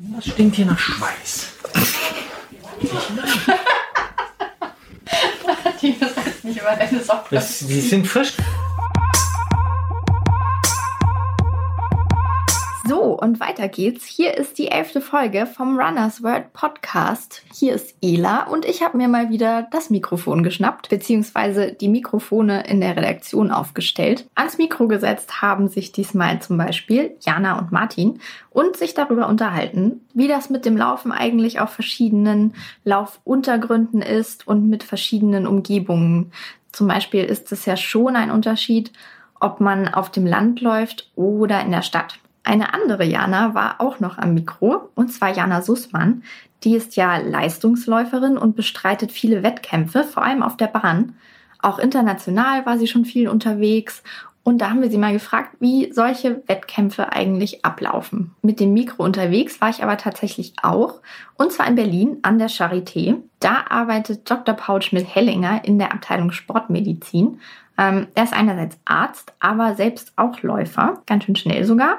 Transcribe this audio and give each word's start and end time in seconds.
Das 0.00 0.26
stinkt 0.26 0.56
hier 0.56 0.66
nach 0.66 0.78
Schweiß. 0.78 1.46
Die 5.82 5.90
ist 5.90 6.44
nicht 6.44 6.60
über 6.60 6.76
deine 6.76 7.02
Socken. 7.02 7.28
Das, 7.30 7.60
die 7.60 7.80
sind 7.80 8.06
frisch. 8.06 8.34
So, 12.88 13.02
und 13.02 13.38
weiter 13.38 13.68
geht's. 13.68 14.06
Hier 14.06 14.38
ist 14.38 14.56
die 14.56 14.68
elfte 14.68 15.02
Folge 15.02 15.44
vom 15.44 15.78
Runners 15.78 16.22
World 16.22 16.54
Podcast. 16.54 17.42
Hier 17.52 17.74
ist 17.74 17.94
Ela 18.00 18.44
und 18.44 18.64
ich 18.64 18.82
habe 18.82 18.96
mir 18.96 19.08
mal 19.08 19.28
wieder 19.28 19.68
das 19.70 19.90
Mikrofon 19.90 20.42
geschnappt, 20.42 20.88
beziehungsweise 20.88 21.74
die 21.74 21.88
Mikrofone 21.88 22.66
in 22.66 22.80
der 22.80 22.96
Redaktion 22.96 23.50
aufgestellt. 23.50 24.26
Ans 24.34 24.56
Mikro 24.56 24.88
gesetzt 24.88 25.42
haben 25.42 25.68
sich 25.68 25.92
diesmal 25.92 26.40
zum 26.40 26.56
Beispiel 26.56 27.14
Jana 27.20 27.58
und 27.58 27.72
Martin 27.72 28.20
und 28.48 28.78
sich 28.78 28.94
darüber 28.94 29.28
unterhalten, 29.28 30.00
wie 30.14 30.26
das 30.26 30.48
mit 30.48 30.64
dem 30.64 30.78
Laufen 30.78 31.12
eigentlich 31.12 31.60
auf 31.60 31.68
verschiedenen 31.68 32.54
Laufuntergründen 32.84 34.00
ist 34.00 34.48
und 34.48 34.66
mit 34.66 34.82
verschiedenen 34.82 35.46
Umgebungen. 35.46 36.32
Zum 36.72 36.88
Beispiel 36.88 37.24
ist 37.24 37.52
es 37.52 37.66
ja 37.66 37.76
schon 37.76 38.16
ein 38.16 38.30
Unterschied, 38.30 38.92
ob 39.40 39.60
man 39.60 39.88
auf 39.88 40.10
dem 40.10 40.24
Land 40.24 40.62
läuft 40.62 41.10
oder 41.16 41.60
in 41.60 41.70
der 41.70 41.82
Stadt. 41.82 42.18
Eine 42.48 42.72
andere 42.72 43.04
Jana 43.04 43.52
war 43.52 43.78
auch 43.78 44.00
noch 44.00 44.16
am 44.16 44.32
Mikro, 44.32 44.88
und 44.94 45.12
zwar 45.12 45.36
Jana 45.36 45.60
Sussmann. 45.60 46.22
Die 46.64 46.76
ist 46.76 46.96
ja 46.96 47.18
Leistungsläuferin 47.18 48.38
und 48.38 48.56
bestreitet 48.56 49.12
viele 49.12 49.42
Wettkämpfe, 49.42 50.02
vor 50.02 50.22
allem 50.22 50.42
auf 50.42 50.56
der 50.56 50.68
Bahn. 50.68 51.14
Auch 51.60 51.78
international 51.78 52.64
war 52.64 52.78
sie 52.78 52.86
schon 52.86 53.04
viel 53.04 53.28
unterwegs. 53.28 54.02
Und 54.44 54.62
da 54.62 54.70
haben 54.70 54.80
wir 54.80 54.88
sie 54.88 54.96
mal 54.96 55.12
gefragt, 55.12 55.56
wie 55.60 55.92
solche 55.92 56.42
Wettkämpfe 56.46 57.12
eigentlich 57.12 57.66
ablaufen. 57.66 58.34
Mit 58.40 58.60
dem 58.60 58.72
Mikro 58.72 59.04
unterwegs 59.04 59.60
war 59.60 59.68
ich 59.68 59.82
aber 59.82 59.98
tatsächlich 59.98 60.54
auch, 60.62 61.02
und 61.34 61.52
zwar 61.52 61.66
in 61.66 61.74
Berlin 61.74 62.16
an 62.22 62.38
der 62.38 62.48
Charité. 62.48 63.16
Da 63.40 63.66
arbeitet 63.68 64.30
Dr. 64.30 64.54
Paul 64.54 64.80
Schmidt-Hellinger 64.80 65.66
in 65.66 65.78
der 65.78 65.92
Abteilung 65.92 66.32
Sportmedizin. 66.32 67.40
Ähm, 67.76 68.08
er 68.14 68.24
ist 68.24 68.32
einerseits 68.32 68.78
Arzt, 68.86 69.34
aber 69.38 69.74
selbst 69.74 70.12
auch 70.16 70.42
Läufer, 70.42 71.02
ganz 71.04 71.24
schön 71.24 71.36
schnell 71.36 71.64
sogar 71.64 71.98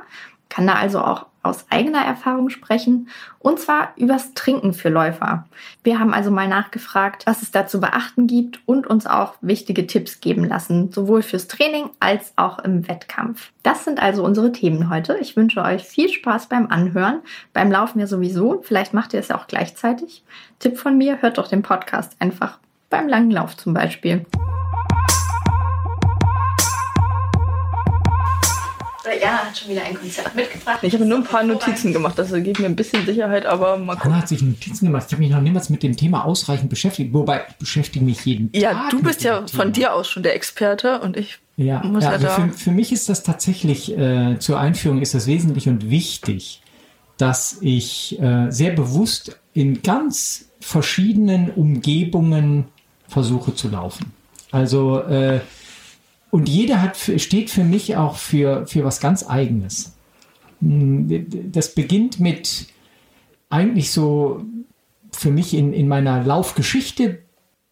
kann 0.50 0.67
da 0.67 0.73
also 0.73 1.00
auch 1.00 1.28
aus 1.42 1.66
eigener 1.69 2.03
Erfahrung 2.03 2.50
sprechen 2.50 3.08
und 3.39 3.59
zwar 3.59 3.94
übers 3.95 4.33
Trinken 4.33 4.73
für 4.73 4.89
Läufer. 4.89 5.45
Wir 5.83 6.00
haben 6.00 6.14
also 6.14 6.31
mal 6.31 6.47
nachgefragt, 6.47 7.25
was 7.25 7.42
es 7.42 7.52
da 7.52 7.66
zu 7.66 7.80
beachten 7.80 8.28
gibt 8.28 8.59
und 8.66 8.88
uns 8.88 9.08
auch 9.08 9.36
wichtige 9.39 9.88
Tipps 9.88 10.20
geben 10.20 10.44
lassen, 10.44 10.92
sowohl 10.92 11.22
fürs 11.22 11.47
Training 11.47 11.89
als 12.00 12.33
auch 12.36 12.59
im 12.59 12.88
Wettkampf. 12.88 13.52
Das 13.64 13.86
sind 13.86 14.02
also 14.02 14.23
unsere 14.23 14.52
Themen 14.52 14.89
heute. 14.89 15.17
Ich 15.22 15.38
wünsche 15.38 15.61
euch 15.61 15.83
viel 15.83 16.09
Spaß 16.09 16.47
beim 16.47 16.67
Anhören, 16.67 17.22
beim 17.53 17.72
Laufen 17.72 18.00
ja 18.00 18.08
sowieso, 18.08 18.61
vielleicht 18.61 18.94
macht 18.94 19.14
ihr 19.14 19.22
es 19.22 19.30
ja 19.30 19.38
auch 19.38 19.47
gleichzeitig. 19.47 20.23
Tipp 20.59 20.77
von 20.77 20.97
mir, 20.97 21.22
hört 21.22 21.38
doch 21.38 21.47
den 21.47 21.61
Podcast 21.61 22.17
einfach 22.20 22.59
beim 22.89 23.08
langen 23.08 23.31
Lauf 23.31 23.55
zum 23.55 23.73
Beispiel. 23.73 24.25
Ja, 29.22 29.46
hat 29.46 29.58
schon 29.58 29.70
wieder 29.72 29.84
ein 29.84 29.94
Konzert 29.96 30.34
mitgebracht. 30.36 30.80
Ich 30.82 30.94
habe 30.94 31.06
nur 31.06 31.18
ein 31.20 31.24
paar 31.24 31.44
Notizen 31.44 31.94
gemacht, 31.94 32.18
das 32.18 32.32
gibt 32.34 32.60
mir 32.60 32.66
ein 32.66 32.76
bisschen 32.76 33.06
Sicherheit, 33.06 33.46
aber 33.46 33.78
mal 33.78 33.96
gucken. 33.96 34.12
Anna 34.12 34.22
hat 34.22 34.28
sich 34.30 34.42
Notizen 34.42 34.86
gemacht. 34.88 35.06
Ich 35.08 35.14
habe 35.14 35.22
mich 35.24 35.32
noch 35.32 35.42
niemals 35.42 35.70
mit 35.70 35.84
dem 35.84 35.96
Thema 35.98 36.26
ausreichend 36.26 36.70
beschäftigt. 36.70 37.14
Wobei, 37.14 37.44
ich 37.50 37.56
beschäftige 37.56 38.04
mich 38.06 38.24
jeden 38.26 38.50
Ja, 38.54 38.74
Tag 38.74 38.90
du 38.92 38.98
mit 38.98 39.06
bist 39.06 39.22
dem 39.24 39.28
ja 39.28 39.42
Thema. 39.42 39.64
von 39.64 39.74
dir 39.74 39.94
aus 39.94 40.08
schon 40.10 40.24
der 40.24 40.36
Experte 40.36 41.00
und 41.02 41.18
ich 41.18 41.40
Ja, 41.58 41.82
muss 41.84 42.04
ja 42.04 42.10
ja 42.10 42.16
also 42.16 42.28
da. 42.28 42.34
für, 42.36 42.50
für 42.50 42.72
mich 42.72 42.92
ist 42.92 43.10
das 43.10 43.24
tatsächlich, 43.24 43.98
äh, 43.98 44.38
zur 44.40 44.60
Einführung 44.60 45.02
ist 45.02 45.14
das 45.14 45.28
wesentlich 45.28 45.68
und 45.68 45.90
wichtig, 45.90 46.62
dass 47.18 47.58
ich 47.62 48.20
äh, 48.22 48.50
sehr 48.50 48.72
bewusst 48.72 49.40
in 49.54 49.82
ganz 49.82 50.46
verschiedenen 50.62 51.50
Umgebungen 51.52 52.66
versuche 53.08 53.56
zu 53.56 53.70
laufen. 53.70 54.12
Also, 54.52 55.02
äh, 55.04 55.40
und 56.32 56.48
jeder 56.50 56.82
hat, 56.82 56.98
steht 56.98 57.50
für 57.50 57.64
mich 57.64 57.95
auch 57.98 58.16
für, 58.17 58.66
für 58.67 58.84
was 58.84 59.00
ganz 59.00 59.28
Eigenes. 59.28 59.94
Hm, 60.62 61.28
Das 61.52 61.73
beginnt 61.73 62.20
mit 62.20 62.67
eigentlich 63.50 63.92
so 63.92 64.44
für 65.12 65.32
mich 65.32 65.54
in, 65.54 65.73
in 65.73 65.88
meiner 65.88 66.23
Laufgeschichte 66.23 67.20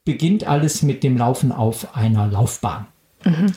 beginnt 0.05 0.47
alles 0.47 0.81
mit 0.83 1.03
dem 1.03 1.17
Laufen 1.17 1.51
auf 1.51 1.95
einer 1.95 2.27
Laufbahn. 2.27 2.87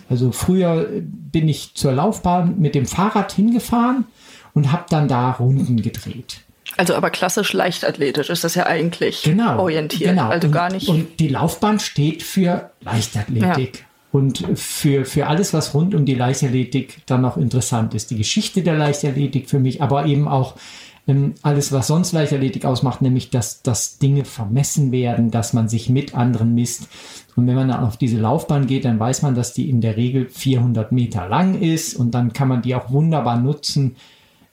Also 0.08 0.32
früher 0.32 0.88
bin 1.00 1.48
ich 1.48 1.74
zur 1.74 1.92
Laufbahn 1.92 2.58
mit 2.58 2.74
dem 2.74 2.86
Fahrrad 2.86 3.30
hingefahren 3.32 4.04
und 4.52 4.72
habe 4.72 4.86
dann 4.90 5.06
da 5.06 5.30
Runden 5.32 5.80
gedreht. 5.80 6.40
Also 6.76 6.94
aber 6.94 7.10
klassisch 7.10 7.52
leichtathletisch 7.52 8.30
ist 8.30 8.42
das 8.42 8.54
ja 8.56 8.66
eigentlich 8.66 9.22
Genau. 9.22 9.60
orientiert. 9.60 10.10
Genau. 10.10 10.28
Also 10.28 10.48
und, 10.48 10.52
gar 10.52 10.72
nicht. 10.72 10.88
Und 10.88 11.20
die 11.20 11.28
Laufbahn 11.28 11.78
steht 11.78 12.22
für 12.24 12.70
Leichtathletik. 12.80 13.84
Und 14.12 14.44
für, 14.54 15.04
für 15.04 15.28
alles, 15.28 15.54
was 15.54 15.72
rund 15.72 15.94
um 15.94 16.04
die 16.04 16.14
Leichtathletik 16.14 17.02
dann 17.06 17.20
noch 17.20 17.36
interessant 17.36 17.94
ist. 17.94 18.10
Die 18.10 18.16
Geschichte 18.16 18.62
der 18.62 18.76
Leichtathletik 18.76 19.48
für 19.48 19.60
mich, 19.60 19.82
aber 19.82 20.06
eben 20.06 20.26
auch 20.26 20.56
ähm, 21.06 21.34
alles, 21.42 21.72
was 21.72 21.86
sonst 21.86 22.12
Leichtathletik 22.12 22.64
ausmacht, 22.64 23.02
nämlich, 23.02 23.30
dass, 23.30 23.62
dass 23.62 23.98
Dinge 23.98 24.24
vermessen 24.24 24.92
werden, 24.92 25.30
dass 25.30 25.52
man 25.52 25.68
sich 25.68 25.88
mit 25.88 26.14
anderen 26.14 26.54
misst. 26.54 26.88
Und 27.36 27.46
wenn 27.46 27.54
man 27.54 27.68
dann 27.68 27.84
auf 27.84 27.96
diese 27.96 28.18
Laufbahn 28.18 28.66
geht, 28.66 28.84
dann 28.84 28.98
weiß 28.98 29.22
man, 29.22 29.34
dass 29.34 29.54
die 29.54 29.70
in 29.70 29.80
der 29.80 29.96
Regel 29.96 30.28
400 30.28 30.92
Meter 30.92 31.28
lang 31.28 31.60
ist 31.60 31.94
und 31.94 32.12
dann 32.12 32.32
kann 32.32 32.48
man 32.48 32.62
die 32.62 32.74
auch 32.74 32.90
wunderbar 32.90 33.38
nutzen, 33.38 33.96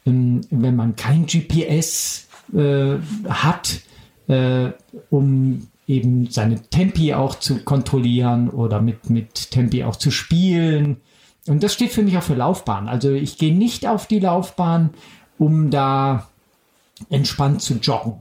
ähm, 0.06 0.42
wenn 0.50 0.76
man 0.76 0.96
kein 0.96 1.26
GPS 1.26 2.28
äh, 2.54 2.98
hat, 3.28 3.82
äh, 4.28 4.70
um 5.10 5.68
eben 5.88 6.30
seine 6.30 6.62
Tempi 6.62 7.14
auch 7.14 7.36
zu 7.36 7.60
kontrollieren 7.64 8.50
oder 8.50 8.82
mit, 8.82 9.10
mit 9.10 9.52
Tempi 9.52 9.84
auch 9.84 9.96
zu 9.96 10.12
spielen. 10.12 10.98
Und 11.48 11.64
das 11.64 11.74
steht 11.74 11.92
für 11.92 12.04
mich 12.04 12.18
auch 12.18 12.24
für 12.24 12.36
Laufbahn. 12.36 12.90
Also 12.90 13.12
ich 13.12 13.38
gehe 13.38 13.56
nicht 13.56 13.88
auf 13.88 14.06
die 14.06 14.20
Laufbahn, 14.20 14.90
um 15.38 15.70
da 15.72 16.28
entspannt 17.10 17.62
zu 17.62 17.76
joggen. 17.76 18.16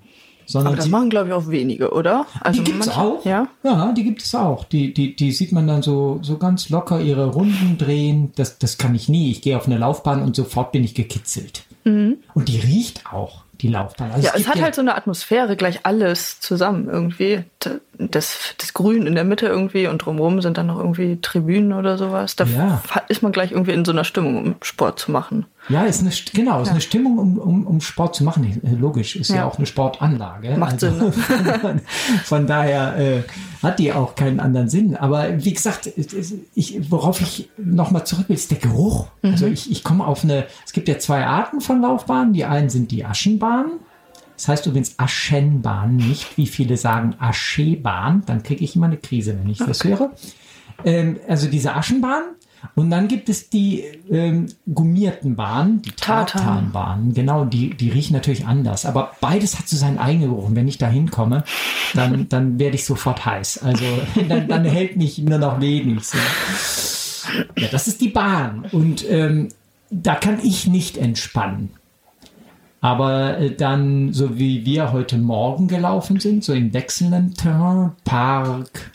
Sondern 0.49 0.75
aber 0.75 0.77
das 0.77 0.88
machen, 0.88 1.10
glaube 1.10 1.28
ich, 1.31 1.34
auch 1.34 1.49
wenige, 1.49 1.91
oder? 1.93 2.25
Also 2.41 2.62
die 2.62 2.71
gibt's 2.71 2.87
manche- 2.87 3.00
auch. 3.00 3.25
Ja. 3.25 3.49
ja, 3.65 3.93
die 3.93 4.04
gibt 4.04 4.22
es 4.22 4.33
auch. 4.33 4.62
Die, 4.62 4.94
die, 4.94 5.16
die 5.16 5.33
sieht 5.33 5.50
man 5.50 5.66
dann 5.66 5.83
so, 5.83 6.21
so 6.22 6.38
ganz 6.38 6.69
locker 6.69 7.00
ihre 7.00 7.27
Runden 7.33 7.78
drehen. 7.78 8.31
Das, 8.37 8.59
das 8.59 8.78
kann 8.78 8.94
ich 8.94 9.09
nie. 9.09 9.33
Ich 9.33 9.43
gehe 9.43 9.56
auf 9.56 9.66
eine 9.66 9.77
Laufbahn 9.78 10.22
und 10.22 10.37
sofort 10.37 10.71
bin 10.71 10.84
ich 10.84 10.94
gekitzelt. 10.94 11.65
Und 11.84 12.48
die 12.48 12.59
riecht 12.59 13.12
auch, 13.12 13.43
die 13.60 13.68
Laufbahn. 13.68 14.10
Also. 14.12 14.26
Ja, 14.26 14.32
es 14.34 14.44
gibt 14.44 14.56
hat 14.56 14.62
halt 14.62 14.74
so 14.74 14.80
eine 14.80 14.94
Atmosphäre, 14.96 15.56
gleich 15.56 15.80
alles 15.84 16.40
zusammen 16.40 16.88
irgendwie. 16.88 17.44
Das, 17.98 18.54
das 18.58 18.74
Grün 18.74 19.06
in 19.06 19.14
der 19.14 19.24
Mitte 19.24 19.46
irgendwie 19.46 19.86
und 19.86 19.98
drumherum 19.98 20.42
sind 20.42 20.58
dann 20.58 20.66
noch 20.66 20.78
irgendwie 20.78 21.18
Tribünen 21.20 21.72
oder 21.72 21.96
sowas. 21.98 22.36
Da 22.36 22.44
Ja. 22.44 22.82
ist 23.08 23.22
man 23.22 23.32
gleich 23.32 23.52
irgendwie 23.52 23.72
in 23.72 23.84
so 23.84 23.92
einer 23.92 24.04
Stimmung, 24.04 24.36
um 24.38 24.54
Sport 24.62 24.98
zu 24.98 25.10
machen. 25.10 25.46
Ja, 25.68 25.82
ist 25.84 26.00
eine, 26.00 26.10
genau, 26.32 26.62
ist 26.62 26.68
eine 26.70 26.80
Stimmung, 26.80 27.18
um, 27.18 27.38
um, 27.38 27.66
um 27.66 27.80
Sport 27.80 28.14
zu 28.14 28.22
machen. 28.22 28.44
Äh, 28.64 28.74
Logisch, 28.78 29.16
ist 29.16 29.30
ja, 29.30 29.36
Ja. 29.36 29.44
auch 29.46 29.56
eine 29.56 29.66
Sportanlage. 29.66 30.56
Macht 30.56 30.78
Sinn, 30.80 30.96
ne? 30.98 31.12
Von, 32.24 32.46
daher 32.46 32.96
äh, 32.98 33.22
hat 33.62 33.78
die 33.78 33.92
auch 33.92 34.14
keinen 34.14 34.38
anderen 34.40 34.68
Sinn. 34.68 34.96
Aber 34.96 35.44
wie 35.44 35.52
gesagt, 35.54 35.86
es- 35.96 36.12
es- 36.12 36.34
ich, 36.54 36.90
worauf 36.90 37.20
ich 37.20 37.50
nochmal 37.56 38.04
zurück 38.06 38.28
will, 38.28 38.36
ist 38.36 38.50
der 38.50 38.58
Geruch. 38.58 39.06
Mhm. 39.22 39.30
Also 39.32 39.46
ich, 39.46 39.70
ich 39.70 39.82
komme 39.82 40.06
auf 40.06 40.22
eine, 40.22 40.44
es 40.64 40.72
gibt 40.72 40.86
ja 40.88 40.98
zwei 40.98 41.26
Arten 41.26 41.60
von 41.60 41.80
Laufbahnen. 41.82 42.32
Die 42.32 42.44
einen 42.44 42.68
sind 42.70 42.90
die 42.92 43.04
Aschenbahnen. 43.04 43.72
Das 44.36 44.48
heißt 44.48 44.66
übrigens 44.66 44.94
Aschenbahn, 44.98 45.97
nicht 45.97 46.36
wie 46.36 46.47
viele 46.47 46.76
sagen 46.76 47.14
Aschebahn. 47.19 48.22
Dann 48.26 48.42
kriege 48.42 48.62
ich 48.62 48.76
immer 48.76 48.86
eine 48.86 48.98
Krise, 48.98 49.36
wenn 49.38 49.48
ich 49.50 49.58
das 49.58 49.82
höre. 49.82 50.12
Ähm, 50.84 51.19
also 51.26 51.48
diese 51.48 51.74
Aschenbahn. 51.74 52.22
Und 52.74 52.91
dann 52.91 53.08
gibt 53.08 53.28
es 53.28 53.48
die 53.48 53.84
ähm, 54.10 54.47
gummierten 54.72 55.36
Bahnen, 55.36 55.82
die 55.82 55.92
Tartan. 55.92 56.42
Tartanbahnen. 56.42 57.14
Genau, 57.14 57.44
die, 57.44 57.70
die 57.70 57.91
riechen 57.91 58.14
natürlich 58.14 58.47
anders. 58.47 58.86
Aber 58.86 59.12
beides 59.20 59.58
hat 59.58 59.69
so 59.69 59.76
seinen 59.76 59.98
eigenen 59.98 60.30
Geruch. 60.30 60.47
Und 60.47 60.56
wenn 60.56 60.68
ich 60.68 60.78
da 60.78 60.88
hinkomme, 60.88 61.44
dann, 61.94 62.28
dann 62.28 62.59
werde 62.59 62.77
ich 62.77 62.84
sofort 62.84 63.24
heiß. 63.24 63.62
Also 63.62 63.84
dann, 64.28 64.48
dann 64.48 64.65
hält 64.65 64.97
mich 64.97 65.18
nur 65.18 65.38
noch 65.38 65.60
wenig. 65.60 66.04
So. 66.04 66.18
Ja, 67.56 67.68
das 67.68 67.88
ist 67.88 68.00
die 68.00 68.09
Bahn. 68.09 68.66
Und 68.72 69.09
ähm, 69.09 69.48
da 69.91 70.15
kann 70.15 70.41
ich 70.42 70.66
nicht 70.66 70.98
entspannen. 70.98 71.71
Aber 72.86 73.38
äh, 73.38 73.50
dann, 73.50 74.12
so 74.12 74.38
wie 74.38 74.65
wir 74.65 74.92
heute 74.92 75.18
Morgen 75.18 75.66
gelaufen 75.66 76.21
sind, 76.21 76.44
so 76.44 76.53
im 76.53 76.72
wechselnden 76.72 77.34
Terrain, 77.34 77.91
Park 78.04 78.92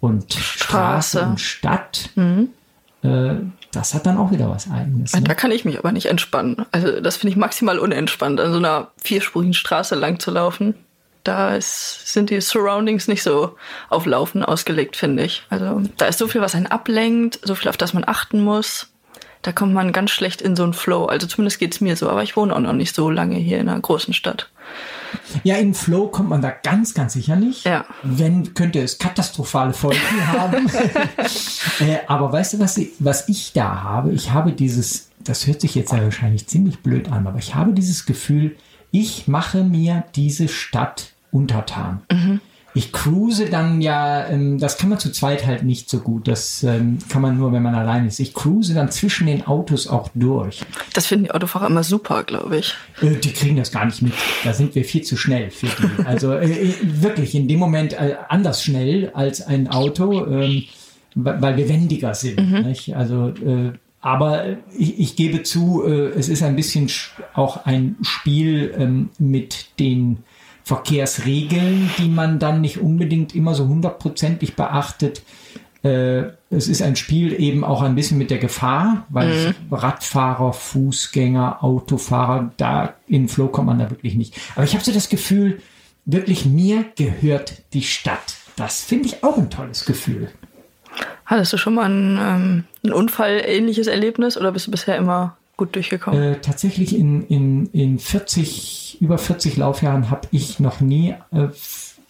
und 0.00 0.32
Straße 0.32 1.18
Straße. 1.18 1.22
und 1.24 1.40
Stadt, 1.40 2.10
äh, 2.16 3.34
das 3.70 3.94
hat 3.94 4.06
dann 4.06 4.16
auch 4.18 4.32
wieder 4.32 4.50
was 4.50 4.68
Eigenes. 4.68 5.12
Da 5.12 5.20
Ne? 5.20 5.36
kann 5.36 5.52
ich 5.52 5.64
mich 5.64 5.78
aber 5.78 5.92
nicht 5.92 6.06
entspannen. 6.06 6.66
Also 6.72 7.00
das 7.00 7.16
finde 7.18 7.30
ich 7.30 7.36
maximal 7.36 7.78
unentspannt, 7.78 8.40
an 8.40 8.50
so 8.50 8.58
einer 8.58 8.88
vierspurigen 9.04 9.54
Straße 9.54 9.94
lang 9.94 10.18
zu 10.18 10.32
laufen. 10.32 10.74
Da 11.22 11.54
ist, 11.54 12.12
sind 12.12 12.30
die 12.30 12.40
Surroundings 12.40 13.06
nicht 13.06 13.22
so 13.22 13.54
auf 13.88 14.04
Laufen 14.04 14.44
ausgelegt, 14.44 14.96
finde 14.96 15.22
ich. 15.22 15.44
Also 15.48 15.80
da 15.96 16.06
ist 16.06 16.18
so 16.18 16.26
viel, 16.26 16.40
was 16.40 16.56
einen 16.56 16.66
ablenkt, 16.66 17.38
so 17.44 17.54
viel, 17.54 17.68
auf 17.68 17.76
das 17.76 17.94
man 17.94 18.02
achten 18.04 18.40
muss. 18.42 18.88
Da 19.42 19.52
kommt 19.52 19.72
man 19.72 19.92
ganz 19.92 20.10
schlecht 20.10 20.42
in 20.42 20.56
so 20.56 20.64
einen 20.64 20.72
Flow. 20.72 21.06
Also 21.06 21.26
zumindest 21.26 21.58
geht 21.58 21.74
es 21.74 21.80
mir 21.80 21.96
so, 21.96 22.08
aber 22.08 22.22
ich 22.22 22.36
wohne 22.36 22.54
auch 22.54 22.60
noch 22.60 22.72
nicht 22.72 22.94
so 22.94 23.10
lange 23.10 23.36
hier 23.36 23.58
in 23.58 23.68
einer 23.68 23.80
großen 23.80 24.12
Stadt. 24.14 24.50
Ja, 25.42 25.56
in 25.56 25.74
Flow 25.74 26.08
kommt 26.08 26.28
man 26.28 26.42
da 26.42 26.50
ganz, 26.50 26.92
ganz 26.94 27.14
sicher 27.14 27.36
nicht. 27.36 27.64
Ja. 27.64 27.84
Wenn, 28.02 28.54
könnte 28.54 28.80
es 28.80 28.98
katastrophale 28.98 29.72
Folgen 29.72 30.00
haben. 30.26 30.68
äh, 31.80 31.98
aber 32.06 32.32
weißt 32.32 32.54
du, 32.54 32.58
was 32.58 32.76
ich, 32.76 32.90
was 32.98 33.28
ich 33.28 33.52
da 33.52 33.82
habe? 33.82 34.12
Ich 34.12 34.32
habe 34.32 34.52
dieses, 34.52 35.10
das 35.20 35.46
hört 35.46 35.60
sich 35.60 35.74
jetzt 35.74 35.92
ja 35.92 36.02
wahrscheinlich 36.02 36.46
ziemlich 36.46 36.80
blöd 36.80 37.10
an, 37.10 37.26
aber 37.26 37.38
ich 37.38 37.54
habe 37.54 37.72
dieses 37.72 38.06
Gefühl, 38.06 38.56
ich 38.90 39.28
mache 39.28 39.64
mir 39.64 40.04
diese 40.14 40.48
Stadt 40.48 41.12
untertan. 41.30 42.02
Mhm 42.10 42.40
ich 42.74 42.92
cruise 42.92 43.46
dann 43.46 43.80
ja, 43.80 44.26
ähm, 44.26 44.58
das 44.58 44.76
kann 44.76 44.90
man 44.90 44.98
zu 44.98 45.10
zweit 45.10 45.46
halt 45.46 45.62
nicht 45.62 45.88
so 45.88 46.00
gut. 46.00 46.28
Das 46.28 46.62
ähm, 46.62 46.98
kann 47.08 47.22
man 47.22 47.36
nur, 47.36 47.52
wenn 47.52 47.62
man 47.62 47.74
allein 47.74 48.06
ist. 48.06 48.20
Ich 48.20 48.34
cruise 48.34 48.74
dann 48.74 48.90
zwischen 48.90 49.26
den 49.26 49.46
Autos 49.46 49.88
auch 49.88 50.10
durch. 50.14 50.60
Das 50.92 51.06
finden 51.06 51.24
die 51.24 51.30
Autofahrer 51.30 51.66
immer 51.66 51.82
super, 51.82 52.24
glaube 52.24 52.58
ich. 52.58 52.74
Äh, 53.00 53.16
die 53.16 53.32
kriegen 53.32 53.56
das 53.56 53.72
gar 53.72 53.86
nicht 53.86 54.02
mit. 54.02 54.12
Da 54.44 54.52
sind 54.52 54.74
wir 54.74 54.84
viel 54.84 55.02
zu 55.02 55.16
schnell 55.16 55.50
für 55.50 55.66
die. 55.66 56.04
Also 56.04 56.32
äh, 56.34 56.74
wirklich 56.82 57.34
in 57.34 57.48
dem 57.48 57.58
Moment 57.58 57.94
äh, 57.94 58.16
anders 58.28 58.62
schnell 58.62 59.10
als 59.14 59.46
ein 59.46 59.68
Auto, 59.68 60.26
ähm, 60.26 60.64
weil 61.14 61.56
wir 61.56 61.68
wendiger 61.68 62.14
sind. 62.14 62.38
Mhm. 62.38 62.74
Also 62.94 63.28
äh, 63.28 63.72
aber 64.00 64.56
ich, 64.76 65.00
ich, 65.00 65.16
gebe 65.16 65.42
zu, 65.42 65.84
äh, 65.84 66.10
es 66.10 66.28
ist 66.28 66.42
ein 66.42 66.54
bisschen 66.54 66.88
auch 67.34 67.66
ein 67.66 67.96
Spiel 68.02 68.72
ähm, 68.78 69.10
mit 69.18 69.66
den 69.80 70.18
Verkehrsregeln, 70.68 71.90
die 71.96 72.10
man 72.10 72.38
dann 72.38 72.60
nicht 72.60 72.76
unbedingt 72.76 73.34
immer 73.34 73.54
so 73.54 73.66
hundertprozentig 73.66 74.54
beachtet. 74.54 75.22
Äh, 75.82 76.24
es 76.50 76.68
ist 76.68 76.82
ein 76.82 76.94
Spiel 76.94 77.32
eben 77.40 77.64
auch 77.64 77.80
ein 77.80 77.94
bisschen 77.94 78.18
mit 78.18 78.30
der 78.30 78.36
Gefahr, 78.36 79.06
weil 79.08 79.54
mhm. 79.70 79.74
Radfahrer, 79.74 80.52
Fußgänger, 80.52 81.64
Autofahrer, 81.64 82.52
da 82.58 82.92
in 83.06 83.28
Flow 83.28 83.48
kommt 83.48 83.68
man 83.68 83.78
da 83.78 83.88
wirklich 83.88 84.14
nicht. 84.14 84.38
Aber 84.56 84.64
ich 84.64 84.74
habe 84.74 84.84
so 84.84 84.92
das 84.92 85.08
Gefühl, 85.08 85.62
wirklich 86.04 86.44
mir 86.44 86.84
gehört 86.96 87.62
die 87.72 87.80
Stadt. 87.80 88.34
Das 88.56 88.84
finde 88.84 89.06
ich 89.06 89.24
auch 89.24 89.38
ein 89.38 89.48
tolles 89.48 89.86
Gefühl. 89.86 90.28
Hattest 91.24 91.54
du 91.54 91.56
schon 91.56 91.76
mal 91.76 91.88
ein, 91.88 92.18
ähm, 92.20 92.64
ein 92.84 92.92
Unfall-ähnliches 92.92 93.86
Erlebnis 93.86 94.36
oder 94.36 94.52
bist 94.52 94.66
du 94.66 94.70
bisher 94.70 94.98
immer 94.98 95.37
gut 95.58 95.74
durchgekommen? 95.74 96.22
Äh, 96.22 96.40
tatsächlich 96.40 96.96
in, 96.96 97.26
in, 97.26 97.66
in 97.72 97.98
40, 97.98 99.02
über 99.02 99.18
40 99.18 99.58
Laufjahren 99.58 100.10
habe 100.10 100.26
ich 100.30 100.58
noch 100.58 100.80
nie 100.80 101.14
äh, 101.32 101.48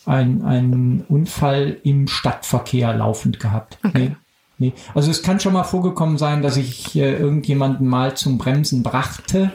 einen 0.06 1.04
Unfall 1.08 1.78
im 1.82 2.06
Stadtverkehr 2.06 2.94
laufend 2.94 3.40
gehabt. 3.40 3.78
Okay. 3.82 4.10
Nee. 4.10 4.16
Nee. 4.60 4.72
Also 4.94 5.10
es 5.10 5.22
kann 5.22 5.38
schon 5.38 5.52
mal 5.52 5.64
vorgekommen 5.64 6.18
sein, 6.18 6.42
dass 6.42 6.56
ich 6.56 6.96
äh, 6.96 7.16
irgendjemanden 7.16 7.86
mal 7.86 8.16
zum 8.16 8.38
Bremsen 8.38 8.82
brachte. 8.82 9.52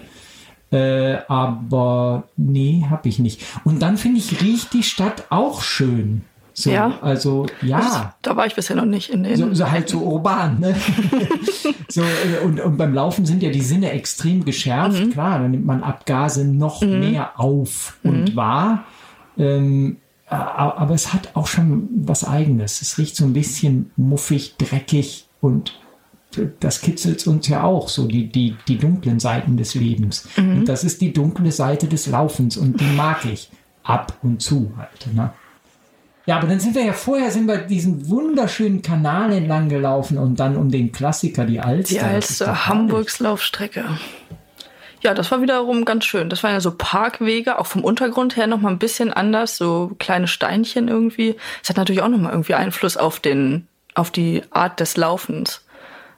Äh, 0.72 1.18
aber 1.28 2.24
nee, 2.38 2.86
habe 2.89 3.10
ich 3.10 3.19
nicht. 3.19 3.44
Und 3.66 3.81
dann 3.81 3.98
finde 3.98 4.19
ich, 4.19 4.42
riecht 4.42 4.74
die 4.74 4.84
Stadt 4.84 5.25
auch 5.30 5.62
schön. 5.62 6.24
So, 6.54 6.70
ja. 6.70 7.00
Also, 7.02 7.48
ja. 7.62 7.80
Das, 7.80 8.02
da 8.22 8.36
war 8.36 8.46
ich 8.46 8.56
bisher 8.56 8.76
noch 8.76 8.86
nicht 8.86 9.10
in 9.10 9.24
den. 9.24 9.36
So, 9.36 9.54
so 9.54 9.70
halt 9.70 9.90
so 9.90 10.00
urban, 10.00 10.60
ne? 10.60 10.76
so, 11.90 12.02
äh, 12.02 12.44
und, 12.44 12.60
und 12.60 12.78
beim 12.78 12.94
Laufen 12.94 13.26
sind 13.26 13.42
ja 13.42 13.50
die 13.50 13.62
Sinne 13.62 13.92
extrem 13.92 14.46
geschärft. 14.46 15.00
Mhm. 15.00 15.12
Klar, 15.12 15.40
dann 15.40 15.52
nimmt 15.52 15.66
man 15.66 15.82
Abgase 15.82 16.46
noch 16.46 16.82
mhm. 16.82 17.00
mehr 17.00 17.40
auf 17.40 17.98
und 18.04 18.32
mhm. 18.32 18.36
wahr. 18.36 18.86
Ähm, 19.38 19.98
aber 20.28 20.96
es 20.96 21.14
hat 21.14 21.36
auch 21.36 21.48
schon 21.48 21.90
was 21.96 22.28
Eigenes. 22.28 22.82
Es 22.82 22.98
riecht 22.98 23.16
so 23.16 23.26
ein 23.26 23.34
bisschen 23.34 23.92
muffig, 23.98 24.56
dreckig 24.58 25.28
und 25.42 25.74
das 26.60 26.82
kitzelt 26.82 27.28
uns 27.28 27.48
ja 27.48 27.64
auch, 27.64 27.90
so 27.90 28.08
die, 28.08 28.30
die, 28.30 28.56
die 28.68 28.78
dunklen 28.78 29.20
Seiten 29.20 29.58
des 29.58 29.76
Lebens. 29.76 30.28
Mhm. 30.36 30.60
Und 30.60 30.70
das 30.70 30.84
ist 30.84 31.02
die 31.02 31.14
dunkle 31.14 31.52
Seite 31.52 31.88
des 31.88 32.08
Laufens 32.08 32.58
und 32.58 32.80
die 32.80 32.96
mag 32.96 33.26
ich 33.26 33.52
ab 33.84 34.18
und 34.24 34.42
zu 34.42 34.72
halt. 34.78 35.14
Ne? 35.14 35.32
Ja, 36.25 36.38
aber 36.38 36.48
dann 36.48 36.60
sind 36.60 36.74
wir 36.75 36.86
ja 36.86 36.94
vorher 36.94 37.31
sind 37.31 37.48
wir 37.48 37.58
diesen 37.58 38.10
wunderschönen 38.10 38.81
Kanal 38.81 39.34
entlang 39.34 39.68
gelaufen 39.68 40.18
und 40.18 40.40
dann 40.40 40.56
um 40.56 40.72
den 40.72 40.92
Klassiker, 40.92 41.46
die 41.46 41.60
Alster. 41.60 41.94
Die 41.94 42.00
Alster, 42.00 42.68
Hamburgs 42.68 43.20
Laufstrecke. 43.20 43.84
Ja, 45.02 45.14
das 45.14 45.31
war 45.31 45.42
wiederum 45.42 45.84
ganz 45.84 46.06
schön. 46.06 46.30
Das 46.30 46.42
waren 46.44 46.54
ja 46.54 46.62
so 46.62 46.72
Parkwege, 46.72 47.60
auch 47.60 47.66
vom 47.66 47.84
Untergrund 47.84 48.38
her 48.38 48.48
nochmal 48.48 48.72
ein 48.72 48.80
bisschen 48.80 49.12
anders, 49.12 49.58
so 49.58 49.92
kleine 50.00 50.30
Steinchen 50.30 50.88
irgendwie. 50.88 51.36
Das 51.60 51.70
hat 51.70 51.78
natürlich 51.78 52.02
auch 52.02 52.08
nochmal 52.08 52.31
irgendwie 52.31 52.54
Einfluss 52.54 52.96
auf 52.96 53.20
den, 53.20 53.68
auf 53.96 54.10
die 54.10 54.44
Art 54.50 54.80
des 54.80 54.96
Laufens. 54.96 55.66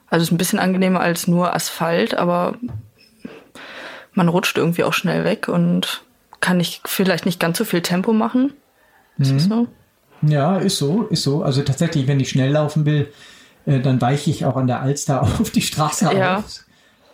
Also 0.08 0.22
es 0.22 0.28
ist 0.28 0.32
ein 0.32 0.38
bisschen 0.38 0.60
angenehmer 0.60 1.00
als 1.00 1.26
nur 1.26 1.52
Asphalt, 1.52 2.14
aber 2.14 2.54
man 4.12 4.28
rutscht 4.28 4.56
irgendwie 4.56 4.84
auch 4.84 4.92
schnell 4.92 5.24
weg 5.24 5.48
und 5.48 6.04
kann 6.40 6.58
nicht, 6.58 6.82
vielleicht 6.86 7.26
nicht 7.26 7.40
ganz 7.40 7.58
so 7.58 7.64
viel 7.64 7.82
Tempo 7.82 8.12
machen. 8.12 8.52
Ist 9.18 9.32
mhm. 9.32 9.34
das 9.38 9.44
so? 9.46 9.68
Ja, 10.22 10.56
ist 10.56 10.78
so, 10.78 11.04
ist 11.04 11.22
so. 11.22 11.42
Also 11.42 11.62
tatsächlich, 11.62 12.06
wenn 12.06 12.20
ich 12.20 12.30
schnell 12.30 12.52
laufen 12.52 12.84
will, 12.84 13.12
äh, 13.66 13.80
dann 13.80 14.00
weiche 14.00 14.30
ich 14.30 14.44
auch 14.44 14.56
an 14.56 14.66
der 14.66 14.80
Alster 14.80 15.22
auf 15.40 15.50
die 15.50 15.62
Straße 15.62 16.10
ja. 16.16 16.38
auf. 16.38 16.64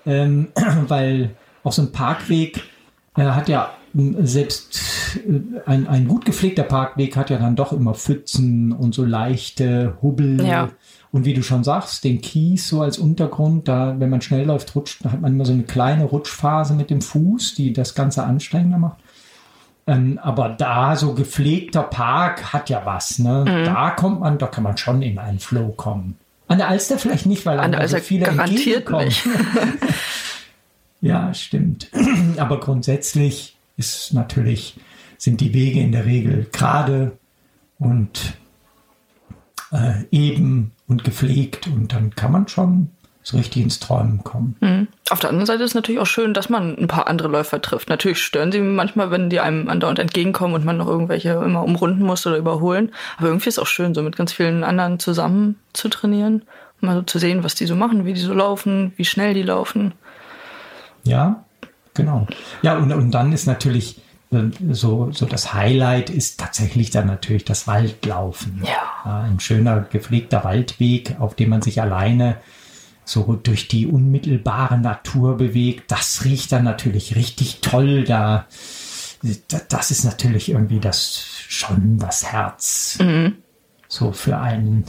Ähm, 0.04 0.48
weil 0.88 1.30
auch 1.62 1.72
so 1.72 1.82
ein 1.82 1.92
Parkweg 1.92 2.62
äh, 3.16 3.22
hat 3.22 3.48
ja 3.48 3.70
selbst 3.94 4.80
äh, 5.16 5.60
ein, 5.66 5.86
ein 5.86 6.08
gut 6.08 6.24
gepflegter 6.24 6.62
Parkweg 6.62 7.16
hat 7.16 7.30
ja 7.30 7.38
dann 7.38 7.56
doch 7.56 7.72
immer 7.72 7.94
Pfützen 7.94 8.72
und 8.72 8.94
so 8.94 9.04
leichte 9.04 9.96
Hubbel. 10.02 10.44
Ja. 10.44 10.70
Und 11.12 11.26
wie 11.26 11.34
du 11.34 11.42
schon 11.42 11.62
sagst, 11.62 12.04
den 12.04 12.22
Kies 12.22 12.68
so 12.68 12.80
als 12.80 12.98
Untergrund, 12.98 13.68
da, 13.68 13.94
wenn 13.98 14.08
man 14.08 14.22
schnell 14.22 14.46
läuft, 14.46 14.74
rutscht, 14.74 15.04
hat 15.04 15.20
man 15.20 15.34
immer 15.34 15.44
so 15.44 15.52
eine 15.52 15.64
kleine 15.64 16.04
Rutschphase 16.04 16.72
mit 16.72 16.88
dem 16.88 17.02
Fuß, 17.02 17.54
die 17.54 17.74
das 17.74 17.94
Ganze 17.94 18.24
anstrengender 18.24 18.78
macht. 18.78 18.98
Ähm, 19.86 20.18
aber 20.22 20.50
da 20.50 20.94
so 20.94 21.14
gepflegter 21.14 21.82
Park 21.82 22.52
hat 22.52 22.70
ja 22.70 22.82
was. 22.84 23.18
Ne? 23.18 23.44
Mhm. 23.46 23.64
Da 23.64 23.90
kommt 23.90 24.20
man, 24.20 24.38
da 24.38 24.46
kann 24.46 24.62
man 24.62 24.76
schon 24.76 25.02
in 25.02 25.18
einen 25.18 25.40
Flow 25.40 25.70
kommen. 25.70 26.16
An 26.48 26.58
der 26.58 26.68
Alster 26.68 26.98
vielleicht 26.98 27.26
nicht, 27.26 27.46
weil 27.46 27.58
an 27.58 27.72
der 27.72 27.80
Alster 27.80 27.98
so 27.98 28.04
viele 28.04 28.26
garantiert 28.26 28.90
nicht. 28.90 29.26
ja, 31.00 31.32
stimmt. 31.34 31.88
aber 32.36 32.60
grundsätzlich 32.60 33.56
ist 33.76 34.12
natürlich 34.12 34.76
sind 35.18 35.40
die 35.40 35.54
Wege 35.54 35.80
in 35.80 35.92
der 35.92 36.04
Regel 36.04 36.46
gerade 36.52 37.12
und 37.78 38.34
äh, 39.72 40.04
eben 40.10 40.72
und 40.86 41.04
gepflegt 41.04 41.68
und 41.68 41.92
dann 41.92 42.14
kann 42.14 42.32
man 42.32 42.48
schon 42.48 42.90
so 43.22 43.36
richtig 43.36 43.62
ins 43.62 43.78
Träumen 43.78 44.24
kommen. 44.24 44.56
Mhm. 44.60 44.88
Auf 45.10 45.20
der 45.20 45.30
anderen 45.30 45.46
Seite 45.46 45.62
ist 45.62 45.70
es 45.70 45.74
natürlich 45.74 46.00
auch 46.00 46.06
schön, 46.06 46.34
dass 46.34 46.48
man 46.48 46.76
ein 46.76 46.88
paar 46.88 47.06
andere 47.06 47.28
Läufer 47.28 47.62
trifft. 47.62 47.88
Natürlich 47.88 48.18
stören 48.18 48.50
sie 48.50 48.60
manchmal, 48.60 49.10
wenn 49.10 49.30
die 49.30 49.40
einem 49.40 49.68
andauernd 49.68 50.00
entgegenkommen 50.00 50.54
und 50.54 50.64
man 50.64 50.76
noch 50.76 50.88
irgendwelche 50.88 51.30
immer 51.32 51.62
umrunden 51.62 52.02
muss 52.02 52.26
oder 52.26 52.36
überholen. 52.36 52.90
Aber 53.18 53.28
irgendwie 53.28 53.48
ist 53.48 53.58
es 53.58 53.62
auch 53.62 53.66
schön, 53.66 53.94
so 53.94 54.02
mit 54.02 54.16
ganz 54.16 54.32
vielen 54.32 54.64
anderen 54.64 54.98
zusammen 54.98 55.56
zu 55.72 55.88
trainieren. 55.88 56.42
Mal 56.80 56.96
so 56.96 57.02
zu 57.02 57.20
sehen, 57.20 57.44
was 57.44 57.54
die 57.54 57.66
so 57.66 57.76
machen, 57.76 58.04
wie 58.04 58.12
die 58.12 58.20
so 58.20 58.34
laufen, 58.34 58.92
wie 58.96 59.04
schnell 59.04 59.34
die 59.34 59.42
laufen. 59.42 59.92
Ja, 61.04 61.44
genau. 61.94 62.26
Ja, 62.62 62.76
und, 62.76 62.92
und 62.92 63.12
dann 63.12 63.32
ist 63.32 63.46
natürlich 63.46 64.00
äh, 64.32 64.50
so, 64.70 65.12
so 65.12 65.26
das 65.26 65.54
Highlight 65.54 66.10
ist 66.10 66.40
tatsächlich 66.40 66.90
dann 66.90 67.06
natürlich 67.06 67.44
das 67.44 67.68
Waldlaufen. 67.68 68.64
Ja. 68.64 68.82
ja 69.04 69.20
ein 69.22 69.38
schöner, 69.38 69.86
gepflegter 69.90 70.42
Waldweg, 70.42 71.16
auf 71.20 71.36
dem 71.36 71.50
man 71.50 71.62
sich 71.62 71.80
alleine 71.80 72.38
so 73.04 73.38
durch 73.42 73.68
die 73.68 73.86
unmittelbare 73.86 74.78
Natur 74.78 75.36
bewegt. 75.36 75.90
Das 75.90 76.24
riecht 76.24 76.52
dann 76.52 76.64
natürlich 76.64 77.16
richtig 77.16 77.60
toll. 77.60 78.04
Da, 78.04 78.46
das 79.68 79.90
ist 79.90 80.04
natürlich 80.04 80.50
irgendwie 80.50 80.80
das 80.80 81.24
schon 81.48 81.98
das 81.98 82.32
Herz. 82.32 82.98
Mhm. 83.00 83.36
So 83.88 84.12
für 84.12 84.38
einen, 84.38 84.84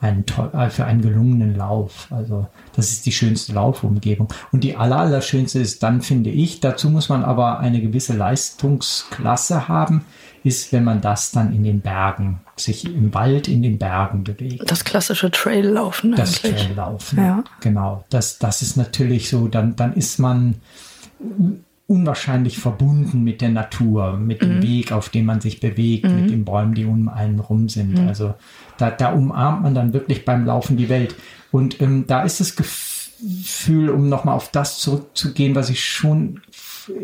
einen, 0.00 0.24
äh, 0.52 0.70
für 0.70 0.84
einen 0.84 1.02
gelungenen 1.02 1.56
Lauf. 1.56 2.08
Also 2.10 2.46
das 2.74 2.92
ist 2.92 3.06
die 3.06 3.12
schönste 3.12 3.52
Laufumgebung. 3.52 4.28
Und 4.52 4.62
die 4.62 4.76
aller, 4.76 4.98
aller 4.98 5.22
schönste 5.22 5.58
ist 5.58 5.82
dann, 5.82 6.02
finde 6.02 6.30
ich, 6.30 6.60
dazu 6.60 6.90
muss 6.90 7.08
man 7.08 7.24
aber 7.24 7.58
eine 7.58 7.80
gewisse 7.80 8.14
Leistungsklasse 8.14 9.68
haben, 9.68 10.04
ist, 10.46 10.72
wenn 10.72 10.84
man 10.84 11.00
das 11.00 11.32
dann 11.32 11.52
in 11.52 11.64
den 11.64 11.80
Bergen, 11.80 12.40
sich 12.56 12.84
im 12.84 13.12
Wald 13.12 13.48
in 13.48 13.62
den 13.62 13.78
Bergen 13.78 14.22
bewegt. 14.22 14.70
Das 14.70 14.84
klassische 14.84 15.30
Traillaufen. 15.30 16.14
Das 16.14 16.40
Traillaufen, 16.40 17.18
ja. 17.18 17.44
genau. 17.60 18.04
Das, 18.10 18.38
das 18.38 18.62
ist 18.62 18.76
natürlich 18.76 19.28
so, 19.28 19.48
dann, 19.48 19.74
dann 19.74 19.94
ist 19.94 20.18
man 20.18 20.54
unwahrscheinlich 21.88 22.58
verbunden 22.58 23.24
mit 23.24 23.40
der 23.40 23.48
Natur, 23.48 24.16
mit 24.16 24.40
dem 24.40 24.58
mhm. 24.58 24.62
Weg, 24.62 24.92
auf 24.92 25.08
dem 25.08 25.26
man 25.26 25.40
sich 25.40 25.58
bewegt, 25.58 26.04
mhm. 26.04 26.20
mit 26.20 26.30
den 26.30 26.44
Bäumen, 26.44 26.74
die 26.74 26.84
um 26.84 27.08
einen 27.08 27.40
rum 27.40 27.68
sind. 27.68 27.98
Mhm. 27.98 28.06
Also 28.06 28.34
da, 28.78 28.92
da 28.92 29.12
umarmt 29.12 29.62
man 29.64 29.74
dann 29.74 29.92
wirklich 29.92 30.24
beim 30.24 30.46
Laufen 30.46 30.76
die 30.76 30.88
Welt. 30.88 31.16
Und 31.50 31.80
ähm, 31.80 32.04
da 32.06 32.22
ist 32.22 32.38
das 32.38 32.54
Gefühl, 32.54 33.90
um 33.90 34.08
nochmal 34.08 34.36
auf 34.36 34.50
das 34.52 34.78
zurückzugehen, 34.78 35.56
was 35.56 35.70
ich 35.70 35.84
schon 35.84 36.40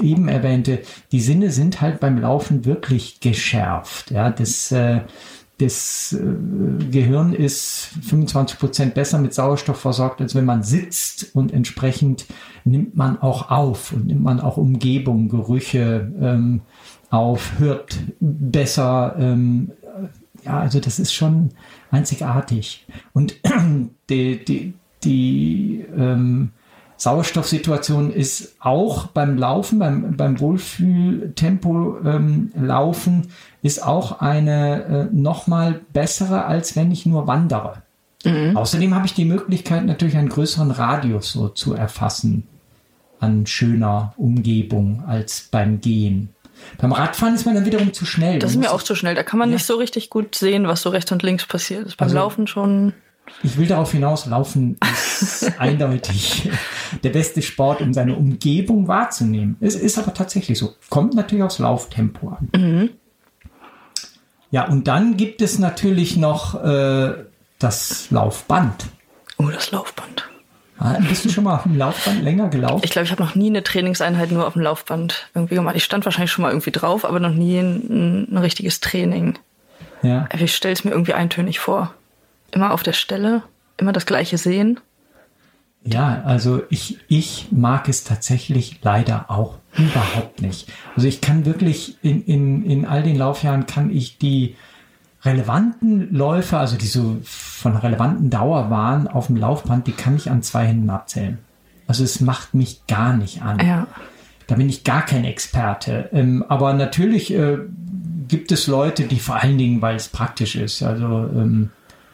eben 0.00 0.28
erwähnte, 0.28 0.80
die 1.10 1.20
Sinne 1.20 1.50
sind 1.50 1.80
halt 1.80 2.00
beim 2.00 2.18
Laufen 2.18 2.64
wirklich 2.64 3.20
geschärft. 3.20 4.10
Ja, 4.10 4.30
das, 4.30 4.72
äh, 4.72 5.00
das 5.58 6.12
äh, 6.18 6.84
Gehirn 6.90 7.32
ist 7.32 7.90
25 8.02 8.58
Prozent 8.58 8.94
besser 8.94 9.18
mit 9.18 9.34
Sauerstoff 9.34 9.78
versorgt, 9.80 10.20
als 10.20 10.34
wenn 10.34 10.44
man 10.44 10.62
sitzt 10.62 11.34
und 11.34 11.52
entsprechend 11.52 12.26
nimmt 12.64 12.96
man 12.96 13.20
auch 13.20 13.50
auf 13.50 13.92
und 13.92 14.06
nimmt 14.06 14.22
man 14.22 14.40
auch 14.40 14.56
Umgebung, 14.56 15.28
Gerüche 15.28 16.12
ähm, 16.20 16.62
auf, 17.10 17.58
hört 17.58 17.98
besser. 18.20 19.16
Ähm, 19.18 19.72
ja, 20.44 20.58
also 20.58 20.80
das 20.80 20.98
ist 20.98 21.12
schon 21.12 21.50
einzigartig. 21.90 22.86
Und 23.12 23.36
die, 24.10 24.44
die, 24.44 24.74
die 25.04 25.84
ähm, 25.96 26.50
Sauerstoffsituation 27.02 28.12
ist 28.12 28.54
auch 28.60 29.08
beim 29.08 29.36
Laufen, 29.36 29.80
beim, 29.80 30.16
beim 30.16 30.38
Wohlfühltempo 30.38 31.98
ähm, 32.04 32.52
Laufen, 32.54 33.32
ist 33.60 33.84
auch 33.84 34.20
eine 34.20 34.84
äh, 34.84 35.04
nochmal 35.12 35.80
bessere, 35.92 36.44
als 36.44 36.76
wenn 36.76 36.92
ich 36.92 37.04
nur 37.04 37.26
wandere. 37.26 37.82
Mhm. 38.24 38.56
Außerdem 38.56 38.94
habe 38.94 39.06
ich 39.06 39.14
die 39.14 39.24
Möglichkeit, 39.24 39.84
natürlich 39.84 40.16
einen 40.16 40.28
größeren 40.28 40.70
Radius 40.70 41.32
so 41.32 41.48
zu 41.48 41.74
erfassen 41.74 42.46
an 43.18 43.46
schöner 43.46 44.14
Umgebung 44.16 45.02
als 45.04 45.48
beim 45.50 45.80
Gehen. 45.80 46.28
Beim 46.78 46.92
Radfahren 46.92 47.34
ist 47.34 47.46
man 47.46 47.56
dann 47.56 47.66
wiederum 47.66 47.92
zu 47.92 48.06
schnell. 48.06 48.38
Das 48.38 48.52
ist 48.52 48.58
mir 48.58 48.70
auch 48.70 48.82
zu 48.84 48.94
schnell. 48.94 49.16
Da 49.16 49.24
kann 49.24 49.40
man 49.40 49.48
ja. 49.48 49.54
nicht 49.54 49.66
so 49.66 49.74
richtig 49.74 50.08
gut 50.08 50.36
sehen, 50.36 50.68
was 50.68 50.82
so 50.82 50.90
rechts 50.90 51.10
und 51.10 51.24
links 51.24 51.46
passiert. 51.46 51.80
Das 51.80 51.88
ist 51.94 51.96
beim 51.96 52.06
also, 52.06 52.16
Laufen 52.18 52.46
schon. 52.46 52.92
Ich 53.42 53.56
will 53.56 53.66
darauf 53.66 53.92
hinaus, 53.92 54.26
Laufen 54.26 54.78
ist 54.82 55.52
eindeutig 55.58 56.50
der 57.02 57.10
beste 57.10 57.42
Sport, 57.42 57.80
um 57.80 57.92
seine 57.92 58.14
Umgebung 58.16 58.88
wahrzunehmen. 58.88 59.56
Es 59.60 59.74
ist 59.74 59.98
aber 59.98 60.14
tatsächlich 60.14 60.58
so. 60.58 60.74
Kommt 60.90 61.14
natürlich 61.14 61.44
aufs 61.44 61.58
Lauftempo 61.58 62.28
an. 62.28 62.48
Mhm. 62.54 62.90
Ja, 64.50 64.68
und 64.68 64.86
dann 64.86 65.16
gibt 65.16 65.40
es 65.40 65.58
natürlich 65.58 66.16
noch 66.16 66.62
äh, 66.62 67.14
das 67.58 68.10
Laufband. 68.10 68.86
Oh, 69.38 69.48
das 69.48 69.70
Laufband. 69.70 70.28
Ah, 70.78 70.98
bist 71.08 71.24
du 71.24 71.28
schon 71.30 71.44
mal 71.44 71.56
auf 71.56 71.62
dem 71.62 71.78
Laufband 71.78 72.22
länger 72.22 72.48
gelaufen? 72.48 72.82
Ich 72.84 72.90
glaube, 72.90 73.06
ich 73.06 73.12
habe 73.12 73.22
noch 73.22 73.34
nie 73.34 73.46
eine 73.46 73.62
Trainingseinheit 73.62 74.30
nur 74.30 74.46
auf 74.46 74.54
dem 74.54 74.62
Laufband 74.62 75.30
irgendwie 75.32 75.54
gemacht. 75.54 75.76
Ich 75.76 75.84
stand 75.84 76.04
wahrscheinlich 76.04 76.32
schon 76.32 76.42
mal 76.42 76.50
irgendwie 76.50 76.72
drauf, 76.72 77.04
aber 77.04 77.20
noch 77.20 77.32
nie 77.32 77.58
ein, 77.58 78.28
ein 78.30 78.38
richtiges 78.38 78.80
Training. 78.80 79.38
Ja. 80.02 80.28
Ich 80.36 80.54
stelle 80.54 80.74
es 80.74 80.84
mir 80.84 80.90
irgendwie 80.90 81.14
eintönig 81.14 81.60
vor 81.60 81.94
immer 82.52 82.72
auf 82.72 82.82
der 82.82 82.92
Stelle, 82.92 83.42
immer 83.76 83.92
das 83.92 84.06
gleiche 84.06 84.38
sehen? 84.38 84.78
Ja, 85.84 86.22
also 86.24 86.62
ich, 86.70 86.98
ich 87.08 87.48
mag 87.50 87.88
es 87.88 88.04
tatsächlich 88.04 88.78
leider 88.82 89.30
auch 89.30 89.58
überhaupt 89.76 90.40
nicht. 90.40 90.70
Also 90.94 91.08
ich 91.08 91.20
kann 91.20 91.44
wirklich 91.44 91.96
in, 92.02 92.24
in, 92.24 92.64
in 92.64 92.86
all 92.86 93.02
den 93.02 93.16
Laufjahren 93.16 93.66
kann 93.66 93.90
ich 93.90 94.18
die 94.18 94.54
relevanten 95.24 96.14
Läufe, 96.14 96.58
also 96.58 96.76
die 96.76 96.86
so 96.86 97.18
von 97.24 97.76
relevanten 97.76 98.30
Dauer 98.30 98.70
waren 98.70 99.08
auf 99.08 99.26
dem 99.26 99.36
Laufband, 99.36 99.86
die 99.86 99.92
kann 99.92 100.16
ich 100.16 100.30
an 100.30 100.42
zwei 100.42 100.66
Händen 100.66 100.90
abzählen. 100.90 101.38
Also 101.86 102.04
es 102.04 102.20
macht 102.20 102.54
mich 102.54 102.86
gar 102.86 103.16
nicht 103.16 103.42
an. 103.42 103.58
Ja. 103.64 103.86
Da 104.46 104.56
bin 104.56 104.68
ich 104.68 104.84
gar 104.84 105.04
kein 105.04 105.24
Experte. 105.24 106.10
Ähm, 106.12 106.44
aber 106.48 106.74
natürlich 106.74 107.32
äh, 107.32 107.58
gibt 108.28 108.52
es 108.52 108.66
Leute, 108.66 109.04
die 109.04 109.18
vor 109.18 109.36
allen 109.36 109.58
Dingen, 109.58 109.82
weil 109.82 109.96
es 109.96 110.08
praktisch 110.08 110.56
ist, 110.56 110.82
also 110.82 111.06
ähm, 111.06 111.70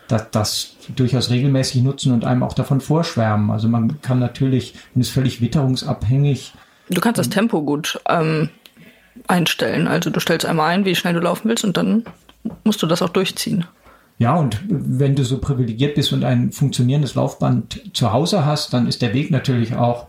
das, 0.08 0.30
das 0.30 0.76
durchaus 0.96 1.30
regelmäßig 1.30 1.82
nutzen 1.82 2.12
und 2.12 2.24
einem 2.24 2.42
auch 2.42 2.54
davon 2.54 2.80
vorschwärmen. 2.80 3.50
Also 3.50 3.68
man 3.68 4.00
kann 4.02 4.18
natürlich, 4.18 4.74
man 4.94 5.02
ist 5.02 5.10
völlig 5.10 5.40
witterungsabhängig. 5.40 6.54
Du 6.88 7.00
kannst 7.00 7.18
das 7.18 7.28
Tempo 7.28 7.62
gut 7.62 8.00
ähm, 8.08 8.48
einstellen. 9.26 9.86
Also 9.86 10.10
du 10.10 10.20
stellst 10.20 10.46
einmal 10.46 10.70
ein, 10.70 10.84
wie 10.84 10.94
schnell 10.94 11.14
du 11.14 11.20
laufen 11.20 11.48
willst 11.48 11.64
und 11.64 11.76
dann 11.76 12.04
musst 12.64 12.82
du 12.82 12.86
das 12.86 13.02
auch 13.02 13.10
durchziehen. 13.10 13.66
Ja, 14.18 14.34
und 14.34 14.60
wenn 14.68 15.14
du 15.14 15.24
so 15.24 15.38
privilegiert 15.38 15.94
bist 15.94 16.12
und 16.12 16.24
ein 16.24 16.50
funktionierendes 16.50 17.14
Laufband 17.14 17.82
zu 17.92 18.12
Hause 18.12 18.44
hast, 18.44 18.72
dann 18.72 18.88
ist 18.88 19.00
der 19.00 19.14
Weg 19.14 19.30
natürlich 19.30 19.76
auch 19.76 20.08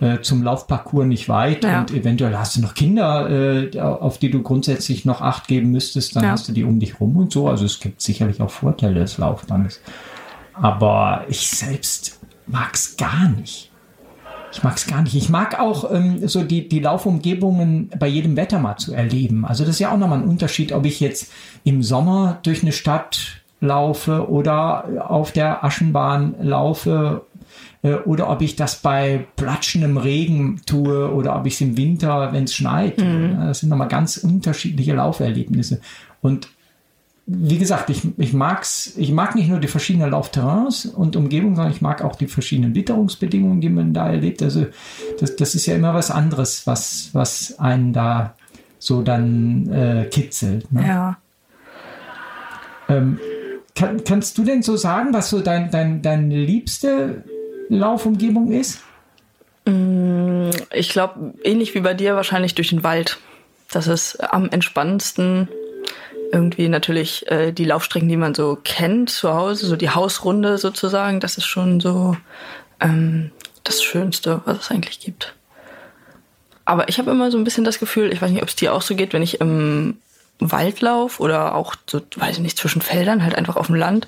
äh, 0.00 0.20
zum 0.20 0.42
Laufparcours 0.42 1.06
nicht 1.06 1.28
weit 1.28 1.64
ja. 1.64 1.80
und 1.80 1.90
eventuell 1.92 2.36
hast 2.36 2.56
du 2.56 2.60
noch 2.60 2.74
Kinder, 2.74 3.30
äh, 3.30 3.78
auf 3.80 4.18
die 4.18 4.30
du 4.30 4.42
grundsätzlich 4.42 5.04
noch 5.04 5.20
Acht 5.20 5.48
geben 5.48 5.70
müsstest, 5.70 6.16
dann 6.16 6.24
ja. 6.24 6.30
hast 6.30 6.48
du 6.48 6.52
die 6.52 6.64
um 6.64 6.78
dich 6.80 7.00
rum 7.00 7.16
und 7.16 7.32
so. 7.32 7.48
Also 7.48 7.64
es 7.64 7.80
gibt 7.80 8.00
sicherlich 8.00 8.40
auch 8.40 8.50
Vorteile 8.50 9.00
des 9.00 9.18
Laufbandes. 9.18 9.80
Aber 10.54 11.24
ich 11.28 11.48
selbst 11.48 12.20
mag 12.46 12.74
es 12.74 12.96
gar 12.96 13.28
nicht. 13.28 13.70
Ich 14.52 14.62
mag 14.62 14.76
es 14.76 14.86
gar 14.86 15.02
nicht. 15.02 15.14
Ich 15.14 15.28
mag 15.28 15.58
auch 15.58 15.90
ähm, 15.92 16.26
so 16.28 16.42
die, 16.42 16.68
die 16.68 16.80
Laufumgebungen 16.80 17.90
bei 17.98 18.06
jedem 18.06 18.36
Wetter 18.36 18.58
mal 18.58 18.76
zu 18.76 18.94
erleben. 18.94 19.44
Also 19.44 19.64
das 19.64 19.74
ist 19.74 19.80
ja 19.80 19.92
auch 19.92 19.98
nochmal 19.98 20.18
ein 20.18 20.28
Unterschied, 20.28 20.72
ob 20.72 20.86
ich 20.86 21.00
jetzt 21.00 21.30
im 21.64 21.82
Sommer 21.82 22.38
durch 22.42 22.62
eine 22.62 22.72
Stadt 22.72 23.42
laufe 23.60 24.30
oder 24.30 25.10
auf 25.10 25.32
der 25.32 25.64
Aschenbahn 25.64 26.36
laufe 26.40 27.22
oder 27.82 28.30
ob 28.30 28.42
ich 28.42 28.56
das 28.56 28.76
bei 28.76 29.26
platschendem 29.36 29.96
Regen 29.96 30.60
tue 30.66 31.12
oder 31.12 31.36
ob 31.36 31.46
ich 31.46 31.54
es 31.54 31.60
im 31.60 31.76
Winter, 31.76 32.32
wenn 32.32 32.44
es 32.44 32.54
schneit. 32.54 32.98
Mhm. 32.98 33.36
Das 33.38 33.60
sind 33.60 33.68
nochmal 33.68 33.88
ganz 33.88 34.16
unterschiedliche 34.16 34.94
Lauferlebnisse. 34.94 35.80
Und 36.20 36.48
wie 37.26 37.58
gesagt, 37.58 37.90
ich, 37.90 38.02
ich 38.18 38.32
mag's, 38.32 38.92
ich 38.96 39.10
mag 39.10 39.34
nicht 39.34 39.48
nur 39.48 39.58
die 39.58 39.66
verschiedenen 39.66 40.10
Laufterrains 40.10 40.86
und 40.86 41.16
Umgebungen, 41.16 41.56
sondern 41.56 41.72
ich 41.72 41.82
mag 41.82 42.02
auch 42.02 42.14
die 42.14 42.28
verschiedenen 42.28 42.74
Witterungsbedingungen, 42.74 43.60
die 43.60 43.68
man 43.68 43.92
da 43.92 44.08
erlebt. 44.08 44.42
Also 44.42 44.66
das, 45.18 45.34
das 45.34 45.56
ist 45.56 45.66
ja 45.66 45.74
immer 45.74 45.92
was 45.92 46.12
anderes, 46.12 46.66
was, 46.68 47.10
was 47.12 47.58
einen 47.58 47.92
da 47.92 48.34
so 48.78 49.02
dann 49.02 49.68
äh, 49.72 50.08
kitzelt. 50.08 50.70
Ne? 50.72 50.86
Ja. 50.86 51.18
Ähm, 52.88 53.18
kann, 53.74 54.04
kannst 54.04 54.38
du 54.38 54.44
denn 54.44 54.62
so 54.62 54.76
sagen, 54.76 55.12
was 55.12 55.28
so 55.28 55.40
dein, 55.40 55.72
dein, 55.72 56.02
dein 56.02 56.30
liebste 56.30 57.24
Laufumgebung 57.68 58.52
ist? 58.52 58.80
Mm, 59.64 60.50
ich 60.72 60.88
glaube, 60.90 61.34
ähnlich 61.42 61.74
wie 61.74 61.80
bei 61.80 61.94
dir, 61.94 62.16
wahrscheinlich 62.16 62.54
durch 62.54 62.68
den 62.68 62.84
Wald. 62.84 63.18
Das 63.70 63.86
ist 63.86 64.16
am 64.16 64.48
entspannendsten. 64.50 65.48
Irgendwie 66.32 66.68
natürlich 66.68 67.30
äh, 67.30 67.52
die 67.52 67.64
Laufstrecken, 67.64 68.08
die 68.08 68.16
man 68.16 68.34
so 68.34 68.58
kennt 68.62 69.10
zu 69.10 69.34
Hause, 69.34 69.66
so 69.66 69.76
die 69.76 69.90
Hausrunde 69.90 70.58
sozusagen, 70.58 71.20
das 71.20 71.38
ist 71.38 71.46
schon 71.46 71.80
so 71.80 72.16
ähm, 72.80 73.30
das 73.64 73.82
Schönste, 73.82 74.42
was 74.44 74.58
es 74.58 74.70
eigentlich 74.70 75.00
gibt. 75.00 75.34
Aber 76.64 76.88
ich 76.88 76.98
habe 76.98 77.12
immer 77.12 77.30
so 77.30 77.38
ein 77.38 77.44
bisschen 77.44 77.64
das 77.64 77.78
Gefühl, 77.78 78.12
ich 78.12 78.20
weiß 78.20 78.30
nicht, 78.30 78.42
ob 78.42 78.48
es 78.48 78.56
dir 78.56 78.74
auch 78.74 78.82
so 78.82 78.96
geht, 78.96 79.12
wenn 79.12 79.22
ich 79.22 79.40
im 79.40 79.98
Waldlauf 80.38 81.20
oder 81.20 81.54
auch 81.54 81.74
so, 81.88 82.00
weiß 82.16 82.36
ich 82.36 82.42
nicht, 82.42 82.58
zwischen 82.58 82.82
Feldern, 82.82 83.22
halt 83.22 83.34
einfach 83.36 83.56
auf 83.56 83.66
dem 83.66 83.74
Land, 83.74 84.06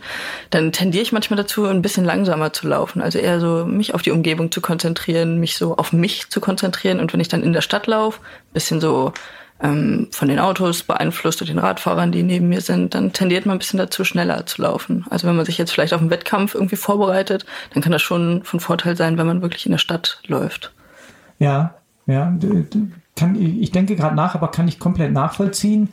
dann 0.50 0.72
tendiere 0.72 1.02
ich 1.02 1.12
manchmal 1.12 1.38
dazu, 1.38 1.64
ein 1.64 1.82
bisschen 1.82 2.04
langsamer 2.04 2.52
zu 2.52 2.68
laufen. 2.68 3.00
Also 3.00 3.18
eher 3.18 3.40
so 3.40 3.64
mich 3.64 3.94
auf 3.94 4.02
die 4.02 4.10
Umgebung 4.10 4.52
zu 4.52 4.60
konzentrieren, 4.60 5.40
mich 5.40 5.56
so 5.56 5.76
auf 5.76 5.92
mich 5.92 6.28
zu 6.28 6.40
konzentrieren. 6.40 7.00
Und 7.00 7.12
wenn 7.12 7.20
ich 7.20 7.28
dann 7.28 7.42
in 7.42 7.52
der 7.52 7.62
Stadt 7.62 7.86
laufe, 7.86 8.20
bisschen 8.52 8.80
so 8.80 9.12
ähm, 9.60 10.08
von 10.10 10.28
den 10.28 10.38
Autos 10.38 10.82
beeinflusst 10.82 11.40
und 11.40 11.48
den 11.48 11.58
Radfahrern, 11.58 12.12
die 12.12 12.22
neben 12.22 12.48
mir 12.48 12.60
sind, 12.60 12.94
dann 12.94 13.12
tendiert 13.12 13.46
man 13.46 13.56
ein 13.56 13.58
bisschen 13.58 13.78
dazu, 13.78 14.04
schneller 14.04 14.46
zu 14.46 14.62
laufen. 14.62 15.06
Also 15.10 15.26
wenn 15.26 15.36
man 15.36 15.46
sich 15.46 15.58
jetzt 15.58 15.72
vielleicht 15.72 15.94
auf 15.94 16.00
einen 16.00 16.10
Wettkampf 16.10 16.54
irgendwie 16.54 16.76
vorbereitet, 16.76 17.46
dann 17.72 17.82
kann 17.82 17.92
das 17.92 18.02
schon 18.02 18.44
von 18.44 18.60
Vorteil 18.60 18.96
sein, 18.96 19.18
wenn 19.18 19.26
man 19.26 19.42
wirklich 19.42 19.66
in 19.66 19.72
der 19.72 19.78
Stadt 19.78 20.20
läuft. 20.26 20.72
Ja, 21.38 21.74
ja, 22.06 22.34
kann, 23.16 23.36
ich 23.36 23.70
denke 23.72 23.96
gerade 23.96 24.16
nach, 24.16 24.34
aber 24.34 24.48
kann 24.48 24.68
ich 24.68 24.78
komplett 24.78 25.12
nachvollziehen. 25.12 25.90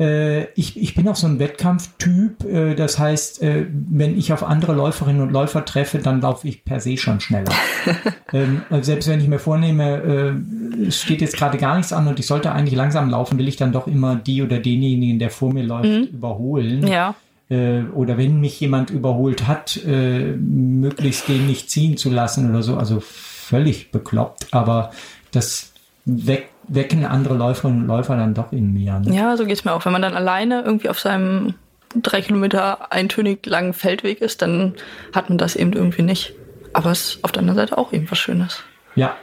Äh, 0.00 0.44
ich, 0.54 0.80
ich 0.80 0.94
bin 0.94 1.06
auch 1.08 1.16
so 1.16 1.26
ein 1.26 1.38
Wettkampftyp. 1.38 2.44
Äh, 2.44 2.74
das 2.74 2.98
heißt, 2.98 3.42
äh, 3.42 3.66
wenn 3.70 4.18
ich 4.18 4.32
auf 4.32 4.42
andere 4.42 4.72
Läuferinnen 4.72 5.20
und 5.20 5.30
Läufer 5.30 5.64
treffe, 5.64 5.98
dann 5.98 6.22
laufe 6.22 6.48
ich 6.48 6.64
per 6.64 6.80
se 6.80 6.96
schon 6.96 7.20
schneller. 7.20 7.52
ähm, 8.32 8.62
also 8.70 8.84
selbst 8.84 9.08
wenn 9.08 9.20
ich 9.20 9.28
mir 9.28 9.38
vornehme, 9.38 10.34
äh, 10.82 10.86
es 10.86 11.02
steht 11.02 11.20
jetzt 11.20 11.36
gerade 11.36 11.58
gar 11.58 11.76
nichts 11.76 11.92
an 11.92 12.08
und 12.08 12.18
ich 12.18 12.26
sollte 12.26 12.52
eigentlich 12.52 12.74
langsam 12.74 13.10
laufen, 13.10 13.38
will 13.38 13.48
ich 13.48 13.56
dann 13.56 13.72
doch 13.72 13.86
immer 13.86 14.16
die 14.16 14.42
oder 14.42 14.58
denjenigen, 14.58 15.18
der 15.18 15.28
vor 15.28 15.52
mir 15.52 15.64
läuft, 15.64 15.84
mhm. 15.84 16.08
überholen. 16.14 16.86
Ja 16.86 17.14
äh, 17.50 17.82
oder 17.94 18.16
wenn 18.16 18.40
mich 18.40 18.58
jemand 18.60 18.90
überholt 18.90 19.46
hat, 19.46 19.78
äh, 19.84 20.32
möglichst 20.32 21.28
den 21.28 21.46
nicht 21.46 21.68
ziehen 21.68 21.96
zu 21.96 22.08
lassen 22.08 22.48
oder 22.48 22.62
so. 22.62 22.76
Also 22.76 23.00
völlig 23.00 23.90
bekloppt, 23.90 24.46
aber 24.52 24.92
das 25.32 25.72
weckt 26.04 26.50
wecken 26.70 27.04
andere 27.04 27.34
Läuferinnen 27.34 27.82
und 27.82 27.86
Läufer 27.88 28.16
dann 28.16 28.34
doch 28.34 28.52
in 28.52 28.72
mir. 28.72 29.00
Ne? 29.00 29.14
Ja, 29.14 29.36
so 29.36 29.44
geht 29.44 29.58
es 29.58 29.64
mir 29.64 29.72
auch. 29.72 29.84
Wenn 29.84 29.92
man 29.92 30.02
dann 30.02 30.14
alleine 30.14 30.62
irgendwie 30.62 30.88
auf 30.88 31.00
seinem 31.00 31.54
drei 31.94 32.22
Kilometer 32.22 32.92
eintönig 32.92 33.44
langen 33.46 33.72
Feldweg 33.72 34.20
ist, 34.20 34.40
dann 34.42 34.74
hat 35.12 35.28
man 35.28 35.38
das 35.38 35.56
eben 35.56 35.72
irgendwie 35.72 36.02
nicht. 36.02 36.34
Aber 36.72 36.92
es 36.92 37.16
ist 37.16 37.24
auf 37.24 37.32
der 37.32 37.40
anderen 37.40 37.58
Seite 37.58 37.76
auch 37.76 37.92
irgendwas 37.92 38.18
Schönes. 38.18 38.62
Ja, 38.94 39.16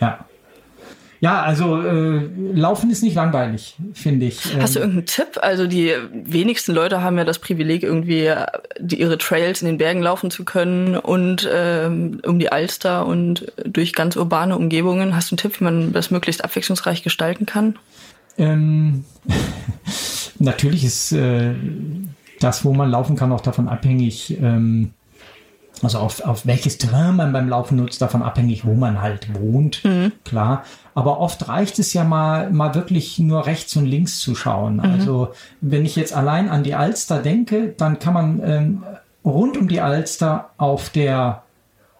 ja. 0.00 0.26
Ja, 1.26 1.42
also 1.42 1.82
äh, 1.82 2.30
Laufen 2.52 2.88
ist 2.88 3.02
nicht 3.02 3.16
langweilig, 3.16 3.74
finde 3.94 4.26
ich. 4.26 4.44
Hast 4.60 4.76
du 4.76 4.78
ähm, 4.78 4.82
irgendeinen 4.84 5.06
Tipp? 5.06 5.38
Also 5.42 5.66
die 5.66 5.92
wenigsten 6.12 6.72
Leute 6.72 7.02
haben 7.02 7.18
ja 7.18 7.24
das 7.24 7.40
Privileg, 7.40 7.82
irgendwie 7.82 8.32
die, 8.78 9.00
ihre 9.00 9.18
Trails 9.18 9.60
in 9.60 9.66
den 9.66 9.76
Bergen 9.76 10.02
laufen 10.02 10.30
zu 10.30 10.44
können 10.44 10.96
und 10.96 11.48
ähm, 11.52 12.20
um 12.24 12.38
die 12.38 12.52
Alster 12.52 13.06
und 13.06 13.52
durch 13.64 13.92
ganz 13.92 14.14
urbane 14.14 14.56
Umgebungen. 14.56 15.16
Hast 15.16 15.32
du 15.32 15.32
einen 15.32 15.38
Tipp, 15.38 15.58
wie 15.58 15.64
man 15.64 15.92
das 15.92 16.12
möglichst 16.12 16.44
abwechslungsreich 16.44 17.02
gestalten 17.02 17.44
kann? 17.44 17.76
Ähm, 18.38 19.04
natürlich 20.38 20.84
ist 20.84 21.10
äh, 21.10 21.54
das, 22.38 22.64
wo 22.64 22.72
man 22.72 22.88
laufen 22.88 23.16
kann, 23.16 23.32
auch 23.32 23.40
davon 23.40 23.66
abhängig, 23.66 24.38
ähm, 24.40 24.92
also 25.82 25.98
auf, 25.98 26.20
auf 26.24 26.46
welches 26.46 26.78
Terrain 26.78 27.16
man 27.16 27.32
beim 27.32 27.48
Laufen 27.48 27.76
nutzt, 27.76 28.00
davon 28.00 28.22
abhängig, 28.22 28.64
wo 28.64 28.74
man 28.74 29.02
halt 29.02 29.34
wohnt, 29.34 29.84
mhm. 29.84 30.12
klar. 30.24 30.64
Aber 30.94 31.20
oft 31.20 31.48
reicht 31.48 31.78
es 31.78 31.92
ja 31.92 32.04
mal, 32.04 32.50
mal 32.50 32.74
wirklich 32.74 33.18
nur 33.18 33.46
rechts 33.46 33.76
und 33.76 33.84
links 33.84 34.18
zu 34.18 34.34
schauen. 34.34 34.76
Mhm. 34.76 34.84
Also 34.84 35.28
wenn 35.60 35.84
ich 35.84 35.96
jetzt 35.96 36.14
allein 36.14 36.48
an 36.48 36.62
die 36.62 36.74
Alster 36.74 37.20
denke, 37.20 37.74
dann 37.76 37.98
kann 37.98 38.14
man 38.14 38.40
ähm, 38.42 38.82
rund 39.24 39.56
um 39.56 39.68
die 39.68 39.80
Alster 39.80 40.50
auf 40.56 40.90
der 40.90 41.42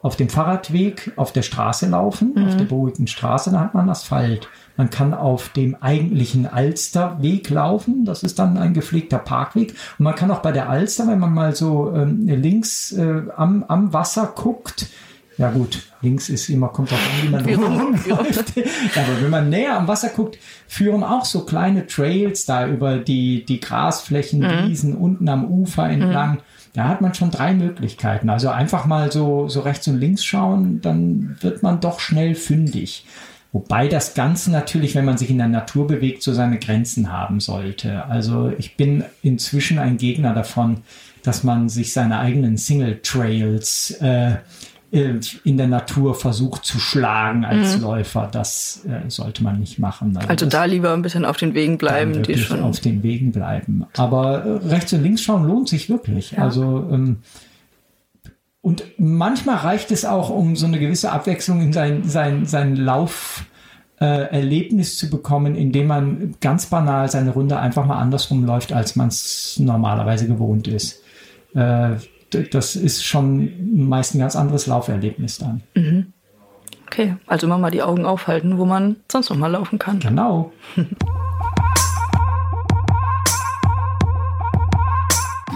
auf 0.02 0.14
dem 0.14 0.28
Fahrradweg 0.28 1.12
auf 1.16 1.32
der 1.32 1.42
Straße 1.42 1.88
laufen, 1.88 2.32
mhm. 2.36 2.46
auf 2.46 2.56
der 2.56 2.64
beruhigten 2.64 3.08
Straße, 3.08 3.50
da 3.50 3.60
hat 3.60 3.74
man 3.74 3.90
Asphalt. 3.90 4.48
Man 4.76 4.90
kann 4.90 5.14
auf 5.14 5.48
dem 5.50 5.74
eigentlichen 5.80 6.46
Alsterweg 6.46 7.48
laufen, 7.50 8.04
das 8.04 8.22
ist 8.22 8.38
dann 8.38 8.58
ein 8.58 8.74
gepflegter 8.74 9.18
Parkweg. 9.18 9.74
Und 9.98 10.04
man 10.04 10.14
kann 10.14 10.30
auch 10.30 10.40
bei 10.40 10.52
der 10.52 10.68
Alster, 10.68 11.06
wenn 11.08 11.18
man 11.18 11.32
mal 11.32 11.54
so 11.54 11.92
ähm, 11.94 12.26
links 12.26 12.92
äh, 12.92 13.22
am, 13.36 13.64
am 13.64 13.92
Wasser 13.92 14.32
guckt, 14.34 14.88
ja 15.38 15.50
gut, 15.50 15.82
links 16.00 16.30
ist 16.30 16.48
immer, 16.48 16.68
kommt 16.68 16.92
auch 16.92 16.96
an, 16.96 17.46
wie 17.46 17.56
man 17.56 17.72
rumläuft. 17.80 18.54
Aber 18.96 19.20
wenn 19.20 19.30
man 19.30 19.50
näher 19.50 19.76
am 19.76 19.86
Wasser 19.86 20.08
guckt, 20.08 20.38
führen 20.66 21.02
auch 21.02 21.24
so 21.24 21.44
kleine 21.44 21.86
Trails 21.86 22.46
da 22.46 22.66
über 22.66 22.96
die, 22.98 23.44
die 23.44 23.60
Grasflächen, 23.60 24.40
mhm. 24.40 24.68
Wiesen 24.68 24.96
unten 24.96 25.28
am 25.28 25.44
Ufer 25.44 25.88
entlang. 25.88 26.36
Mhm. 26.36 26.40
Da 26.72 26.88
hat 26.88 27.00
man 27.00 27.14
schon 27.14 27.30
drei 27.30 27.54
Möglichkeiten. 27.54 28.30
Also 28.30 28.48
einfach 28.48 28.86
mal 28.86 29.12
so, 29.12 29.48
so 29.48 29.60
rechts 29.60 29.88
und 29.88 29.98
links 29.98 30.24
schauen, 30.24 30.80
dann 30.80 31.36
wird 31.40 31.62
man 31.62 31.80
doch 31.80 32.00
schnell 32.00 32.34
fündig. 32.34 33.06
Wobei 33.56 33.88
das 33.88 34.12
Ganze 34.12 34.50
natürlich, 34.50 34.94
wenn 34.94 35.06
man 35.06 35.16
sich 35.16 35.30
in 35.30 35.38
der 35.38 35.48
Natur 35.48 35.86
bewegt, 35.86 36.22
so 36.22 36.34
seine 36.34 36.58
Grenzen 36.58 37.10
haben 37.10 37.40
sollte. 37.40 38.04
Also 38.04 38.52
ich 38.58 38.76
bin 38.76 39.02
inzwischen 39.22 39.78
ein 39.78 39.96
Gegner 39.96 40.34
davon, 40.34 40.82
dass 41.22 41.42
man 41.42 41.70
sich 41.70 41.94
seine 41.94 42.18
eigenen 42.18 42.58
Single 42.58 43.00
Trails 43.02 43.92
äh, 44.02 44.32
äh, 44.90 45.14
in 45.44 45.56
der 45.56 45.68
Natur 45.68 46.14
versucht 46.14 46.66
zu 46.66 46.78
schlagen 46.78 47.46
als 47.46 47.78
mhm. 47.78 47.84
Läufer. 47.84 48.28
Das 48.30 48.84
äh, 48.84 49.08
sollte 49.08 49.42
man 49.42 49.58
nicht 49.58 49.78
machen. 49.78 50.14
Also, 50.18 50.28
also 50.28 50.46
da 50.46 50.66
lieber 50.66 50.92
ein 50.92 51.00
bisschen 51.00 51.24
auf 51.24 51.38
den 51.38 51.54
Wegen 51.54 51.78
bleiben, 51.78 52.24
die 52.24 52.36
schon 52.36 52.60
auf 52.60 52.80
den 52.80 53.02
Wegen 53.02 53.32
bleiben. 53.32 53.86
Aber 53.96 54.44
äh, 54.44 54.68
rechts 54.68 54.92
und 54.92 55.02
links 55.02 55.22
schauen 55.22 55.46
lohnt 55.46 55.70
sich 55.70 55.88
wirklich. 55.88 56.32
Ja. 56.32 56.40
Also 56.40 56.86
ähm, 56.92 57.20
und 58.66 58.82
manchmal 58.98 59.58
reicht 59.58 59.92
es 59.92 60.04
auch, 60.04 60.28
um 60.28 60.56
so 60.56 60.66
eine 60.66 60.80
gewisse 60.80 61.12
Abwechslung 61.12 61.60
in 61.60 61.72
sein, 61.72 62.02
sein, 62.02 62.46
sein 62.46 62.74
Lauf 62.74 63.44
äh, 64.00 64.82
zu 64.82 65.08
bekommen, 65.08 65.54
indem 65.54 65.86
man 65.86 66.34
ganz 66.40 66.66
banal 66.66 67.08
seine 67.08 67.30
Runde 67.30 67.60
einfach 67.60 67.86
mal 67.86 68.00
andersrum 68.00 68.44
läuft, 68.44 68.72
als 68.72 68.96
man 68.96 69.06
es 69.06 69.60
normalerweise 69.60 70.26
gewohnt 70.26 70.66
ist. 70.66 71.00
Äh, 71.54 71.90
das 72.50 72.74
ist 72.74 73.04
schon 73.04 73.86
meist 73.88 74.16
ein 74.16 74.18
ganz 74.18 74.34
anderes 74.34 74.66
Lauferlebnis 74.66 75.38
dann. 75.38 75.62
Mhm. 75.76 76.12
Okay, 76.86 77.14
also 77.28 77.46
immer 77.46 77.58
mal 77.58 77.70
die 77.70 77.84
Augen 77.84 78.04
aufhalten, 78.04 78.58
wo 78.58 78.64
man 78.64 78.96
sonst 79.08 79.30
noch 79.30 79.36
mal 79.36 79.46
laufen 79.46 79.78
kann. 79.78 80.00
Genau. 80.00 80.50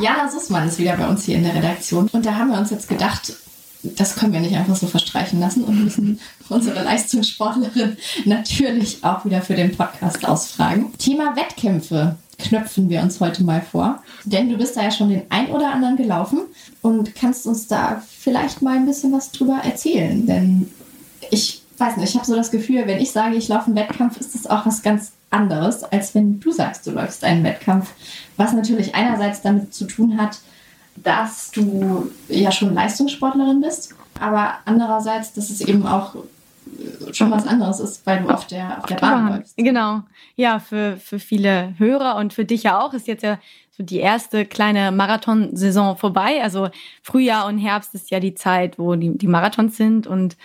Jana 0.00 0.30
Sussmann 0.30 0.68
ist 0.68 0.78
wieder 0.78 0.96
bei 0.96 1.06
uns 1.06 1.24
hier 1.24 1.36
in 1.36 1.44
der 1.44 1.54
Redaktion 1.54 2.08
und 2.12 2.24
da 2.24 2.34
haben 2.36 2.50
wir 2.50 2.58
uns 2.58 2.70
jetzt 2.70 2.88
gedacht, 2.88 3.34
das 3.82 4.16
können 4.16 4.32
wir 4.32 4.40
nicht 4.40 4.56
einfach 4.56 4.76
so 4.76 4.86
verstreichen 4.86 5.40
lassen 5.40 5.64
und 5.64 5.84
müssen 5.84 6.20
unsere 6.48 6.82
Leistungssportlerin 6.82 7.96
natürlich 8.24 9.04
auch 9.04 9.24
wieder 9.24 9.42
für 9.42 9.54
den 9.54 9.76
Podcast 9.76 10.26
ausfragen. 10.26 10.92
Thema 10.98 11.36
Wettkämpfe 11.36 12.16
knöpfen 12.38 12.88
wir 12.88 13.02
uns 13.02 13.20
heute 13.20 13.44
mal 13.44 13.60
vor. 13.60 14.02
Denn 14.24 14.48
du 14.48 14.56
bist 14.56 14.76
da 14.76 14.82
ja 14.82 14.90
schon 14.90 15.10
den 15.10 15.22
ein 15.28 15.48
oder 15.48 15.72
anderen 15.72 15.96
gelaufen 15.96 16.40
und 16.80 17.14
kannst 17.14 17.46
uns 17.46 17.66
da 17.66 18.02
vielleicht 18.08 18.62
mal 18.62 18.76
ein 18.76 18.86
bisschen 18.86 19.12
was 19.12 19.30
drüber 19.30 19.60
erzählen. 19.62 20.26
Denn 20.26 20.70
ich 21.30 21.62
weiß 21.76 21.96
nicht, 21.96 22.10
ich 22.10 22.16
habe 22.16 22.26
so 22.26 22.36
das 22.36 22.50
Gefühl, 22.50 22.86
wenn 22.86 23.00
ich 23.00 23.10
sage, 23.10 23.36
ich 23.36 23.48
laufe 23.48 23.66
einen 23.66 23.76
Wettkampf, 23.76 24.18
ist 24.18 24.34
das 24.34 24.46
auch 24.46 24.66
was 24.66 24.82
ganz 24.82 25.12
anderes, 25.30 25.84
als 25.84 26.14
wenn 26.14 26.40
du 26.40 26.52
sagst, 26.52 26.86
du 26.86 26.90
läufst 26.90 27.24
einen 27.24 27.44
Wettkampf. 27.44 27.92
Was 28.40 28.54
natürlich 28.54 28.94
einerseits 28.94 29.42
damit 29.42 29.74
zu 29.74 29.86
tun 29.86 30.16
hat, 30.16 30.38
dass 30.96 31.50
du 31.50 32.10
ja 32.28 32.50
schon 32.50 32.72
Leistungssportlerin 32.72 33.60
bist, 33.60 33.94
aber 34.18 34.54
andererseits, 34.64 35.34
dass 35.34 35.50
es 35.50 35.60
eben 35.60 35.86
auch 35.86 36.14
schon 37.12 37.30
was 37.30 37.46
anderes 37.46 37.80
ist, 37.80 38.06
weil 38.06 38.22
du 38.22 38.30
auf 38.30 38.46
der, 38.46 38.78
auf 38.78 38.86
der 38.86 38.94
Bahn 38.96 39.28
läufst. 39.28 39.56
Genau. 39.58 40.02
Ja, 40.36 40.58
für, 40.58 40.96
für 40.96 41.18
viele 41.18 41.74
Hörer 41.76 42.16
und 42.16 42.32
für 42.32 42.46
dich 42.46 42.62
ja 42.62 42.80
auch 42.80 42.94
ist 42.94 43.08
jetzt 43.08 43.24
ja 43.24 43.38
so 43.70 43.82
die 43.82 43.98
erste 43.98 44.46
kleine 44.46 44.90
Marathonsaison 44.90 45.98
vorbei. 45.98 46.42
Also 46.42 46.70
Frühjahr 47.02 47.46
und 47.46 47.58
Herbst 47.58 47.94
ist 47.94 48.10
ja 48.10 48.20
die 48.20 48.34
Zeit, 48.34 48.78
wo 48.78 48.94
die, 48.94 49.18
die 49.18 49.26
Marathons 49.26 49.76
sind 49.76 50.06
und 50.06 50.38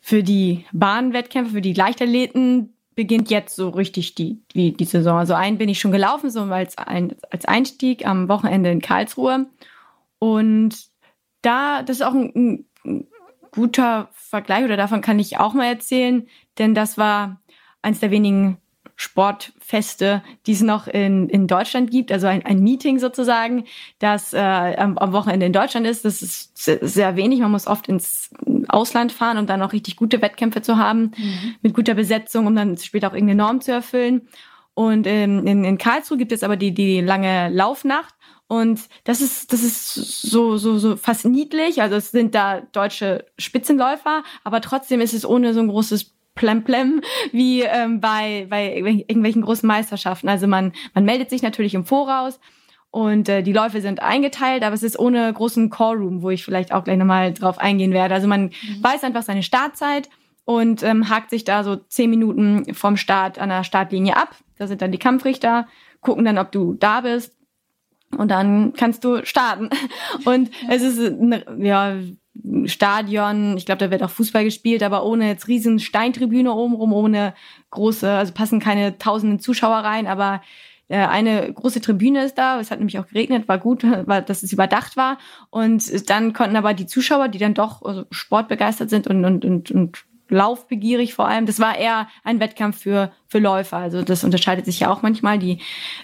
für 0.00 0.22
die 0.22 0.64
Bahnwettkämpfe, 0.72 1.52
für 1.52 1.60
die 1.60 1.74
Leichtathleten 1.74 2.72
beginnt 2.94 3.30
jetzt 3.30 3.56
so 3.56 3.70
richtig 3.70 4.14
die, 4.14 4.42
die, 4.54 4.72
die 4.72 4.84
Saison. 4.84 5.18
Also 5.18 5.34
einen 5.34 5.58
bin 5.58 5.68
ich 5.68 5.80
schon 5.80 5.92
gelaufen, 5.92 6.30
so 6.30 6.42
als, 6.42 6.76
ein, 6.78 7.16
als 7.30 7.44
Einstieg 7.46 8.06
am 8.06 8.28
Wochenende 8.28 8.70
in 8.70 8.80
Karlsruhe. 8.80 9.46
Und 10.18 10.88
da, 11.42 11.82
das 11.82 11.96
ist 11.96 12.02
auch 12.02 12.14
ein, 12.14 12.66
ein 12.84 13.08
guter 13.50 14.08
Vergleich 14.12 14.64
oder 14.64 14.76
davon 14.76 15.00
kann 15.00 15.18
ich 15.18 15.38
auch 15.38 15.54
mal 15.54 15.66
erzählen, 15.66 16.26
denn 16.58 16.74
das 16.74 16.96
war 16.96 17.40
eines 17.82 18.00
der 18.00 18.10
wenigen 18.10 18.58
Sportfeste, 19.02 20.22
die 20.46 20.52
es 20.52 20.60
noch 20.60 20.86
in, 20.86 21.28
in 21.28 21.48
Deutschland 21.48 21.90
gibt, 21.90 22.12
also 22.12 22.28
ein, 22.28 22.46
ein 22.46 22.60
Meeting 22.60 23.00
sozusagen, 23.00 23.64
das 23.98 24.32
äh, 24.32 24.38
am, 24.38 24.96
am 24.96 25.12
Wochenende 25.12 25.44
in 25.44 25.52
Deutschland 25.52 25.88
ist. 25.88 26.04
Das 26.04 26.22
ist 26.22 26.56
sehr, 26.56 26.78
sehr 26.86 27.16
wenig. 27.16 27.40
Man 27.40 27.50
muss 27.50 27.66
oft 27.66 27.88
ins 27.88 28.30
Ausland 28.68 29.10
fahren, 29.10 29.38
um 29.38 29.46
dann 29.48 29.60
auch 29.60 29.72
richtig 29.72 29.96
gute 29.96 30.22
Wettkämpfe 30.22 30.62
zu 30.62 30.76
haben, 30.76 31.10
mhm. 31.16 31.56
mit 31.62 31.74
guter 31.74 31.94
Besetzung, 31.94 32.46
um 32.46 32.54
dann 32.54 32.76
später 32.78 33.08
auch 33.08 33.14
irgendeine 33.14 33.42
Norm 33.42 33.60
zu 33.60 33.72
erfüllen. 33.72 34.28
Und 34.74 35.08
ähm, 35.08 35.48
in, 35.48 35.64
in 35.64 35.78
Karlsruhe 35.78 36.16
gibt 36.16 36.30
es 36.30 36.44
aber 36.44 36.56
die, 36.56 36.72
die 36.72 37.00
lange 37.00 37.48
Laufnacht. 37.48 38.14
Und 38.46 38.82
das 39.02 39.20
ist, 39.20 39.52
das 39.52 39.64
ist 39.64 39.94
so, 39.94 40.58
so, 40.58 40.78
so 40.78 40.96
fast 40.96 41.24
niedlich. 41.24 41.82
Also 41.82 41.96
es 41.96 42.12
sind 42.12 42.36
da 42.36 42.60
deutsche 42.60 43.26
Spitzenläufer, 43.36 44.22
aber 44.44 44.60
trotzdem 44.60 45.00
ist 45.00 45.12
es 45.12 45.26
ohne 45.26 45.54
so 45.54 45.60
ein 45.60 45.68
großes 45.68 46.14
Plemplem 46.34 47.02
wie 47.32 47.62
ähm, 47.62 48.00
bei, 48.00 48.46
bei 48.48 48.74
irgendwelchen 48.74 49.42
großen 49.42 49.66
Meisterschaften. 49.66 50.28
Also 50.28 50.46
man, 50.46 50.72
man 50.94 51.04
meldet 51.04 51.30
sich 51.30 51.42
natürlich 51.42 51.74
im 51.74 51.84
Voraus 51.84 52.40
und 52.90 53.28
äh, 53.28 53.42
die 53.42 53.52
Läufe 53.52 53.80
sind 53.80 54.02
eingeteilt, 54.02 54.62
aber 54.62 54.74
es 54.74 54.82
ist 54.82 54.98
ohne 54.98 55.32
großen 55.32 55.70
Callroom, 55.70 56.22
wo 56.22 56.30
ich 56.30 56.44
vielleicht 56.44 56.72
auch 56.72 56.84
gleich 56.84 56.98
nochmal 56.98 57.32
drauf 57.32 57.58
eingehen 57.58 57.92
werde. 57.92 58.14
Also 58.14 58.28
man 58.28 58.44
mhm. 58.44 58.82
weiß 58.82 59.04
einfach 59.04 59.22
seine 59.22 59.42
Startzeit 59.42 60.10
und 60.44 60.82
ähm, 60.82 61.08
hakt 61.08 61.30
sich 61.30 61.44
da 61.44 61.64
so 61.64 61.76
zehn 61.76 62.10
Minuten 62.10 62.74
vom 62.74 62.96
Start 62.96 63.38
an 63.38 63.48
der 63.48 63.64
Startlinie 63.64 64.16
ab. 64.16 64.36
Da 64.58 64.66
sind 64.66 64.82
dann 64.82 64.92
die 64.92 64.98
Kampfrichter, 64.98 65.66
gucken 66.00 66.24
dann, 66.24 66.38
ob 66.38 66.52
du 66.52 66.74
da 66.74 67.00
bist 67.00 67.34
und 68.16 68.30
dann 68.30 68.74
kannst 68.74 69.04
du 69.04 69.24
starten. 69.24 69.70
Und 70.24 70.50
es 70.68 70.82
ist 70.82 71.14
ja 71.58 71.96
Stadion, 72.64 73.56
ich 73.58 73.66
glaube, 73.66 73.78
da 73.78 73.90
wird 73.90 74.02
auch 74.02 74.10
Fußball 74.10 74.44
gespielt, 74.44 74.82
aber 74.82 75.04
ohne 75.04 75.28
jetzt 75.28 75.48
riesen 75.48 75.78
Steintribüne 75.78 76.52
obenrum, 76.52 76.92
ohne 76.92 77.34
große, 77.70 78.10
also 78.10 78.32
passen 78.32 78.58
keine 78.58 78.98
tausenden 78.98 79.38
Zuschauer 79.38 79.78
rein, 79.78 80.06
aber 80.06 80.40
äh, 80.88 80.96
eine 80.96 81.52
große 81.52 81.80
Tribüne 81.80 82.24
ist 82.24 82.38
da. 82.38 82.60
Es 82.60 82.70
hat 82.70 82.78
nämlich 82.78 82.98
auch 82.98 83.06
geregnet, 83.06 83.48
war 83.48 83.58
gut, 83.58 83.82
war, 84.06 84.22
dass 84.22 84.42
es 84.42 84.52
überdacht 84.52 84.96
war. 84.96 85.18
Und 85.50 86.10
dann 86.10 86.32
konnten 86.32 86.56
aber 86.56 86.74
die 86.74 86.86
Zuschauer, 86.86 87.28
die 87.28 87.38
dann 87.38 87.54
doch 87.54 87.82
also 87.82 88.04
sportbegeistert 88.10 88.90
sind 88.90 89.06
und, 89.06 89.24
und, 89.24 89.44
und, 89.44 89.70
und 89.70 90.04
laufbegierig 90.28 91.14
vor 91.14 91.28
allem. 91.28 91.46
Das 91.46 91.60
war 91.60 91.76
eher 91.76 92.08
ein 92.24 92.40
Wettkampf 92.40 92.78
für, 92.82 93.12
für 93.26 93.38
Läufer. 93.38 93.78
Also 93.78 94.02
das 94.02 94.24
unterscheidet 94.24 94.64
sich 94.64 94.80
ja 94.80 94.90
auch 94.90 95.02
manchmal. 95.02 95.38
Die 95.38 95.58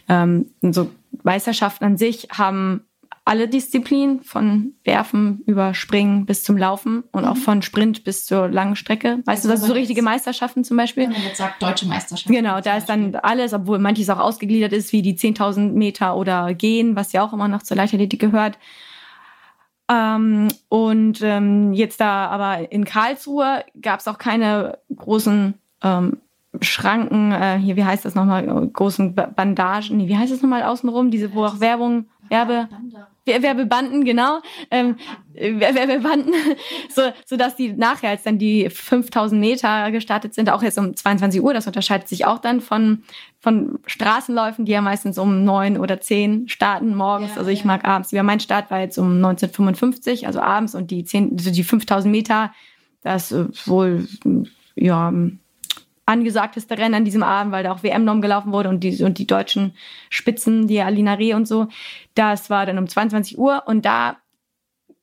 ähm, 0.08 0.50
so 0.62 0.90
Meisterschaften 1.22 1.84
an 1.84 1.96
sich 1.96 2.28
haben 2.30 2.84
alle 3.28 3.46
Disziplinen, 3.46 4.22
von 4.22 4.72
Werfen 4.84 5.42
über 5.44 5.74
Springen 5.74 6.24
bis 6.24 6.44
zum 6.44 6.56
Laufen 6.56 7.04
und 7.12 7.24
mhm. 7.24 7.28
auch 7.28 7.36
von 7.36 7.60
Sprint 7.60 8.02
bis 8.02 8.24
zur 8.24 8.48
langen 8.48 8.74
Strecke. 8.74 9.18
Weißt 9.26 9.44
also 9.44 9.48
du, 9.48 9.52
das 9.52 9.60
sind 9.60 9.68
so 9.68 9.74
richtige 9.74 10.00
Meisterschaften 10.00 10.64
zum 10.64 10.78
Beispiel? 10.78 11.04
Wenn 11.04 11.12
man 11.12 11.22
jetzt 11.22 11.36
sagt, 11.36 11.62
deutsche 11.62 11.86
Meisterschaften. 11.86 12.32
Genau, 12.32 12.62
da 12.62 12.78
ist 12.78 12.88
dann 12.88 13.14
alles, 13.16 13.52
obwohl 13.52 13.78
manches 13.78 14.08
auch 14.08 14.18
ausgegliedert 14.18 14.72
ist, 14.72 14.92
wie 14.92 15.02
die 15.02 15.14
10.000 15.14 15.72
Meter 15.72 16.16
oder 16.16 16.54
Gehen, 16.54 16.96
was 16.96 17.12
ja 17.12 17.22
auch 17.22 17.34
immer 17.34 17.48
noch 17.48 17.62
zur 17.62 17.76
Leichtathletik 17.76 18.18
gehört. 18.18 18.58
Ähm, 19.90 20.48
und 20.70 21.20
ähm, 21.22 21.74
jetzt 21.74 22.00
da 22.00 22.28
aber 22.28 22.72
in 22.72 22.86
Karlsruhe 22.86 23.62
gab 23.80 24.00
es 24.00 24.08
auch 24.08 24.16
keine 24.16 24.78
großen 24.96 25.52
ähm, 25.82 26.16
Schranken, 26.62 27.32
äh, 27.32 27.58
hier, 27.58 27.76
wie 27.76 27.84
heißt 27.84 28.06
das 28.06 28.14
nochmal, 28.14 28.46
großen 28.72 29.14
Bandagen, 29.14 29.98
nee, 29.98 30.08
wie 30.08 30.16
heißt 30.16 30.32
das 30.32 30.40
nochmal 30.40 30.62
außenrum, 30.62 31.10
diese, 31.10 31.34
wo 31.34 31.44
auch 31.44 31.60
Werbung, 31.60 32.06
Werbe, 32.28 32.68
Werbebanden, 33.28 34.04
genau. 34.04 34.40
Ähm, 34.70 34.96
Wärmebanden, 35.34 36.32
so, 36.90 37.02
so 37.24 37.36
dass 37.36 37.56
die 37.56 37.72
nachher, 37.72 38.10
als 38.10 38.24
dann 38.24 38.38
die 38.38 38.68
5000 38.70 39.40
Meter 39.40 39.90
gestartet 39.90 40.34
sind, 40.34 40.50
auch 40.50 40.62
jetzt 40.62 40.78
um 40.78 40.96
22 40.96 41.42
Uhr, 41.42 41.54
das 41.54 41.66
unterscheidet 41.66 42.08
sich 42.08 42.26
auch 42.26 42.38
dann 42.38 42.60
von, 42.60 43.04
von 43.38 43.78
Straßenläufen, 43.86 44.64
die 44.64 44.72
ja 44.72 44.80
meistens 44.80 45.18
um 45.18 45.44
neun 45.44 45.78
oder 45.78 46.00
zehn 46.00 46.48
starten 46.48 46.94
morgens. 46.94 47.30
Ja, 47.32 47.38
also 47.38 47.50
ich 47.50 47.60
ja. 47.60 47.66
mag 47.66 47.84
abends. 47.84 48.10
Ja, 48.10 48.22
mein 48.22 48.40
Start 48.40 48.70
war 48.70 48.80
jetzt 48.80 48.98
um 48.98 49.16
1955, 49.16 50.26
also 50.26 50.40
abends 50.40 50.74
und 50.74 50.90
die 50.90 51.04
10, 51.04 51.36
also 51.38 51.50
die 51.50 51.64
5000 51.64 52.10
Meter, 52.10 52.52
das 53.02 53.30
ist 53.30 53.68
wohl, 53.68 54.08
ja, 54.74 55.12
angesagteste 56.08 56.78
Rennen 56.78 56.94
an 56.94 57.04
diesem 57.04 57.22
Abend, 57.22 57.52
weil 57.52 57.64
da 57.64 57.72
auch 57.72 57.82
WM-Norm 57.82 58.20
gelaufen 58.22 58.52
wurde 58.52 58.70
und 58.70 58.80
die, 58.80 59.02
und 59.04 59.18
die 59.18 59.26
deutschen 59.26 59.74
Spitzen, 60.08 60.66
die 60.66 60.80
Alina 60.80 61.14
Reh 61.14 61.34
und 61.34 61.46
so. 61.46 61.68
Das 62.14 62.50
war 62.50 62.66
dann 62.66 62.78
um 62.78 62.88
22 62.88 63.38
Uhr 63.38 63.64
und 63.66 63.84
da 63.84 64.16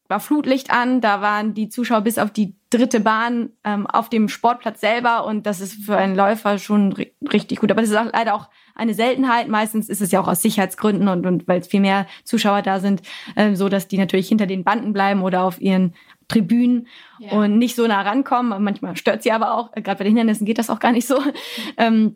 war 0.07 0.19
Flutlicht 0.19 0.71
an, 0.71 1.01
da 1.01 1.21
waren 1.21 1.53
die 1.53 1.69
Zuschauer 1.69 2.01
bis 2.01 2.19
auf 2.19 2.31
die 2.31 2.55
dritte 2.69 2.99
Bahn 2.99 3.51
ähm, 3.63 3.87
auf 3.87 4.09
dem 4.09 4.29
Sportplatz 4.29 4.81
selber 4.81 5.25
und 5.25 5.45
das 5.47 5.61
ist 5.61 5.85
für 5.85 5.97
einen 5.97 6.15
Läufer 6.15 6.59
schon 6.59 6.93
richtig 7.31 7.59
gut. 7.59 7.71
Aber 7.71 7.81
das 7.81 7.89
ist 7.89 7.97
auch 7.97 8.11
leider 8.11 8.35
auch 8.35 8.49
eine 8.75 8.93
Seltenheit. 8.93 9.47
Meistens 9.47 9.89
ist 9.89 10.01
es 10.01 10.11
ja 10.11 10.19
auch 10.19 10.27
aus 10.27 10.41
Sicherheitsgründen 10.41 11.07
und, 11.07 11.25
und 11.25 11.47
weil 11.47 11.61
es 11.61 11.67
viel 11.67 11.79
mehr 11.79 12.05
Zuschauer 12.23 12.61
da 12.61 12.79
sind, 12.79 13.01
äh, 13.35 13.55
so 13.55 13.69
dass 13.69 13.87
die 13.87 13.97
natürlich 13.97 14.27
hinter 14.27 14.45
den 14.45 14.63
Banden 14.63 14.93
bleiben 14.93 15.23
oder 15.23 15.43
auf 15.43 15.59
ihren 15.59 15.95
Tribünen 16.27 16.87
ja. 17.19 17.31
und 17.31 17.57
nicht 17.57 17.75
so 17.75 17.85
nah 17.87 18.01
rankommen. 18.01 18.63
Manchmal 18.63 18.95
stört 18.97 19.23
sie 19.23 19.31
aber 19.31 19.53
auch, 19.55 19.71
gerade 19.71 19.97
bei 19.97 20.03
den 20.03 20.17
Hindernissen 20.17 20.45
geht 20.45 20.57
das 20.57 20.69
auch 20.69 20.79
gar 20.79 20.91
nicht 20.91 21.07
so. 21.07 21.19
Ähm, 21.77 22.15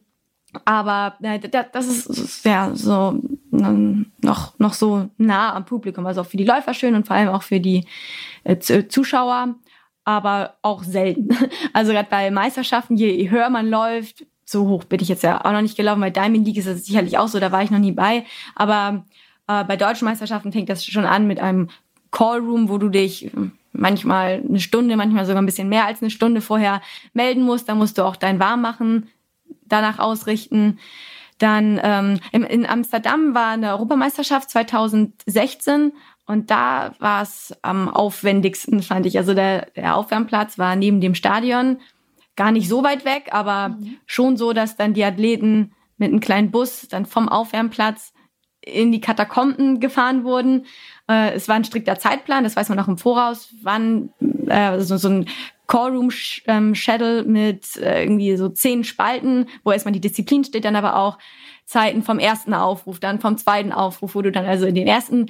aber 0.65 1.15
äh, 1.21 1.39
das 1.71 1.87
ist 1.87 2.45
ja 2.45 2.71
so 2.73 3.19
ähm, 3.53 4.11
noch, 4.21 4.57
noch 4.57 4.73
so 4.73 5.09
nah 5.17 5.53
am 5.53 5.65
Publikum. 5.65 6.05
Also 6.05 6.21
auch 6.21 6.25
für 6.25 6.37
die 6.37 6.45
Läufer 6.45 6.73
schön 6.73 6.95
und 6.95 7.05
vor 7.05 7.15
allem 7.15 7.29
auch 7.29 7.43
für 7.43 7.59
die 7.59 7.85
äh, 8.43 8.57
Zuschauer, 8.57 9.55
aber 10.05 10.55
auch 10.61 10.83
selten. 10.83 11.29
Also 11.73 11.91
gerade 11.91 12.07
bei 12.09 12.31
Meisterschaften, 12.31 12.95
je 12.95 13.29
höher 13.29 13.49
man 13.49 13.69
läuft, 13.69 14.25
so 14.43 14.67
hoch 14.67 14.83
bin 14.83 14.99
ich 15.01 15.07
jetzt 15.07 15.23
ja 15.23 15.45
auch 15.45 15.51
noch 15.51 15.61
nicht 15.61 15.77
gelaufen. 15.77 16.01
Bei 16.01 16.09
Diamond 16.09 16.45
League 16.45 16.57
ist 16.57 16.67
das 16.67 16.85
sicherlich 16.85 17.17
auch 17.17 17.27
so, 17.27 17.39
da 17.39 17.51
war 17.51 17.61
ich 17.61 17.69
noch 17.69 17.79
nie 17.79 17.91
bei. 17.91 18.25
Aber 18.55 19.05
äh, 19.47 19.63
bei 19.63 19.77
deutschen 19.77 20.05
Meisterschaften 20.05 20.51
fängt 20.51 20.69
das 20.69 20.83
schon 20.83 21.05
an 21.05 21.27
mit 21.27 21.39
einem 21.39 21.69
Callroom, 22.11 22.69
wo 22.69 22.79
du 22.79 22.89
dich 22.89 23.29
manchmal 23.79 24.43
eine 24.47 24.59
Stunde, 24.59 24.97
manchmal 24.97 25.25
sogar 25.25 25.41
ein 25.41 25.45
bisschen 25.45 25.69
mehr 25.69 25.85
als 25.85 26.01
eine 26.01 26.11
Stunde 26.11 26.41
vorher 26.41 26.81
melden 27.13 27.43
musst. 27.43 27.69
Da 27.69 27.75
musst 27.75 27.97
du 27.97 28.03
auch 28.03 28.15
dein 28.15 28.39
Warmmachen 28.39 29.09
danach 29.65 29.99
ausrichten. 29.99 30.79
Dann 31.37 31.79
ähm, 31.81 32.19
in, 32.31 32.43
in 32.43 32.65
Amsterdam 32.65 33.33
war 33.33 33.51
eine 33.51 33.71
Europameisterschaft 33.71 34.49
2016 34.49 35.93
und 36.25 36.51
da 36.51 36.93
war 36.99 37.23
es 37.23 37.55
am 37.61 37.89
aufwendigsten, 37.89 38.83
fand 38.83 39.05
ich. 39.05 39.17
Also 39.17 39.33
der, 39.33 39.67
der 39.75 39.95
Aufwärmplatz 39.95 40.59
war 40.59 40.75
neben 40.75 41.01
dem 41.01 41.15
Stadion, 41.15 41.79
gar 42.35 42.51
nicht 42.51 42.69
so 42.69 42.83
weit 42.83 43.05
weg, 43.05 43.29
aber 43.31 43.69
mhm. 43.69 43.97
schon 44.05 44.37
so, 44.37 44.53
dass 44.53 44.77
dann 44.77 44.93
die 44.93 45.03
Athleten 45.03 45.73
mit 45.97 46.09
einem 46.09 46.19
kleinen 46.19 46.51
Bus 46.51 46.87
dann 46.89 47.05
vom 47.05 47.27
Aufwärmplatz 47.27 48.13
in 48.61 48.91
die 48.91 49.01
Katakomben 49.01 49.79
gefahren 49.79 50.23
wurden. 50.23 50.65
Äh, 51.09 51.33
es 51.33 51.47
war 51.47 51.55
ein 51.55 51.65
strikter 51.65 51.97
Zeitplan, 51.97 52.43
das 52.43 52.55
weiß 52.55 52.69
man 52.69 52.79
auch 52.79 52.87
im 52.87 52.97
Voraus, 52.97 53.53
wann 53.63 54.09
äh, 54.47 54.79
so, 54.79 54.97
so 54.97 55.09
ein 55.09 55.25
Callroom 55.67 56.09
ähm, 56.47 56.73
mit 57.25 57.77
äh, 57.77 58.03
irgendwie 58.03 58.35
so 58.37 58.49
zehn 58.49 58.83
Spalten, 58.83 59.47
wo 59.63 59.71
erstmal 59.71 59.91
die 59.91 60.01
Disziplin 60.01 60.43
steht, 60.43 60.65
dann 60.65 60.75
aber 60.75 60.95
auch 60.95 61.17
Zeiten 61.65 62.01
vom 62.01 62.17
ersten 62.17 62.55
Aufruf, 62.55 62.99
dann 62.99 63.19
vom 63.19 63.37
zweiten 63.37 63.71
Aufruf, 63.71 64.15
wo 64.15 64.23
du 64.23 64.31
dann 64.31 64.45
also 64.45 64.65
in 64.65 64.73
den 64.73 64.87
ersten 64.87 65.27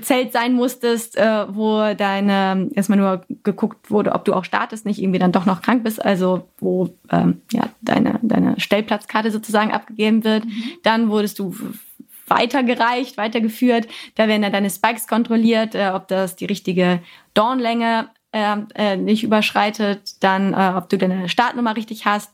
Zelt 0.00 0.32
sein 0.32 0.54
musstest, 0.54 1.18
äh, 1.18 1.44
wo 1.54 1.92
deine 1.94 2.70
erstmal 2.72 2.98
nur 2.98 3.26
geguckt 3.44 3.90
wurde, 3.90 4.12
ob 4.12 4.24
du 4.24 4.32
auch 4.32 4.44
startest, 4.44 4.86
nicht 4.86 5.02
irgendwie 5.02 5.18
dann 5.18 5.32
doch 5.32 5.44
noch 5.44 5.60
krank 5.60 5.84
bist, 5.84 6.02
also 6.02 6.48
wo 6.58 6.88
ähm, 7.10 7.42
ja 7.52 7.68
deine 7.82 8.18
deine 8.22 8.58
Stellplatzkarte 8.58 9.30
sozusagen 9.30 9.72
abgegeben 9.72 10.24
wird. 10.24 10.46
Mhm. 10.46 10.62
Dann 10.82 11.10
wurdest 11.10 11.38
du 11.38 11.54
weitergereicht, 12.34 13.16
weitergeführt. 13.16 13.86
Da 14.14 14.28
werden 14.28 14.42
dann 14.42 14.52
deine 14.52 14.70
Spikes 14.70 15.06
kontrolliert, 15.06 15.74
äh, 15.74 15.90
ob 15.94 16.08
das 16.08 16.36
die 16.36 16.46
richtige 16.46 17.00
Dornlänge 17.34 18.08
äh, 18.32 18.56
äh, 18.74 18.96
nicht 18.96 19.22
überschreitet, 19.24 20.22
dann 20.22 20.54
äh, 20.54 20.72
ob 20.76 20.88
du 20.88 20.96
deine 20.98 21.28
Startnummer 21.28 21.76
richtig 21.76 22.06
hast, 22.06 22.32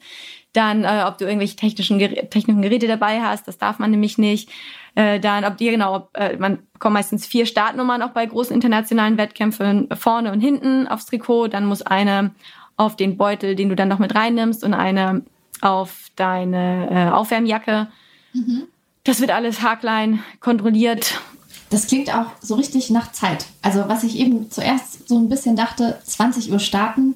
dann 0.52 0.84
äh, 0.84 1.04
ob 1.06 1.18
du 1.18 1.24
irgendwelche 1.24 1.56
technischen, 1.56 1.98
technischen 1.98 2.62
Geräte 2.62 2.86
dabei 2.86 3.20
hast, 3.20 3.48
das 3.48 3.58
darf 3.58 3.78
man 3.78 3.90
nämlich 3.90 4.16
nicht. 4.16 4.50
Äh, 4.94 5.20
dann 5.20 5.44
ob 5.44 5.56
dir 5.56 5.72
genau, 5.72 6.08
äh, 6.14 6.36
man 6.36 6.60
bekommt 6.72 6.94
meistens 6.94 7.26
vier 7.26 7.46
Startnummern 7.46 8.02
auch 8.02 8.10
bei 8.10 8.24
großen 8.24 8.54
internationalen 8.54 9.18
Wettkämpfen 9.18 9.88
vorne 9.94 10.32
und 10.32 10.40
hinten 10.40 10.86
aufs 10.86 11.06
Trikot, 11.06 11.48
dann 11.48 11.66
muss 11.66 11.82
eine 11.82 12.32
auf 12.76 12.96
den 12.96 13.16
Beutel, 13.16 13.56
den 13.56 13.68
du 13.68 13.76
dann 13.76 13.88
noch 13.88 13.98
mit 13.98 14.14
reinnimmst 14.14 14.64
und 14.64 14.74
eine 14.74 15.24
auf 15.60 16.06
deine 16.16 16.88
äh, 16.90 17.10
Aufwärmjacke. 17.10 17.88
Mhm. 18.32 18.68
Das 19.08 19.20
wird 19.20 19.30
alles 19.30 19.62
haarklein 19.62 20.22
kontrolliert. 20.38 21.18
Das 21.70 21.86
klingt 21.86 22.14
auch 22.14 22.26
so 22.42 22.56
richtig 22.56 22.90
nach 22.90 23.10
Zeit. 23.10 23.46
Also 23.62 23.84
was 23.88 24.04
ich 24.04 24.18
eben 24.18 24.50
zuerst 24.50 25.08
so 25.08 25.16
ein 25.16 25.30
bisschen 25.30 25.56
dachte, 25.56 25.98
20 26.04 26.52
Uhr 26.52 26.58
starten, 26.58 27.14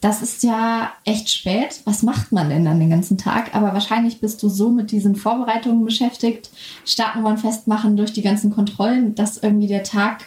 das 0.00 0.22
ist 0.22 0.44
ja 0.44 0.92
echt 1.04 1.28
spät. 1.28 1.80
Was 1.86 2.04
macht 2.04 2.30
man 2.30 2.50
denn 2.50 2.64
dann 2.64 2.78
den 2.78 2.90
ganzen 2.90 3.18
Tag? 3.18 3.52
Aber 3.52 3.72
wahrscheinlich 3.72 4.20
bist 4.20 4.44
du 4.44 4.48
so 4.48 4.70
mit 4.70 4.92
diesen 4.92 5.16
Vorbereitungen 5.16 5.84
beschäftigt, 5.84 6.50
Startnummern 6.84 7.38
festmachen 7.38 7.96
durch 7.96 8.12
die 8.12 8.22
ganzen 8.22 8.54
Kontrollen, 8.54 9.16
dass 9.16 9.38
irgendwie 9.38 9.66
der 9.66 9.82
Tag 9.82 10.26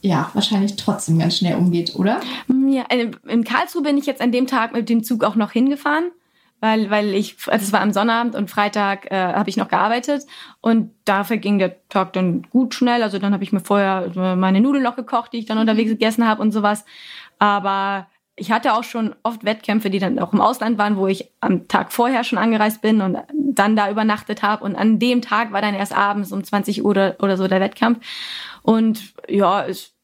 ja 0.00 0.30
wahrscheinlich 0.32 0.76
trotzdem 0.76 1.18
ganz 1.18 1.36
schnell 1.36 1.56
umgeht, 1.56 1.96
oder? 1.96 2.22
Ja, 2.48 2.86
äh, 2.88 3.10
in 3.28 3.44
Karlsruhe 3.44 3.82
bin 3.82 3.98
ich 3.98 4.06
jetzt 4.06 4.22
an 4.22 4.32
dem 4.32 4.46
Tag 4.46 4.72
mit 4.72 4.88
dem 4.88 5.04
Zug 5.04 5.22
auch 5.22 5.36
noch 5.36 5.52
hingefahren 5.52 6.12
weil, 6.60 6.90
weil 6.90 7.14
ich, 7.14 7.36
also 7.46 7.64
es 7.64 7.72
war 7.72 7.80
am 7.80 7.92
Sonnabend 7.92 8.34
und 8.34 8.50
Freitag 8.50 9.10
äh, 9.10 9.16
habe 9.16 9.50
ich 9.50 9.56
noch 9.56 9.68
gearbeitet 9.68 10.24
und 10.60 10.90
dafür 11.04 11.36
ging 11.36 11.58
der 11.58 11.86
Tag 11.88 12.12
dann 12.14 12.42
gut 12.50 12.74
schnell. 12.74 13.02
Also 13.02 13.18
dann 13.18 13.32
habe 13.32 13.44
ich 13.44 13.52
mir 13.52 13.60
vorher 13.60 14.10
meine 14.36 14.60
Nudeln 14.60 14.82
noch 14.82 14.96
gekocht, 14.96 15.32
die 15.32 15.38
ich 15.38 15.46
dann 15.46 15.58
unterwegs 15.58 15.88
mhm. 15.88 15.94
gegessen 15.94 16.26
habe 16.26 16.40
und 16.40 16.52
sowas. 16.52 16.84
Aber 17.38 18.06
ich 18.36 18.52
hatte 18.52 18.74
auch 18.74 18.84
schon 18.84 19.14
oft 19.22 19.44
Wettkämpfe, 19.44 19.90
die 19.90 19.98
dann 19.98 20.18
auch 20.18 20.32
im 20.32 20.40
Ausland 20.40 20.76
waren, 20.76 20.96
wo 20.96 21.06
ich 21.06 21.30
am 21.40 21.68
Tag 21.68 21.92
vorher 21.92 22.22
schon 22.22 22.38
angereist 22.38 22.82
bin 22.82 23.00
und 23.00 23.18
dann 23.32 23.76
da 23.76 23.90
übernachtet 23.90 24.42
habe. 24.42 24.62
Und 24.62 24.76
an 24.76 24.98
dem 24.98 25.22
Tag 25.22 25.52
war 25.52 25.62
dann 25.62 25.74
erst 25.74 25.96
abends 25.96 26.32
um 26.32 26.44
20 26.44 26.84
Uhr 26.84 26.90
oder, 26.90 27.16
oder 27.20 27.36
so 27.38 27.48
der 27.48 27.60
Wettkampf. 27.60 28.04
Und 28.62 29.14
ja, 29.28 29.64
es 29.64 29.95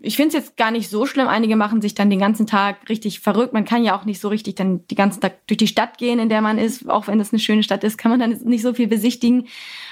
ich 0.00 0.16
finde 0.16 0.28
es 0.28 0.34
jetzt 0.34 0.56
gar 0.56 0.70
nicht 0.70 0.88
so 0.88 1.04
schlimm. 1.04 1.28
Einige 1.28 1.56
machen 1.56 1.82
sich 1.82 1.94
dann 1.94 2.08
den 2.08 2.18
ganzen 2.18 2.46
Tag 2.46 2.88
richtig 2.88 3.20
verrückt. 3.20 3.52
Man 3.52 3.66
kann 3.66 3.84
ja 3.84 3.96
auch 3.98 4.06
nicht 4.06 4.20
so 4.20 4.28
richtig 4.28 4.54
dann 4.54 4.86
die 4.88 4.94
ganzen 4.94 5.20
Tag 5.20 5.46
durch 5.46 5.58
die 5.58 5.66
Stadt 5.66 5.98
gehen, 5.98 6.18
in 6.18 6.30
der 6.30 6.40
man 6.40 6.58
ist. 6.58 6.88
Auch 6.88 7.06
wenn 7.06 7.20
es 7.20 7.32
eine 7.32 7.40
schöne 7.40 7.62
Stadt 7.62 7.84
ist, 7.84 7.98
kann 7.98 8.10
man 8.10 8.18
dann 8.18 8.30
nicht 8.30 8.62
so 8.62 8.72
viel 8.72 8.86
besichtigen. 8.86 9.46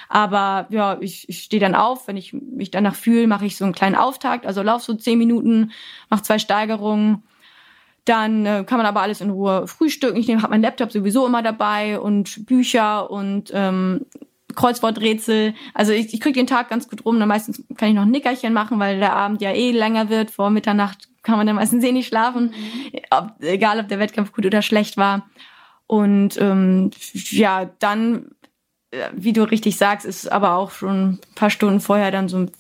Aber 0.09 0.67
ja, 0.71 0.99
ich, 1.01 1.29
ich 1.29 1.43
stehe 1.43 1.61
dann 1.61 1.75
auf. 1.75 2.09
Wenn 2.09 2.17
ich 2.17 2.33
mich 2.33 2.71
danach 2.71 2.95
fühle, 2.95 3.27
mache 3.27 3.45
ich 3.45 3.57
so 3.57 3.65
einen 3.65 3.75
kleinen 3.75 3.97
Auftakt. 3.97 4.47
Also 4.47 4.63
lauf 4.63 4.83
so 4.83 4.95
zehn 4.95 5.19
Minuten, 5.19 5.73
mache 6.09 6.23
zwei 6.23 6.39
Steigerungen. 6.39 7.23
Dann 8.07 8.47
äh, 8.47 8.65
kann 8.67 8.79
man 8.79 8.87
aber 8.87 9.03
alles 9.03 9.21
in 9.21 9.31
Ruhe 9.31 9.67
frühstücken. 9.67 10.19
Ich 10.19 10.29
habe 10.35 10.49
meinen 10.49 10.63
Laptop 10.63 10.91
sowieso 10.91 11.27
immer 11.27 11.43
dabei 11.43 12.01
und 12.01 12.47
Bücher 12.47 13.11
und 13.11 13.51
ähm, 13.55 14.07
Kreuzworträtsel. 14.55 15.55
Also 15.75 15.93
ich, 15.93 16.13
ich 16.13 16.21
kriege 16.21 16.39
den 16.39 16.47
Tag 16.47 16.69
ganz 16.69 16.89
gut 16.89 17.05
rum. 17.05 17.19
Dann 17.19 17.29
meistens 17.29 17.63
kann 17.77 17.89
ich 17.89 17.95
noch 17.95 18.03
ein 18.03 18.11
Nickerchen 18.11 18.53
machen, 18.53 18.79
weil 18.79 18.99
der 18.99 19.15
Abend 19.15 19.41
ja 19.41 19.53
eh 19.53 19.71
länger 19.71 20.09
wird. 20.09 20.31
Vor 20.31 20.51
Mitternacht 20.51 21.09
kann 21.23 21.37
man 21.37 21.47
dann 21.47 21.57
meistens 21.57 21.85
eh 21.85 21.93
nicht 21.93 22.09
schlafen. 22.09 22.55
Mhm. 22.55 23.01
Ob, 23.11 23.43
egal, 23.43 23.81
ob 23.81 23.89
der 23.89 23.99
Wettkampf 23.99 24.33
gut 24.33 24.47
oder 24.47 24.63
schlecht 24.63 24.97
war. 24.97 25.27
Und 25.87 26.41
ähm, 26.41 26.91
ja, 27.31 27.71
dann, 27.79 28.31
äh, 28.91 29.09
wie 29.15 29.33
du 29.33 29.43
richtig 29.43 29.77
sagst, 29.77 30.07
ist 30.07 30.31
aber 30.31 30.57
auch 30.57 30.71
schon 30.71 31.11
ein 31.11 31.21
paar 31.35 31.51
Stunden 31.51 31.81
vorher 31.81 32.11
dann 32.11 32.29
so 32.29 32.39
ein 32.39 32.51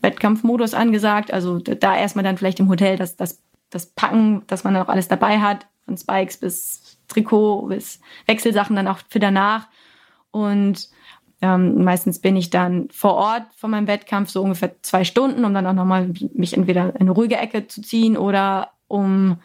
Wettkampfmodus 0.00 0.74
angesagt. 0.74 1.32
Also 1.32 1.58
da 1.58 1.96
erstmal 1.96 2.24
dann 2.24 2.38
vielleicht 2.38 2.60
im 2.60 2.68
Hotel 2.68 2.96
das, 2.96 3.16
das, 3.16 3.42
das 3.70 3.86
Packen, 3.86 4.42
dass 4.46 4.64
man 4.64 4.76
auch 4.76 4.88
alles 4.88 5.08
dabei 5.08 5.40
hat, 5.40 5.66
von 5.84 5.96
Spikes 5.96 6.38
bis 6.38 6.98
Trikot 7.08 7.66
bis 7.68 8.00
Wechselsachen 8.26 8.76
dann 8.76 8.88
auch 8.88 8.98
für 9.08 9.20
danach. 9.20 9.68
Und 10.30 10.88
ähm, 11.42 11.84
meistens 11.84 12.20
bin 12.20 12.36
ich 12.36 12.50
dann 12.50 12.88
vor 12.90 13.14
Ort 13.14 13.44
von 13.56 13.70
meinem 13.70 13.86
Wettkampf 13.86 14.30
so 14.30 14.42
ungefähr 14.42 14.74
zwei 14.82 15.04
Stunden, 15.04 15.44
um 15.44 15.54
dann 15.54 15.66
auch 15.66 15.72
nochmal 15.72 16.12
mich 16.34 16.56
entweder 16.56 16.94
in 16.94 17.02
eine 17.02 17.10
ruhige 17.12 17.36
Ecke 17.36 17.66
zu 17.66 17.80
ziehen 17.80 18.16
oder 18.16 18.72
um 18.88 19.38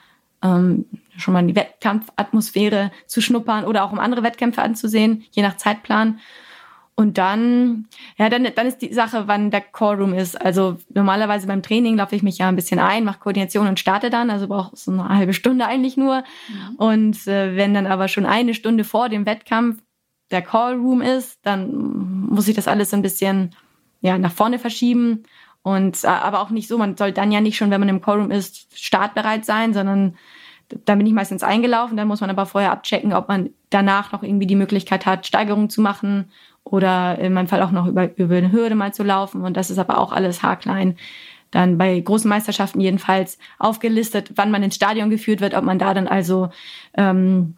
ähm, 0.44 0.86
schon 1.18 1.34
mal 1.34 1.40
in 1.40 1.48
die 1.48 1.56
Wettkampfatmosphäre 1.56 2.92
zu 3.08 3.22
schnuppern 3.22 3.64
oder 3.64 3.84
auch 3.84 3.92
um 3.92 4.00
andere 4.00 4.24
Wettkämpfe 4.24 4.62
anzusehen, 4.62 5.24
je 5.32 5.42
nach 5.42 5.58
Zeitplan. 5.58 6.20
Und 6.98 7.18
dann, 7.18 7.88
ja, 8.18 8.30
dann, 8.30 8.48
dann 8.56 8.68
ist 8.68 8.82
die 8.82 8.94
Sache, 8.94 9.28
wann 9.28 9.52
der 9.52 9.60
Callroom 9.60 10.14
ist. 10.14 10.42
Also 10.42 10.78
normalerweise 10.94 11.46
beim 11.46 11.62
Training 11.62 11.98
laufe 11.98 12.16
ich 12.16 12.24
mich 12.24 12.38
ja 12.38 12.48
ein 12.48 12.56
bisschen 12.56 12.80
ein, 12.80 13.04
mache 13.04 13.20
Koordination 13.20 13.68
und 13.68 13.80
starte 13.80 14.10
dann, 14.10 14.30
also 14.30 14.48
brauche 14.48 14.76
so 14.78 14.92
eine 14.92 15.10
halbe 15.10 15.34
Stunde 15.34 15.66
eigentlich 15.66 15.98
nur. 15.98 16.24
Mhm. 16.48 16.76
Und 16.78 17.28
äh, 17.28 17.58
wenn 17.58 17.74
dann 17.74 17.86
aber 17.86 18.08
schon 18.08 18.26
eine 18.26 18.54
Stunde 18.54 18.86
vor 18.86 19.10
dem 19.10 19.26
Wettkampf 19.26 19.82
der 20.32 20.42
Callroom 20.42 21.02
ist, 21.02 21.40
dann 21.44 22.28
muss 22.30 22.48
ich 22.48 22.56
das 22.56 22.68
alles 22.68 22.94
ein 22.94 23.02
bisschen 23.02 23.56
ja, 24.02 24.18
nach 24.18 24.32
vorne 24.32 24.60
verschieben 24.60 25.24
Und 25.64 26.04
äh, 26.04 26.08
aber 26.08 26.42
auch 26.42 26.52
nicht 26.52 26.68
so, 26.68 26.78
man 26.78 26.96
soll 26.96 27.12
dann 27.12 27.32
ja 27.32 27.42
nicht 27.42 27.58
schon, 27.58 27.72
wenn 27.72 27.80
man 27.80 27.90
im 27.90 28.02
Callroom 28.02 28.32
ist, 28.32 28.78
startbereit 28.78 29.46
sein, 29.46 29.74
sondern 29.74 30.16
da 30.86 30.96
bin 30.96 31.06
ich 31.06 31.14
meistens 31.14 31.44
eingelaufen, 31.44 31.98
dann 31.98 32.08
muss 32.08 32.22
man 32.22 32.30
aber 32.30 32.46
vorher 32.46 32.72
abchecken, 32.72 33.14
ob 33.14 33.28
man 33.28 33.50
danach 33.70 34.12
noch 34.12 34.24
irgendwie 34.24 34.48
die 34.48 34.56
Möglichkeit 34.56 35.06
hat, 35.06 35.26
Steigerungen 35.26 35.70
zu 35.70 35.82
machen 35.82 36.32
oder 36.64 37.18
in 37.20 37.34
meinem 37.34 37.48
Fall 37.48 37.62
auch 37.62 37.72
noch 37.72 37.88
über, 37.88 38.16
über 38.18 38.36
eine 38.36 38.52
Hürde 38.52 38.76
mal 38.76 38.94
zu 38.94 39.04
laufen. 39.04 39.44
Und 39.44 39.58
das 39.58 39.70
ist 39.70 39.78
aber 39.78 40.00
auch 40.00 40.12
alles 40.12 40.42
haarklein. 40.42 40.98
Dann 41.52 41.78
bei 41.78 42.00
großen 42.00 42.28
Meisterschaften 42.28 42.80
jedenfalls 42.80 43.38
aufgelistet, 43.60 44.32
wann 44.36 44.52
man 44.52 44.64
ins 44.64 44.76
Stadion 44.76 45.10
geführt 45.10 45.42
wird, 45.42 45.54
ob 45.54 45.64
man 45.64 45.80
da 45.80 45.94
dann 45.94 46.08
also 46.08 46.50
ähm, 46.96 47.56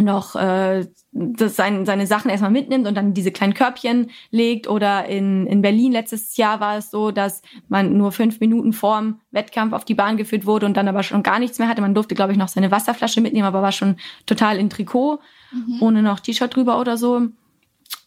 noch 0.00 0.36
äh, 0.36 0.86
das 1.12 1.56
sein, 1.56 1.84
seine 1.84 2.06
Sachen 2.06 2.30
erstmal 2.30 2.50
mitnimmt 2.50 2.86
und 2.86 2.94
dann 2.94 3.12
diese 3.12 3.30
kleinen 3.30 3.52
Körbchen 3.52 4.10
legt. 4.30 4.68
Oder 4.68 5.06
in, 5.06 5.46
in 5.46 5.60
Berlin 5.60 5.92
letztes 5.92 6.36
Jahr 6.36 6.60
war 6.60 6.78
es 6.78 6.90
so, 6.90 7.10
dass 7.10 7.42
man 7.68 7.96
nur 7.96 8.12
fünf 8.12 8.40
Minuten 8.40 8.72
vorm 8.72 9.20
Wettkampf 9.30 9.74
auf 9.74 9.84
die 9.84 9.94
Bahn 9.94 10.16
geführt 10.16 10.46
wurde 10.46 10.66
und 10.66 10.76
dann 10.76 10.88
aber 10.88 11.02
schon 11.02 11.22
gar 11.22 11.38
nichts 11.38 11.58
mehr 11.58 11.68
hatte. 11.68 11.82
Man 11.82 11.94
durfte, 11.94 12.14
glaube 12.14 12.32
ich, 12.32 12.38
noch 12.38 12.48
seine 12.48 12.70
Wasserflasche 12.70 13.20
mitnehmen, 13.20 13.46
aber 13.46 13.60
war 13.62 13.72
schon 13.72 13.96
total 14.24 14.56
in 14.56 14.70
Trikot, 14.70 15.20
mhm. 15.52 15.82
ohne 15.82 16.02
noch 16.02 16.20
T-Shirt 16.20 16.54
drüber 16.54 16.80
oder 16.80 16.96
so. 16.96 17.28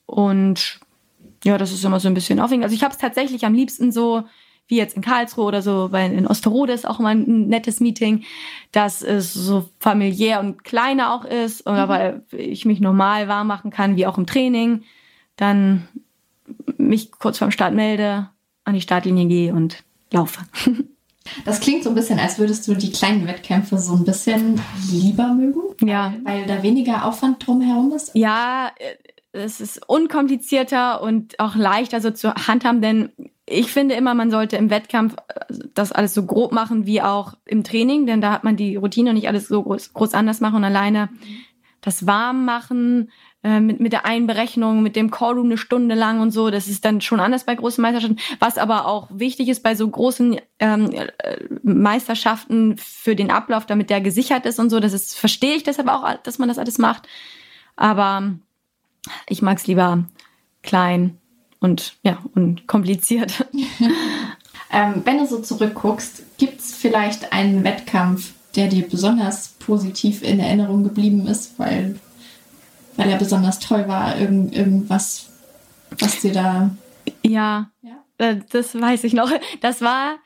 Und 0.08 0.80
ja, 1.44 1.60
das 1.60 1.72
ist 1.72 1.86
immer 1.86 2.00
so 2.00 2.08
ein 2.08 2.16
bisschen 2.16 2.40
aufregend. 2.40 2.64
Also 2.64 2.76
ich 2.76 2.84
habe 2.84 2.94
es 2.94 2.98
tatsächlich 2.98 3.46
am 3.46 3.54
liebsten 3.54 3.92
so 3.92 4.24
wie 4.68 4.78
jetzt 4.78 4.96
in 4.96 5.02
Karlsruhe 5.02 5.46
oder 5.46 5.62
so, 5.62 5.92
weil 5.92 6.12
in 6.12 6.28
Osterode 6.28 6.74
ist 6.74 6.88
auch 6.88 7.00
mal 7.00 7.16
ein 7.16 7.48
nettes 7.48 7.80
Meeting, 7.80 8.24
dass 8.72 9.02
es 9.02 9.34
so 9.34 9.70
familiär 9.80 10.40
und 10.40 10.64
kleiner 10.64 11.14
auch 11.14 11.26
ist, 11.26 11.68
oder 11.68 11.86
mhm. 11.86 11.90
weil 11.90 12.24
ich 12.32 12.66
mich 12.66 12.80
normal 12.80 13.28
warm 13.28 13.48
machen 13.48 13.72
kann, 13.72 13.96
wie 13.96 14.08
auch 14.08 14.18
im 14.18 14.26
Training, 14.26 14.84
dann 15.36 15.88
mich 16.78 17.12
kurz 17.12 17.38
vorm 17.38 17.52
Start 17.52 17.74
melde, 17.74 18.30
an 18.64 18.74
die 18.74 18.82
Startlinie 18.82 19.28
gehe 19.28 19.54
und 19.54 19.84
laufe. 20.12 20.42
Das 21.44 21.60
klingt 21.60 21.84
so 21.84 21.90
ein 21.90 21.96
bisschen, 21.96 22.20
als 22.20 22.38
würdest 22.38 22.68
du 22.68 22.76
die 22.76 22.92
kleinen 22.92 23.26
Wettkämpfe 23.26 23.80
so 23.80 23.96
ein 23.96 24.06
bisschen 24.06 24.62
lieber 24.92 25.34
mögen. 25.34 25.60
Ja. 25.82 26.14
Weil, 26.24 26.42
weil 26.42 26.46
da 26.46 26.62
weniger 26.62 27.06
Aufwand 27.06 27.46
drumherum 27.46 27.92
ist. 27.94 28.12
Ja, 28.14 28.72
es 29.32 29.60
ist 29.60 29.90
unkomplizierter 29.90 31.02
und 31.02 31.40
auch 31.40 31.56
leichter 31.56 32.00
so 32.00 32.12
zu 32.12 32.34
handhaben, 32.34 32.82
denn 32.82 33.10
ich 33.46 33.72
finde 33.72 33.96
immer, 33.96 34.14
man 34.16 34.32
sollte 34.32 34.58
im 34.58 34.70
Wettkampf 34.70 35.16
äh, 35.28 35.54
das 35.74 35.92
alles 35.92 36.14
so 36.14 36.26
grob 36.26 36.52
machen 36.52 36.86
wie 36.86 37.02
auch 37.02 37.34
im 37.46 37.64
Training, 37.64 38.06
denn 38.06 38.22
da 38.22 38.32
hat 38.32 38.44
man 38.44 38.56
die 38.56 38.76
Routine 38.76 39.12
und 39.12 39.16
nicht 39.16 39.28
alles 39.28 39.48
so 39.48 39.62
groß, 39.64 39.94
groß 39.94 40.14
anders 40.14 40.42
machen 40.42 40.58
und 40.58 40.64
alleine 40.64 41.10
das 41.82 42.08
warm 42.08 42.46
machen 42.46 43.12
äh, 43.44 43.60
mit, 43.60 43.80
mit 43.80 43.94
der 43.94 44.06
Einberechnung, 44.06 44.82
mit 44.82 44.96
dem 44.96 45.12
Callroom 45.12 45.46
eine 45.46 45.58
Stunde 45.58 45.94
lang 45.94 46.20
und 46.20 46.32
so, 46.32 46.50
das 46.50 46.68
ist 46.68 46.84
dann 46.84 47.02
schon 47.02 47.20
anders 47.20 47.44
bei 47.44 47.54
großen 47.54 47.82
Meisterschaften. 47.82 48.18
Was 48.40 48.58
aber 48.58 48.88
auch 48.88 49.08
wichtig 49.12 49.50
ist 49.50 49.62
bei 49.62 49.76
so 49.76 49.88
großen 49.88 50.42
ähm, 50.58 50.92
äh, 50.92 51.38
Meisterschaften 51.62 52.78
für 52.78 53.16
den 53.16 53.30
Ablauf, 53.30 53.68
damit 53.68 53.92
der 53.92 54.02
gesichert 54.02 54.48
ist 54.48 54.60
und 54.60 54.72
so, 54.72 54.80
das 54.80 54.94
ist, 54.94 55.16
verstehe 55.16 55.56
ich 55.56 55.64
deshalb 55.64 55.88
auch, 55.88 56.12
dass 56.24 56.40
man 56.40 56.50
das 56.50 56.58
alles 56.58 56.80
macht. 56.80 57.08
Aber 57.76 58.34
ich 59.30 59.44
mag 59.44 59.60
es 59.60 59.68
lieber 59.68 60.06
klein 60.64 61.20
und 61.60 61.96
ja, 62.04 62.20
und 62.36 62.68
kompliziert. 62.68 63.46
ähm, 64.72 65.02
wenn 65.04 65.18
du 65.18 65.26
so 65.26 65.42
zurückguckst, 65.42 66.38
gibt 66.38 66.60
es 66.60 66.76
vielleicht 66.76 67.34
einen 67.34 67.64
Wettkampf, 67.64 68.34
der 68.56 68.68
dir 68.68 68.88
besonders 68.88 69.50
positiv 69.60 70.22
in 70.22 70.40
Erinnerung 70.40 70.84
geblieben 70.84 71.28
ist, 71.28 71.58
weil, 71.60 72.00
weil 72.98 73.10
er 73.10 73.18
besonders 73.18 73.60
toll 73.60 73.88
war, 73.88 74.18
Irgend, 74.18 74.56
irgendwas, 74.56 75.28
was 76.00 76.22
dir 76.22 76.34
da. 76.34 76.72
Ja, 77.24 77.70
ja, 77.82 78.04
äh, 78.18 78.38
das 78.50 78.80
weiß 78.80 79.04
ich 79.04 79.14
noch. 79.14 79.32
Das 79.62 79.82
war 79.82 80.18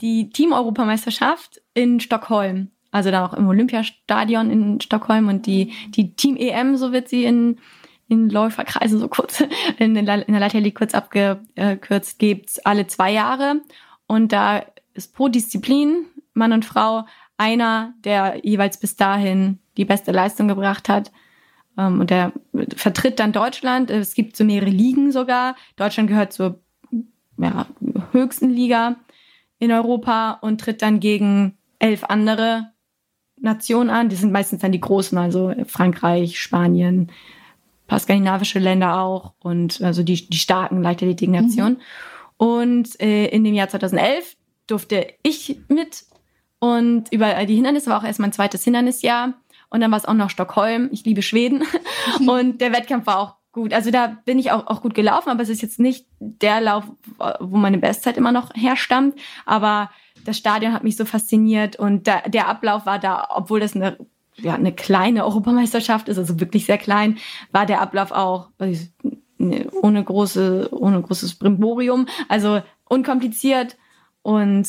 die 0.00 0.30
Team-Europameisterschaft 0.30 1.62
in 1.74 2.00
Stockholm. 2.00 2.70
Also 2.90 3.10
da 3.10 3.24
auch 3.24 3.32
im 3.32 3.48
Olympiastadion 3.48 4.50
in 4.50 4.80
Stockholm 4.80 5.28
und 5.28 5.46
die, 5.46 5.72
die 5.88 6.14
Team-EM, 6.14 6.76
so 6.76 6.92
wird 6.92 7.08
sie 7.08 7.24
in 7.24 7.58
in 8.08 8.28
Läuferkreisen 8.28 8.98
so 8.98 9.08
kurz, 9.08 9.40
in, 9.78 9.96
in 9.96 10.06
der 10.06 10.24
Leichtathletik 10.26 10.76
kurz 10.76 10.94
abgekürzt, 10.94 12.18
gibt's 12.18 12.58
alle 12.58 12.86
zwei 12.86 13.12
Jahre. 13.12 13.62
Und 14.06 14.32
da 14.32 14.64
ist 14.94 15.14
pro 15.14 15.28
Disziplin, 15.28 16.06
Mann 16.34 16.52
und 16.52 16.64
Frau, 16.64 17.06
einer, 17.36 17.94
der 18.04 18.40
jeweils 18.44 18.78
bis 18.78 18.96
dahin 18.96 19.58
die 19.76 19.84
beste 19.84 20.12
Leistung 20.12 20.48
gebracht 20.48 20.88
hat. 20.88 21.10
Ähm, 21.78 22.00
und 22.00 22.10
der 22.10 22.32
vertritt 22.76 23.18
dann 23.18 23.32
Deutschland. 23.32 23.90
Es 23.90 24.14
gibt 24.14 24.36
so 24.36 24.44
mehrere 24.44 24.70
Ligen 24.70 25.12
sogar. 25.12 25.56
Deutschland 25.76 26.08
gehört 26.08 26.32
zur 26.32 26.60
ja, 27.38 27.66
höchsten 28.12 28.50
Liga 28.50 28.96
in 29.58 29.72
Europa 29.72 30.38
und 30.42 30.60
tritt 30.60 30.82
dann 30.82 31.00
gegen 31.00 31.56
elf 31.78 32.04
andere 32.04 32.72
Nationen 33.40 33.90
an. 33.90 34.08
Die 34.08 34.16
sind 34.16 34.32
meistens 34.32 34.60
dann 34.60 34.72
die 34.72 34.80
großen, 34.80 35.16
also 35.18 35.54
Frankreich, 35.66 36.38
Spanien, 36.38 37.10
paar 37.92 38.00
skandinavische 38.00 38.58
Länder 38.58 39.02
auch 39.02 39.34
und 39.40 39.82
also 39.82 40.02
die, 40.02 40.26
die 40.26 40.38
starken 40.38 40.82
Leichtathletik-Nationen. 40.82 41.74
Mhm. 41.74 41.80
Und 42.38 43.00
äh, 43.02 43.26
in 43.26 43.44
dem 43.44 43.52
Jahr 43.52 43.68
2011 43.68 44.34
durfte 44.66 45.08
ich 45.22 45.60
mit 45.68 46.06
und 46.58 47.12
über 47.12 47.44
die 47.44 47.54
Hindernisse 47.54 47.90
war 47.90 48.00
auch 48.00 48.04
erst 48.04 48.18
mein 48.18 48.32
zweites 48.32 48.64
Hindernisjahr. 48.64 49.34
Und 49.68 49.82
dann 49.82 49.90
war 49.90 49.98
es 49.98 50.06
auch 50.06 50.14
noch 50.14 50.30
Stockholm. 50.30 50.88
Ich 50.90 51.04
liebe 51.04 51.20
Schweden. 51.20 51.64
Mhm. 52.18 52.28
Und 52.30 52.60
der 52.60 52.72
Wettkampf 52.72 53.06
war 53.06 53.18
auch 53.18 53.34
gut. 53.52 53.74
Also 53.74 53.90
da 53.90 54.16
bin 54.24 54.38
ich 54.38 54.52
auch, 54.52 54.66
auch 54.66 54.80
gut 54.80 54.94
gelaufen, 54.94 55.28
aber 55.28 55.42
es 55.42 55.48
ist 55.48 55.60
jetzt 55.60 55.78
nicht 55.78 56.06
der 56.18 56.60
Lauf, 56.60 56.84
wo 57.40 57.56
meine 57.56 57.78
Bestzeit 57.78 58.16
immer 58.16 58.32
noch 58.32 58.54
herstammt. 58.54 59.18
Aber 59.44 59.90
das 60.24 60.38
Stadion 60.38 60.72
hat 60.72 60.84
mich 60.84 60.96
so 60.96 61.04
fasziniert 61.04 61.76
und 61.76 62.06
da, 62.06 62.20
der 62.22 62.48
Ablauf 62.48 62.86
war 62.86 62.98
da, 62.98 63.28
obwohl 63.34 63.60
das 63.60 63.74
eine 63.74 63.98
ja, 64.36 64.54
eine 64.54 64.72
kleine 64.72 65.24
Europameisterschaft 65.24 66.08
ist, 66.08 66.18
also 66.18 66.40
wirklich 66.40 66.66
sehr 66.66 66.78
klein, 66.78 67.18
war 67.50 67.66
der 67.66 67.80
Ablauf 67.80 68.12
auch 68.12 68.50
ohne 69.38 70.04
große, 70.04 70.68
ohne 70.72 71.02
großes 71.02 71.34
Brimborium, 71.34 72.06
also 72.28 72.62
unkompliziert 72.84 73.76
und 74.22 74.68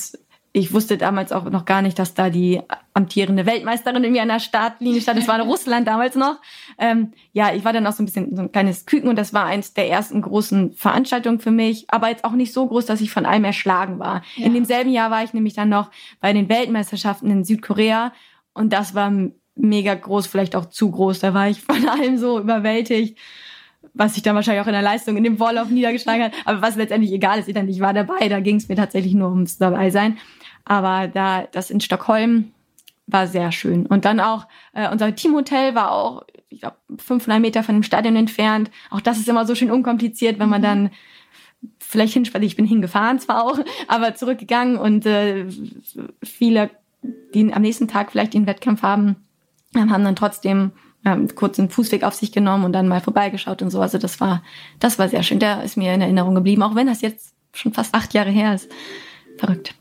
ich 0.56 0.72
wusste 0.72 0.98
damals 0.98 1.32
auch 1.32 1.46
noch 1.46 1.66
gar 1.66 1.82
nicht, 1.82 1.98
dass 1.98 2.14
da 2.14 2.30
die 2.30 2.62
amtierende 2.94 3.48
Weltmeisterin 3.48 4.04
irgendwie 4.04 4.22
an 4.22 4.28
der 4.28 4.40
Startlinie 4.40 5.02
stand. 5.02 5.18
Das 5.18 5.28
war 5.28 5.36
in 5.42 5.42
Russland 5.50 5.88
damals 5.88 6.16
noch. 6.16 6.40
Ähm, 6.78 7.12
ja, 7.32 7.54
ich 7.56 7.66
war 7.66 7.74
dann 7.74 7.88
auch 7.88 7.92
so 7.92 8.04
ein 8.04 8.06
bisschen 8.06 8.36
so 8.36 8.44
ein 8.44 8.52
kleines 8.52 8.86
Küken 8.86 9.10
und 9.10 9.16
das 9.16 9.34
war 9.34 9.46
eins 9.46 9.74
der 9.74 9.90
ersten 9.90 10.22
großen 10.22 10.74
Veranstaltungen 10.74 11.40
für 11.40 11.50
mich, 11.50 11.86
aber 11.88 12.10
jetzt 12.10 12.24
auch 12.24 12.34
nicht 12.34 12.54
so 12.54 12.68
groß, 12.68 12.86
dass 12.86 13.02
ich 13.02 13.12
von 13.12 13.26
allem 13.26 13.44
erschlagen 13.46 13.98
war. 13.98 14.22
Ja. 14.36 14.46
In 14.46 14.54
demselben 14.54 14.92
Jahr 14.92 15.10
war 15.10 15.24
ich 15.24 15.34
nämlich 15.34 15.56
dann 15.56 15.70
noch 15.70 15.90
bei 16.20 16.34
den 16.34 16.50
Weltmeisterschaften 16.50 17.32
in 17.32 17.44
Südkorea 17.44 18.14
und 18.54 18.72
das 18.74 18.94
war 18.94 19.12
mega 19.56 19.94
groß, 19.94 20.28
vielleicht 20.28 20.56
auch 20.56 20.66
zu 20.66 20.92
groß. 20.92 21.20
Da 21.20 21.34
war 21.34 21.50
ich 21.50 21.62
von 21.62 21.88
allem 21.90 22.18
so 22.18 22.40
überwältigt, 22.40 23.18
was 23.94 24.14
sich 24.14 24.24
dann 24.24 24.36
wahrscheinlich 24.36 24.64
auch 24.64 24.68
in 24.68 24.74
der 24.74 24.82
Leistung 24.82 25.18
in 25.18 25.24
dem 25.24 25.38
Vorlauf 25.38 25.70
niedergeschlagen 25.70 26.26
hat. 26.26 26.34
Aber 26.46 26.62
was 26.62 26.76
letztendlich 26.76 27.12
egal 27.12 27.40
ist, 27.40 27.48
ich 27.48 27.80
war 27.80 27.94
dabei. 27.94 28.30
Da 28.30 28.40
ging 28.40 28.56
es 28.56 28.70
mir 28.70 28.76
tatsächlich 28.76 29.14
nur 29.14 29.30
ums 29.30 29.58
dabei 29.58 29.90
sein. 29.90 30.18
Aber 30.66 31.08
da 31.08 31.44
das 31.52 31.70
in 31.70 31.82
Stockholm 31.82 32.52
war 33.08 33.28
sehr 33.28 33.52
schön. 33.52 33.86
Und 33.86 34.06
dann 34.06 34.20
auch 34.20 34.48
äh, 34.74 34.90
unser 34.90 35.14
Teamhotel 35.14 35.76
war 35.76 35.92
auch, 35.92 36.24
ich 36.50 36.62
glaube, 36.62 36.78
500 36.98 37.42
Meter 37.42 37.64
von 37.64 37.76
dem 37.76 37.84
Stadion 37.84 38.16
entfernt. 38.16 38.72
Auch 38.90 39.02
das 39.02 39.18
ist 39.18 39.28
immer 39.28 39.46
so 39.46 39.56
schön 39.56 39.72
unkompliziert, 39.72 40.40
wenn 40.40 40.50
man 40.50 40.62
mhm. 40.62 40.66
dann 40.66 40.90
vielleicht 41.80 42.14
hinspaziert. 42.14 42.52
Ich 42.52 42.56
bin 42.56 42.66
hingefahren 42.66 43.20
zwar 43.20 43.44
auch, 43.44 43.60
aber 43.88 44.16
zurückgegangen 44.16 44.78
und 44.78 45.06
äh, 45.06 45.46
viele, 46.24 46.70
die 47.34 47.54
am 47.54 47.62
nächsten 47.62 47.88
Tag 47.88 48.12
vielleicht 48.12 48.34
den 48.34 48.48
Wettkampf 48.48 48.82
haben, 48.82 49.23
haben 49.76 50.04
dann 50.04 50.16
trotzdem 50.16 50.72
ähm, 51.06 51.28
kurz 51.36 51.60
einen 51.60 51.70
Fußweg 51.70 52.04
auf 52.04 52.14
sich 52.14 52.32
genommen 52.32 52.64
und 52.64 52.74
dann 52.74 52.88
mal 52.88 53.02
vorbeigeschaut 53.02 53.62
und 53.62 53.70
so. 53.70 53.82
Also 53.82 53.98
das 53.98 54.20
war, 54.20 54.44
das 54.80 55.00
war 55.00 55.10
sehr 55.10 55.24
schön. 55.24 55.40
Der 55.40 55.64
ist 55.64 55.78
mir 55.78 55.94
in 55.94 56.02
Erinnerung 56.02 56.36
geblieben, 56.36 56.64
auch 56.64 56.76
wenn 56.76 56.88
das 56.88 57.02
jetzt 57.02 57.34
schon 57.54 57.74
fast 57.74 57.94
acht 57.94 58.14
Jahre 58.14 58.32
her 58.32 58.54
ist. 58.56 58.70
Verrückt. 59.38 59.76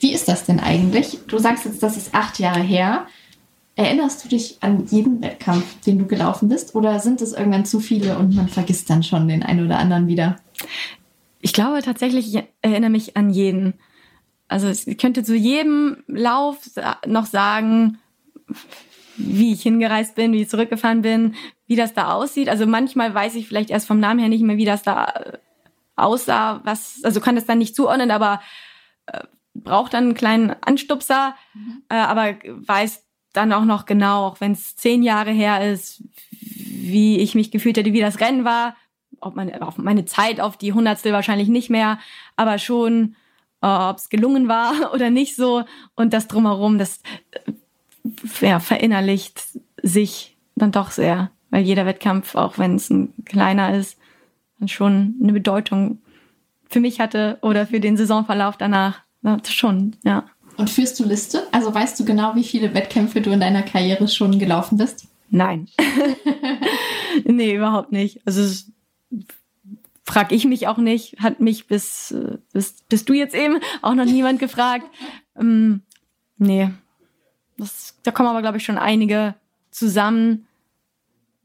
Wie 0.00 0.12
ist 0.12 0.28
das 0.28 0.44
denn 0.44 0.60
eigentlich? 0.60 1.18
Du 1.26 1.38
sagst 1.38 1.64
jetzt, 1.64 1.82
das 1.82 1.96
ist 1.96 2.14
acht 2.14 2.38
Jahre 2.38 2.60
her. 2.60 3.06
Erinnerst 3.76 4.24
du 4.24 4.28
dich 4.28 4.58
an 4.60 4.86
jeden 4.86 5.20
Wettkampf, 5.20 5.64
den 5.80 5.98
du 5.98 6.06
gelaufen 6.06 6.48
bist? 6.48 6.74
Oder 6.74 7.00
sind 7.00 7.20
es 7.20 7.32
irgendwann 7.32 7.64
zu 7.64 7.80
viele 7.80 8.18
und 8.18 8.34
man 8.34 8.48
vergisst 8.48 8.88
dann 8.88 9.02
schon 9.02 9.26
den 9.26 9.42
einen 9.42 9.64
oder 9.64 9.78
anderen 9.78 10.06
wieder? 10.06 10.36
Ich 11.40 11.52
glaube 11.52 11.82
tatsächlich, 11.82 12.34
ich 12.34 12.44
erinnere 12.62 12.90
mich 12.90 13.16
an 13.16 13.30
jeden. 13.30 13.74
Also 14.46 14.68
ich 14.68 14.98
könnte 14.98 15.24
zu 15.24 15.34
jedem 15.34 16.04
Lauf 16.06 16.58
noch 17.06 17.26
sagen, 17.26 17.98
wie 19.16 19.52
ich 19.52 19.62
hingereist 19.62 20.14
bin, 20.14 20.32
wie 20.32 20.42
ich 20.42 20.48
zurückgefahren 20.48 21.02
bin, 21.02 21.34
wie 21.66 21.76
das 21.76 21.94
da 21.94 22.12
aussieht. 22.12 22.48
Also 22.48 22.66
manchmal 22.66 23.14
weiß 23.14 23.34
ich 23.36 23.46
vielleicht 23.48 23.70
erst 23.70 23.86
vom 23.86 24.00
Namen 24.00 24.20
her 24.20 24.28
nicht 24.28 24.42
mehr, 24.42 24.56
wie 24.56 24.64
das 24.64 24.82
da 24.82 25.04
äh, 25.06 25.38
aussah, 25.96 26.60
was, 26.64 27.00
also 27.04 27.20
kann 27.20 27.36
das 27.36 27.46
dann 27.46 27.58
nicht 27.58 27.76
zuordnen, 27.76 28.10
aber 28.10 28.40
äh, 29.06 29.20
braucht 29.54 29.94
dann 29.94 30.04
einen 30.04 30.14
kleinen 30.14 30.54
Anstupser, 30.60 31.36
mhm. 31.54 31.82
äh, 31.88 31.94
aber 31.94 32.34
weiß 32.44 33.04
dann 33.32 33.52
auch 33.52 33.64
noch 33.64 33.86
genau, 33.86 34.26
auch 34.26 34.40
wenn 34.40 34.52
es 34.52 34.76
zehn 34.76 35.02
Jahre 35.02 35.30
her 35.30 35.72
ist, 35.72 36.02
wie 36.30 37.18
ich 37.18 37.34
mich 37.34 37.50
gefühlt 37.50 37.76
hätte, 37.76 37.92
wie 37.92 38.00
das 38.00 38.20
Rennen 38.20 38.44
war, 38.44 38.76
ob 39.20 39.36
meine, 39.36 39.60
auf 39.62 39.78
meine 39.78 40.04
Zeit 40.04 40.40
auf 40.40 40.56
die 40.56 40.72
Hundertstel 40.72 41.12
wahrscheinlich 41.12 41.48
nicht 41.48 41.70
mehr, 41.70 41.98
aber 42.36 42.58
schon, 42.58 43.16
äh, 43.60 43.66
ob 43.66 43.98
es 43.98 44.08
gelungen 44.08 44.48
war 44.48 44.92
oder 44.94 45.10
nicht 45.10 45.36
so. 45.36 45.64
Und 45.94 46.12
das 46.12 46.28
drumherum, 46.28 46.78
das 46.78 47.00
äh, 47.32 47.52
ja, 48.40 48.60
verinnerlicht 48.60 49.42
sich 49.82 50.36
dann 50.56 50.72
doch 50.72 50.90
sehr, 50.90 51.30
weil 51.50 51.64
jeder 51.64 51.86
Wettkampf, 51.86 52.34
auch 52.34 52.58
wenn 52.58 52.76
es 52.76 52.90
ein 52.90 53.12
kleiner 53.24 53.76
ist, 53.76 53.98
dann 54.58 54.68
schon 54.68 55.16
eine 55.22 55.32
Bedeutung 55.32 55.98
für 56.68 56.80
mich 56.80 57.00
hatte 57.00 57.38
oder 57.42 57.66
für 57.66 57.80
den 57.80 57.96
Saisonverlauf 57.96 58.56
danach. 58.56 59.00
Ja, 59.22 59.38
schon, 59.48 59.96
ja. 60.04 60.24
Und 60.56 60.70
führst 60.70 61.00
du 61.00 61.04
Liste? 61.04 61.46
Also 61.50 61.74
weißt 61.74 61.98
du 61.98 62.04
genau, 62.04 62.34
wie 62.34 62.44
viele 62.44 62.74
Wettkämpfe 62.74 63.20
du 63.20 63.30
in 63.30 63.40
deiner 63.40 63.62
Karriere 63.62 64.06
schon 64.08 64.38
gelaufen 64.38 64.78
bist? 64.78 65.08
Nein. 65.30 65.68
nee, 67.24 67.54
überhaupt 67.54 67.90
nicht. 67.90 68.20
Also 68.24 68.64
frag 70.04 70.30
ich 70.30 70.44
mich 70.44 70.68
auch 70.68 70.78
nicht. 70.78 71.16
Hat 71.20 71.40
mich 71.40 71.66
bis, 71.66 72.14
bis, 72.52 72.82
bis 72.88 73.04
du 73.04 73.14
jetzt 73.14 73.34
eben 73.34 73.58
auch 73.82 73.94
noch 73.94 74.04
niemand 74.04 74.38
gefragt. 74.38 74.84
Ähm, 75.36 75.82
nee. 76.36 76.70
Das, 77.56 77.98
da 78.02 78.10
kommen 78.10 78.28
aber, 78.28 78.42
glaube 78.42 78.58
ich, 78.58 78.64
schon 78.64 78.78
einige 78.78 79.34
zusammen, 79.70 80.46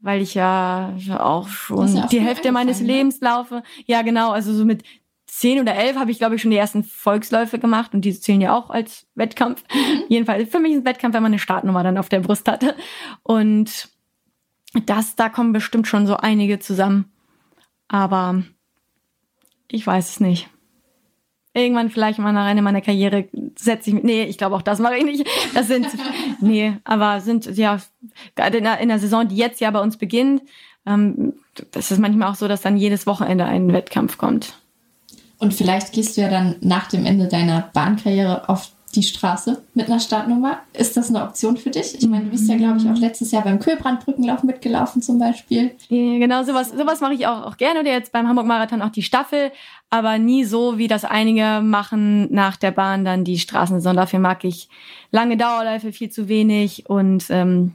weil 0.00 0.22
ich 0.22 0.34
ja 0.34 0.94
auch 1.18 1.48
schon 1.48 1.94
ja 1.94 2.06
die 2.06 2.20
Hälfte 2.20 2.52
meines 2.52 2.80
ne? 2.80 2.86
Lebens 2.86 3.20
laufe. 3.20 3.62
Ja, 3.86 4.02
genau. 4.02 4.30
Also 4.30 4.52
so 4.54 4.64
mit 4.64 4.82
zehn 5.26 5.60
oder 5.60 5.74
elf 5.74 5.96
habe 5.96 6.10
ich, 6.10 6.18
glaube 6.18 6.34
ich, 6.34 6.42
schon 6.42 6.50
die 6.50 6.56
ersten 6.56 6.82
Volksläufe 6.84 7.58
gemacht 7.58 7.94
und 7.94 8.04
die 8.04 8.18
zählen 8.18 8.40
ja 8.40 8.56
auch 8.56 8.70
als 8.70 9.06
Wettkampf. 9.14 9.62
Mhm. 9.72 10.04
Jedenfalls, 10.08 10.50
für 10.50 10.58
mich 10.58 10.72
ist 10.72 10.78
ein 10.78 10.84
Wettkampf, 10.84 11.14
wenn 11.14 11.22
man 11.22 11.32
eine 11.32 11.38
Startnummer 11.38 11.82
dann 11.82 11.98
auf 11.98 12.08
der 12.08 12.20
Brust 12.20 12.48
hatte. 12.48 12.74
Und 13.22 13.88
das, 14.86 15.16
da 15.16 15.28
kommen 15.28 15.52
bestimmt 15.52 15.86
schon 15.86 16.06
so 16.06 16.16
einige 16.16 16.58
zusammen. 16.58 17.12
Aber 17.88 18.42
ich 19.68 19.86
weiß 19.86 20.10
es 20.10 20.20
nicht. 20.20 20.48
Irgendwann 21.52 21.90
vielleicht 21.90 22.18
mal 22.18 22.32
nach 22.32 22.48
Ende 22.48 22.62
meiner 22.62 22.80
Karriere 22.80 23.28
setze 23.56 23.90
ich 23.90 23.94
mich. 23.94 24.04
Nee, 24.04 24.24
ich 24.24 24.38
glaube 24.38 24.54
auch 24.54 24.62
das 24.62 24.78
mache 24.78 24.96
ich 24.96 25.04
nicht. 25.04 25.26
Das 25.52 25.66
sind, 25.66 25.86
nee, 26.40 26.74
aber 26.84 27.20
sind 27.20 27.46
ja 27.56 27.80
gerade 28.36 28.58
in 28.58 28.64
der, 28.64 28.78
in 28.78 28.88
der 28.88 29.00
Saison, 29.00 29.26
die 29.26 29.36
jetzt 29.36 29.60
ja 29.60 29.70
bei 29.70 29.80
uns 29.80 29.96
beginnt, 29.96 30.42
ähm, 30.86 31.34
das 31.72 31.90
ist 31.90 31.98
manchmal 31.98 32.30
auch 32.30 32.36
so, 32.36 32.48
dass 32.48 32.62
dann 32.62 32.76
jedes 32.76 33.06
Wochenende 33.06 33.44
ein 33.44 33.72
Wettkampf 33.72 34.16
kommt. 34.16 34.54
Und 35.38 35.54
vielleicht 35.54 35.92
gehst 35.92 36.16
du 36.16 36.20
ja 36.20 36.28
dann 36.28 36.56
nach 36.60 36.88
dem 36.88 37.06
Ende 37.06 37.26
deiner 37.26 37.70
Bahnkarriere 37.72 38.48
auf 38.48 38.70
die 38.94 39.02
Straße 39.02 39.62
mit 39.74 39.86
einer 39.86 40.00
Startnummer. 40.00 40.60
Ist 40.72 40.96
das 40.96 41.10
eine 41.10 41.22
Option 41.22 41.56
für 41.56 41.70
dich? 41.70 41.94
Ich 41.96 42.08
meine, 42.08 42.24
du 42.24 42.30
bist 42.30 42.48
ja, 42.48 42.56
glaube 42.56 42.78
ich, 42.78 42.88
auch 42.88 42.96
letztes 42.96 43.30
Jahr 43.30 43.44
beim 43.44 43.60
Köhlbrandbrückenlauf 43.60 44.42
mitgelaufen 44.42 45.00
zum 45.00 45.18
Beispiel. 45.18 45.76
Genau, 45.88 46.42
sowas, 46.42 46.70
sowas 46.70 47.00
mache 47.00 47.14
ich 47.14 47.26
auch, 47.26 47.46
auch 47.46 47.56
gerne. 47.56 47.80
Oder 47.80 47.92
jetzt 47.92 48.12
beim 48.12 48.28
Hamburg-Marathon 48.28 48.82
auch 48.82 48.90
die 48.90 49.02
Staffel, 49.02 49.52
aber 49.90 50.18
nie 50.18 50.44
so, 50.44 50.78
wie 50.78 50.88
das 50.88 51.04
einige 51.04 51.60
machen 51.62 52.32
nach 52.32 52.56
der 52.56 52.72
Bahn 52.72 53.04
dann 53.04 53.24
die 53.24 53.38
Straßensaison. 53.38 53.96
Dafür 53.96 54.18
mag 54.18 54.44
ich 54.44 54.68
lange 55.12 55.36
Dauerläufe 55.36 55.92
viel 55.92 56.10
zu 56.10 56.28
wenig 56.28 56.88
und 56.88 57.26
ähm, 57.30 57.74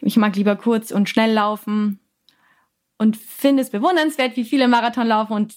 ich 0.00 0.16
mag 0.16 0.36
lieber 0.36 0.56
kurz 0.56 0.90
und 0.90 1.08
schnell 1.08 1.32
laufen 1.32 2.00
und 2.98 3.16
finde 3.16 3.62
es 3.62 3.70
bewundernswert, 3.70 4.36
wie 4.36 4.44
viele 4.44 4.68
Marathon 4.68 5.06
laufen 5.06 5.32
und 5.32 5.54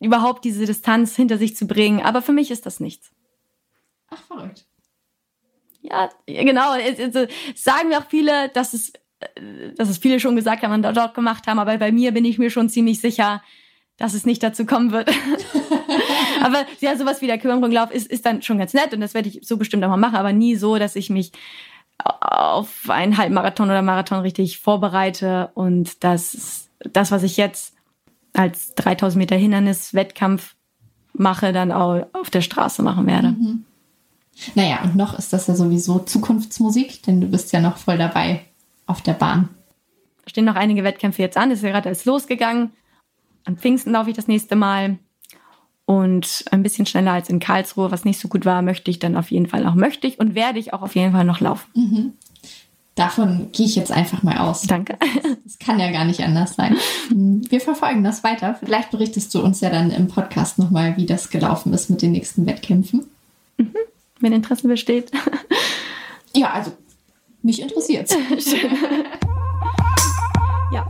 überhaupt 0.00 0.44
diese 0.44 0.64
Distanz 0.64 1.16
hinter 1.16 1.38
sich 1.38 1.56
zu 1.56 1.66
bringen. 1.66 2.00
Aber 2.00 2.22
für 2.22 2.32
mich 2.32 2.50
ist 2.50 2.66
das 2.66 2.80
nichts. 2.80 3.10
Ach, 4.12 4.22
verrückt. 4.24 4.64
Ja, 5.80 6.08
genau. 6.26 6.72
Also, 6.72 7.26
sagen 7.54 7.88
mir 7.88 7.98
auch 7.98 8.08
viele, 8.08 8.50
dass 8.50 8.72
es, 8.72 8.92
äh, 9.20 9.72
dass 9.76 9.88
es 9.88 9.98
viele 9.98 10.20
schon 10.20 10.36
gesagt 10.36 10.62
haben 10.62 10.72
und 10.72 10.82
dort 10.82 11.14
gemacht 11.14 11.46
haben. 11.46 11.58
Aber 11.58 11.76
bei 11.78 11.90
mir 11.90 12.12
bin 12.12 12.24
ich 12.24 12.38
mir 12.38 12.50
schon 12.50 12.68
ziemlich 12.68 13.00
sicher, 13.00 13.42
dass 13.96 14.14
es 14.14 14.24
nicht 14.24 14.42
dazu 14.42 14.64
kommen 14.64 14.92
wird. 14.92 15.10
aber 16.42 16.64
ja, 16.80 16.96
sowas 16.96 17.20
wie 17.20 17.26
der 17.26 17.38
Kürbisbrückenlauf 17.38 17.90
ist, 17.90 18.10
ist 18.10 18.26
dann 18.26 18.42
schon 18.42 18.58
ganz 18.58 18.74
nett 18.74 18.92
und 18.92 19.00
das 19.00 19.14
werde 19.14 19.28
ich 19.28 19.40
so 19.42 19.56
bestimmt 19.56 19.84
auch 19.84 19.88
mal 19.88 19.96
machen, 19.96 20.16
aber 20.16 20.32
nie 20.32 20.56
so, 20.56 20.78
dass 20.78 20.96
ich 20.96 21.10
mich 21.10 21.32
auf 22.04 22.88
einen 22.88 23.16
Halbmarathon 23.16 23.68
oder 23.70 23.82
Marathon 23.82 24.20
richtig 24.20 24.58
vorbereite 24.58 25.50
und 25.54 26.02
das, 26.02 26.68
das, 26.80 27.10
was 27.10 27.22
ich 27.22 27.36
jetzt 27.36 27.74
als 28.32 28.74
3000 28.74 29.18
Meter 29.18 29.36
Hindernis-Wettkampf 29.36 30.56
mache, 31.12 31.52
dann 31.52 31.70
auch 31.70 32.06
auf 32.12 32.30
der 32.30 32.40
Straße 32.40 32.82
machen 32.82 33.06
werde. 33.06 33.28
Mhm. 33.28 33.64
Naja, 34.54 34.82
und 34.82 34.96
noch 34.96 35.18
ist 35.18 35.32
das 35.32 35.46
ja 35.46 35.54
sowieso 35.54 35.98
Zukunftsmusik, 36.00 37.02
denn 37.02 37.20
du 37.20 37.26
bist 37.26 37.52
ja 37.52 37.60
noch 37.60 37.76
voll 37.76 37.98
dabei 37.98 38.40
auf 38.86 39.02
der 39.02 39.14
Bahn. 39.14 39.48
Da 40.24 40.30
stehen 40.30 40.44
noch 40.44 40.54
einige 40.54 40.84
Wettkämpfe 40.84 41.22
jetzt 41.22 41.36
an, 41.36 41.50
das 41.50 41.58
ist 41.58 41.64
ja 41.64 41.70
gerade 41.70 41.88
alles 41.88 42.04
losgegangen. 42.04 42.70
Am 43.44 43.56
Pfingsten 43.56 43.92
laufe 43.92 44.10
ich 44.10 44.16
das 44.16 44.28
nächste 44.28 44.56
Mal. 44.56 44.98
Und 45.84 46.44
ein 46.50 46.62
bisschen 46.62 46.86
schneller 46.86 47.12
als 47.12 47.28
in 47.28 47.40
Karlsruhe, 47.40 47.90
was 47.90 48.04
nicht 48.04 48.20
so 48.20 48.28
gut 48.28 48.44
war, 48.44 48.62
möchte 48.62 48.90
ich 48.90 49.00
dann 49.00 49.16
auf 49.16 49.30
jeden 49.30 49.48
Fall 49.48 49.66
auch, 49.66 49.74
möchte 49.74 50.06
ich 50.06 50.20
und 50.20 50.34
werde 50.34 50.60
ich 50.60 50.72
auch 50.72 50.82
auf 50.82 50.94
jeden 50.94 51.12
Fall 51.12 51.24
noch 51.24 51.40
laufen. 51.40 51.68
Mhm. 51.74 52.12
Davon 52.94 53.48
gehe 53.52 53.66
ich 53.66 53.74
jetzt 53.74 53.90
einfach 53.90 54.22
mal 54.22 54.38
aus. 54.38 54.62
Danke. 54.62 54.96
Das 55.44 55.58
kann 55.58 55.80
ja 55.80 55.90
gar 55.90 56.06
nicht 56.06 56.22
anders 56.22 56.54
sein. 56.54 56.76
Wir 57.10 57.60
verfolgen 57.60 58.02
das 58.04 58.24
weiter. 58.24 58.54
Vielleicht 58.54 58.90
berichtest 58.90 59.34
du 59.34 59.42
uns 59.42 59.60
ja 59.60 59.68
dann 59.68 59.90
im 59.90 60.08
Podcast 60.08 60.58
nochmal, 60.58 60.96
wie 60.96 61.04
das 61.04 61.28
gelaufen 61.28 61.74
ist 61.74 61.90
mit 61.90 62.00
den 62.00 62.12
nächsten 62.12 62.46
Wettkämpfen. 62.46 63.06
Mhm. 63.58 63.74
Wenn 64.22 64.32
Interesse 64.32 64.66
besteht. 64.66 65.12
Ja, 66.34 66.50
also 66.52 66.72
mich 67.42 67.60
interessiert 67.60 68.10
ja. 70.72 70.86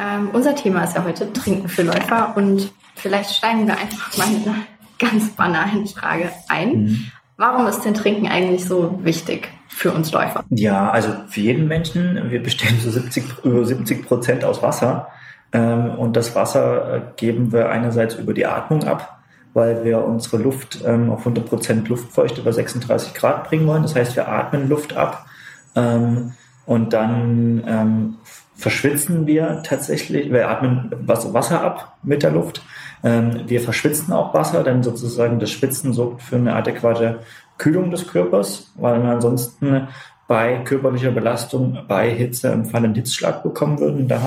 Ähm, 0.00 0.30
unser 0.32 0.54
Thema 0.54 0.84
ist 0.84 0.96
ja 0.96 1.04
heute 1.04 1.30
Trinken 1.34 1.68
für 1.68 1.82
Läufer 1.82 2.34
und 2.38 2.72
vielleicht 2.94 3.34
steigen 3.34 3.66
wir 3.66 3.76
einfach 3.76 4.16
mal 4.16 4.28
mit 4.28 4.46
einer 4.46 4.56
ganz 4.98 5.28
banalen 5.32 5.86
Frage 5.86 6.30
ein. 6.48 6.84
Mhm. 6.84 7.10
Warum 7.36 7.66
ist 7.66 7.82
denn 7.82 7.92
Trinken 7.92 8.26
eigentlich 8.26 8.64
so 8.64 8.98
wichtig 9.04 9.50
für 9.68 9.92
uns 9.92 10.10
Läufer? 10.12 10.42
Ja, 10.48 10.88
also 10.90 11.12
für 11.28 11.40
jeden 11.40 11.68
Menschen. 11.68 12.30
Wir 12.30 12.42
bestehen 12.42 12.80
so 12.80 12.90
70, 12.90 13.44
über 13.44 13.66
70 13.66 14.06
Prozent 14.06 14.44
aus 14.44 14.62
Wasser. 14.62 15.08
Ähm, 15.52 15.90
und 15.98 16.16
das 16.16 16.34
Wasser 16.34 16.94
äh, 16.94 17.02
geben 17.16 17.52
wir 17.52 17.68
einerseits 17.68 18.14
über 18.14 18.32
die 18.32 18.46
Atmung 18.46 18.84
ab, 18.84 19.19
weil 19.54 19.84
wir 19.84 20.04
unsere 20.04 20.38
Luft 20.38 20.82
ähm, 20.86 21.10
auf 21.10 21.20
100 21.20 21.46
Prozent 21.46 21.88
Luftfeuchte 21.88 22.40
über 22.40 22.52
36 22.52 23.14
Grad 23.14 23.44
bringen 23.48 23.66
wollen. 23.66 23.82
Das 23.82 23.94
heißt, 23.94 24.16
wir 24.16 24.28
atmen 24.28 24.68
Luft 24.68 24.96
ab. 24.96 25.26
Ähm, 25.74 26.32
und 26.66 26.92
dann 26.92 28.16
verschwitzen 28.54 29.26
wir 29.26 29.62
tatsächlich, 29.64 30.30
wir 30.30 30.48
atmen 30.48 30.92
Wasser 31.00 31.62
ab 31.62 31.96
mit 32.04 32.22
der 32.22 32.30
Luft 32.30 32.62
ähm, 33.02 33.44
wir 33.46 33.60
verschwitzen 33.60 34.12
auch 34.12 34.34
Wasser, 34.34 34.62
denn 34.62 34.82
sozusagen 34.82 35.38
das 35.38 35.50
Schwitzen 35.50 35.92
sorgt 35.92 36.22
für 36.22 36.36
eine 36.36 36.54
adäquate 36.54 37.20
Kühlung 37.58 37.90
des 37.90 38.06
Körpers, 38.06 38.72
weil 38.76 39.02
wir 39.02 39.10
ansonsten 39.10 39.88
bei 40.26 40.58
körperlicher 40.64 41.10
Belastung, 41.10 41.78
bei 41.88 42.10
Hitze 42.10 42.52
einen 42.52 42.66
Fall 42.66 42.84
einen 42.84 42.94
Hitzschlag 42.94 43.42
bekommen 43.42 43.80
würden. 43.80 44.06
Da 44.06 44.20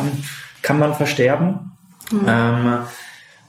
kann 0.62 0.80
man 0.80 0.94
versterben. 0.94 1.72
Mhm. 2.12 2.28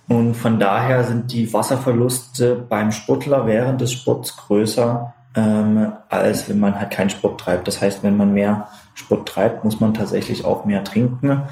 Und 0.09 0.35
von 0.35 0.59
daher 0.59 1.05
sind 1.05 1.33
die 1.33 1.53
Wasserverluste 1.53 2.57
beim 2.57 2.93
Sportler 2.93 3.47
während 3.47 3.81
des 3.81 3.93
Sports 3.93 4.37
größer, 4.37 5.14
ähm, 5.35 5.93
als 6.09 6.49
wenn 6.49 6.61
man 6.61 6.79
halt 6.79 6.90
keinen 6.90 7.11
Sport 7.11 7.40
treibt. 7.40 7.67
Das 7.67 7.81
heißt, 7.81 8.03
wenn 8.03 8.17
man 8.17 8.35
mehr 8.35 8.69
Sport 8.95 9.29
treibt, 9.29 9.64
muss 9.64 9.81
man 9.81 9.95
tatsächlich 9.95 10.45
auch 10.45 10.64
mehr 10.64 10.85
trinken. 10.85 11.43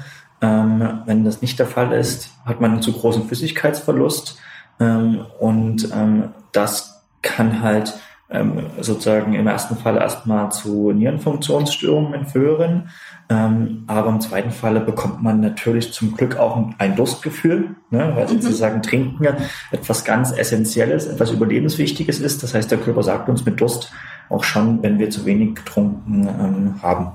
Ähm, 0.41 1.01
wenn 1.05 1.23
das 1.23 1.41
nicht 1.41 1.57
der 1.57 1.67
Fall 1.67 1.93
ist, 1.93 2.29
hat 2.45 2.61
man 2.61 2.71
einen 2.71 2.81
zu 2.81 2.93
großen 2.93 3.25
Flüssigkeitsverlust 3.25 4.37
ähm, 4.79 5.25
und 5.39 5.89
ähm, 5.93 6.29
das 6.51 7.01
kann 7.21 7.61
halt 7.61 7.93
ähm, 8.33 8.65
sozusagen 8.81 9.33
im 9.33 9.47
ersten 9.47 9.77
Fall 9.77 9.97
erstmal 9.97 10.51
zu 10.51 10.91
Nierenfunktionsstörungen 10.91 12.25
führen, 12.25 12.89
ähm, 13.29 13.83
aber 13.87 14.09
im 14.09 14.19
zweiten 14.19 14.51
Falle 14.51 14.79
bekommt 14.79 15.21
man 15.21 15.39
natürlich 15.39 15.93
zum 15.93 16.17
Glück 16.17 16.37
auch 16.37 16.57
ein 16.77 16.95
Durstgefühl, 16.95 17.75
ne, 17.91 18.11
weil 18.15 18.25
mhm. 18.25 18.41
sozusagen 18.41 18.81
Trinken 18.81 19.25
etwas 19.71 20.03
ganz 20.03 20.31
Essentielles, 20.31 21.05
etwas 21.05 21.31
Überlebenswichtiges 21.31 22.19
ist. 22.19 22.43
Das 22.43 22.53
heißt, 22.53 22.69
der 22.71 22.79
Körper 22.79 23.03
sagt 23.03 23.29
uns 23.29 23.45
mit 23.45 23.61
Durst 23.61 23.91
auch 24.29 24.43
schon, 24.43 24.81
wenn 24.81 24.99
wir 24.99 25.09
zu 25.09 25.25
wenig 25.25 25.55
getrunken 25.55 26.27
ähm, 26.27 26.81
haben. 26.81 27.11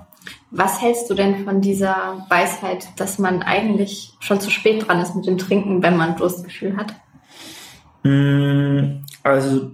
Was 0.51 0.81
hältst 0.81 1.11
du 1.11 1.15
denn 1.15 1.45
von 1.45 1.61
dieser 1.61 2.25
Weisheit, 2.29 2.89
dass 2.97 3.19
man 3.19 3.43
eigentlich 3.43 4.15
schon 4.21 4.41
zu 4.41 4.51
spät 4.51 4.87
dran 4.87 5.01
ist 5.01 5.15
mit 5.15 5.27
dem 5.27 5.37
Trinken, 5.37 5.83
wenn 5.83 5.97
man 5.97 6.17
Durstgefühl 6.17 6.77
hat? 6.77 6.95
Mm, 8.03 9.05
also 9.23 9.73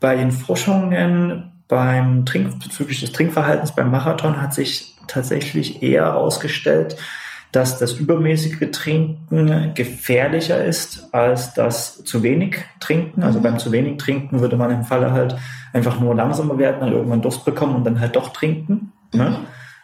bei 0.00 0.16
den 0.16 0.30
Forschungen 0.30 1.52
beim 1.68 2.24
Trink 2.24 2.60
bezüglich 2.62 3.00
des 3.00 3.12
Trinkverhaltens 3.12 3.72
beim 3.74 3.90
Marathon 3.90 4.40
hat 4.40 4.54
sich 4.54 4.96
tatsächlich 5.06 5.82
eher 5.82 6.04
herausgestellt, 6.04 6.96
dass 7.52 7.78
das 7.78 7.92
übermäßige 7.94 8.70
Trinken 8.72 9.72
gefährlicher 9.74 10.62
ist 10.64 11.14
als 11.14 11.54
das 11.54 12.04
zu 12.04 12.22
wenig 12.22 12.56
Trinken. 12.80 13.22
Also 13.22 13.40
beim 13.40 13.58
zu 13.58 13.72
wenig 13.72 13.98
Trinken 13.98 14.40
würde 14.40 14.56
man 14.56 14.70
im 14.70 14.84
Falle 14.84 15.12
halt 15.12 15.36
einfach 15.72 15.98
nur 15.98 16.14
langsamer 16.14 16.58
werden, 16.58 16.80
dann 16.80 16.92
irgendwann 16.92 17.22
Durst 17.22 17.44
bekommen 17.44 17.76
und 17.76 17.84
dann 17.84 18.00
halt 18.00 18.16
doch 18.16 18.32
trinken. 18.32 18.92
Ne? 19.12 19.30
Mhm. 19.30 19.36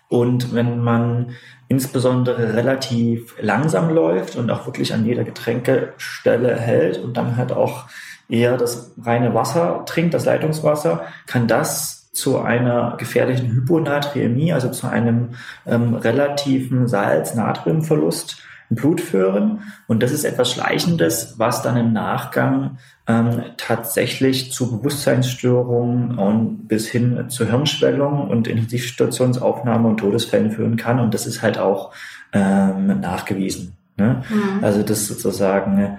Und 0.09 0.55
wenn 0.55 0.81
man 0.81 1.31
insbesondere 1.69 2.55
relativ 2.55 3.35
langsam 3.41 3.93
läuft 3.93 4.37
und 4.37 4.51
auch 4.51 4.67
wirklich 4.67 4.93
an 4.93 5.07
jeder 5.07 5.25
Getränkestelle 5.25 6.57
hält 6.57 6.99
und 6.99 7.17
dann 7.17 7.37
halt 7.37 7.53
auch 7.53 7.87
eher 8.29 8.57
das 8.57 8.93
reine 9.03 9.35
Wasser 9.35 9.85
trinkt, 9.87 10.15
das 10.15 10.25
Leitungswasser, 10.25 11.05
kann 11.27 11.47
das 11.47 12.11
zu 12.13 12.39
einer 12.39 12.97
gefährlichen 12.97 13.53
Hyponatriämie, 13.53 14.53
also 14.53 14.71
zu 14.71 14.87
einem 14.87 15.31
ähm, 15.67 15.95
relativen 15.95 16.87
Salz-Natriumverlust 16.87 18.39
im 18.71 18.77
Blut 18.77 19.01
führen. 19.01 19.63
Und 19.89 20.03
das 20.03 20.13
ist 20.13 20.25
etwas 20.25 20.51
Schleichendes, 20.53 21.35
was 21.39 21.63
dann 21.63 21.77
im 21.77 21.93
Nachgang 21.93 22.79
ähm, 23.07 23.43
tatsächlich 23.57 24.53
zu 24.53 24.79
Bewusstseinsstörungen 24.79 26.17
und 26.19 26.69
bis 26.69 26.89
hin 26.89 27.29
zur 27.29 27.49
Hirnschwellung 27.49 28.29
und 28.29 28.47
Intensivstationsaufnahme 28.47 29.89
und 29.89 29.99
Todesfällen 29.99 30.53
führen 30.53 30.77
kann. 30.77 31.01
Und 31.01 31.15
das 31.15 31.27
ist 31.27 31.43
halt 31.43 31.59
auch 31.59 31.93
ähm, 32.33 33.01
nachgewiesen. 33.01 33.77
Ne? 33.97 34.23
Mhm. 34.29 34.65
Also 34.65 34.83
das 34.83 35.07
sozusagen 35.07 35.99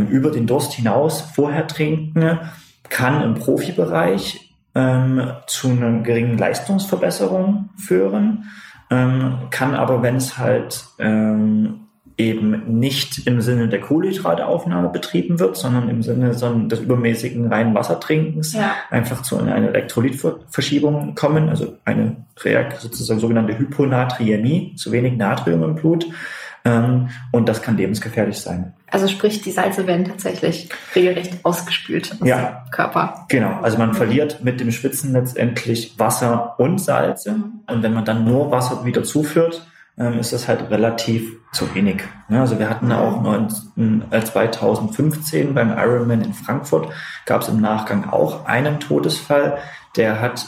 über 0.00 0.30
den 0.30 0.46
Durst 0.46 0.72
hinaus 0.72 1.20
vorher 1.20 1.66
trinken 1.66 2.38
kann 2.88 3.22
im 3.22 3.34
Profibereich 3.34 4.54
ähm, 4.74 5.32
zu 5.46 5.68
einer 5.68 6.02
geringen 6.02 6.38
Leistungsverbesserung 6.38 7.70
führen, 7.76 8.50
ähm, 8.90 9.38
kann 9.50 9.74
aber, 9.74 10.02
wenn 10.02 10.16
es 10.16 10.38
halt 10.38 10.84
ähm, 10.98 11.80
eben 12.16 12.78
nicht 12.78 13.26
im 13.26 13.40
Sinne 13.40 13.68
der 13.68 13.80
Kohlenhydrataufnahme 13.80 14.88
betrieben 14.88 15.40
wird, 15.40 15.56
sondern 15.56 15.88
im 15.88 16.02
Sinne 16.02 16.30
des 16.30 16.80
übermäßigen 16.80 17.48
reinen 17.48 17.74
Wassertrinkens 17.74 18.52
ja. 18.52 18.72
einfach 18.90 19.22
zu 19.22 19.36
einer 19.36 19.56
Elektrolytverschiebung 19.56 21.16
kommen, 21.16 21.48
also 21.48 21.76
eine 21.84 22.16
sozusagen 22.78 23.18
sogenannte 23.18 23.58
Hyponatriämie, 23.58 24.76
zu 24.76 24.92
wenig 24.92 25.16
Natrium 25.16 25.64
im 25.64 25.74
Blut. 25.74 26.06
Ähm, 26.64 27.10
und 27.30 27.48
das 27.48 27.60
kann 27.60 27.76
lebensgefährlich 27.76 28.38
sein. 28.38 28.72
Also 28.90 29.06
sprich, 29.08 29.42
die 29.42 29.50
Salze 29.50 29.86
werden 29.86 30.06
tatsächlich 30.06 30.70
regelrecht 30.94 31.44
ausgespült 31.44 32.16
aus 32.20 32.26
ja, 32.26 32.62
dem 32.64 32.70
Körper. 32.70 33.26
Genau, 33.28 33.60
also 33.60 33.76
man 33.76 33.92
verliert 33.92 34.42
mit 34.42 34.60
dem 34.60 34.70
Schwitzen 34.70 35.12
letztendlich 35.12 35.98
Wasser 35.98 36.54
und 36.58 36.78
Salze. 36.78 37.32
Mhm. 37.32 37.60
Und 37.66 37.82
wenn 37.82 37.92
man 37.92 38.04
dann 38.04 38.24
nur 38.24 38.50
Wasser 38.50 38.84
wieder 38.84 39.04
zuführt, 39.04 39.66
ähm, 39.98 40.18
ist 40.18 40.32
das 40.32 40.48
halt 40.48 40.70
relativ 40.70 41.36
zu 41.52 41.72
wenig. 41.74 42.02
Ja, 42.28 42.40
also 42.40 42.58
wir 42.58 42.68
hatten 42.68 42.90
auch 42.92 43.22
19, 43.22 44.04
äh, 44.10 44.24
2015 44.24 45.54
beim 45.54 45.70
Ironman 45.70 46.22
in 46.22 46.34
Frankfurt 46.34 46.88
gab 47.26 47.42
es 47.42 47.48
im 47.48 47.60
Nachgang 47.60 48.10
auch 48.10 48.46
einen 48.46 48.80
Todesfall, 48.80 49.58
der 49.96 50.20
hat 50.20 50.46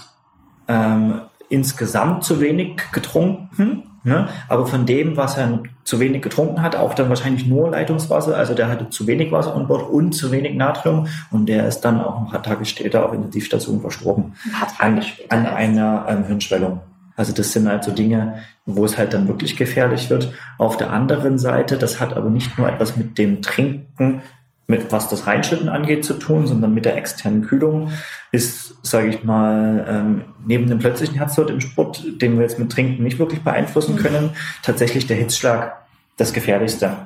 ähm, 0.67 1.21
insgesamt 1.49 2.25
zu 2.25 2.41
wenig 2.41 2.81
getrunken, 2.91 3.85
ne? 4.07 4.29
aber 4.49 4.67
von 4.67 4.87
dem, 4.87 5.17
was 5.17 5.37
er 5.37 5.61
zu 5.85 6.01
wenig 6.01 6.23
getrunken 6.23 6.63
hat, 6.63 6.77
auch 6.77 6.95
dann 6.95 7.09
wahrscheinlich 7.09 7.47
nur 7.47 7.71
Leitungswasser, 7.71 8.37
also 8.37 8.55
der 8.55 8.69
hatte 8.69 8.89
zu 8.89 9.07
wenig 9.07 9.33
Wasser 9.33 9.55
an 9.55 9.67
Bord 9.67 9.91
und 9.91 10.13
zu 10.13 10.33
wenig 10.33 10.55
Natrium 10.55 11.09
und 11.31 11.49
der 11.49 11.67
ist 11.67 11.81
dann 11.81 12.01
auch 12.01 12.21
ein 12.21 12.29
paar 12.29 12.43
Tage 12.43 12.65
später 12.65 13.05
auf 13.05 13.13
Intensivstation 13.13 13.81
verstorben 13.81 14.35
an, 14.79 15.03
an 15.29 15.47
einer 15.47 16.07
ähm, 16.09 16.25
Hirnschwellung. 16.25 16.81
Also 17.17 17.33
das 17.33 17.53
sind 17.53 17.67
halt 17.67 17.83
so 17.83 17.93
Dinge, 17.93 18.43
wo 18.67 18.85
es 18.85 18.99
halt 18.99 19.15
dann 19.15 19.27
wirklich 19.27 19.57
gefährlich 19.57 20.11
wird. 20.11 20.33
Auf 20.59 20.77
der 20.77 20.91
anderen 20.93 21.39
Seite, 21.39 21.79
das 21.79 21.99
hat 21.99 22.15
aber 22.15 22.29
nicht 22.29 22.59
nur 22.59 22.69
etwas 22.69 22.97
mit 22.97 23.17
dem 23.17 23.41
Trinken, 23.41 24.21
mit 24.69 24.91
was 24.91 25.09
das 25.09 25.27
Reinschütten 25.27 25.69
angeht, 25.69 26.05
zu 26.05 26.15
tun, 26.15 26.47
sondern 26.47 26.75
mit 26.75 26.85
der 26.85 26.97
externen 26.97 27.43
Kühlung 27.43 27.91
ist, 28.33 28.75
sage 28.85 29.09
ich 29.09 29.23
mal, 29.25 29.87
ähm, 29.89 30.25
neben 30.45 30.69
dem 30.69 30.79
plötzlichen 30.79 31.17
Herztod 31.17 31.51
im 31.51 31.61
Sport, 31.61 32.05
den 32.21 32.37
wir 32.37 32.43
jetzt 32.43 32.59
mit 32.59 32.73
Trinken 32.73 33.03
nicht 33.03 33.19
wirklich 33.19 33.43
beeinflussen 33.43 33.95
mhm. 33.95 34.01
können, 34.01 34.31
tatsächlich 34.63 35.07
der 35.07 35.17
Hitzschlag 35.17 35.77
das 36.17 36.33
Gefährlichste. 36.33 36.97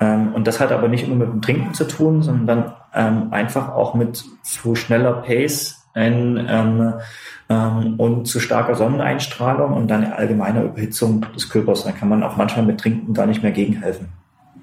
Ähm, 0.00 0.34
und 0.34 0.46
das 0.46 0.60
hat 0.60 0.70
aber 0.70 0.88
nicht 0.88 1.08
nur 1.08 1.16
mit 1.16 1.28
dem 1.28 1.42
Trinken 1.42 1.74
zu 1.74 1.84
tun, 1.84 2.22
sondern 2.22 2.74
ähm, 2.94 3.28
einfach 3.32 3.70
auch 3.70 3.94
mit 3.94 4.24
zu 4.42 4.74
schneller 4.74 5.14
Pace 5.14 5.86
ein, 5.94 6.46
ähm, 6.48 6.94
ähm, 7.48 7.94
und 7.98 8.26
zu 8.26 8.40
starker 8.40 8.74
Sonneneinstrahlung 8.74 9.72
und 9.72 9.88
dann 9.88 10.04
eine 10.04 10.16
allgemeine 10.16 10.62
Überhitzung 10.62 11.24
des 11.34 11.48
Körpers. 11.48 11.84
Da 11.84 11.92
kann 11.92 12.08
man 12.08 12.22
auch 12.22 12.36
manchmal 12.36 12.66
mit 12.66 12.78
Trinken 12.78 13.14
gar 13.14 13.26
nicht 13.26 13.42
mehr 13.42 13.52
gegenhelfen. 13.52 14.08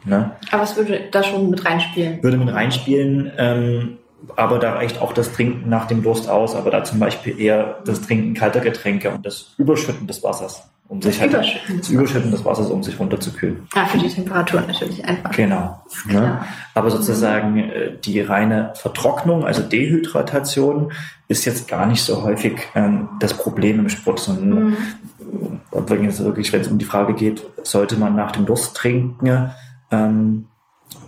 Ne? 0.05 0.31
Aber 0.51 0.63
es 0.63 0.75
würde 0.75 1.01
da 1.11 1.23
schon 1.23 1.49
mit 1.49 1.65
reinspielen. 1.65 2.21
Würde 2.23 2.37
mit 2.37 2.53
reinspielen, 2.53 3.31
ähm, 3.37 3.97
aber 4.35 4.59
da 4.59 4.73
reicht 4.73 5.01
auch 5.01 5.13
das 5.13 5.33
Trinken 5.33 5.69
nach 5.69 5.85
dem 5.85 6.03
Durst 6.03 6.29
aus, 6.29 6.55
aber 6.55 6.71
da 6.71 6.83
zum 6.83 6.99
Beispiel 6.99 7.39
eher 7.39 7.79
das 7.85 8.01
Trinken 8.01 8.33
kalter 8.33 8.59
Getränke 8.59 9.11
und 9.11 9.25
das 9.25 9.53
Überschütten 9.57 10.07
des 10.07 10.23
Wassers 10.23 10.67
um 10.87 11.01
sich 11.01 11.19
halt 11.19 11.31
Überschütten 11.31 11.77
das 11.79 11.89
Überschütten 11.89 12.31
des 12.31 12.45
Wassers, 12.45 12.69
um 12.69 12.83
sich 12.83 12.99
runterzukühlen. 12.99 13.67
Ah, 13.73 13.85
für 13.85 13.97
die 13.97 14.09
Temperatur 14.09 14.61
natürlich 14.61 15.03
einfach. 15.03 15.31
Genau. 15.31 15.81
Ne? 16.05 16.41
Aber 16.73 16.91
sozusagen 16.91 17.57
äh, 17.57 17.91
die 18.03 18.21
reine 18.21 18.71
Vertrocknung, 18.75 19.45
also 19.45 19.63
Dehydratation, 19.63 20.91
ist 21.27 21.45
jetzt 21.45 21.67
gar 21.67 21.87
nicht 21.87 22.03
so 22.03 22.21
häufig 22.21 22.59
ähm, 22.75 23.09
das 23.19 23.33
Problem 23.33 23.79
im 23.79 23.89
Sport, 23.89 24.19
sondern 24.19 24.69
mhm. 24.69 24.77
wirklich, 25.71 26.53
wenn 26.53 26.61
es 26.61 26.67
um 26.67 26.77
die 26.77 26.85
Frage 26.85 27.15
geht, 27.15 27.43
sollte 27.63 27.97
man 27.97 28.15
nach 28.15 28.31
dem 28.31 28.45
Durst 28.45 28.75
trinken, 28.75 29.25
ähm, 29.91 30.47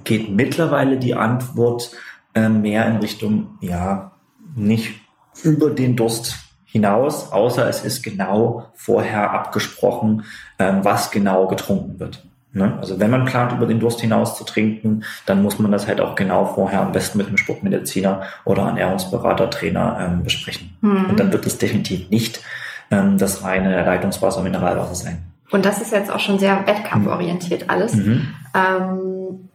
geht 0.03 0.30
mittlerweile 0.30 0.97
die 0.97 1.15
Antwort 1.15 1.91
äh, 2.34 2.49
mehr 2.49 2.86
in 2.88 2.97
Richtung, 2.97 3.57
ja, 3.61 4.11
nicht 4.55 5.01
über 5.43 5.69
den 5.69 5.95
Durst 5.95 6.36
hinaus, 6.65 7.32
außer 7.32 7.67
es 7.67 7.84
ist 7.84 8.03
genau 8.03 8.71
vorher 8.75 9.32
abgesprochen, 9.32 10.23
ähm, 10.59 10.80
was 10.84 11.11
genau 11.11 11.47
getrunken 11.47 11.99
wird. 11.99 12.28
Ne? 12.53 12.78
Also 12.80 12.99
wenn 12.99 13.11
man 13.11 13.25
plant, 13.25 13.51
über 13.53 13.65
den 13.65 13.80
Durst 13.80 14.01
hinaus 14.01 14.38
zu 14.38 14.43
trinken, 14.43 15.03
dann 15.25 15.43
muss 15.43 15.59
man 15.59 15.71
das 15.71 15.88
halt 15.88 16.01
auch 16.01 16.15
genau 16.15 16.45
vorher 16.45 16.82
am 16.82 16.91
besten 16.91 17.17
mit 17.17 17.28
einem 17.28 17.38
Sportmediziner 17.38 18.23
oder 18.45 18.63
Ernährungsberater, 18.63 19.49
Trainer 19.49 19.97
ähm, 19.99 20.23
besprechen. 20.23 20.75
Mhm. 20.82 21.05
Und 21.05 21.19
dann 21.19 21.32
wird 21.32 21.45
es 21.45 21.57
definitiv 21.57 22.09
nicht 22.09 22.41
ähm, 22.91 23.17
das 23.17 23.43
reine 23.43 23.84
Leitungswasser, 23.84 24.41
Mineralwasser 24.41 24.95
sein. 24.95 25.23
Und 25.49 25.65
das 25.65 25.82
ist 25.82 25.93
jetzt 25.93 26.11
auch 26.11 26.19
schon 26.19 26.39
sehr 26.39 26.67
wettkampforientiert 26.67 27.69
alles. 27.69 27.95
Mhm. 27.95 28.28
Ähm, 28.58 29.49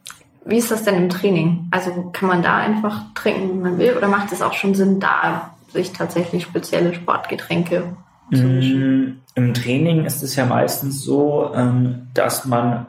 wie 0.44 0.58
ist 0.58 0.70
das 0.70 0.84
denn 0.84 0.96
im 0.96 1.08
Training? 1.08 1.68
Also 1.70 2.10
kann 2.12 2.28
man 2.28 2.42
da 2.42 2.56
einfach 2.56 3.02
trinken, 3.14 3.50
wie 3.50 3.62
man 3.62 3.78
will, 3.78 3.96
oder 3.96 4.08
macht 4.08 4.32
es 4.32 4.42
auch 4.42 4.54
schon 4.54 4.74
Sinn, 4.74 5.00
da 5.00 5.54
sich 5.72 5.92
tatsächlich 5.92 6.44
spezielle 6.44 6.94
Sportgetränke 6.94 7.84
zu 8.32 8.42
mischen? 8.42 9.04
Mm, 9.04 9.20
Im 9.34 9.54
Training 9.54 10.04
ist 10.04 10.22
es 10.22 10.36
ja 10.36 10.46
meistens 10.46 11.02
so, 11.02 11.50
ähm, 11.54 12.08
dass 12.14 12.44
man 12.44 12.86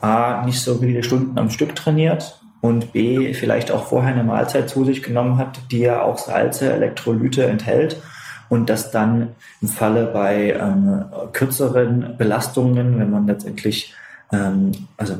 A, 0.00 0.44
nicht 0.44 0.60
so 0.60 0.78
viele 0.78 1.02
Stunden 1.02 1.38
am 1.38 1.50
Stück 1.50 1.76
trainiert 1.76 2.40
und 2.60 2.92
B, 2.92 3.34
vielleicht 3.34 3.70
auch 3.70 3.86
vorher 3.86 4.12
eine 4.12 4.24
Mahlzeit 4.24 4.68
zu 4.68 4.84
sich 4.84 5.02
genommen 5.02 5.38
hat, 5.38 5.60
die 5.70 5.80
ja 5.80 6.02
auch 6.02 6.18
Salze, 6.18 6.72
Elektrolyte 6.72 7.46
enthält 7.46 8.02
und 8.48 8.68
das 8.68 8.90
dann 8.90 9.28
im 9.60 9.68
Falle 9.68 10.06
bei 10.06 10.52
ähm, 10.52 11.04
kürzeren 11.32 12.16
Belastungen, 12.18 12.98
wenn 12.98 13.10
man 13.10 13.26
letztendlich, 13.26 13.94
ähm, 14.32 14.72
also 14.96 15.14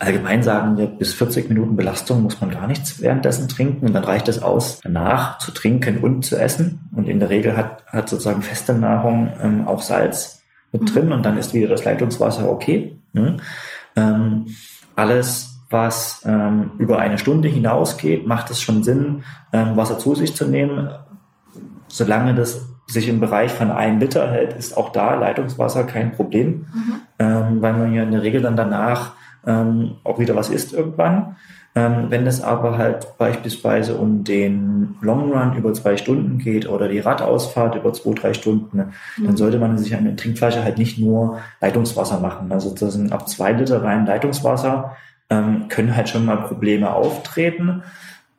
Allgemein 0.00 0.44
sagen 0.44 0.76
wir, 0.76 0.86
bis 0.86 1.12
40 1.14 1.48
Minuten 1.48 1.74
Belastung 1.74 2.22
muss 2.22 2.40
man 2.40 2.50
gar 2.50 2.68
nichts 2.68 3.02
währenddessen 3.02 3.48
trinken 3.48 3.86
und 3.86 3.92
dann 3.94 4.04
reicht 4.04 4.28
es 4.28 4.40
aus, 4.40 4.80
danach 4.82 5.38
zu 5.38 5.50
trinken 5.50 5.98
und 5.98 6.24
zu 6.24 6.36
essen. 6.36 6.88
Und 6.94 7.08
in 7.08 7.18
der 7.18 7.30
Regel 7.30 7.56
hat, 7.56 7.84
hat 7.86 8.08
sozusagen 8.08 8.42
feste 8.42 8.74
Nahrung 8.74 9.32
ähm, 9.42 9.66
auch 9.66 9.82
Salz 9.82 10.42
mit 10.70 10.82
mhm. 10.82 10.86
drin 10.86 11.12
und 11.12 11.26
dann 11.26 11.36
ist 11.36 11.52
wieder 11.52 11.68
das 11.68 11.84
Leitungswasser 11.84 12.48
okay. 12.48 12.96
Ne? 13.12 13.38
Ähm, 13.96 14.46
alles, 14.94 15.58
was 15.68 16.22
ähm, 16.24 16.72
über 16.78 17.00
eine 17.00 17.18
Stunde 17.18 17.48
hinausgeht, 17.48 18.24
macht 18.24 18.50
es 18.50 18.62
schon 18.62 18.84
Sinn, 18.84 19.24
ähm, 19.52 19.76
Wasser 19.76 19.98
zu 19.98 20.14
sich 20.14 20.36
zu 20.36 20.46
nehmen. 20.46 20.90
Solange 21.88 22.34
das 22.36 22.68
sich 22.86 23.08
im 23.08 23.18
Bereich 23.18 23.50
von 23.50 23.72
einem 23.72 23.98
Liter 23.98 24.30
hält, 24.30 24.54
ist 24.54 24.76
auch 24.76 24.92
da 24.92 25.14
Leitungswasser 25.14 25.84
kein 25.84 26.12
Problem, 26.12 26.66
mhm. 26.72 26.94
ähm, 27.18 27.62
weil 27.62 27.72
man 27.72 27.92
ja 27.92 28.04
in 28.04 28.12
der 28.12 28.22
Regel 28.22 28.42
dann 28.42 28.56
danach 28.56 29.12
ähm, 29.46 29.96
auch 30.04 30.18
wieder 30.18 30.36
was 30.36 30.50
isst 30.50 30.72
irgendwann. 30.72 31.36
Ähm, 31.74 32.06
wenn 32.08 32.26
es 32.26 32.42
aber 32.42 32.78
halt 32.78 33.18
beispielsweise 33.18 33.96
um 33.96 34.24
den 34.24 34.96
Long 35.00 35.32
Run 35.32 35.56
über 35.56 35.72
zwei 35.74 35.96
Stunden 35.96 36.38
geht 36.38 36.68
oder 36.68 36.88
die 36.88 36.98
Radausfahrt 36.98 37.76
über 37.76 37.92
zwei, 37.92 38.14
drei 38.14 38.34
Stunden, 38.34 38.76
ne, 38.76 38.92
mhm. 39.16 39.26
dann 39.26 39.36
sollte 39.36 39.58
man 39.58 39.78
sich 39.78 39.94
eine 39.94 40.16
Trinkflasche 40.16 40.64
halt 40.64 40.78
nicht 40.78 40.98
nur 40.98 41.38
Leitungswasser 41.60 42.20
machen. 42.20 42.50
Also 42.50 42.74
das 42.74 42.94
sind 42.94 43.12
ab 43.12 43.28
zwei 43.28 43.52
Liter 43.52 43.82
rein 43.82 44.06
Leitungswasser 44.06 44.96
ähm, 45.30 45.68
können 45.68 45.94
halt 45.94 46.08
schon 46.08 46.24
mal 46.24 46.36
Probleme 46.36 46.92
auftreten. 46.92 47.82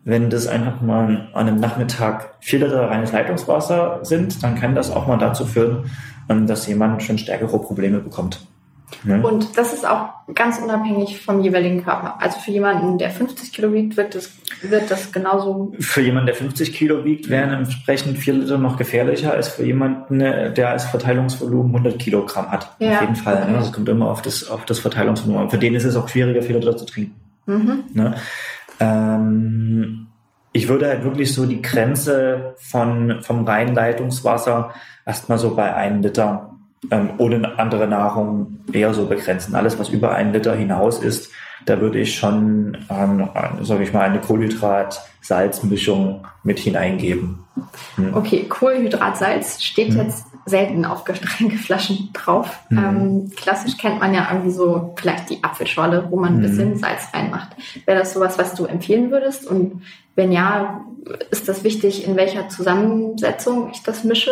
Wenn 0.03 0.29
das 0.29 0.47
einfach 0.47 0.81
mal 0.81 1.29
an 1.33 1.47
einem 1.47 1.59
Nachmittag 1.59 2.35
vier 2.39 2.59
Liter 2.59 2.89
reines 2.89 3.11
Leitungswasser 3.11 3.99
sind, 4.03 4.43
dann 4.43 4.55
kann 4.55 4.75
das 4.75 4.91
auch 4.91 5.07
mal 5.07 5.17
dazu 5.17 5.45
führen, 5.45 5.89
ähm, 6.29 6.47
dass 6.47 6.67
jemand 6.67 7.03
schon 7.03 7.17
stärkere 7.17 7.59
Probleme 7.59 7.99
bekommt. 7.99 8.41
Ne? 9.03 9.21
Und 9.21 9.57
das 9.57 9.73
ist 9.73 9.87
auch 9.87 10.09
ganz 10.33 10.59
unabhängig 10.59 11.23
vom 11.23 11.41
jeweiligen 11.41 11.83
Körper. 11.83 12.21
Also 12.21 12.39
für 12.39 12.51
jemanden, 12.51 12.97
der 12.97 13.09
50 13.09 13.53
Kilo 13.53 13.71
wiegt, 13.73 13.97
wird 13.97 14.15
es 14.15 14.31
wird 14.61 14.91
das 14.91 15.11
genauso? 15.11 15.73
Für 15.79 16.01
jemanden, 16.01 16.27
der 16.27 16.35
50 16.35 16.73
Kilo 16.73 17.05
wiegt, 17.05 17.29
wären 17.29 17.51
entsprechend 17.51 18.17
4 18.17 18.33
Liter 18.33 18.57
noch 18.57 18.77
gefährlicher 18.77 19.31
als 19.31 19.47
für 19.47 19.63
jemanden, 19.63 20.19
der 20.19 20.69
als 20.69 20.85
Verteilungsvolumen 20.85 21.75
100 21.75 21.99
Kilogramm 21.99 22.51
hat. 22.51 22.75
Ja. 22.79 22.95
Auf 22.95 23.01
jeden 23.01 23.15
Fall. 23.15 23.49
Ne? 23.49 23.57
Das 23.57 23.71
kommt 23.71 23.87
immer 23.87 24.09
auf 24.09 24.21
das, 24.21 24.49
auf 24.49 24.65
das 24.65 24.79
Verteilungsvolumen. 24.79 25.49
Für 25.49 25.57
den 25.57 25.75
ist 25.75 25.85
es 25.85 25.95
auch 25.95 26.09
schwieriger, 26.09 26.41
4 26.41 26.59
Liter 26.59 26.77
zu 26.77 26.85
trinken. 26.85 27.15
Mhm. 27.45 27.83
Ne? 27.93 28.15
Ähm, 28.79 30.07
ich 30.51 30.67
würde 30.67 30.87
halt 30.87 31.03
wirklich 31.03 31.33
so 31.33 31.45
die 31.45 31.61
Grenze 31.61 32.55
von, 32.57 33.21
vom 33.21 33.45
reinen 33.45 33.75
Leitungswasser 33.75 34.73
erstmal 35.05 35.37
so 35.37 35.55
bei 35.55 35.73
einem 35.73 36.01
Liter 36.01 36.48
ähm, 36.91 37.11
ohne 37.17 37.59
andere 37.59 37.87
Nahrung 37.87 38.59
eher 38.71 38.93
so 38.93 39.05
begrenzen. 39.05 39.55
Alles, 39.55 39.79
was 39.79 39.89
über 39.89 40.13
einen 40.13 40.33
Liter 40.33 40.55
hinaus 40.55 40.99
ist, 40.99 41.31
da 41.65 41.81
würde 41.81 41.99
ich 41.99 42.15
schon, 42.15 42.77
ähm, 42.89 43.29
sage 43.61 43.83
ich 43.83 43.93
mal, 43.93 44.01
eine 44.01 44.21
Kohlenhydrat-Salz-Mischung 44.21 46.25
mit 46.43 46.59
hineingeben. 46.59 47.39
Hm. 47.95 48.15
Okay, 48.15 48.45
Kohlenhydrat-Salz 48.47 49.61
steht 49.61 49.89
hm. 49.89 49.97
jetzt 49.97 50.25
selten 50.45 50.85
auf 50.85 51.03
Getränkeflaschen 51.03 52.09
drauf. 52.13 52.59
Hm. 52.69 52.77
Ähm, 52.77 53.31
klassisch 53.35 53.77
kennt 53.77 53.99
man 53.99 54.13
ja 54.13 54.29
irgendwie 54.31 54.51
so 54.51 54.95
vielleicht 54.97 55.29
die 55.29 55.43
Apfelschorle, 55.43 56.07
wo 56.09 56.15
man 56.15 56.35
ein 56.35 56.43
hm. 56.43 56.49
bisschen 56.49 56.77
Salz 56.77 57.09
reinmacht. 57.13 57.49
Wäre 57.85 57.99
das 57.99 58.13
sowas, 58.13 58.37
was 58.37 58.55
du 58.55 58.65
empfehlen 58.65 59.11
würdest? 59.11 59.45
Und 59.45 59.81
wenn 60.15 60.31
ja, 60.31 60.85
ist 61.31 61.49
das 61.49 61.63
wichtig, 61.63 62.07
in 62.07 62.15
welcher 62.15 62.49
Zusammensetzung 62.49 63.71
ich 63.71 63.83
das 63.83 64.03
mische? 64.03 64.31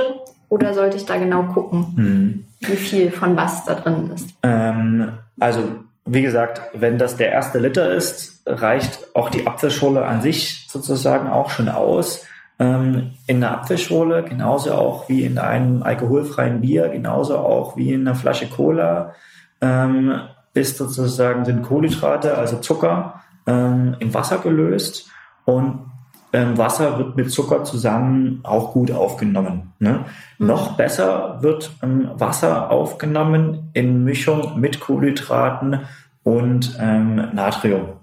Oder 0.50 0.74
sollte 0.74 0.98
ich 0.98 1.06
da 1.06 1.18
genau 1.18 1.44
gucken, 1.44 1.94
mhm. 1.96 2.46
wie 2.60 2.76
viel 2.76 3.12
von 3.12 3.36
was 3.36 3.66
da 3.66 3.76
drin 3.76 4.12
ist? 4.14 4.30
Ähm, 4.44 5.14
also, 5.40 5.62
wie 6.06 6.22
gesagt, 6.22 6.62
wenn 6.74 6.98
das 6.98 7.18
der 7.18 7.32
erste 7.32 7.60
Liter 7.60 7.92
ist, 7.92 8.42
reicht 8.46 9.16
auch 9.16 9.30
die 9.30 9.46
Apfelschorle 9.46 10.06
an 10.06 10.22
sich 10.22 10.68
sozusagen 10.70 11.28
auch 11.30 11.50
schon 11.50 11.70
aus. 11.70 12.26
Ähm, 12.60 13.12
in 13.28 13.44
einer 13.44 13.60
Apfelschorle, 13.60 14.24
genauso 14.24 14.74
auch 14.74 15.10
wie 15.10 15.24
in 15.24 15.38
einem 15.38 15.84
alkoholfreien 15.84 16.62
Bier, 16.62 16.88
genauso 16.90 17.38
auch 17.38 17.78
wie 17.78 17.94
in 17.94 18.08
einer 18.08 18.16
Flasche 18.16 18.48
Cola, 18.48 19.14
ähm, 19.62 20.22
ist 20.54 20.78
sozusagen 20.78 21.46
sind 21.46 21.64
Kohlenhydrate, 21.64 22.38
also 22.38 22.58
Zucker, 22.58 23.22
ähm, 23.46 23.96
im 24.00 24.14
Wasser 24.14 24.40
gelöst 24.40 25.10
und 25.46 25.92
ähm, 26.34 26.58
Wasser 26.58 26.98
wird 26.98 27.16
mit 27.16 27.32
Zucker 27.32 27.64
zusammen 27.64 28.42
auch 28.44 28.74
gut 28.74 28.92
aufgenommen. 28.92 29.74
Ne? 29.80 30.06
Mhm. 30.38 30.48
Noch 30.48 30.76
besser 30.76 31.38
wird 31.42 31.72
ähm, 31.82 32.10
Wasser 32.16 32.70
aufgenommen 32.72 33.70
in 33.74 34.04
Mischung 34.04 34.60
mit 34.60 34.80
Kohlenhydraten 34.80 35.82
und 36.24 36.78
ähm, 36.80 37.30
Natrium, 37.34 37.94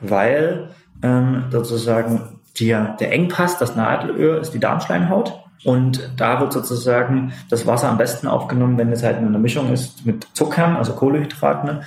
weil 0.00 0.70
ähm, 1.02 1.44
sozusagen 1.50 2.40
die, 2.56 2.68
der 2.68 3.12
Engpass, 3.12 3.58
das 3.58 3.76
Nadelöhr, 3.76 4.40
ist 4.40 4.52
die 4.52 4.58
Darmschleimhaut. 4.58 5.44
Und 5.64 6.12
da 6.16 6.40
wird 6.40 6.52
sozusagen 6.52 7.32
das 7.50 7.66
Wasser 7.66 7.88
am 7.88 7.98
besten 7.98 8.28
aufgenommen, 8.28 8.78
wenn 8.78 8.92
es 8.92 9.02
halt 9.02 9.18
in 9.18 9.26
einer 9.26 9.38
Mischung 9.38 9.72
ist 9.72 10.06
mit 10.06 10.26
Zuckern, 10.32 10.76
also 10.76 10.92
Kohlenhydraten 10.92 11.80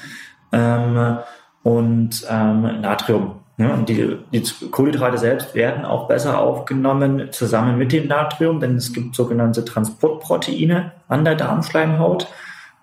ähm, 0.52 1.18
und 1.64 2.26
ähm, 2.30 2.82
Natrium. 2.82 3.41
Ja, 3.62 3.74
und 3.76 3.88
die, 3.88 4.18
die 4.34 4.43
Kohlenhydrate 4.72 5.20
selbst 5.20 5.53
werden 5.53 5.86
auch 5.86 6.07
besser 6.07 6.39
aufgenommen 6.39 7.30
zusammen 7.32 7.78
mit 7.78 7.91
dem 7.91 8.07
Natrium, 8.07 8.59
denn 8.59 8.76
es 8.76 8.91
gibt 8.91 9.16
sogenannte 9.16 9.64
Transportproteine 9.64 10.93
an 11.07 11.24
der 11.24 11.36
Darmschleimhaut. 11.36 12.28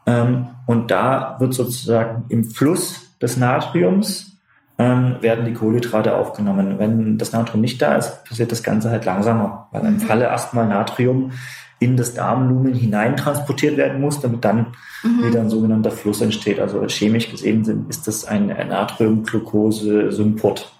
Ähm, 0.06 0.46
und 0.66 0.90
da 0.92 1.36
wird 1.40 1.54
sozusagen 1.54 2.26
im 2.28 2.44
Fluss 2.44 3.16
des 3.20 3.36
Natriums 3.36 4.38
ähm, 4.78 5.16
werden 5.20 5.44
die 5.44 5.54
Kohlenhydrate 5.54 6.14
aufgenommen. 6.14 6.78
Wenn 6.78 7.18
das 7.18 7.32
Natrium 7.32 7.60
nicht 7.60 7.82
da 7.82 7.96
ist, 7.96 8.24
passiert 8.24 8.52
das 8.52 8.62
Ganze 8.62 8.90
halt 8.90 9.04
langsamer, 9.04 9.66
weil 9.72 9.84
im 9.84 9.94
mhm. 9.94 10.00
Falle 10.00 10.26
erstmal 10.26 10.68
Natrium 10.68 11.32
in 11.80 11.96
das 11.96 12.14
Darmlumen 12.14 12.74
hineintransportiert 12.74 13.76
werden 13.76 14.00
muss, 14.00 14.20
damit 14.20 14.44
dann 14.44 14.68
mhm. 15.02 15.26
wieder 15.26 15.40
ein 15.40 15.50
sogenannter 15.50 15.90
Fluss 15.90 16.20
entsteht. 16.20 16.60
Also 16.60 16.86
chemisch 16.88 17.28
gesehen 17.30 17.86
ist 17.88 18.06
das 18.08 18.24
ein 18.24 18.48
Natrium-Glucose-Symport. 18.48 20.72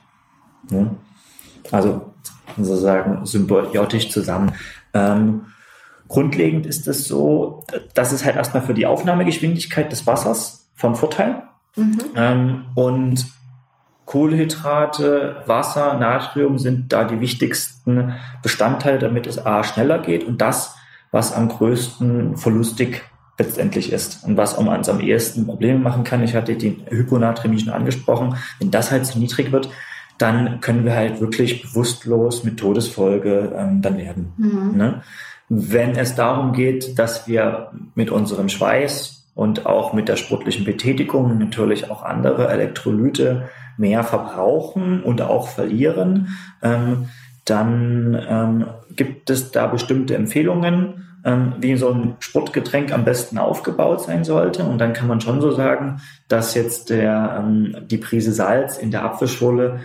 Ja? 0.70 0.90
Also 1.70 2.12
sozusagen 2.57 3.26
symbiotisch 3.26 4.11
zusammen. 4.11 4.53
Ähm, 4.92 5.42
grundlegend 6.09 6.66
ist 6.66 6.88
es 6.88 7.07
so, 7.07 7.64
dass 7.94 8.12
es 8.12 8.24
halt 8.24 8.36
erstmal 8.36 8.62
für 8.62 8.74
die 8.74 8.86
Aufnahmegeschwindigkeit 8.86 9.92
des 9.92 10.07
Wassers 10.07 10.68
von 10.74 10.94
Vorteil. 10.94 11.42
Mhm. 11.76 11.99
Ähm, 12.16 12.64
und 12.74 13.26
Kohlenhydrate, 14.07 15.42
Wasser, 15.46 15.99
Natrium 15.99 16.59
sind 16.59 16.92
da 16.92 17.05
die 17.05 17.20
wichtigsten 17.20 18.14
Bestandteile, 18.42 18.99
damit 18.99 19.26
es 19.26 19.44
A 19.44 19.62
schneller 19.62 19.99
geht 19.99 20.24
und 20.24 20.40
das 20.40 20.78
was 21.11 21.32
am 21.32 21.48
größten 21.48 22.36
verlustig 22.36 23.02
letztendlich 23.38 23.92
ist 23.92 24.24
und 24.24 24.36
was 24.36 24.54
um 24.54 24.68
uns 24.68 24.88
am 24.88 25.00
ehesten 25.00 25.46
Probleme 25.46 25.78
machen 25.78 26.04
kann. 26.04 26.24
Ich 26.24 26.34
hatte 26.34 26.56
den 26.56 26.82
Hyponatremie 26.88 27.61
schon 27.61 27.72
angesprochen. 27.72 28.36
Wenn 28.59 28.70
das 28.70 28.90
halt 28.90 29.06
zu 29.06 29.18
niedrig 29.18 29.52
wird, 29.52 29.70
dann 30.18 30.61
können 30.61 30.84
wir 30.84 30.94
halt 30.94 31.20
wirklich 31.20 31.62
bewusstlos 31.62 32.42
mit 32.42 32.59
Todesfolge 32.59 33.52
ähm, 33.56 33.80
dann 33.80 33.96
werden. 33.96 34.32
Mhm. 34.36 34.76
Ne? 34.76 35.02
Wenn 35.48 35.96
es 35.96 36.16
darum 36.16 36.52
geht, 36.52 36.98
dass 36.98 37.28
wir 37.28 37.70
mit 37.94 38.11
unserem 38.11 38.48
Schweiß 38.48 39.24
und 39.34 39.66
auch 39.66 39.92
mit 39.92 40.09
der 40.09 40.16
sportlichen 40.16 40.64
Betätigung 40.64 41.38
natürlich 41.38 41.90
auch 41.90 42.02
andere 42.02 42.48
Elektrolyte 42.48 43.48
mehr 43.76 44.02
verbrauchen 44.02 45.02
und 45.02 45.22
auch 45.22 45.48
verlieren, 45.48 46.36
ähm, 46.61 47.09
dann 47.51 48.18
ähm, 48.28 48.66
gibt 48.94 49.30
es 49.30 49.51
da 49.51 49.66
bestimmte 49.66 50.14
Empfehlungen, 50.14 51.07
ähm, 51.24 51.55
wie 51.59 51.76
so 51.76 51.90
ein 51.90 52.16
Sportgetränk 52.20 52.92
am 52.92 53.05
besten 53.05 53.38
aufgebaut 53.38 54.03
sein 54.03 54.24
sollte. 54.24 54.64
Und 54.64 54.78
dann 54.78 54.92
kann 54.92 55.09
man 55.09 55.20
schon 55.20 55.40
so 55.40 55.51
sagen, 55.53 56.01
dass 56.28 56.55
jetzt 56.55 56.90
der, 56.90 57.38
ähm, 57.38 57.76
die 57.86 57.99
Prise 57.99 58.32
Salz 58.32 58.78
in 58.78 58.90
der 58.90 59.05
Apfelschorle 59.05 59.80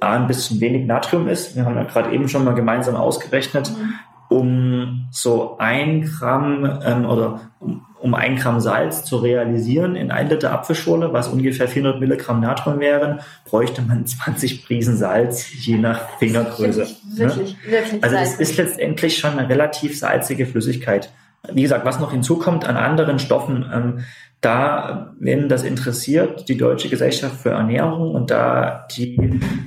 ein 0.00 0.26
bisschen 0.26 0.60
wenig 0.60 0.86
Natrium 0.86 1.28
ist. 1.28 1.56
Wir 1.56 1.64
haben 1.64 1.76
ja 1.76 1.84
gerade 1.84 2.12
eben 2.12 2.28
schon 2.28 2.44
mal 2.44 2.54
gemeinsam 2.54 2.96
ausgerechnet, 2.96 3.70
mhm. 3.70 3.94
um 4.28 5.08
so 5.10 5.56
ein 5.58 6.02
Gramm 6.02 6.80
ähm, 6.84 7.04
oder 7.04 7.40
um, 7.58 7.84
um 8.00 8.14
ein 8.14 8.36
Gramm 8.36 8.60
Salz 8.60 9.04
zu 9.04 9.18
realisieren 9.18 9.94
in 9.94 10.10
ein 10.10 10.28
Liter 10.28 10.52
Apfelschorle, 10.52 11.12
was 11.12 11.28
ungefähr 11.28 11.68
400 11.68 12.00
Milligramm 12.00 12.40
Natrium 12.40 12.80
wären, 12.80 13.20
bräuchte 13.44 13.82
man 13.82 14.06
20 14.24 14.64
Prisen 14.64 14.96
Salz, 14.96 15.46
je 15.64 15.76
nach 15.76 16.18
Fingergröße. 16.18 16.86
Wirklich, 17.14 17.56
ne? 17.64 17.72
wirklich 17.72 18.04
also 18.04 18.16
es 18.16 18.34
ist 18.34 18.56
letztendlich 18.56 19.18
schon 19.18 19.38
eine 19.38 19.48
relativ 19.48 19.98
salzige 19.98 20.46
Flüssigkeit. 20.46 21.10
Wie 21.52 21.62
gesagt, 21.62 21.84
was 21.84 22.00
noch 22.00 22.12
hinzukommt 22.12 22.66
an 22.66 22.76
anderen 22.76 23.18
Stoffen, 23.18 23.64
ähm, 23.72 24.04
da, 24.40 25.14
wenn 25.18 25.48
das 25.48 25.62
interessiert, 25.62 26.48
die 26.48 26.56
Deutsche 26.56 26.88
Gesellschaft 26.88 27.36
für 27.42 27.50
Ernährung 27.50 28.14
und 28.14 28.30
da 28.30 28.86
die, 28.90 29.16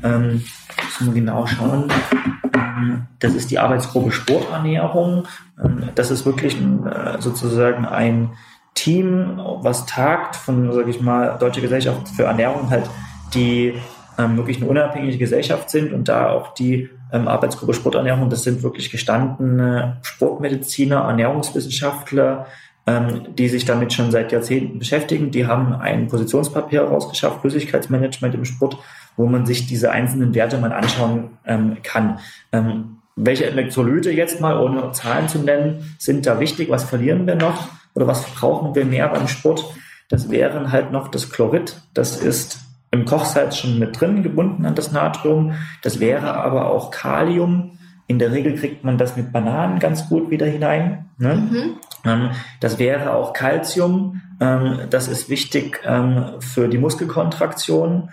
ähm, 0.04 0.44
müssen 0.84 1.08
wir 1.08 1.14
genau 1.14 1.46
schauen, 1.46 1.92
das 3.20 3.34
ist 3.34 3.52
die 3.52 3.60
Arbeitsgruppe 3.60 4.12
Sporternährung. 4.12 5.28
Ähm, 5.64 5.90
das 5.96 6.12
ist 6.12 6.26
wirklich 6.26 6.56
äh, 6.60 7.20
sozusagen 7.20 7.86
ein 7.86 8.32
Team, 8.76 9.40
was 9.62 9.86
tagt 9.86 10.36
von, 10.36 10.72
sage 10.72 10.90
ich 10.90 11.02
mal, 11.02 11.38
Deutsche 11.40 11.62
Gesellschaft 11.62 12.10
für 12.10 12.24
Ernährung 12.24 12.70
halt, 12.70 12.90
die 13.34 13.74
ähm, 14.18 14.38
wirklich 14.38 14.58
eine 14.58 14.68
unabhängige 14.68 15.18
Gesellschaft 15.18 15.70
sind 15.70 15.94
und 15.94 16.08
da 16.08 16.30
auch 16.30 16.54
die 16.54 16.90
ähm, 17.12 17.28
Arbeitsgruppe 17.28 17.74
Sporternährung, 17.74 18.30
das 18.30 18.44
sind 18.44 18.64
wirklich 18.64 18.90
gestandene 18.90 19.98
Sportmediziner, 20.02 21.02
Ernährungswissenschaftler, 21.02 22.48
ähm, 22.86 23.36
die 23.38 23.48
sich 23.50 23.66
damit 23.66 23.94
schon 23.94 24.12
seit 24.12 24.32
Jahrzehnten 24.32 24.80
beschäftigen. 24.80 25.32
Die 25.32 25.48
haben 25.48 25.74
ein 25.74 26.08
Positionspapier 26.08 26.84
rausgeschafft, 26.84 27.42
Flüssigkeitsmanagement 27.42 28.36
im 28.36 28.46
Sport, 28.46 28.78
wo 29.18 29.26
man 29.28 29.46
sich 29.46 29.68
diese 29.68 29.92
einzelnen 29.92 30.34
Werte 30.34 30.58
mal 30.58 30.74
anschauen 30.74 31.38
ähm, 31.46 31.78
kann. 31.84 32.20
Ähm, 32.52 32.98
welche 33.16 33.46
Elektrolyte 33.46 34.12
jetzt 34.12 34.42
mal, 34.42 34.58
ohne 34.58 34.92
Zahlen 34.92 35.28
zu 35.28 35.40
nennen, 35.40 35.96
sind 36.00 36.26
da 36.26 36.40
wichtig? 36.40 36.70
Was 36.70 36.84
verlieren 36.84 37.28
wir 37.28 37.36
noch? 37.36 37.68
Oder 37.94 38.08
was 38.08 38.26
brauchen 38.26 38.74
wir 38.74 38.86
mehr 38.86 39.08
beim 39.08 39.28
Sport? 39.28 39.66
Das 40.10 40.30
wären 40.32 40.72
halt 40.72 40.92
noch 40.92 41.10
das 41.10 41.30
Chlorid. 41.30 41.82
Das 41.94 42.18
ist 42.18 42.60
im 42.92 43.06
Kochsalz 43.06 43.58
schon 43.58 43.80
mit 43.80 44.00
drin, 44.00 44.24
gebunden 44.24 44.66
an 44.66 44.76
das 44.76 44.92
Natrium. 44.92 45.54
Das 45.82 46.00
wäre 46.00 46.36
aber 46.36 46.70
auch 46.70 46.92
Kalium. 46.92 47.78
In 48.08 48.20
der 48.20 48.32
Regel 48.32 48.56
kriegt 48.56 48.84
man 48.84 48.98
das 48.98 49.16
mit 49.16 49.32
Bananen 49.32 49.80
ganz 49.80 50.10
gut 50.10 50.30
wieder 50.30 50.46
hinein. 50.46 51.06
Ne? 51.18 51.36
Mhm. 51.36 51.76
Ähm, 52.06 52.32
das 52.60 52.80
wäre 52.80 53.14
auch 53.14 53.34
Calcium. 53.34 54.22
Ähm, 54.40 54.80
das 54.90 55.08
ist 55.08 55.30
wichtig 55.30 55.80
ähm, 55.86 56.26
für 56.40 56.68
die 56.68 56.78
Muskelkontraktion. 56.78 58.10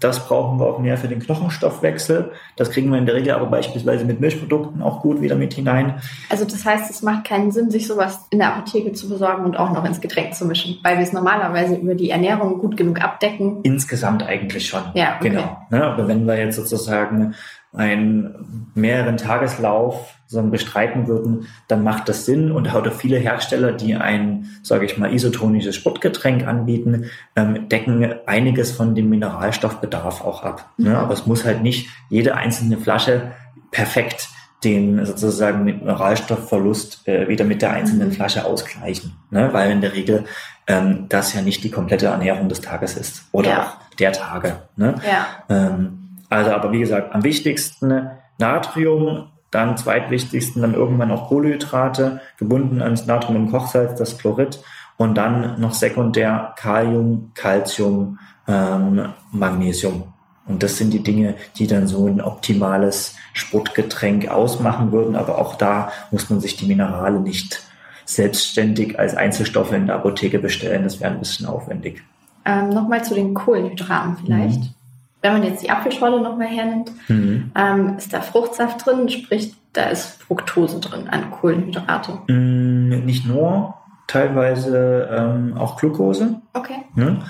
Das 0.00 0.26
brauchen 0.26 0.60
wir 0.60 0.66
auch 0.66 0.80
mehr 0.80 0.98
für 0.98 1.08
den 1.08 1.18
Knochenstoffwechsel. 1.20 2.32
Das 2.56 2.70
kriegen 2.70 2.90
wir 2.90 2.98
in 2.98 3.06
der 3.06 3.14
Regel 3.14 3.32
aber 3.32 3.46
beispielsweise 3.46 4.04
mit 4.04 4.20
Milchprodukten 4.20 4.82
auch 4.82 5.00
gut 5.00 5.22
wieder 5.22 5.34
mit 5.34 5.54
hinein. 5.54 5.94
Also 6.28 6.44
das 6.44 6.66
heißt, 6.66 6.90
es 6.90 7.00
macht 7.00 7.24
keinen 7.24 7.50
Sinn, 7.50 7.70
sich 7.70 7.86
sowas 7.86 8.26
in 8.28 8.40
der 8.40 8.54
Apotheke 8.54 8.92
zu 8.92 9.08
besorgen 9.08 9.46
und 9.46 9.56
auch 9.56 9.72
noch 9.72 9.86
ins 9.86 10.02
Getränk 10.02 10.34
zu 10.34 10.44
mischen, 10.44 10.76
weil 10.82 10.98
wir 10.98 11.04
es 11.04 11.14
normalerweise 11.14 11.76
über 11.76 11.94
die 11.94 12.10
Ernährung 12.10 12.58
gut 12.58 12.76
genug 12.76 13.00
abdecken. 13.00 13.60
Insgesamt 13.62 14.22
eigentlich 14.24 14.68
schon. 14.68 14.82
Ja, 14.92 15.16
okay. 15.16 15.30
genau. 15.30 15.56
Ne, 15.70 15.84
aber 15.84 16.06
wenn 16.06 16.26
wir 16.26 16.36
jetzt 16.36 16.56
sozusagen 16.56 17.34
einen 17.72 18.70
mehreren 18.74 19.16
Tageslauf 19.16 20.14
so 20.26 20.42
bestreiten 20.42 21.08
würden, 21.08 21.48
dann 21.68 21.82
macht 21.82 22.08
das 22.08 22.24
Sinn. 22.24 22.52
Und 22.52 22.72
auch 22.72 22.92
viele 22.92 23.18
Hersteller, 23.18 23.72
die 23.72 23.94
ein, 23.96 24.48
sage 24.62 24.86
ich 24.86 24.96
mal, 24.96 25.12
isotonisches 25.12 25.76
Sportgetränk 25.76 26.46
anbieten, 26.46 27.06
ähm, 27.36 27.68
decken 27.68 28.14
einiges 28.26 28.70
von 28.70 28.94
dem 28.94 29.08
Mineralstoffbedarf 29.10 30.24
auch 30.24 30.44
ab. 30.44 30.70
Ne? 30.76 30.96
Aber 30.96 31.14
es 31.14 31.26
muss 31.26 31.44
halt 31.44 31.62
nicht 31.62 31.88
jede 32.08 32.36
einzelne 32.36 32.76
Flasche 32.76 33.32
perfekt 33.70 34.28
den 34.62 35.04
sozusagen 35.06 35.64
Mineralstoffverlust 35.64 37.08
äh, 37.08 37.28
wieder 37.28 37.44
mit 37.44 37.62
der 37.62 37.72
einzelnen 37.72 38.08
mhm. 38.08 38.12
Flasche 38.12 38.44
ausgleichen. 38.44 39.16
Ne? 39.30 39.48
Weil 39.52 39.70
in 39.70 39.80
der 39.80 39.94
Regel 39.94 40.24
ähm, 40.66 41.06
das 41.08 41.34
ja 41.34 41.40
nicht 41.40 41.64
die 41.64 41.70
komplette 41.70 42.06
Ernährung 42.06 42.48
des 42.48 42.60
Tages 42.60 42.96
ist 42.96 43.24
oder 43.32 43.50
ja. 43.50 43.62
auch 43.62 43.96
der 43.96 44.12
Tage. 44.12 44.62
Ne? 44.76 44.94
Ja. 45.06 45.26
Ähm, 45.48 45.99
also 46.30 46.52
aber 46.52 46.72
wie 46.72 46.78
gesagt, 46.78 47.14
am 47.14 47.24
wichtigsten 47.24 48.08
Natrium, 48.38 49.26
dann 49.50 49.76
zweitwichtigsten 49.76 50.62
dann 50.62 50.74
irgendwann 50.74 51.10
auch 51.10 51.28
Kohlenhydrate, 51.28 52.20
gebunden 52.38 52.80
ans 52.80 53.06
Natrium 53.06 53.36
im 53.36 53.50
Kochsalz, 53.50 53.98
das 53.98 54.16
Chlorid 54.16 54.60
und 54.96 55.16
dann 55.16 55.60
noch 55.60 55.74
sekundär 55.74 56.54
Kalium, 56.56 57.32
Calcium, 57.34 58.18
ähm, 58.46 59.08
Magnesium. 59.32 60.04
Und 60.46 60.62
das 60.62 60.78
sind 60.78 60.92
die 60.92 61.02
Dinge, 61.02 61.34
die 61.56 61.66
dann 61.66 61.86
so 61.86 62.06
ein 62.06 62.20
optimales 62.20 63.16
Sportgetränk 63.32 64.28
ausmachen 64.28 64.92
würden. 64.92 65.16
Aber 65.16 65.38
auch 65.38 65.56
da 65.56 65.90
muss 66.10 66.30
man 66.30 66.40
sich 66.40 66.56
die 66.56 66.66
Minerale 66.66 67.20
nicht 67.20 67.62
selbstständig 68.04 68.98
als 68.98 69.14
Einzelstoffe 69.14 69.72
in 69.72 69.86
der 69.86 69.96
Apotheke 69.96 70.38
bestellen. 70.38 70.84
Das 70.84 71.00
wäre 71.00 71.12
ein 71.12 71.18
bisschen 71.18 71.46
aufwendig. 71.46 72.02
Ähm, 72.44 72.70
Nochmal 72.70 73.04
zu 73.04 73.14
den 73.14 73.34
Kohlenhydraten 73.34 74.16
vielleicht. 74.16 74.60
Mhm 74.60 74.74
wenn 75.22 75.32
man 75.34 75.42
jetzt 75.42 75.62
die 75.62 75.70
Apfelschorle 75.70 76.20
nochmal 76.20 76.48
hernimmt, 76.48 76.92
mhm. 77.08 77.52
ähm, 77.54 77.96
ist 77.98 78.12
da 78.12 78.20
Fruchtsaft 78.20 78.86
drin, 78.86 79.08
sprich, 79.08 79.54
da 79.72 79.84
ist 79.84 80.22
Fructose 80.22 80.80
drin 80.80 81.08
an 81.08 81.30
Kohlenhydrate. 81.30 82.18
Mhm, 82.28 83.04
nicht 83.04 83.26
nur, 83.26 83.74
teilweise 84.06 85.08
ähm, 85.12 85.56
auch 85.56 85.76
Glucose. 85.76 86.40
Okay. 86.52 86.78
Ne? 86.94 87.22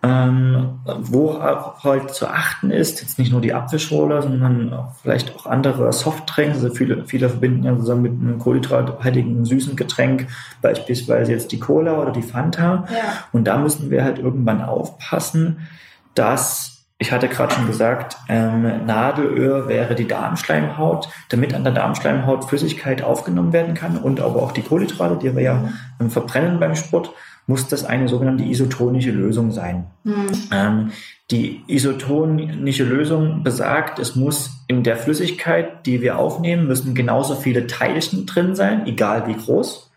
Ähm, 0.00 0.78
wo 1.00 1.30
auch 1.32 1.82
halt 1.82 2.14
zu 2.14 2.28
achten 2.28 2.70
ist, 2.70 3.00
jetzt 3.00 3.18
nicht 3.18 3.32
nur 3.32 3.40
die 3.40 3.52
Apfelschorle, 3.52 4.22
sondern 4.22 4.72
auch 4.72 4.92
vielleicht 5.02 5.34
auch 5.34 5.46
andere 5.46 5.92
Softdrinks. 5.92 6.58
Also 6.58 6.72
viele, 6.72 7.04
viele 7.06 7.28
verbinden 7.28 7.64
ja 7.64 7.76
zusammen 7.76 8.02
mit 8.02 8.12
einem 8.12 8.38
kohlenhydrathaltigen 8.38 9.44
süßen 9.44 9.74
Getränk, 9.74 10.28
beispielsweise 10.62 11.32
jetzt 11.32 11.50
die 11.50 11.58
Cola 11.58 12.00
oder 12.00 12.12
die 12.12 12.22
Fanta. 12.22 12.84
Ja. 12.90 13.24
Und 13.32 13.44
da 13.44 13.56
müssen 13.56 13.90
wir 13.90 14.04
halt 14.04 14.20
irgendwann 14.20 14.62
aufpassen, 14.62 15.66
dass 16.14 16.77
ich 16.98 17.12
hatte 17.12 17.28
gerade 17.28 17.54
schon 17.54 17.66
gesagt, 17.68 18.16
ähm, 18.28 18.84
Nadelöhr 18.86 19.68
wäre 19.68 19.94
die 19.94 20.08
Darmschleimhaut, 20.08 21.08
damit 21.28 21.54
an 21.54 21.62
der 21.62 21.72
Darmschleimhaut 21.72 22.44
Flüssigkeit 22.44 23.02
aufgenommen 23.02 23.52
werden 23.52 23.74
kann 23.74 23.96
und 23.96 24.20
aber 24.20 24.42
auch 24.42 24.50
die 24.50 24.62
Kohlenhydrate, 24.62 25.16
die 25.16 25.34
wir 25.34 25.42
ja 25.42 25.72
ähm, 26.00 26.10
verbrennen 26.10 26.58
beim 26.58 26.74
Sport, 26.74 27.12
muss 27.46 27.68
das 27.68 27.84
eine 27.84 28.08
sogenannte 28.08 28.44
isotonische 28.44 29.12
Lösung 29.12 29.52
sein. 29.52 29.86
Mhm. 30.02 30.28
Ähm, 30.52 30.92
die 31.30 31.62
isotonische 31.68 32.84
Lösung 32.84 33.44
besagt, 33.44 34.00
es 34.00 34.16
muss 34.16 34.64
in 34.66 34.82
der 34.82 34.96
Flüssigkeit, 34.96 35.86
die 35.86 36.02
wir 36.02 36.18
aufnehmen, 36.18 36.66
müssen 36.66 36.94
genauso 36.94 37.36
viele 37.36 37.66
Teilchen 37.66 38.26
drin 38.26 38.56
sein, 38.56 38.86
egal 38.86 39.26
wie 39.28 39.34
groß, 39.34 39.90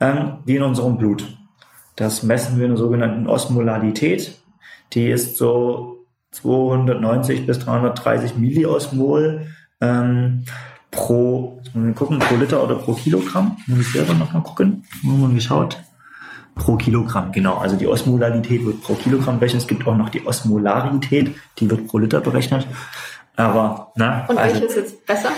ähm, 0.00 0.38
wie 0.44 0.56
in 0.56 0.62
unserem 0.62 0.98
Blut. 0.98 1.24
Das 1.94 2.22
messen 2.24 2.58
wir 2.58 2.64
in 2.64 2.72
der 2.72 2.78
sogenannten 2.78 3.26
Osmolarität. 3.28 4.38
Die 4.92 5.08
ist 5.08 5.36
so 5.36 5.97
290 6.32 7.46
bis 7.46 7.58
330 7.60 8.36
Milliosmol 8.36 9.46
ähm, 9.80 10.44
pro, 10.90 11.60
wir 11.74 11.92
gucken, 11.92 12.18
pro 12.18 12.36
Liter 12.36 12.62
oder 12.62 12.76
pro 12.76 12.94
Kilogramm. 12.94 13.56
Muss 13.66 13.80
ich 13.80 13.92
selber 13.92 14.14
noch 14.14 14.32
mal 14.32 14.42
gucken. 14.42 14.84
Mal 15.02 15.30
geschaut. 15.30 15.78
Pro 16.54 16.76
Kilogramm, 16.76 17.30
genau. 17.32 17.58
Also 17.58 17.76
die 17.76 17.86
Osmolarität 17.86 18.64
wird 18.64 18.82
pro 18.82 18.94
Kilogramm 18.94 19.38
berechnet. 19.38 19.62
Es 19.62 19.68
gibt 19.68 19.86
auch 19.86 19.96
noch 19.96 20.08
die 20.08 20.26
Osmolarität, 20.26 21.34
die 21.58 21.70
wird 21.70 21.86
pro 21.86 21.98
Liter 21.98 22.20
berechnet. 22.20 22.66
Aber, 23.36 23.92
na. 23.94 24.26
Und 24.26 24.36
also, 24.36 24.54
welche 24.54 24.66
ist 24.66 24.76
jetzt 24.76 25.06
besser? 25.06 25.28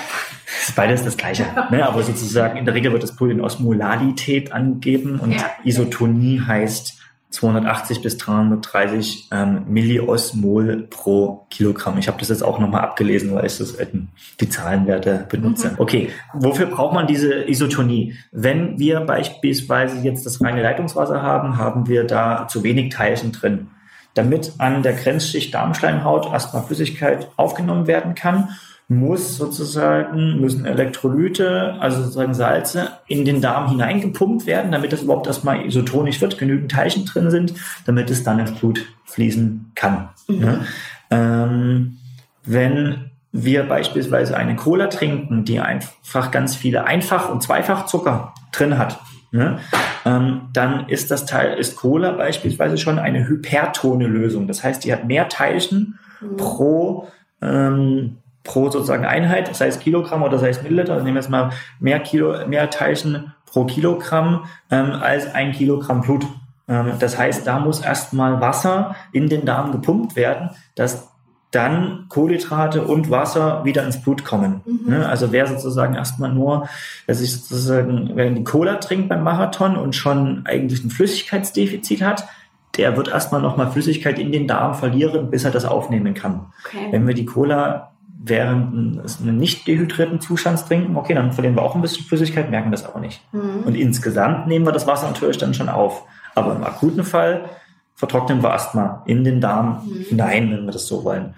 Ist 0.63 0.75
beides 0.75 1.05
das 1.05 1.19
Gleiche. 1.19 1.45
ne? 1.71 1.87
Aber 1.87 2.03
sozusagen 2.03 2.57
in 2.57 2.65
der 2.65 2.73
Regel 2.75 2.93
wird 2.93 3.03
das 3.03 3.15
Pool 3.15 3.31
in 3.31 3.43
Osmolarität 3.43 4.53
angegeben 4.53 5.21
und 5.21 5.33
Ja. 5.33 5.51
Isotonie 5.65 6.41
heißt 6.41 7.00
280 7.31 8.03
bis 8.03 8.19
330 8.19 9.29
ähm, 9.31 9.65
Milliosmol 9.69 10.89
pro 10.91 11.47
Kilogramm. 11.51 11.99
Ich 11.99 12.09
habe 12.09 12.19
das 12.19 12.29
jetzt 12.29 12.43
auch 12.43 12.59
nochmal 12.59 12.83
abgelesen, 12.83 13.33
weil 13.35 13.47
ich 13.47 13.57
das 13.59 13.79
ähm, 13.79 14.09
die 14.41 14.49
Zahlenwerte 14.49 15.27
benutze. 15.29 15.71
Mhm. 15.71 15.75
Okay, 15.79 16.11
wofür 16.35 16.67
braucht 16.67 16.95
man 16.95 17.07
diese 17.07 17.49
Isotonie? 17.49 18.17
Wenn 18.33 18.79
wir 18.79 19.01
beispielsweise 19.01 19.99
jetzt 20.01 20.27
das 20.27 20.43
reine 20.43 20.63
Leitungswasser 20.63 21.23
haben, 21.23 21.57
haben 21.57 21.87
wir 21.87 22.05
da 22.05 22.49
zu 22.49 22.65
wenig 22.65 22.93
Teilchen 22.93 23.31
drin. 23.33 23.69
Damit 24.15 24.55
an 24.59 24.83
der 24.83 24.95
Grenzschicht 24.95 25.55
Darmschleimhaut 25.55 26.33
erstmal 26.33 26.65
Flüssigkeit 26.65 27.31
aufgenommen 27.37 27.87
werden 27.87 28.17
kann, 28.17 28.49
muss 28.91 29.37
sozusagen, 29.37 30.41
müssen 30.41 30.67
Elektrolyte, 30.67 31.77
also 31.79 32.03
sozusagen 32.03 32.35
Salze, 32.35 32.89
in 33.07 33.25
den 33.25 33.41
Darm 33.41 33.69
hineingepumpt 33.69 34.47
werden, 34.47 34.73
damit 34.73 34.93
das 34.93 35.03
überhaupt 35.03 35.29
erstmal 35.29 35.65
isotonisch 35.65 36.21
wird, 36.21 36.39
genügend 36.39 36.73
Teilchen 36.73 37.05
drin 37.05 37.31
sind, 37.31 37.55
damit 37.87 38.11
es 38.11 38.25
dann 38.25 38.41
ins 38.41 38.51
Blut 38.51 38.85
fließen 39.05 39.71
kann. 39.77 40.09
Mhm. 40.27 40.39
Ne? 40.41 40.67
Ähm, 41.13 41.99
wenn 42.45 43.11
wir 43.31 43.63
beispielsweise 43.63 44.37
eine 44.37 44.57
Cola 44.57 44.89
trinken, 44.89 45.45
die 45.45 45.61
einfach 45.61 46.33
ganz 46.33 46.57
viele 46.57 46.85
Einfach- 46.85 47.31
und 47.31 47.45
Zweifachzucker 47.45 48.35
drin 48.51 48.77
hat, 48.77 48.99
ne, 49.31 49.61
ähm, 50.05 50.49
dann 50.53 50.89
ist 50.89 51.13
das 51.13 51.27
Teil, 51.27 51.57
ist 51.57 51.77
Cola 51.77 52.11
beispielsweise 52.11 52.77
schon 52.77 52.99
eine 52.99 53.29
hypertone 53.29 54.09
Lösung. 54.09 54.49
Das 54.49 54.65
heißt, 54.65 54.85
die 54.85 54.93
hat 54.93 55.07
mehr 55.07 55.29
Teilchen 55.29 56.01
Mhm. 56.21 56.37
pro 56.37 57.07
ähm, 57.41 58.17
pro 58.45 58.71
sozusagen 58.71 59.05
Einheit, 59.05 59.55
sei 59.55 59.67
es 59.67 59.79
Kilogramm 59.79 60.23
oder 60.23 60.39
sei 60.39 60.49
es 60.49 60.63
Milliliter, 60.63 60.95
also 60.95 61.05
nehmen 61.05 61.17
wir 61.17 61.23
jetzt 61.23 61.31
mal 61.31 61.51
mehr 61.79 62.01
Kilo, 62.01 62.47
mehr 62.47 62.71
Teilchen 62.71 63.33
pro 63.47 63.65
Kilogramm 63.65 64.45
ähm, 64.71 64.93
als 64.93 65.35
ein 65.35 65.53
Kilogramm 65.53 66.01
Blut. 66.01 66.27
Ähm, 66.69 66.93
das 66.99 67.19
heißt, 67.19 67.47
da 67.47 67.59
muss 67.59 67.81
erstmal 67.81 68.41
Wasser 68.41 68.95
in 69.13 69.29
den 69.29 69.45
Darm 69.45 69.73
gepumpt 69.73 70.17
werden, 70.17 70.51
dass 70.75 71.11
dann 71.51 72.07
Kohlenhydrate 72.09 72.83
und 72.85 73.11
Wasser 73.11 73.65
wieder 73.65 73.85
ins 73.85 74.01
Blut 74.01 74.25
kommen. 74.25 74.61
Mhm. 74.65 74.81
Ne? 74.87 75.09
Also 75.09 75.33
wer 75.33 75.49
sozusagen 75.49 75.95
erstmal 75.95 76.33
nur, 76.33 76.69
wer 77.07 77.15
sich 77.17 77.33
sozusagen, 77.33 78.13
wer 78.15 78.31
die 78.31 78.45
Cola 78.45 78.77
trinkt 78.77 79.09
beim 79.09 79.25
Marathon 79.25 79.77
und 79.77 79.97
schon 79.97 80.43
eigentlich 80.47 80.85
ein 80.85 80.91
Flüssigkeitsdefizit 80.91 82.03
hat, 82.03 82.29
der 82.77 82.97
wird 82.97 83.09
erstmal 83.09 83.43
nochmal 83.43 83.73
Flüssigkeit 83.73 84.21
in 84.21 84.31
den 84.31 84.47
Darm 84.47 84.75
verlieren, 84.75 85.29
bis 85.31 85.43
er 85.43 85.51
das 85.51 85.65
aufnehmen 85.65 86.15
kann. 86.15 86.47
Okay. 86.65 86.87
Wenn 86.93 87.07
wir 87.07 87.15
die 87.15 87.27
Cola 87.27 87.91
während 88.23 88.99
eines 88.99 89.21
nicht 89.21 89.67
dehydrierten 89.67 90.21
Zustands 90.21 90.67
trinken, 90.67 90.97
okay, 90.97 91.15
dann 91.15 91.33
verlieren 91.33 91.57
wir 91.57 91.63
auch 91.63 91.75
ein 91.75 91.81
bisschen 91.81 92.05
Flüssigkeit, 92.05 92.51
merken 92.51 92.71
das 92.71 92.85
aber 92.85 93.01
nicht. 93.01 93.23
Mhm. 93.33 93.63
Und 93.65 93.75
insgesamt 93.75 94.47
nehmen 94.47 94.67
wir 94.67 94.73
das 94.73 94.87
Wasser 94.87 95.07
natürlich 95.07 95.39
dann 95.39 95.55
schon 95.55 95.71
auf. 95.71 96.05
Aber 96.35 96.55
im 96.55 96.63
akuten 96.63 97.03
Fall 97.03 97.47
vertrocknen 97.95 98.43
wir 98.43 98.51
erstmal 98.51 99.01
in 99.07 99.25
den 99.25 99.41
Darm 99.41 99.83
Mhm. 99.85 100.05
hinein, 100.09 100.51
wenn 100.51 100.65
wir 100.67 100.73
das 100.73 100.87
so 100.87 101.03
wollen. 101.05 101.35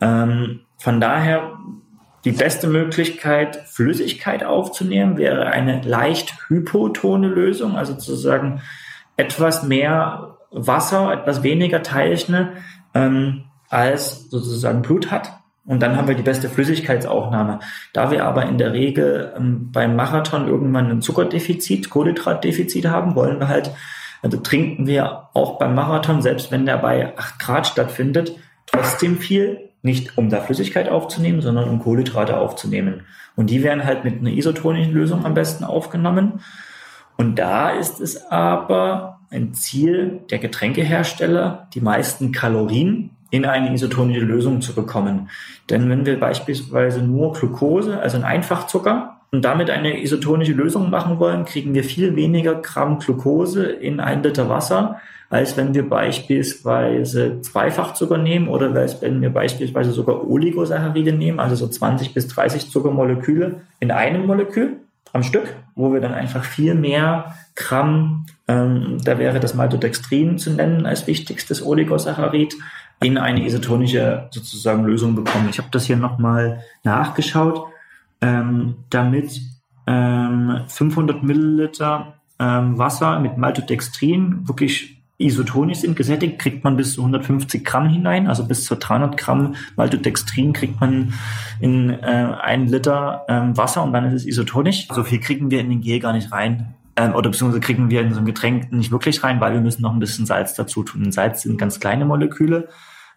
Ähm, 0.00 0.60
von 0.78 1.00
daher, 1.00 1.52
die 2.24 2.32
beste 2.32 2.66
Möglichkeit, 2.66 3.56
Flüssigkeit 3.66 4.42
aufzunehmen, 4.42 5.16
wäre 5.16 5.46
eine 5.46 5.80
leicht 5.82 6.34
hypotone 6.48 7.28
Lösung, 7.28 7.76
also 7.76 7.92
sozusagen 7.92 8.62
etwas 9.16 9.62
mehr 9.62 10.36
Wasser, 10.50 11.12
etwas 11.12 11.44
weniger 11.44 11.82
Teilchen, 11.84 12.48
ähm, 12.94 13.44
als 13.68 14.28
sozusagen 14.28 14.82
Blut 14.82 15.10
hat. 15.12 15.32
Und 15.66 15.82
dann 15.82 15.96
haben 15.96 16.06
wir 16.06 16.14
die 16.14 16.22
beste 16.22 16.48
Flüssigkeitsaufnahme. 16.48 17.58
Da 17.92 18.10
wir 18.10 18.24
aber 18.24 18.46
in 18.46 18.56
der 18.56 18.72
Regel 18.72 19.32
ähm, 19.36 19.70
beim 19.72 19.96
Marathon 19.96 20.46
irgendwann 20.46 20.90
ein 20.90 21.02
Zuckerdefizit, 21.02 21.90
Kohlenhydratdefizit 21.90 22.86
haben, 22.86 23.16
wollen 23.16 23.40
wir 23.40 23.48
halt, 23.48 23.72
also 24.22 24.38
trinken 24.38 24.86
wir 24.86 25.28
auch 25.34 25.58
beim 25.58 25.74
Marathon, 25.74 26.22
selbst 26.22 26.52
wenn 26.52 26.66
der 26.66 26.78
bei 26.78 27.16
8 27.18 27.38
Grad 27.40 27.66
stattfindet, 27.66 28.36
trotzdem 28.66 29.18
viel, 29.18 29.70
nicht 29.82 30.16
um 30.16 30.30
da 30.30 30.40
Flüssigkeit 30.40 30.88
aufzunehmen, 30.88 31.42
sondern 31.42 31.68
um 31.68 31.80
Kohlenhydrate 31.80 32.36
aufzunehmen. 32.36 33.02
Und 33.34 33.50
die 33.50 33.62
werden 33.62 33.84
halt 33.84 34.04
mit 34.04 34.20
einer 34.20 34.30
isotonischen 34.30 34.92
Lösung 34.92 35.24
am 35.24 35.34
besten 35.34 35.64
aufgenommen. 35.64 36.40
Und 37.16 37.38
da 37.38 37.70
ist 37.70 38.00
es 38.00 38.30
aber 38.30 39.20
ein 39.30 39.54
Ziel 39.54 40.20
der 40.30 40.38
Getränkehersteller, 40.38 41.68
die 41.74 41.80
meisten 41.80 42.30
Kalorien 42.30 43.15
in 43.30 43.44
eine 43.44 43.72
isotonische 43.72 44.24
Lösung 44.24 44.60
zu 44.60 44.74
bekommen. 44.74 45.28
Denn 45.70 45.88
wenn 45.90 46.06
wir 46.06 46.18
beispielsweise 46.18 47.02
nur 47.02 47.32
Glucose, 47.32 48.00
also 48.00 48.16
ein 48.16 48.24
Einfachzucker, 48.24 49.16
und 49.32 49.44
damit 49.44 49.70
eine 49.70 50.00
isotonische 50.02 50.52
Lösung 50.52 50.88
machen 50.88 51.18
wollen, 51.18 51.44
kriegen 51.44 51.74
wir 51.74 51.84
viel 51.84 52.16
weniger 52.16 52.54
Gramm 52.54 52.98
Glucose 53.00 53.64
in 53.64 54.00
ein 54.00 54.22
Liter 54.22 54.48
Wasser, 54.48 55.00
als 55.28 55.56
wenn 55.56 55.74
wir 55.74 55.88
beispielsweise 55.88 57.40
Zweifachzucker 57.40 58.16
nehmen 58.16 58.48
oder 58.48 58.72
wenn 58.74 59.20
wir 59.20 59.30
beispielsweise 59.30 59.90
sogar 59.90 60.28
Oligosaccharide 60.28 61.12
nehmen, 61.12 61.40
also 61.40 61.56
so 61.56 61.66
20 61.66 62.14
bis 62.14 62.28
30 62.28 62.70
Zuckermoleküle 62.70 63.62
in 63.80 63.90
einem 63.90 64.26
Molekül 64.26 64.76
am 65.12 65.22
Stück, 65.22 65.54
wo 65.74 65.92
wir 65.92 66.00
dann 66.00 66.14
einfach 66.14 66.44
viel 66.44 66.74
mehr 66.74 67.34
Gramm, 67.56 68.26
ähm, 68.48 68.98
da 69.04 69.18
wäre 69.18 69.40
das 69.40 69.54
Maltodextrin 69.54 70.38
zu 70.38 70.50
nennen 70.50 70.86
als 70.86 71.06
wichtigstes 71.06 71.64
Oligosaccharid, 71.64 72.54
in 73.00 73.18
eine 73.18 73.44
isotonische 73.44 74.28
sozusagen 74.30 74.84
Lösung 74.84 75.14
bekommen. 75.14 75.48
Ich 75.50 75.58
habe 75.58 75.68
das 75.70 75.84
hier 75.84 75.96
nochmal 75.96 76.62
nachgeschaut, 76.82 77.66
ähm, 78.20 78.76
damit 78.90 79.40
ähm, 79.86 80.60
500 80.66 81.22
Milliliter 81.22 82.14
ähm, 82.38 82.78
Wasser 82.78 83.20
mit 83.20 83.36
Maltodextrin 83.36 84.48
wirklich 84.48 84.96
isotonisch 85.18 85.78
sind, 85.78 85.96
gesättigt, 85.96 86.38
kriegt 86.38 86.62
man 86.62 86.76
bis 86.76 86.94
zu 86.94 87.00
150 87.00 87.64
Gramm 87.64 87.88
hinein, 87.88 88.26
also 88.26 88.44
bis 88.44 88.64
zu 88.64 88.76
300 88.76 89.16
Gramm 89.16 89.54
Maltodextrin 89.76 90.52
kriegt 90.52 90.78
man 90.80 91.14
in 91.60 91.90
äh, 91.90 92.34
ein 92.40 92.66
Liter 92.66 93.24
ähm, 93.28 93.56
Wasser 93.56 93.82
und 93.82 93.92
dann 93.92 94.04
ist 94.04 94.12
es 94.12 94.26
isotonisch. 94.26 94.88
So 94.92 95.04
viel 95.04 95.20
kriegen 95.20 95.50
wir 95.50 95.60
in 95.60 95.70
den 95.70 95.80
Gel 95.80 96.00
gar 96.00 96.12
nicht 96.12 96.32
rein. 96.32 96.74
Ähm, 96.96 97.14
oder 97.14 97.30
beziehungsweise 97.30 97.60
kriegen 97.60 97.90
wir 97.90 98.00
in 98.00 98.12
so 98.12 98.20
ein 98.20 98.26
Getränk 98.26 98.72
nicht 98.72 98.90
wirklich 98.90 99.22
rein, 99.22 99.40
weil 99.40 99.52
wir 99.52 99.60
müssen 99.60 99.82
noch 99.82 99.92
ein 99.92 99.98
bisschen 99.98 100.26
Salz 100.26 100.54
dazu 100.54 100.82
tun. 100.82 101.12
Salz 101.12 101.42
sind 101.42 101.58
ganz 101.58 101.78
kleine 101.78 102.04
Moleküle. 102.04 102.68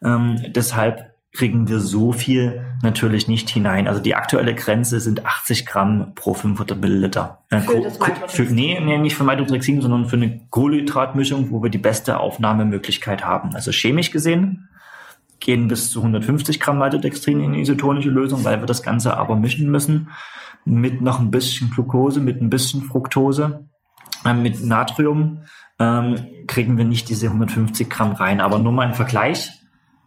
Ähm, 0.04 0.42
deshalb 0.56 1.14
kriegen 1.32 1.68
wir 1.68 1.80
so 1.80 2.12
viel 2.12 2.66
natürlich 2.82 3.28
nicht 3.28 3.50
hinein. 3.50 3.88
Also 3.88 4.02
die 4.02 4.16
aktuelle 4.16 4.56
Grenze 4.56 5.00
sind 5.00 5.26
80 5.26 5.66
Gramm 5.66 6.14
pro 6.16 6.34
500 6.34 6.80
Milliliter. 6.80 7.44
Äh, 7.52 7.60
für 7.60 7.82
das 7.82 8.00
für, 8.28 8.44
nee, 8.44 8.80
nee, 8.84 8.98
nicht 8.98 9.16
für 9.16 9.24
Maltodexin, 9.24 9.82
sondern 9.82 10.06
für 10.06 10.16
eine 10.16 10.42
Kohlenhydratmischung, 10.50 11.52
wo 11.52 11.62
wir 11.62 11.70
die 11.70 11.78
beste 11.78 12.20
Aufnahmemöglichkeit 12.20 13.24
haben. 13.24 13.54
Also 13.54 13.72
chemisch 13.72 14.12
gesehen 14.12 14.70
gehen 15.40 15.70
bis 15.70 15.90
zu 15.90 16.00
150 16.00 16.60
Gramm 16.60 16.80
Maltodextrin 16.80 17.42
in 17.42 17.54
die 17.54 17.62
isotonische 17.62 18.10
Lösung, 18.10 18.44
weil 18.44 18.60
wir 18.60 18.66
das 18.66 18.84
Ganze 18.84 19.16
aber 19.16 19.38
mischen 19.38 19.72
müssen 19.72 20.10
mit 20.70 21.02
noch 21.02 21.20
ein 21.20 21.32
bisschen 21.32 21.70
Glucose, 21.70 22.20
mit 22.20 22.42
ein 22.42 22.50
bisschen 22.50 22.84
Fructose, 22.84 23.68
äh, 24.26 24.34
mit 24.34 24.64
Natrium 24.64 25.42
ähm, 25.80 26.16
kriegen 26.48 26.78
wir 26.78 26.86
nicht 26.86 27.10
diese 27.10 27.28
150 27.28 27.90
Gramm 27.90 28.12
rein. 28.12 28.42
Aber 28.42 28.60
nur 28.60 28.72
mal 28.72 28.88
ein 28.88 28.94
Vergleich 28.94 29.52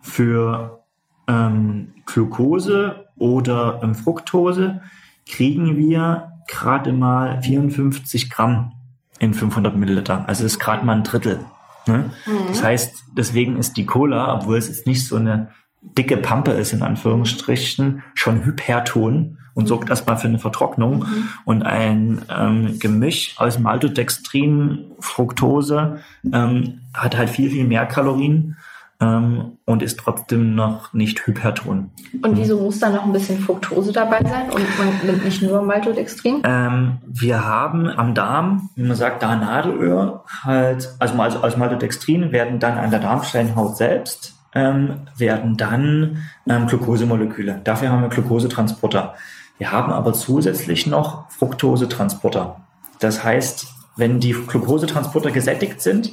für 0.00 0.84
ähm, 1.26 1.94
Glucose 2.06 3.06
oder 3.16 3.80
ähm, 3.82 3.94
Fructose 3.94 4.82
kriegen 5.26 5.76
wir 5.76 6.32
gerade 6.48 6.92
mal 6.92 7.40
54 7.42 8.30
Gramm 8.30 8.72
in 9.18 9.34
500 9.34 9.76
Milliliter. 9.76 10.28
Also 10.28 10.44
ist 10.44 10.58
gerade 10.58 10.84
mal 10.84 10.96
ein 10.96 11.04
Drittel. 11.04 11.40
Ne? 11.86 12.10
Mhm. 12.26 12.48
Das 12.48 12.62
heißt, 12.62 13.04
deswegen 13.16 13.56
ist 13.56 13.76
die 13.76 13.86
Cola, 13.86 14.34
obwohl 14.34 14.56
es 14.56 14.68
jetzt 14.68 14.86
nicht 14.86 15.06
so 15.06 15.16
eine 15.16 15.50
dicke 15.80 16.16
Pampe 16.16 16.52
ist, 16.52 16.72
in 16.72 16.82
Anführungsstrichen, 16.82 18.02
schon 18.14 18.44
hyperton 18.44 19.38
und 19.54 19.66
sorgt 19.66 19.90
erstmal 19.90 20.16
für 20.16 20.28
eine 20.28 20.38
Vertrocknung. 20.38 21.00
Mhm. 21.00 21.28
Und 21.44 21.62
ein 21.62 22.22
ähm, 22.28 22.78
Gemisch 22.78 23.34
aus 23.38 23.58
Maltodextrin, 23.58 24.86
Fructose 25.00 25.98
ähm, 26.32 26.80
hat 26.94 27.16
halt 27.16 27.30
viel, 27.30 27.50
viel 27.50 27.64
mehr 27.64 27.86
Kalorien 27.86 28.56
ähm, 29.00 29.58
und 29.64 29.82
ist 29.82 29.98
trotzdem 29.98 30.54
noch 30.54 30.92
nicht 30.92 31.26
hyperton. 31.26 31.90
Und 32.22 32.36
wieso 32.36 32.60
muss 32.60 32.78
da 32.78 32.90
noch 32.90 33.04
ein 33.04 33.12
bisschen 33.12 33.40
Fructose 33.40 33.92
dabei 33.92 34.20
sein 34.22 34.50
und 34.50 34.78
man 34.78 34.88
nimmt 35.04 35.24
nicht 35.24 35.42
nur 35.42 35.62
Maltodextrin? 35.62 36.42
Ähm, 36.44 36.98
wir 37.06 37.44
haben 37.44 37.88
am 37.88 38.14
Darm, 38.14 38.70
wie 38.76 38.84
man 38.84 38.96
sagt, 38.96 39.22
da 39.22 39.36
Nadelöhr, 39.36 40.24
halt, 40.44 40.88
also 40.98 41.20
als, 41.20 41.36
als 41.36 41.56
Maltodextrin 41.56 42.32
werden 42.32 42.58
dann 42.58 42.78
an 42.78 42.90
der 42.90 43.00
Darmsteinhaut 43.00 43.76
selbst 43.76 44.34
ähm, 44.54 45.00
werden 45.16 45.56
dann 45.56 46.24
ähm, 46.48 46.66
Glukosemoleküle. 46.66 47.60
Dafür 47.64 47.90
haben 47.90 48.02
wir 48.02 48.08
Glukosetransporter. 48.08 49.14
Wir 49.62 49.70
haben 49.70 49.92
aber 49.92 50.12
zusätzlich 50.12 50.88
noch 50.88 51.30
Fructosetransporter. 51.30 52.56
Das 52.98 53.22
heißt, 53.22 53.68
wenn 53.94 54.18
die 54.18 54.32
Glukosetransporter 54.32 55.30
gesättigt 55.30 55.80
sind, 55.80 56.10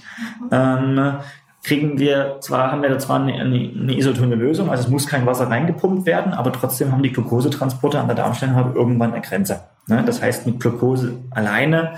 ähm, 0.51 1.15
kriegen 1.63 1.97
wir 1.97 2.37
zwar, 2.41 2.71
haben 2.71 2.83
wir 2.83 2.89
da 2.89 2.99
zwar 2.99 3.19
eine, 3.19 3.33
eine 3.33 3.97
isotone 3.97 4.35
Lösung, 4.35 4.69
also 4.69 4.83
es 4.83 4.89
muss 4.91 5.07
kein 5.07 5.25
Wasser 5.25 5.49
reingepumpt 5.49 6.05
werden, 6.05 6.33
aber 6.33 6.53
trotzdem 6.53 6.91
haben 6.91 7.01
die 7.01 7.11
Glukosetransporter 7.11 7.99
an 7.99 8.05
der 8.05 8.17
Darmsteinhaut 8.17 8.75
irgendwann 8.75 9.13
eine 9.13 9.21
Grenze. 9.21 9.61
Ne? 9.87 10.03
Das 10.05 10.21
heißt, 10.21 10.45
mit 10.45 10.59
Glukose 10.59 11.17
alleine 11.31 11.95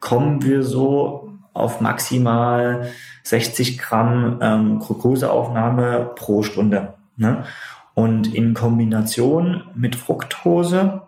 kommen 0.00 0.42
wir 0.42 0.62
so 0.62 1.32
auf 1.54 1.80
maximal 1.80 2.90
60 3.22 3.78
Gramm 3.78 4.38
ähm, 4.42 4.80
Glukoseaufnahme 4.80 6.10
pro 6.14 6.42
Stunde. 6.42 6.92
Ne? 7.16 7.44
Und 7.94 8.34
in 8.34 8.54
Kombination 8.54 9.64
mit 9.74 9.96
Fructose 9.96 11.02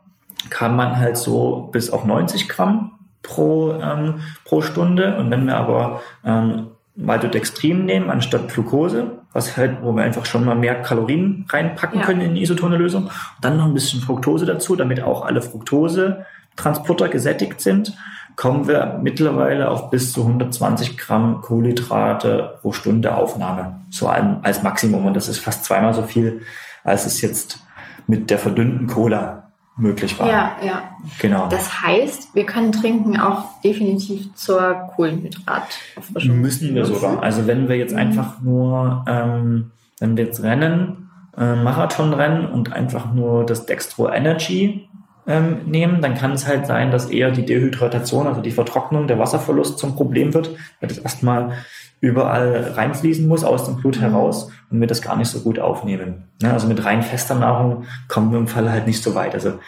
kann 0.50 0.76
man 0.76 0.96
halt 0.96 1.16
so 1.16 1.68
bis 1.72 1.90
auf 1.90 2.04
90 2.04 2.48
Gramm 2.48 2.92
pro, 3.22 3.72
ähm, 3.74 4.20
pro 4.44 4.62
Stunde. 4.62 5.16
Und 5.16 5.30
wenn 5.30 5.46
wir 5.46 5.56
aber 5.56 6.02
ähm, 6.24 6.68
Maltodextrin 6.96 7.84
nehmen 7.86 8.10
anstatt 8.10 8.48
Glucose, 8.48 9.18
was 9.32 9.56
halt, 9.56 9.78
wo 9.82 9.92
wir 9.92 10.02
einfach 10.02 10.26
schon 10.26 10.44
mal 10.44 10.54
mehr 10.54 10.82
Kalorien 10.82 11.46
reinpacken 11.48 12.00
ja. 12.00 12.06
können 12.06 12.20
in 12.20 12.34
die 12.34 12.42
isotone 12.42 12.76
Lösung. 12.76 13.04
Und 13.04 13.12
dann 13.40 13.56
noch 13.56 13.66
ein 13.66 13.74
bisschen 13.74 14.00
Fructose 14.00 14.44
dazu, 14.44 14.76
damit 14.76 15.02
auch 15.02 15.24
alle 15.24 15.40
Fructose-Transporter 15.40 17.08
gesättigt 17.08 17.60
sind, 17.60 17.96
kommen 18.36 18.66
wir 18.66 18.98
mittlerweile 19.02 19.70
auf 19.70 19.90
bis 19.90 20.12
zu 20.12 20.22
120 20.22 20.96
Gramm 20.96 21.40
Kohlenhydrate 21.42 22.58
pro 22.60 22.72
Stunde 22.72 23.14
Aufnahme, 23.14 23.80
so 23.90 24.08
als 24.08 24.62
Maximum. 24.62 25.06
Und 25.06 25.14
das 25.14 25.28
ist 25.28 25.38
fast 25.38 25.64
zweimal 25.64 25.92
so 25.94 26.02
viel, 26.02 26.42
als 26.84 27.06
es 27.06 27.20
jetzt 27.20 27.58
mit 28.06 28.30
der 28.30 28.38
verdünnten 28.38 28.86
Cola 28.86 29.52
möglich 29.76 30.18
war. 30.18 30.28
Ja, 30.28 30.56
ja. 30.64 30.82
Genau. 31.18 31.48
Das 31.48 31.82
heißt, 31.82 32.34
wir 32.34 32.44
können 32.44 32.72
trinken 32.72 33.18
auch 33.18 33.60
definitiv 33.62 34.34
zur 34.34 34.74
Kohlenhydratauffrischung. 34.94 36.40
Müssen 36.40 36.74
wir 36.74 36.84
sogar. 36.84 37.22
Also 37.22 37.46
wenn 37.46 37.68
wir 37.68 37.76
jetzt 37.76 37.92
mhm. 37.92 37.98
einfach 37.98 38.40
nur, 38.40 39.04
ähm, 39.08 39.70
wenn 39.98 40.16
wir 40.16 40.24
jetzt 40.24 40.42
rennen, 40.42 41.10
äh, 41.36 41.54
Marathon 41.56 42.12
rennen 42.12 42.46
und 42.46 42.72
einfach 42.72 43.12
nur 43.12 43.46
das 43.46 43.64
Dextro 43.66 44.10
Energy 44.10 44.88
ähm, 45.26 45.60
nehmen, 45.66 46.02
dann 46.02 46.14
kann 46.14 46.32
es 46.32 46.46
halt 46.46 46.66
sein, 46.66 46.90
dass 46.90 47.10
eher 47.10 47.30
die 47.30 47.44
Dehydratation, 47.44 48.26
also 48.26 48.40
die 48.40 48.50
Vertrocknung, 48.50 49.06
der 49.06 49.18
Wasserverlust 49.18 49.78
zum 49.78 49.94
Problem 49.94 50.34
wird, 50.34 50.50
weil 50.80 50.88
das 50.88 50.98
erstmal 50.98 51.52
überall 52.00 52.72
reinfließen 52.74 53.26
muss 53.28 53.44
aus 53.44 53.64
dem 53.64 53.76
Blut 53.76 53.96
mhm. 53.96 54.02
heraus 54.02 54.50
und 54.70 54.80
wir 54.80 54.88
das 54.88 55.02
gar 55.02 55.16
nicht 55.16 55.28
so 55.28 55.40
gut 55.40 55.60
aufnehmen. 55.60 56.24
Ja, 56.42 56.52
also 56.52 56.66
mit 56.66 56.84
rein 56.84 57.02
fester 57.02 57.36
Nahrung 57.36 57.84
kommen 58.08 58.32
wir 58.32 58.38
im 58.38 58.48
Fall 58.48 58.70
halt 58.70 58.86
nicht 58.86 59.02
so 59.02 59.14
weit. 59.14 59.34
Also 59.34 59.60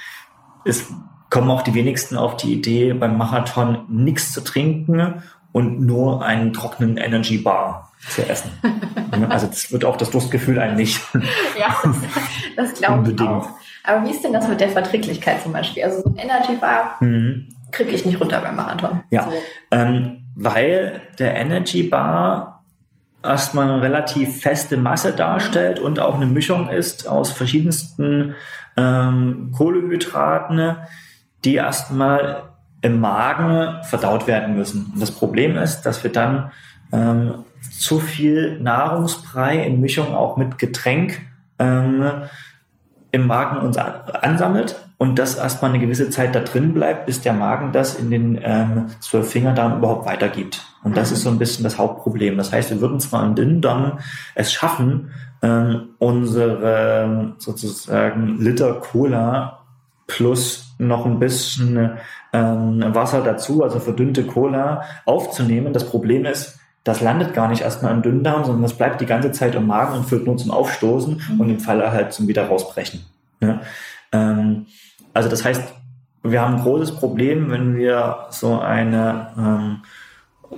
es 0.65 0.93
kommen 1.31 1.51
auch 1.51 1.63
die 1.63 1.75
wenigsten 1.75 2.17
auf 2.17 2.37
die 2.37 2.53
Idee, 2.53 2.93
beim 2.93 3.17
Marathon 3.17 3.85
nichts 3.89 4.33
zu 4.33 4.41
trinken 4.41 5.23
und 5.53 5.81
nur 5.81 6.25
einen 6.25 6.53
trockenen 6.53 6.97
Energy 6.97 7.39
Bar 7.39 7.93
zu 8.09 8.29
essen. 8.29 8.51
also 9.29 9.47
das 9.47 9.71
wird 9.71 9.85
auch 9.85 9.97
das 9.97 10.11
Durstgefühl 10.11 10.59
eigentlich. 10.59 10.99
ja, 11.59 11.77
das, 11.85 11.97
das 12.57 12.75
glaube 12.75 13.13
ich 13.13 13.21
auch. 13.21 13.49
Aber 13.85 14.07
wie 14.07 14.11
ist 14.11 14.25
denn 14.25 14.33
das 14.33 14.49
mit 14.49 14.61
der 14.61 14.71
Verträglichkeit 14.71 15.43
zum 15.43 15.53
Beispiel? 15.53 15.85
Also 15.85 16.03
so 16.03 16.09
ein 16.09 16.17
Energy 16.17 16.57
Bar 16.57 16.97
mhm. 17.01 17.49
kriege 17.71 17.91
ich 17.91 18.05
nicht 18.05 18.21
runter 18.21 18.41
beim 18.41 18.57
Marathon. 18.57 19.03
Ja, 19.11 19.25
so. 19.25 19.33
ähm, 19.71 20.25
weil 20.35 21.03
der 21.19 21.37
Energy 21.37 21.85
Bar 21.85 22.65
erstmal 23.23 23.71
eine 23.71 23.83
relativ 23.83 24.41
feste 24.41 24.77
Masse 24.79 25.13
darstellt 25.13 25.79
und 25.79 26.01
auch 26.01 26.15
eine 26.15 26.27
Mischung 26.27 26.69
ist 26.69 27.07
aus 27.07 27.31
verschiedensten 27.31 28.35
ähm, 28.77 29.53
Kohlehydraten, 29.57 30.77
die 31.45 31.57
erstmal 31.57 32.45
im 32.81 33.01
Magen 33.01 33.83
verdaut 33.85 34.27
werden 34.27 34.57
müssen. 34.57 34.93
Und 34.95 35.01
das 35.01 35.11
Problem 35.11 35.57
ist, 35.57 35.83
dass 35.83 36.03
wir 36.05 36.13
dann 36.13 36.53
ähm, 36.93 37.45
zu 37.79 37.99
viel 37.99 38.61
Nahrungsbrei 38.61 39.59
in 39.59 39.81
Mischung 39.81 40.15
auch 40.15 40.37
mit 40.37 40.59
Getränk 40.59 41.21
ähm, 41.59 42.11
im 43.15 43.29
Magen 43.29 43.59
uns 43.59 43.79
ansammelt 43.79 44.75
und 44.99 45.21
das 45.21 45.37
erstmal 45.37 45.71
eine 45.71 45.79
gewisse 45.79 46.11
Zeit 46.11 46.35
da 46.35 46.41
drin 46.41 46.75
bleibt, 46.75 47.07
bis 47.07 47.21
der 47.21 47.33
Magen 47.33 47.71
das 47.71 47.95
in 47.95 48.11
den 48.11 48.41
ähm, 48.43 48.87
Zwölffingerdarm 48.99 49.79
überhaupt 49.79 50.05
weitergibt. 50.05 50.67
Und 50.83 50.97
das 50.97 51.13
ist 51.13 51.23
so 51.23 51.31
ein 51.31 51.39
bisschen 51.39 51.63
das 51.63 51.79
Hauptproblem. 51.79 52.37
Das 52.37 52.53
heißt, 52.53 52.71
wir 52.71 52.81
würden 52.81 52.99
zwar 52.99 53.25
im 53.25 53.37
Dünndarm 53.37 54.01
es 54.35 54.53
schaffen, 54.53 55.13
ähm, 55.43 55.91
unsere 55.99 57.35
sozusagen 57.39 58.41
Liter 58.41 58.75
Cola 58.75 59.61
plus 60.09 60.75
noch 60.79 61.07
ein 61.07 61.21
bisschen 61.21 61.93
ähm, 62.33 62.85
Wasser 62.95 63.23
dazu, 63.23 63.63
also 63.63 63.79
verdünnte 63.79 64.25
Cola, 64.25 64.83
aufzunehmen. 65.05 65.73
Das 65.73 65.89
Problem 65.89 66.25
ist, 66.25 66.59
das 66.85 67.01
landet 67.01 67.33
gar 67.33 67.49
nicht 67.49 67.63
erstmal 67.63 67.93
im 67.93 68.03
Dünndarm, 68.03 68.45
sondern 68.45 68.63
das 68.63 68.75
bleibt 68.75 69.01
die 69.01 69.07
ganze 69.07 69.33
Zeit 69.33 69.55
im 69.55 69.67
Magen 69.67 69.97
und 69.97 70.05
führt 70.05 70.27
nur 70.27 70.37
zum 70.37 70.51
Aufstoßen 70.51 71.23
mhm. 71.31 71.41
und 71.41 71.51
im 71.51 71.59
Falle 71.59 71.91
halt 71.91 72.13
zum 72.13 72.29
wieder 72.29 72.47
rausbrechen. 72.47 73.05
Ja? 73.41 73.61
Ähm, 74.13 74.67
also 75.15 75.29
das 75.29 75.45
heißt, 75.45 75.63
wir 76.23 76.41
haben 76.41 76.57
ein 76.57 76.63
großes 76.63 76.97
Problem, 76.97 77.51
wenn 77.51 77.77
wir 77.77 78.27
so 78.31 78.61
eine 78.61 79.29
ähm, 79.39 79.83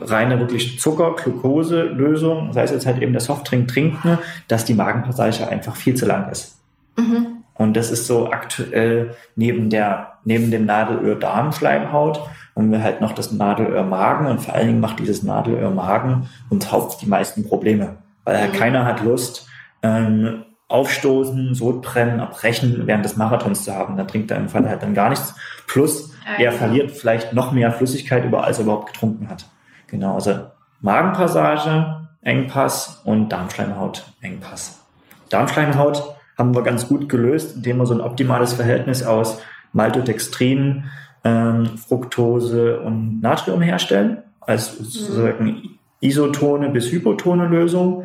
reine 0.00 0.38
wirklich 0.40 0.80
Zucker, 0.80 1.14
Glucose 1.14 1.82
Lösung, 1.82 2.52
sei 2.52 2.62
es 2.62 2.70
jetzt 2.72 2.86
halt 2.86 3.00
eben 3.00 3.12
der 3.12 3.20
Softdrink 3.20 3.68
trinken, 3.68 4.18
dass 4.48 4.64
die 4.64 4.74
Magenpassage 4.74 5.48
einfach 5.48 5.76
viel 5.76 5.94
zu 5.94 6.06
lang 6.06 6.30
ist. 6.30 6.58
Mhm. 6.96 7.44
Und 7.54 7.74
das 7.76 7.90
ist 7.90 8.06
so 8.06 8.30
aktuell 8.30 9.14
neben 9.34 9.70
der, 9.70 10.18
neben 10.24 10.50
dem 10.50 10.66
Nadelöhr 10.66 11.16
Darmschleimhaut 11.16 12.20
haben 12.56 12.72
wir 12.72 12.82
halt 12.82 13.00
noch 13.00 13.12
das 13.12 13.32
Nadelöhr 13.32 13.84
Magen 13.84 14.26
und 14.26 14.40
vor 14.40 14.54
allen 14.54 14.66
Dingen 14.68 14.80
macht 14.80 14.98
dieses 14.98 15.22
Nadelöhr 15.22 15.70
Magen 15.70 16.28
uns 16.48 16.72
haupt 16.72 17.02
die 17.02 17.06
meisten 17.06 17.46
Probleme. 17.46 17.98
Weil 18.24 18.40
halt 18.40 18.54
mhm. 18.54 18.56
keiner 18.56 18.84
hat 18.86 19.02
Lust, 19.02 19.46
ähm, 19.82 20.44
aufstoßen, 20.68 21.54
Sodbrennen, 21.54 22.18
abbrechen 22.18 22.86
während 22.86 23.04
des 23.04 23.16
Marathons 23.16 23.64
zu 23.64 23.74
haben. 23.74 23.96
Da 23.96 24.04
trinkt 24.04 24.30
er 24.30 24.38
im 24.38 24.48
Fall 24.48 24.68
halt 24.68 24.82
dann 24.82 24.94
gar 24.94 25.10
nichts. 25.10 25.34
Plus, 25.68 26.12
er 26.38 26.50
verliert 26.50 26.90
vielleicht 26.90 27.32
noch 27.32 27.52
mehr 27.52 27.70
Flüssigkeit 27.70 28.24
über, 28.24 28.42
als 28.42 28.58
er 28.58 28.64
überhaupt 28.64 28.92
getrunken 28.92 29.28
hat. 29.28 29.46
Genau, 29.86 30.14
also 30.14 30.46
Magenpassage, 30.80 32.08
Engpass 32.22 33.00
und 33.04 33.28
Darmschleimhaut, 33.28 34.04
Engpass. 34.20 34.84
Darmschleimhaut 35.28 36.16
haben 36.36 36.54
wir 36.54 36.62
ganz 36.62 36.88
gut 36.88 37.08
gelöst, 37.08 37.56
indem 37.56 37.78
wir 37.78 37.86
so 37.86 37.94
ein 37.94 38.00
optimales 38.00 38.54
Verhältnis 38.54 39.04
aus 39.04 39.40
Maltodextrin, 39.72 40.84
ähm, 41.26 41.76
Fructose 41.76 42.80
und 42.80 43.20
Natrium 43.20 43.60
herstellen, 43.60 44.18
als 44.40 44.78
sozusagen 44.78 45.78
isotone 46.00 46.68
bis 46.68 46.90
hypotone 46.92 47.48
Lösung. 47.48 48.04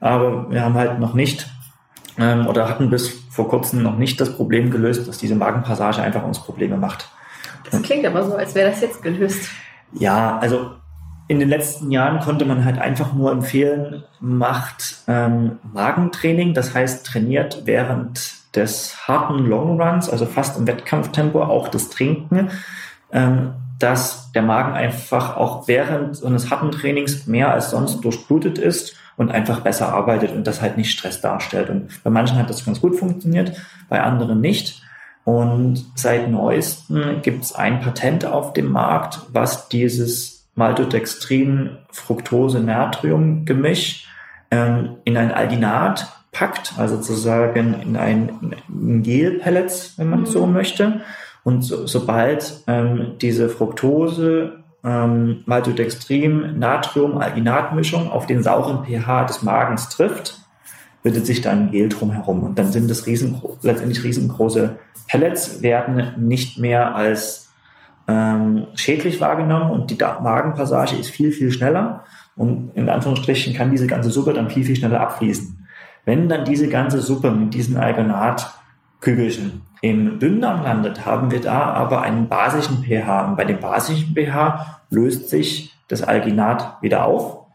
Aber 0.00 0.50
wir 0.50 0.62
haben 0.62 0.74
halt 0.74 0.98
noch 0.98 1.14
nicht 1.14 1.46
ähm, 2.18 2.46
oder 2.46 2.68
hatten 2.68 2.90
bis 2.90 3.08
vor 3.30 3.48
kurzem 3.48 3.82
noch 3.82 3.96
nicht 3.96 4.20
das 4.20 4.34
Problem 4.34 4.70
gelöst, 4.70 5.06
dass 5.06 5.18
diese 5.18 5.36
Magenpassage 5.36 6.02
einfach 6.02 6.24
uns 6.24 6.40
Probleme 6.40 6.76
macht. 6.76 7.08
Das 7.70 7.82
klingt 7.82 8.04
aber 8.06 8.24
so, 8.24 8.34
als 8.34 8.54
wäre 8.54 8.70
das 8.70 8.80
jetzt 8.80 9.02
gelöst. 9.02 9.48
Ja, 9.92 10.38
also 10.38 10.72
in 11.28 11.38
den 11.38 11.48
letzten 11.48 11.90
Jahren 11.90 12.20
konnte 12.20 12.44
man 12.44 12.64
halt 12.64 12.78
einfach 12.78 13.12
nur 13.12 13.32
empfehlen, 13.32 14.04
macht 14.20 14.98
ähm, 15.08 15.58
Magentraining, 15.72 16.54
das 16.54 16.74
heißt 16.74 17.06
trainiert 17.06 17.62
während 17.64 18.45
des 18.56 19.06
harten 19.06 19.46
Longruns, 19.46 20.08
also 20.08 20.26
fast 20.26 20.58
im 20.58 20.66
Wettkampftempo, 20.66 21.42
auch 21.42 21.68
das 21.68 21.90
Trinken, 21.90 22.50
ähm, 23.12 23.52
dass 23.78 24.32
der 24.32 24.42
Magen 24.42 24.72
einfach 24.72 25.36
auch 25.36 25.68
während 25.68 26.16
so 26.16 26.26
eines 26.26 26.50
harten 26.50 26.72
Trainings 26.72 27.26
mehr 27.26 27.52
als 27.52 27.70
sonst 27.70 28.00
durchblutet 28.00 28.58
ist 28.58 28.96
und 29.16 29.30
einfach 29.30 29.60
besser 29.60 29.92
arbeitet 29.92 30.32
und 30.32 30.46
das 30.46 30.62
halt 30.62 30.76
nicht 30.76 30.90
Stress 30.90 31.20
darstellt. 31.20 31.70
Und 31.70 32.02
bei 32.02 32.10
manchen 32.10 32.38
hat 32.38 32.50
das 32.50 32.64
ganz 32.64 32.80
gut 32.80 32.96
funktioniert, 32.96 33.52
bei 33.88 34.02
anderen 34.02 34.40
nicht. 34.40 34.82
Und 35.24 35.84
seit 35.94 36.30
neuestem 36.30 37.20
gibt 37.22 37.44
es 37.44 37.54
ein 37.54 37.80
Patent 37.80 38.24
auf 38.24 38.52
dem 38.52 38.70
Markt, 38.70 39.20
was 39.32 39.68
dieses 39.68 40.46
Maltodextrin, 40.54 41.78
Fructose, 41.90 42.60
Natrium 42.60 43.44
Gemisch 43.44 44.06
ähm, 44.50 44.96
in 45.04 45.16
ein 45.16 45.32
Aldinat 45.32 46.15
packt, 46.36 46.74
also 46.76 46.96
sozusagen 46.96 47.80
in 47.80 47.96
ein, 47.96 48.54
in 48.68 49.02
Gel-Pellets, 49.02 49.94
wenn 49.96 50.10
man 50.10 50.20
mhm. 50.20 50.26
so 50.26 50.46
möchte. 50.46 51.00
Und 51.44 51.62
so, 51.62 51.86
sobald 51.86 52.62
ähm, 52.66 53.12
diese 53.20 53.48
Fructose, 53.48 54.64
ähm, 54.84 55.42
Maltodextrin, 55.46 56.58
Natrium, 56.58 57.18
Alginatmischung 57.18 58.10
auf 58.10 58.26
den 58.26 58.42
sauren 58.42 58.84
pH 58.84 59.24
des 59.24 59.42
Magens 59.42 59.88
trifft, 59.88 60.38
bildet 61.02 61.24
sich 61.24 61.40
dann 61.40 61.68
ein 61.68 61.70
Gel 61.70 61.88
drumherum. 61.88 62.42
Und 62.42 62.58
dann 62.58 62.70
sind 62.70 62.90
es 62.90 63.06
riesengro 63.06 63.56
letztendlich 63.62 64.04
riesengroße 64.04 64.76
Pellets, 65.08 65.62
werden 65.62 66.14
nicht 66.18 66.58
mehr 66.58 66.94
als 66.94 67.50
ähm, 68.08 68.66
schädlich 68.74 69.20
wahrgenommen 69.20 69.70
und 69.70 69.90
die 69.90 69.96
Magenpassage 69.96 70.96
ist 70.96 71.10
viel, 71.10 71.32
viel 71.32 71.50
schneller 71.50 72.04
und 72.36 72.72
in 72.74 72.88
Anführungsstrichen 72.88 73.54
kann 73.54 73.70
diese 73.70 73.86
ganze 73.86 74.10
Suppe 74.10 74.32
dann 74.32 74.50
viel, 74.50 74.64
viel 74.64 74.76
schneller 74.76 75.00
abfließen. 75.00 75.55
Wenn 76.06 76.30
dann 76.30 76.46
diese 76.46 76.68
ganze 76.68 77.02
Suppe 77.02 77.30
mit 77.30 77.52
diesen 77.52 77.76
Algonatkügelchen 77.76 79.60
im 79.82 80.18
Dünndarm 80.18 80.62
landet, 80.62 81.04
haben 81.04 81.30
wir 81.30 81.42
da 81.42 81.64
aber 81.74 82.00
einen 82.00 82.28
basischen 82.28 82.82
pH. 82.82 83.26
Und 83.26 83.36
bei 83.36 83.44
dem 83.44 83.60
basischen 83.60 84.14
pH 84.14 84.80
löst 84.88 85.28
sich 85.28 85.74
das 85.88 86.02
Alginat 86.02 86.80
wieder 86.80 87.04
auf 87.04 87.46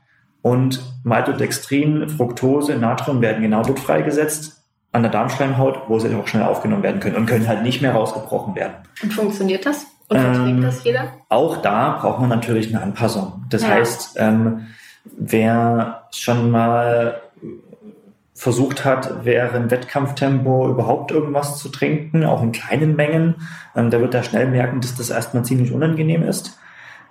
und 0.41 0.82
Maltodextrin, 1.04 2.10
Fructose, 2.10 2.76
Natrium 2.76 3.22
werden 3.22 3.41
genau 3.41 3.64
dort 3.64 3.80
freigesetzt 3.80 4.64
an 4.91 5.04
der 5.04 5.12
Darmschleimhaut, 5.12 5.84
wo 5.88 5.99
sie 5.99 6.14
auch 6.16 6.28
schnell 6.28 6.43
aufgenommen 6.43 6.84
werden 6.84 6.99
können 6.99 7.16
und 7.16 7.26
können 7.26 7.47
halt 7.47 7.64
nicht 7.64 7.82
mehr 7.82 7.93
rausgebrochen 7.93 8.56
werden. 8.56 8.74
Und 9.02 9.14
funktioniert 9.14 9.66
das? 9.66 9.86
Und 10.10 10.20
verträgt 10.20 10.47
ähm, 10.47 10.62
das 10.62 10.84
jeder? 10.84 11.14
Auch 11.30 11.58
da 11.58 11.97
braucht 12.02 12.20
man 12.20 12.30
natürlich 12.30 12.74
eine 12.74 12.84
Anpassung. 12.84 13.45
Das 13.49 13.62
ja. 13.62 13.70
heißt, 13.70 14.18
ähm, 14.20 14.68
wer 15.06 16.08
schon 16.12 16.52
mal 16.52 17.22
versucht 18.42 18.86
hat, 18.86 19.24
während 19.24 19.70
Wettkampftempo 19.70 20.68
überhaupt 20.68 21.12
irgendwas 21.12 21.60
zu 21.60 21.70
trinken, 21.70 22.26
auch 22.26 22.42
in 22.42 22.52
kleinen 22.52 22.96
Mengen, 22.96 23.36
ähm, 23.76 23.92
der 23.92 24.02
wird 24.02 24.16
da 24.16 24.24
schnell 24.24 24.48
merken, 24.48 24.82
dass 24.82 24.96
das 24.96 25.12
erstmal 25.12 25.46
ziemlich 25.46 25.72
unangenehm 25.72 26.24
ist. 26.24 26.58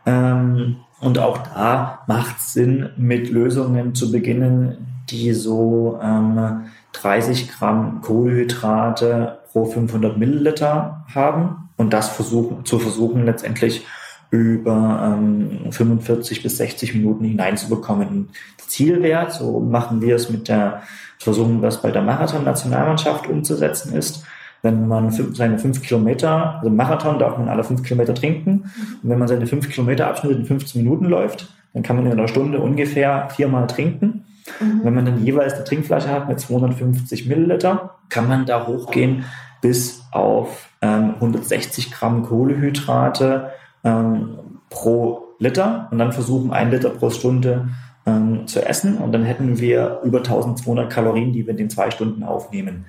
Ähm, 0.07 0.79
und 0.99 1.21
auch 1.21 1.39
da 1.39 2.01
macht 2.09 2.39
es 2.39 2.53
Sinn, 2.55 2.91
mit 2.97 3.31
Lösungen 3.31 3.95
zu 3.95 4.11
beginnen, 4.11 5.05
die 5.09 5.33
so 5.33 6.01
ähm, 6.03 6.63
30 6.95 7.53
Gramm 7.53 8.01
Kohlenhydrate 8.01 9.39
pro 9.53 9.67
500 9.67 10.19
Milliliter 10.19 11.07
haben 11.15 11.69
und 11.77 11.93
das 11.93 12.09
versuchen, 12.09 12.65
zu 12.65 12.81
versuchen, 12.81 13.25
letztendlich 13.25 13.87
über 14.31 15.17
ähm, 15.19 15.73
45 15.73 16.43
bis 16.43 16.57
60 16.59 16.95
Minuten 16.95 17.25
hineinzubekommen. 17.25 18.29
Zielwert, 18.59 19.33
so 19.33 19.59
machen 19.61 20.01
wir 20.01 20.15
es 20.15 20.31
mit 20.31 20.49
der, 20.49 20.83
versuchen 21.19 21.61
wir 21.61 21.69
es 21.69 21.79
bei 21.79 21.91
der 21.91 22.03
Marathon-Nationalmannschaft 22.03 23.27
umzusetzen, 23.27 23.95
ist, 23.95 24.25
wenn 24.63 24.87
man 24.87 25.11
seine 25.11 25.59
fünf 25.59 25.83
Kilometer, 25.83 26.57
also 26.57 26.71
Marathon 26.71 27.19
darf 27.19 27.39
man 27.39 27.49
alle 27.49 27.65
fünf 27.65 27.83
Kilometer 27.83 28.15
trinken, 28.15 28.71
und 29.03 29.11
wenn 29.11 29.19
man 29.19 29.27
seine 29.27 29.47
fünf 29.47 29.69
Kilometer 29.71 30.07
Abschnitte 30.07 30.37
in 30.37 30.45
15 30.45 30.83
Minuten 30.83 31.07
läuft, 31.07 31.49
dann 31.73 31.83
kann 31.83 31.97
man 31.97 32.07
in 32.07 32.13
einer 32.13 32.29
Stunde 32.29 32.61
ungefähr 32.61 33.29
viermal 33.31 33.67
trinken. 33.67 34.25
Mhm. 34.61 34.81
Wenn 34.85 34.95
man 34.95 35.07
dann 35.07 35.25
jeweils 35.25 35.55
eine 35.55 35.65
Trinkflasche 35.65 36.09
hat 36.09 36.29
mit 36.29 36.41
250 36.41 37.27
Milliliter, 37.27 37.97
kann 38.09 38.29
man 38.29 38.45
da 38.47 38.67
hochgehen 38.67 39.25
bis 39.61 40.03
auf 40.11 40.69
ähm, 40.83 41.15
160 41.17 41.91
Gramm 41.91 42.23
Kohlehydrate 42.23 43.51
ähm, 43.85 44.39
pro 44.69 45.35
Liter 45.39 45.89
und 45.91 45.99
dann 45.99 46.13
versuchen, 46.13 46.53
ein 46.53 46.71
Liter 46.71 46.91
pro 46.91 47.11
Stunde 47.11 47.69
ähm, 48.07 48.47
zu 48.47 48.65
essen 48.65 48.99
und 48.99 49.13
dann 49.13 49.25
hätten 49.25 49.59
wir 49.59 50.01
über 50.05 50.19
1200 50.19 50.91
Kalorien, 50.91 51.33
die 51.33 51.47
wir 51.47 51.53
in 51.53 51.57
den 51.57 51.71
zwei 51.71 51.91
Stunden 51.91 52.23
aufnehmen. 52.23 52.87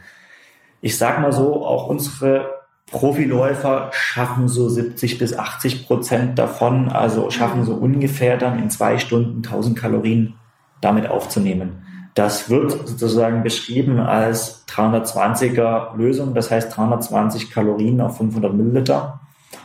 Ich 0.81 0.97
sage 0.97 1.21
mal 1.21 1.31
so, 1.31 1.65
auch 1.65 1.87
unsere 1.87 2.49
Profiläufer 2.91 3.89
schaffen 3.93 4.49
so 4.49 4.67
70 4.67 5.17
bis 5.17 5.37
80 5.37 5.87
Prozent 5.87 6.37
davon, 6.37 6.89
also 6.89 7.29
schaffen 7.29 7.63
so 7.63 7.73
ungefähr 7.73 8.37
dann 8.37 8.59
in 8.59 8.69
zwei 8.69 8.97
Stunden 8.97 9.37
1000 9.37 9.77
Kalorien 9.77 10.33
damit 10.81 11.09
aufzunehmen. 11.09 11.83
Das 12.15 12.49
wird 12.49 12.71
sozusagen 12.71 13.43
beschrieben 13.43 13.99
als 13.99 14.67
320er 14.67 15.95
Lösung, 15.95 16.33
das 16.33 16.51
heißt 16.51 16.75
320 16.75 17.49
Kalorien 17.49 18.01
auf 18.01 18.17
500 18.17 18.53
Milliliter. 18.53 19.20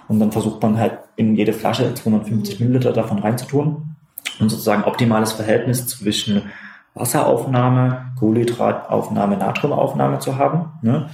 Und 0.09 0.21
dann 0.21 0.33
versucht 0.33 0.63
man 0.63 0.79
halt 0.79 0.99
in 1.17 1.35
jede 1.35 1.53
Flasche 1.53 1.93
250 1.95 2.61
Milliliter 2.61 2.93
davon 2.93 3.19
reinzutun, 3.19 3.97
um 4.39 4.49
sozusagen 4.49 4.85
optimales 4.85 5.33
Verhältnis 5.33 5.87
zwischen 5.87 6.43
Wasseraufnahme, 6.95 8.13
Kohlenhydrataufnahme, 8.19 9.37
Natriumaufnahme 9.37 10.19
zu 10.19 10.37
haben. 10.37 10.71
Ne? 10.83 11.11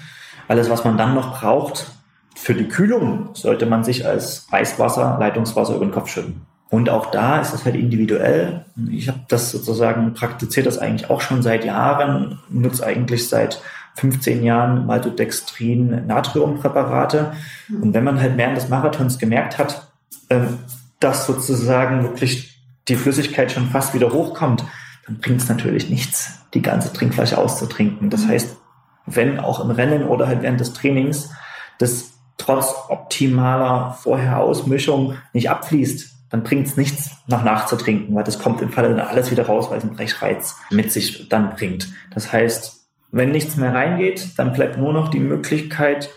Alles, 0.48 0.70
was 0.70 0.84
man 0.84 0.96
dann 0.96 1.14
noch 1.14 1.38
braucht 1.40 1.90
für 2.34 2.54
die 2.54 2.68
Kühlung, 2.68 3.30
sollte 3.34 3.66
man 3.66 3.84
sich 3.84 4.06
als 4.06 4.46
Eiswasser, 4.50 5.16
Leitungswasser 5.18 5.76
über 5.76 5.86
den 5.86 5.92
Kopf 5.92 6.08
schütten. 6.08 6.42
Und 6.70 6.88
auch 6.88 7.10
da 7.10 7.38
ist 7.40 7.52
es 7.52 7.66
halt 7.66 7.74
individuell. 7.74 8.64
Ich 8.90 9.08
habe 9.08 9.20
das 9.28 9.50
sozusagen, 9.50 10.14
praktiziert 10.14 10.66
das 10.66 10.78
eigentlich 10.78 11.10
auch 11.10 11.20
schon 11.20 11.42
seit 11.42 11.64
Jahren, 11.66 12.38
nutze 12.48 12.86
eigentlich 12.86 13.28
seit 13.28 13.60
15 13.96 14.42
Jahren 14.42 14.86
Maltodextrin 14.86 16.06
Natriumpräparate. 16.06 17.32
Und 17.68 17.94
wenn 17.94 18.04
man 18.04 18.20
halt 18.20 18.36
während 18.36 18.56
des 18.56 18.68
Marathons 18.68 19.18
gemerkt 19.18 19.58
hat, 19.58 19.88
ähm, 20.30 20.58
dass 21.00 21.26
sozusagen 21.26 22.02
wirklich 22.02 22.60
die 22.88 22.96
Flüssigkeit 22.96 23.52
schon 23.52 23.68
fast 23.68 23.94
wieder 23.94 24.12
hochkommt, 24.12 24.64
dann 25.06 25.18
bringt 25.18 25.40
es 25.40 25.48
natürlich 25.48 25.90
nichts, 25.90 26.40
die 26.54 26.62
ganze 26.62 26.92
Trinkflasche 26.92 27.38
auszutrinken. 27.38 28.10
Das 28.10 28.26
heißt, 28.26 28.56
wenn 29.06 29.40
auch 29.40 29.60
im 29.60 29.70
Rennen 29.70 30.04
oder 30.04 30.26
halt 30.26 30.42
während 30.42 30.60
des 30.60 30.72
Trainings 30.72 31.30
das 31.78 32.12
trotz 32.38 32.74
optimaler 32.88 33.96
Vorher-Ausmischung 34.00 35.14
nicht 35.32 35.50
abfließt, 35.50 36.10
dann 36.30 36.44
bringt 36.44 36.66
es 36.66 36.76
nichts, 36.76 37.10
nach 37.26 37.44
nachzutrinken, 37.44 38.14
weil 38.14 38.24
das 38.24 38.38
kommt 38.38 38.62
im 38.62 38.70
Falle 38.70 38.88
dann 38.88 39.06
alles 39.06 39.30
wieder 39.30 39.46
raus, 39.46 39.70
weil 39.70 39.78
es 39.78 39.84
einen 39.84 39.94
Brechreiz 39.94 40.56
mit 40.70 40.90
sich 40.90 41.28
dann 41.28 41.50
bringt. 41.50 41.88
Das 42.14 42.32
heißt, 42.32 42.81
wenn 43.12 43.30
nichts 43.30 43.56
mehr 43.56 43.74
reingeht, 43.74 44.38
dann 44.38 44.52
bleibt 44.52 44.78
nur 44.78 44.92
noch 44.92 45.08
die 45.08 45.20
Möglichkeit, 45.20 46.10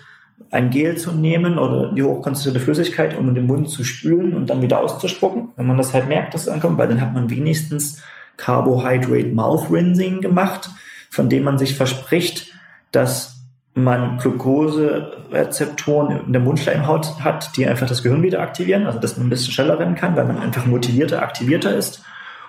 ein 0.52 0.70
Gel 0.70 0.98
zu 0.98 1.12
nehmen 1.12 1.60
oder 1.60 1.94
die 1.94 2.04
hochkonzentrierte 2.04 2.60
Flüssigkeit, 2.60 3.18
um 3.18 3.30
in 3.30 3.36
den 3.36 3.48
Mund 3.48 3.70
zu 3.70 3.84
spülen 3.84 4.34
und 4.34 4.50
dann 4.50 4.62
wieder 4.62 4.80
auszuspucken. 4.80 5.50
Wenn 5.56 5.68
man 5.68 5.78
das 5.78 5.94
halt 5.94 6.08
merkt, 6.08 6.34
dass 6.34 6.44
es 6.44 6.50
ankommt, 6.50 6.78
weil 6.78 6.88
dann 6.88 7.02
hat 7.02 7.14
man 7.14 7.30
wenigstens 7.30 8.02
Carbohydrate 8.38 9.34
Mouth 9.34 9.70
Rinsing 9.70 10.22
gemacht, 10.22 10.70
von 11.10 11.30
dem 11.30 11.44
man 11.44 11.58
sich 11.58 11.76
verspricht, 11.76 12.54
dass 12.92 13.34
man 13.74 14.18
Glukoserezeptoren 14.18 16.28
in 16.28 16.32
der 16.32 16.42
Mundschleimhaut 16.42 17.20
hat, 17.20 17.58
die 17.58 17.68
einfach 17.68 17.88
das 17.88 18.04
Gehirn 18.04 18.24
wieder 18.24 18.40
aktivieren, 18.40 18.86
also 18.86 19.00
dass 19.00 19.18
man 19.18 19.28
ein 19.28 19.30
bisschen 19.30 19.54
schneller 19.54 19.80
rennen 19.80 19.96
kann, 19.96 20.16
weil 20.16 20.26
man 20.26 20.38
einfach 20.38 20.66
motivierter, 20.66 21.22
aktivierter 21.22 21.76
ist. 21.76 22.04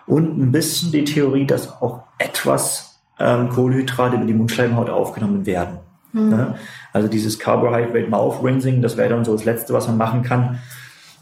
Und 0.07 0.39
ein 0.39 0.53
bisschen 0.53 0.93
die 0.93 1.03
Theorie, 1.03 1.47
dass 1.47 1.83
auch 1.83 2.05
etwas 2.19 2.86
ähm, 3.19 3.49
Kohlenhydrate 3.49 4.17
über 4.17 4.25
die 4.25 4.35
Mundschleimhaut 4.35 4.91
aufgenommen 4.91 5.47
werden. 5.47 5.79
Mhm. 6.13 6.33
Ja? 6.33 6.55
Also 6.93 7.09
dieses 7.09 7.39
Carbohydrate 7.39 8.09
Mouth 8.09 8.43
Rinsing, 8.43 8.83
das 8.83 8.97
wäre 8.97 9.11
dann 9.11 9.25
so 9.25 9.33
das 9.33 9.45
Letzte, 9.45 9.73
was 9.73 9.87
man 9.87 9.97
machen 9.97 10.23
kann, 10.23 10.59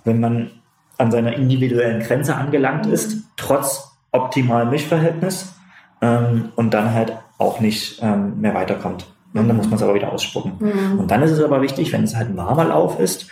wenn 0.04 0.20
man 0.20 0.50
an 0.98 1.10
seiner 1.10 1.34
individuellen 1.34 2.00
Grenze 2.02 2.36
angelangt 2.36 2.86
ist, 2.86 3.24
trotz 3.36 3.96
optimalem 4.12 4.70
Mischverhältnis 4.70 5.54
ähm, 6.00 6.50
und 6.54 6.72
dann 6.72 6.92
halt 6.92 7.16
auch 7.38 7.60
nicht 7.60 8.00
ähm, 8.02 8.40
mehr 8.40 8.54
weiterkommt. 8.54 9.06
Und 9.32 9.48
dann 9.48 9.56
muss 9.56 9.66
man 9.66 9.74
es 9.74 9.82
aber 9.82 9.94
wieder 9.94 10.12
ausspucken. 10.12 10.52
Mhm. 10.60 11.00
Und 11.00 11.10
dann 11.10 11.20
ist 11.22 11.32
es 11.32 11.42
aber 11.42 11.60
wichtig, 11.60 11.92
wenn 11.92 12.04
es 12.04 12.14
halt 12.14 12.30
ein 12.30 12.36
warmer 12.36 12.66
Lauf 12.66 13.00
ist, 13.00 13.26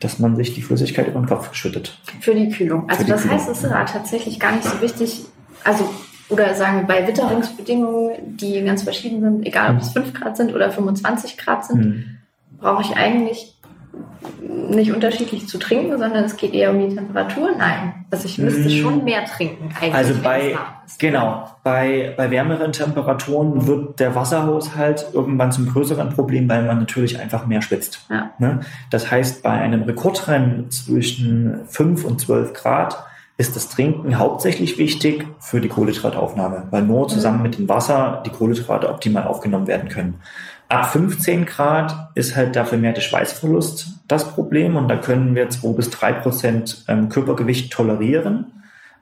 dass 0.00 0.18
man 0.18 0.36
sich 0.36 0.52
die 0.52 0.60
Flüssigkeit 0.60 1.08
über 1.08 1.18
den 1.18 1.26
Kopf 1.26 1.54
schüttet. 1.54 1.98
Für 2.20 2.34
die 2.34 2.50
Kühlung. 2.50 2.90
Also 2.90 3.04
die 3.04 3.10
das 3.10 3.22
Kühlung. 3.22 3.38
heißt, 3.38 3.48
es 3.48 3.64
ist 3.64 3.70
ja 3.70 3.84
tatsächlich 3.84 4.38
gar 4.38 4.52
nicht 4.52 4.64
so 4.64 4.82
wichtig, 4.82 5.24
also 5.64 5.88
oder 6.28 6.54
sagen 6.54 6.80
wir 6.80 6.86
bei 6.86 7.06
Witterungsbedingungen, 7.06 8.36
die 8.36 8.62
ganz 8.64 8.82
verschieden 8.82 9.20
sind, 9.20 9.46
egal 9.46 9.74
ob 9.76 9.82
es 9.82 9.90
5 9.90 10.12
Grad 10.12 10.36
sind 10.36 10.54
oder 10.54 10.70
25 10.70 11.36
Grad 11.36 11.64
sind, 11.64 11.84
mhm. 11.84 12.04
brauche 12.58 12.82
ich 12.82 12.96
eigentlich 12.96 13.56
nicht 14.68 14.92
unterschiedlich 14.92 15.48
zu 15.48 15.58
trinken, 15.58 15.98
sondern 15.98 16.24
es 16.24 16.36
geht 16.36 16.52
eher 16.52 16.70
um 16.70 16.78
die 16.78 16.94
Temperatur? 16.94 17.50
Nein. 17.56 18.06
Also 18.10 18.26
ich 18.26 18.38
müsste 18.38 18.68
mm. 18.68 18.70
schon 18.70 19.04
mehr 19.04 19.24
trinken 19.24 19.70
eigentlich. 19.74 19.94
Also 19.94 20.14
bei, 20.22 20.56
genau, 20.98 21.48
bei, 21.62 22.14
bei 22.16 22.30
wärmeren 22.30 22.72
Temperaturen 22.72 23.66
wird 23.66 24.00
der 24.00 24.14
Wasserhaushalt 24.14 25.06
irgendwann 25.12 25.52
zum 25.52 25.68
größeren 25.68 26.10
Problem, 26.10 26.48
weil 26.48 26.64
man 26.64 26.78
natürlich 26.78 27.18
einfach 27.18 27.46
mehr 27.46 27.62
schwitzt. 27.62 28.04
Ja. 28.10 28.30
Ne? 28.38 28.60
Das 28.90 29.10
heißt, 29.10 29.42
bei 29.42 29.50
einem 29.50 29.82
Rekordrennen 29.82 30.70
zwischen 30.70 31.66
5 31.66 32.04
und 32.04 32.20
12 32.20 32.52
Grad 32.52 33.04
ist 33.38 33.54
das 33.54 33.68
Trinken 33.68 34.18
hauptsächlich 34.18 34.78
wichtig 34.78 35.26
für 35.40 35.60
die 35.60 35.68
Kohlenhydrataufnahme, 35.68 36.68
weil 36.70 36.82
nur 36.82 37.06
zusammen 37.08 37.38
mhm. 37.38 37.42
mit 37.42 37.58
dem 37.58 37.68
Wasser 37.68 38.22
die 38.24 38.30
Kohlenhydrate 38.30 38.88
optimal 38.88 39.24
aufgenommen 39.24 39.66
werden 39.66 39.88
können. 39.88 40.20
Ab 40.68 40.86
15 40.86 41.46
Grad 41.46 42.10
ist 42.14 42.34
halt 42.34 42.56
der 42.56 42.64
vermehrte 42.64 43.00
Schweißverlust 43.00 44.00
das 44.08 44.28
Problem 44.32 44.76
und 44.76 44.88
da 44.88 44.96
können 44.96 45.34
wir 45.34 45.48
2 45.48 45.68
bis 45.68 45.90
3 45.90 46.12
Prozent 46.14 46.84
ähm, 46.88 47.08
Körpergewicht 47.08 47.72
tolerieren 47.72 48.46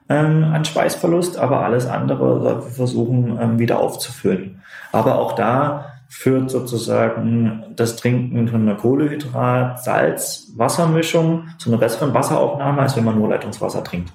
ähm, 0.09 0.43
an 0.43 0.65
Schweißverlust, 0.65 1.37
aber 1.37 1.61
alles 1.61 1.87
andere 1.87 2.61
versuchen 2.61 3.39
ähm, 3.41 3.57
wieder 3.57 3.79
aufzufüllen. 3.79 4.61
Aber 4.91 5.17
auch 5.17 5.33
da 5.33 5.93
führt 6.07 6.51
sozusagen 6.51 7.63
das 7.75 7.95
Trinken 7.95 8.47
von 8.47 8.61
einer 8.61 8.75
Kohlehydrat, 8.75 9.83
Salz, 9.83 10.51
Wassermischung 10.55 11.49
zu 11.57 11.69
einer 11.69 11.79
besseren 11.79 12.13
Wasseraufnahme, 12.13 12.81
als 12.81 12.95
wenn 12.95 13.05
man 13.05 13.17
nur 13.17 13.29
Leitungswasser 13.29 13.83
trinkt. 13.83 14.13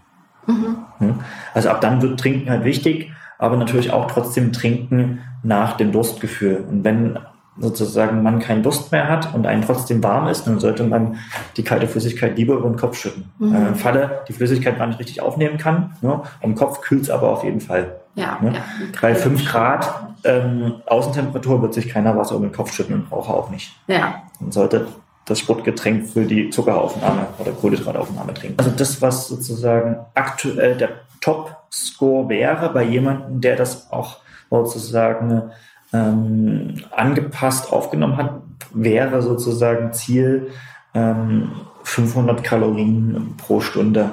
Mhm. 0.51 1.15
Also 1.55 1.71
ab 1.71 1.81
dann 1.81 2.03
wird 2.03 2.21
Trinken 2.21 2.51
halt 2.51 2.65
wichtig, 2.65 3.13
aber 3.39 3.57
natürlich 3.57 3.93
auch 3.93 4.11
trotzdem 4.11 4.53
Trinken 4.53 5.21
nach 5.43 5.77
dem 5.77 5.93
Durstgefühl. 5.93 6.65
Und 6.69 6.85
wenn 6.85 7.19
sozusagen 7.59 8.23
man 8.23 8.39
keinen 8.39 8.63
Durst 8.63 8.91
mehr 8.91 9.09
hat 9.09 9.35
und 9.35 9.47
einen 9.47 9.63
trotzdem 9.63 10.03
warm 10.03 10.29
ist, 10.29 10.47
dann 10.47 10.59
sollte 10.59 10.85
man 10.85 11.19
die 11.57 11.65
kalte 11.65 11.87
Flüssigkeit 11.87 12.37
lieber 12.37 12.55
über 12.55 12.69
den 12.69 12.77
Kopf 12.77 12.99
schütten. 12.99 13.31
Mhm. 13.39 13.55
Äh, 13.55 13.75
Falle 13.75 14.23
die 14.29 14.33
Flüssigkeit 14.33 14.79
man 14.79 14.91
nicht 14.91 15.01
richtig 15.01 15.21
aufnehmen 15.21 15.59
kann, 15.59 15.95
ne, 16.01 16.23
am 16.43 16.55
Kopf 16.55 16.81
kühlt 16.81 17.03
es 17.03 17.11
aber 17.11 17.29
auf 17.29 17.45
jeden 17.45 17.61
Fall. 17.61 17.97
Ja, 18.15 18.39
ne? 18.41 18.55
ja 18.55 18.61
Bei 19.01 19.15
5 19.15 19.45
Grad 19.47 19.89
ähm, 20.25 20.77
Außentemperatur 20.87 21.63
wird 21.63 21.75
sich 21.75 21.89
keiner 21.89 22.17
Wasser 22.17 22.37
über 22.37 22.47
den 22.47 22.53
Kopf 22.53 22.73
schütten 22.73 22.95
und 22.95 23.11
braucht 23.11 23.31
auch 23.31 23.51
nicht. 23.51 23.73
Ja. 23.87 24.23
Man 24.41 24.53
sollte 24.53 24.87
das 25.25 25.39
Sportgetränk 25.39 26.07
für 26.07 26.25
die 26.25 26.51
Zuckeraufnahme 26.51 27.29
oder 27.39 27.53
Kohlenhydrataufnahme 27.53 28.35
trinken. 28.35 28.59
Also 28.59 28.71
das, 28.71 29.01
was 29.01 29.29
sozusagen 29.29 29.97
aktuell 30.15 30.77
der 30.77 30.91
Top-Score 31.21 32.29
wäre 32.29 32.71
bei 32.73 32.85
jemandem, 32.85 33.41
der 33.41 33.57
das 33.57 33.91
auch 33.93 34.19
sozusagen 34.51 35.51
ähm, 35.93 36.83
angepasst 36.91 37.73
aufgenommen 37.73 38.17
hat, 38.17 38.43
wäre 38.73 39.23
sozusagen 39.23 39.93
Ziel, 39.93 40.51
ähm, 40.95 41.53
500 41.85 42.43
Kalorien 42.43 43.35
pro 43.37 43.61
Stunde 43.61 44.11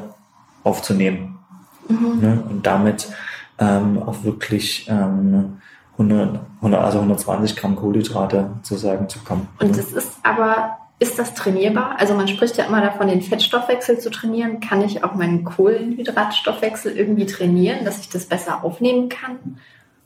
aufzunehmen. 0.63 1.39
Mhm. 1.87 2.19
Ne? 2.21 2.43
Und 2.49 2.65
damit 2.65 3.09
ähm, 3.59 4.01
auch 4.03 4.23
wirklich 4.23 4.87
ähm, 4.89 5.59
100, 5.93 6.39
100, 6.57 6.81
also 6.81 6.99
120 6.99 7.55
Gramm 7.55 7.75
Kohlenhydrate 7.75 8.51
sozusagen 8.61 9.09
zu 9.09 9.19
kommen. 9.19 9.47
Und 9.59 9.77
das 9.77 9.91
ist 9.91 10.13
aber, 10.23 10.77
ist 10.99 11.19
das 11.19 11.33
trainierbar? 11.35 11.95
Also 11.99 12.15
man 12.15 12.27
spricht 12.27 12.57
ja 12.57 12.65
immer 12.65 12.81
davon, 12.81 13.07
den 13.07 13.21
Fettstoffwechsel 13.21 13.99
zu 13.99 14.09
trainieren. 14.09 14.59
Kann 14.59 14.81
ich 14.83 15.03
auch 15.03 15.13
meinen 15.13 15.43
Kohlenhydratstoffwechsel 15.43 16.97
irgendwie 16.97 17.27
trainieren, 17.27 17.85
dass 17.85 17.99
ich 17.99 18.09
das 18.09 18.25
besser 18.25 18.63
aufnehmen 18.63 19.07
kann? 19.09 19.59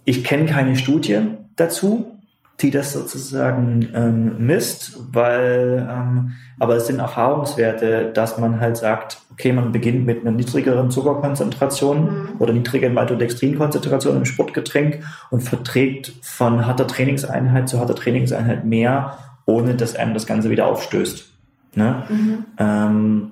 Ich 0.04 0.24
kenne 0.24 0.46
keine 0.46 0.76
Studie 0.76 1.22
dazu, 1.56 2.18
die 2.60 2.72
das 2.72 2.94
sozusagen 2.94 3.90
ähm, 3.96 4.46
misst, 4.46 4.98
weil, 5.14 5.88
ähm, 5.90 6.34
aber 6.60 6.76
es 6.76 6.88
sind 6.88 7.00
Erfahrungswerte, 7.00 8.12
dass 8.14 8.38
man 8.38 8.60
halt 8.60 8.78
sagt, 8.78 9.22
okay, 9.32 9.54
man 9.54 9.72
beginnt 9.72 10.06
mit 10.06 10.22
einer 10.22 10.32
niedrigeren 10.32 10.92
Zuckerkonzentration 10.92 12.04
mhm. 12.04 12.30
oder 12.40 12.54
niedrigeren 12.54 12.94
Maltodextrinkonzentration 12.94 14.18
im 14.18 14.26
Sportgetränk 14.26 15.04
und 15.30 15.42
verträgt 15.42 16.14
von 16.22 16.68
harter 16.68 16.86
Trainingseinheit 16.86 17.70
zu 17.70 17.80
harter 17.80 17.96
Trainingseinheit 17.96 18.66
mehr, 18.66 19.18
ohne 19.46 19.76
dass 19.76 19.96
einem 19.96 20.14
das 20.14 20.26
Ganze 20.26 20.50
wieder 20.50 20.68
aufstößt. 20.68 21.26
Ne? 21.76 22.04
Mhm. 22.10 22.46
Ähm, 22.58 23.32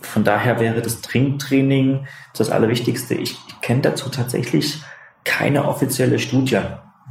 von 0.00 0.24
daher 0.24 0.60
wäre 0.60 0.80
das 0.80 1.00
Trinktraining 1.00 2.06
das 2.36 2.50
Allerwichtigste. 2.50 3.14
Ich, 3.14 3.38
ich 3.48 3.60
kenne 3.60 3.82
dazu 3.82 4.08
tatsächlich 4.08 4.80
keine 5.24 5.66
offizielle 5.66 6.18
Studie, 6.18 6.60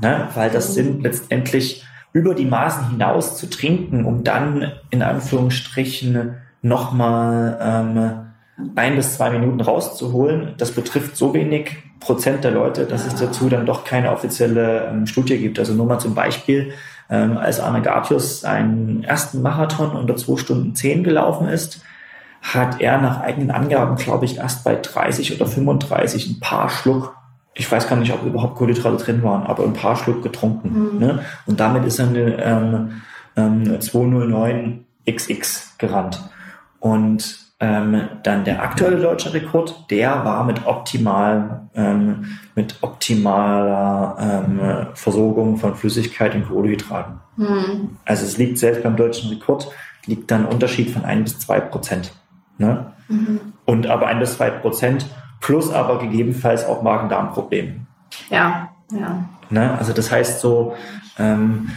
ne? 0.02 0.28
weil 0.34 0.50
das 0.50 0.74
sind 0.74 1.04
letztendlich 1.04 1.86
über 2.12 2.34
die 2.34 2.46
Maßen 2.46 2.90
hinaus 2.90 3.38
zu 3.38 3.50
trinken, 3.50 4.06
um 4.06 4.24
dann 4.24 4.72
in 4.90 5.04
Anführungsstrichen 5.04 6.38
nochmal 6.62 7.58
ähm, 7.62 8.72
ein 8.76 8.96
bis 8.96 9.16
zwei 9.16 9.30
Minuten 9.30 9.62
rauszuholen. 9.62 10.56
Das 10.58 10.72
betrifft 10.72 11.16
so 11.16 11.34
wenig 11.34 11.78
Prozent 12.00 12.44
der 12.44 12.52
Leute, 12.52 12.86
dass 12.86 13.06
es 13.06 13.16
dazu 13.16 13.50
dann 13.50 13.66
doch 13.66 13.84
keine 13.84 14.12
offizielle 14.12 14.88
ähm, 14.88 15.06
Studie 15.06 15.38
gibt. 15.38 15.60
Also 15.60 15.74
nur 15.74 15.86
mal 15.86 16.00
zum 16.00 16.16
Beispiel, 16.16 16.74
ähm, 17.10 17.38
als 17.38 17.60
Arne 17.60 17.82
Gartius 17.82 18.44
einen 18.44 19.04
ersten 19.04 19.42
Marathon 19.42 19.92
unter 19.92 20.16
zwei 20.16 20.38
Stunden 20.38 20.76
zehn 20.76 21.04
gelaufen 21.04 21.48
ist, 21.48 21.82
hat 22.42 22.80
er 22.80 23.00
nach 23.00 23.20
eigenen 23.22 23.52
Angaben, 23.52 23.96
glaube 23.96 24.26
ich, 24.26 24.38
erst 24.38 24.64
bei 24.64 24.76
30 24.76 25.36
oder 25.36 25.46
35 25.46 26.30
ein 26.30 26.40
paar 26.40 26.70
Schluck 26.70 27.16
ich 27.60 27.70
weiß 27.70 27.90
gar 27.90 27.98
nicht, 27.98 28.14
ob 28.14 28.24
überhaupt 28.26 28.56
Kohlenhydrate 28.56 29.04
drin 29.04 29.22
waren, 29.22 29.44
aber 29.44 29.66
ein 29.66 29.74
paar 29.74 29.98
Schluck 29.98 30.24
getrunken. 30.24 30.94
Mhm. 30.94 31.00
Ne? 31.00 31.20
Und 31.46 31.60
damit 31.60 31.84
ist 31.84 32.00
er 32.00 32.08
eine 32.08 32.42
ähm, 32.42 33.02
ähm, 33.36 33.82
209 33.82 34.86
XX 35.06 35.76
gerannt. 35.78 36.24
Und 36.80 37.38
ähm, 37.62 38.08
dann 38.24 38.46
der 38.46 38.64
aktuelle 38.64 38.98
deutsche 38.98 39.34
Rekord, 39.34 39.86
der 39.90 40.24
war 40.24 40.46
mit 40.46 40.66
optimal, 40.66 41.68
ähm, 41.76 42.38
mit 42.56 42.78
optimaler 42.82 44.18
ähm, 44.20 44.88
Versorgung 44.94 45.58
von 45.58 45.76
Flüssigkeit 45.76 46.36
und 46.36 46.48
Kohlenhydraten. 46.48 47.20
Mhm. 47.36 47.98
Also 48.06 48.26
es 48.26 48.38
liegt 48.38 48.58
selbst 48.58 48.84
beim 48.84 48.96
deutschen 48.96 49.30
Rekord, 49.30 49.70
liegt 50.06 50.32
dann 50.32 50.46
ein 50.46 50.54
Unterschied 50.54 50.90
von 50.90 51.04
ein 51.04 51.24
bis 51.24 51.40
zwei 51.40 51.60
Prozent. 51.60 52.14
Ne? 52.58 52.94
Mhm. 53.10 53.40
Und 53.66 53.88
aber 53.88 54.08
ein 54.08 54.20
bis 54.20 54.36
zwei 54.36 54.50
Prozent 54.50 55.06
plus 55.42 55.72
aber 55.72 56.00
gegebenenfalls 56.00 56.66
auch 56.66 56.82
Magen-Darm-Probleme. 56.82 57.86
Ja, 58.30 58.70
ja. 58.92 59.26
Ne? 59.50 59.78
Also 59.78 59.94
das 59.94 60.12
heißt 60.12 60.40
so, 60.40 60.76
ähm, 61.18 61.70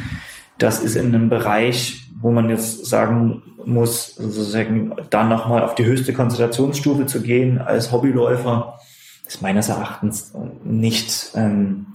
das 0.59 0.80
ist 0.80 0.95
in 0.95 1.14
einem 1.14 1.28
Bereich, 1.28 2.01
wo 2.23 2.31
man 2.31 2.49
jetzt 2.49 2.87
sagen 2.87 3.43
muss, 3.64 4.14
sozusagen 4.14 4.95
dann 5.11 5.29
nochmal 5.29 5.62
auf 5.62 5.75
die 5.75 5.85
höchste 5.85 6.12
Konzentrationsstufe 6.12 7.07
zu 7.07 7.20
gehen 7.20 7.59
als 7.59 7.93
Hobbyläufer, 7.93 8.79
ist 9.27 9.43
meines 9.43 9.68
Erachtens 9.68 10.33
nicht, 10.64 11.33
ähm, 11.35 11.87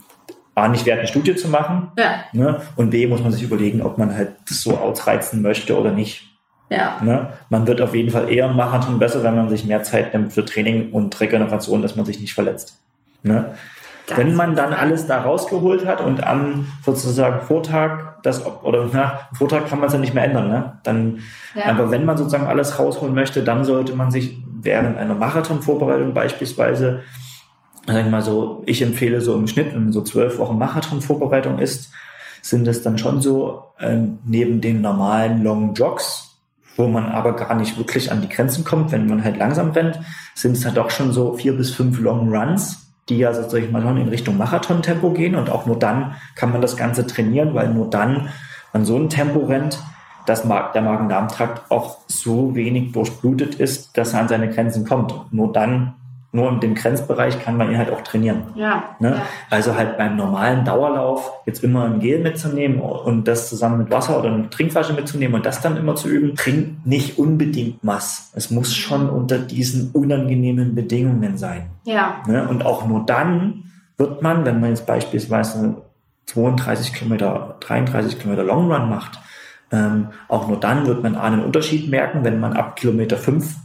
A, 0.55 0.67
nicht 0.67 0.85
wert, 0.85 0.99
eine 0.99 1.07
Studie 1.07 1.35
zu 1.35 1.49
machen. 1.49 1.91
Ja. 1.97 2.23
Ne? 2.33 2.61
Und 2.75 2.89
B, 2.89 3.07
muss 3.07 3.21
man 3.21 3.31
sich 3.31 3.43
überlegen, 3.43 3.81
ob 3.81 3.97
man 3.97 4.15
halt 4.15 4.33
das 4.47 4.61
so 4.61 4.77
ausreizen 4.77 5.41
möchte 5.41 5.79
oder 5.79 5.91
nicht. 5.91 6.23
Ja. 6.69 6.99
Ne? 7.01 7.33
Man 7.49 7.67
wird 7.67 7.79
auf 7.81 7.95
jeden 7.95 8.09
Fall 8.09 8.29
eher 8.29 8.49
im 8.49 8.55
Marathon 8.55 8.99
besser, 8.99 9.23
wenn 9.23 9.35
man 9.35 9.49
sich 9.49 9.65
mehr 9.65 9.83
Zeit 9.83 10.13
nimmt 10.13 10.33
für 10.33 10.43
Training 10.43 10.91
und 10.91 11.19
Regeneration, 11.19 11.81
dass 11.81 11.95
man 11.95 12.05
sich 12.05 12.19
nicht 12.19 12.33
verletzt. 12.33 12.79
Ne? 13.23 13.53
Wenn 14.15 14.35
man 14.35 14.55
dann 14.55 14.73
alles 14.73 15.05
da 15.05 15.21
rausgeholt 15.21 15.85
hat 15.85 15.99
und 16.01 16.23
am 16.25 16.67
sozusagen 16.85 17.41
Vortag, 17.41 18.21
das, 18.23 18.45
oder 18.63 18.87
na, 18.93 19.19
Vortag 19.33 19.67
kann 19.67 19.79
man 19.79 19.87
es 19.87 19.93
ja 19.93 19.99
nicht 19.99 20.13
mehr 20.13 20.23
ändern, 20.23 20.47
ne? 20.47 20.79
Dann, 20.83 21.19
Ja. 21.55 21.65
aber 21.71 21.91
wenn 21.91 22.05
man 22.05 22.15
sozusagen 22.17 22.47
alles 22.47 22.79
rausholen 22.79 23.13
möchte, 23.13 23.43
dann 23.43 23.65
sollte 23.65 23.93
man 23.95 24.09
sich 24.11 24.37
während 24.61 24.97
einer 24.97 25.15
Marathonvorbereitung 25.15 26.13
beispielsweise, 26.13 27.01
sag 27.85 28.05
ich 28.05 28.09
mal 28.11 28.21
so, 28.21 28.63
ich 28.65 28.81
empfehle 28.81 29.19
so 29.21 29.35
im 29.35 29.47
Schnitt, 29.47 29.73
wenn 29.73 29.83
man 29.85 29.93
so 29.93 30.01
zwölf 30.01 30.39
Wochen 30.39 30.57
Marathonvorbereitung 30.57 31.59
ist, 31.59 31.91
sind 32.41 32.67
es 32.67 32.81
dann 32.81 32.97
schon 32.97 33.21
so, 33.21 33.63
ähm, 33.79 34.19
neben 34.25 34.61
den 34.61 34.81
normalen 34.81 35.43
Long 35.43 35.73
Jogs, 35.73 36.37
wo 36.77 36.87
man 36.87 37.07
aber 37.07 37.33
gar 37.35 37.55
nicht 37.55 37.77
wirklich 37.77 38.11
an 38.11 38.21
die 38.21 38.29
Grenzen 38.29 38.63
kommt, 38.63 38.91
wenn 38.91 39.07
man 39.07 39.23
halt 39.23 39.37
langsam 39.37 39.71
rennt, 39.71 39.99
sind 40.35 40.53
es 40.53 40.61
dann 40.61 40.75
doch 40.75 40.91
schon 40.91 41.11
so 41.11 41.33
vier 41.33 41.57
bis 41.57 41.71
fünf 41.71 41.99
Long 41.99 42.33
Runs, 42.33 42.86
die 43.09 43.17
ja 43.17 43.33
sozusagen 43.33 43.71
mal 43.71 43.81
schon 43.81 43.97
in 43.97 44.09
Richtung 44.09 44.37
Marathon-Tempo 44.37 45.11
gehen 45.11 45.35
und 45.35 45.49
auch 45.49 45.65
nur 45.65 45.79
dann 45.79 46.15
kann 46.35 46.51
man 46.51 46.61
das 46.61 46.75
Ganze 46.75 47.07
trainieren, 47.07 47.53
weil 47.53 47.73
nur 47.73 47.89
dann 47.89 48.29
man 48.73 48.85
so 48.85 48.97
ein 48.97 49.09
Tempo 49.09 49.39
rennt, 49.39 49.79
dass 50.25 50.43
der 50.43 50.81
Magen-Darm-Trakt 50.81 51.71
auch 51.71 51.99
so 52.07 52.53
wenig 52.53 52.91
durchblutet 52.91 53.55
ist, 53.55 53.97
dass 53.97 54.13
er 54.13 54.21
an 54.21 54.27
seine 54.27 54.49
Grenzen 54.49 54.85
kommt. 54.85 55.13
Nur 55.31 55.53
dann, 55.53 55.93
nur 56.31 56.49
in 56.51 56.59
dem 56.59 56.75
Grenzbereich 56.75 57.41
kann 57.41 57.55
man 57.57 57.71
ihn 57.71 57.77
halt 57.77 57.89
auch 57.89 58.01
trainieren. 58.01 58.43
Ja. 58.55 58.95
Ne? 58.99 59.11
ja. 59.11 59.21
Also 59.49 59.75
halt 59.75 59.97
beim 59.97 60.17
normalen 60.17 60.65
Dauerlauf 60.65 61.31
jetzt 61.45 61.63
immer 61.63 61.85
ein 61.85 61.99
Gel 61.99 62.21
mitzunehmen 62.21 62.81
und 62.81 63.27
das 63.27 63.49
zusammen 63.49 63.79
mit 63.79 63.91
Wasser 63.91 64.19
oder 64.19 64.31
eine 64.31 64.49
Trinkflasche 64.49 64.93
mitzunehmen 64.93 65.35
und 65.35 65.45
das 65.45 65.61
dann 65.61 65.77
immer 65.77 65.95
zu 65.95 66.09
üben, 66.09 66.35
bringt 66.35 66.85
nicht 66.85 67.17
unbedingt 67.17 67.79
was. 67.81 68.31
Es 68.35 68.51
muss 68.51 68.75
schon 68.75 69.09
unter 69.09 69.39
diesen 69.39 69.91
unangenehmen 69.91 70.75
Bedingungen 70.75 71.37
sein. 71.37 71.67
Ja. 71.85 72.21
Ne? 72.27 72.47
Und 72.47 72.65
auch 72.65 72.85
nur 72.85 73.05
dann 73.05 73.63
wird 73.97 74.21
man, 74.21 74.45
wenn 74.45 74.59
man 74.59 74.71
jetzt 74.71 74.85
beispielsweise 74.85 75.81
32 76.25 76.93
Kilometer, 76.93 77.55
33 77.61 78.19
Kilometer 78.19 78.43
Long 78.43 78.71
Run 78.71 78.89
macht, 78.89 79.19
ähm, 79.71 80.09
auch 80.27 80.47
nur 80.47 80.59
dann 80.59 80.85
wird 80.87 81.03
man 81.03 81.15
einen 81.15 81.43
Unterschied 81.43 81.89
merken, 81.89 82.23
wenn 82.23 82.39
man 82.39 82.53
ab 82.53 82.75
Kilometer 82.75 83.17
5 83.17 83.55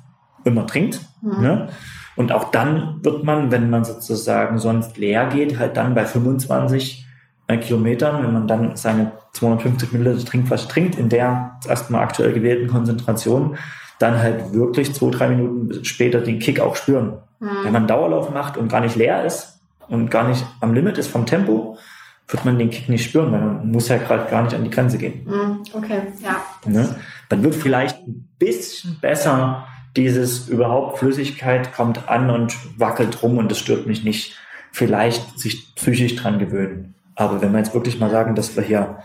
immer 0.45 0.67
trinkt. 0.67 1.01
Mhm. 1.21 1.41
Ne? 1.41 1.69
Und 2.17 2.33
auch 2.33 2.51
dann 2.51 3.01
wird 3.03 3.25
man, 3.25 3.51
wenn 3.51 3.71
man 3.71 3.85
sozusagen 3.85 4.59
sonst 4.59 4.97
leer 4.99 5.27
geht, 5.27 5.59
halt 5.59 5.77
dann 5.77 5.95
bei 5.95 6.05
25 6.05 7.07
äh, 7.47 7.57
Kilometern, 7.57 8.23
wenn 8.23 8.33
man 8.33 8.47
dann 8.47 8.77
seine 8.77 9.13
250 9.33 9.93
Milliliter 9.93 10.25
Trinkflasche 10.25 10.69
trinkt, 10.69 10.99
in 10.99 11.09
der 11.09 11.59
erstmal 11.67 12.03
aktuell 12.03 12.33
gewählten 12.33 12.69
Konzentration, 12.71 13.57
dann 13.99 14.19
halt 14.19 14.53
wirklich 14.53 14.93
zwei, 14.95 15.11
drei 15.11 15.29
Minuten 15.29 15.85
später 15.85 16.21
den 16.21 16.39
Kick 16.39 16.61
auch 16.61 16.77
spüren. 16.77 17.15
Wenn 17.41 17.67
Mhm. 17.67 17.73
man 17.73 17.87
Dauerlauf 17.87 18.31
macht 18.31 18.57
und 18.57 18.69
gar 18.69 18.81
nicht 18.81 18.95
leer 18.97 19.25
ist 19.25 19.61
und 19.89 20.11
gar 20.11 20.29
nicht 20.29 20.45
am 20.61 20.75
Limit 20.75 20.99
ist 20.99 21.09
vom 21.09 21.27
Tempo, 21.27 21.77
wird 22.29 22.45
man 22.45 22.59
den 22.59 22.71
Kick 22.71 22.89
nicht 22.89 23.05
spüren, 23.05 23.33
weil 23.33 23.41
man 23.41 23.71
muss 23.71 23.89
ja 23.89 23.97
gerade 23.99 24.31
gar 24.31 24.43
nicht 24.43 24.55
an 24.55 24.65
die 24.65 24.71
Grenze 24.71 24.97
gehen. 24.99 25.25
Mhm. 25.27 25.63
Okay, 25.73 26.03
ja. 26.23 26.37
Ne? 26.67 26.95
Dann 27.29 27.43
wird 27.43 27.55
vielleicht 27.55 27.99
ein 28.07 28.29
bisschen 28.39 28.99
besser 29.01 29.67
dieses 29.97 30.49
überhaupt 30.49 30.99
Flüssigkeit 30.99 31.75
kommt 31.75 32.09
an 32.09 32.31
und 32.31 32.57
wackelt 32.79 33.23
rum 33.23 33.39
und 33.39 33.51
das 33.51 33.59
stört 33.59 33.87
mich 33.87 34.05
nicht. 34.05 34.37
Vielleicht 34.73 35.39
sich 35.39 35.75
psychisch 35.75 36.17
dran 36.17 36.39
gewöhnen. 36.39 36.95
Aber 37.15 37.43
wenn 37.43 37.53
wir 37.53 37.59
jetzt 37.59 37.75
wirklich 37.75 38.01
mal 38.01 38.11
sagen, 38.11 38.35
dass 38.35 38.57
wir 38.57 38.63
hier 38.63 38.99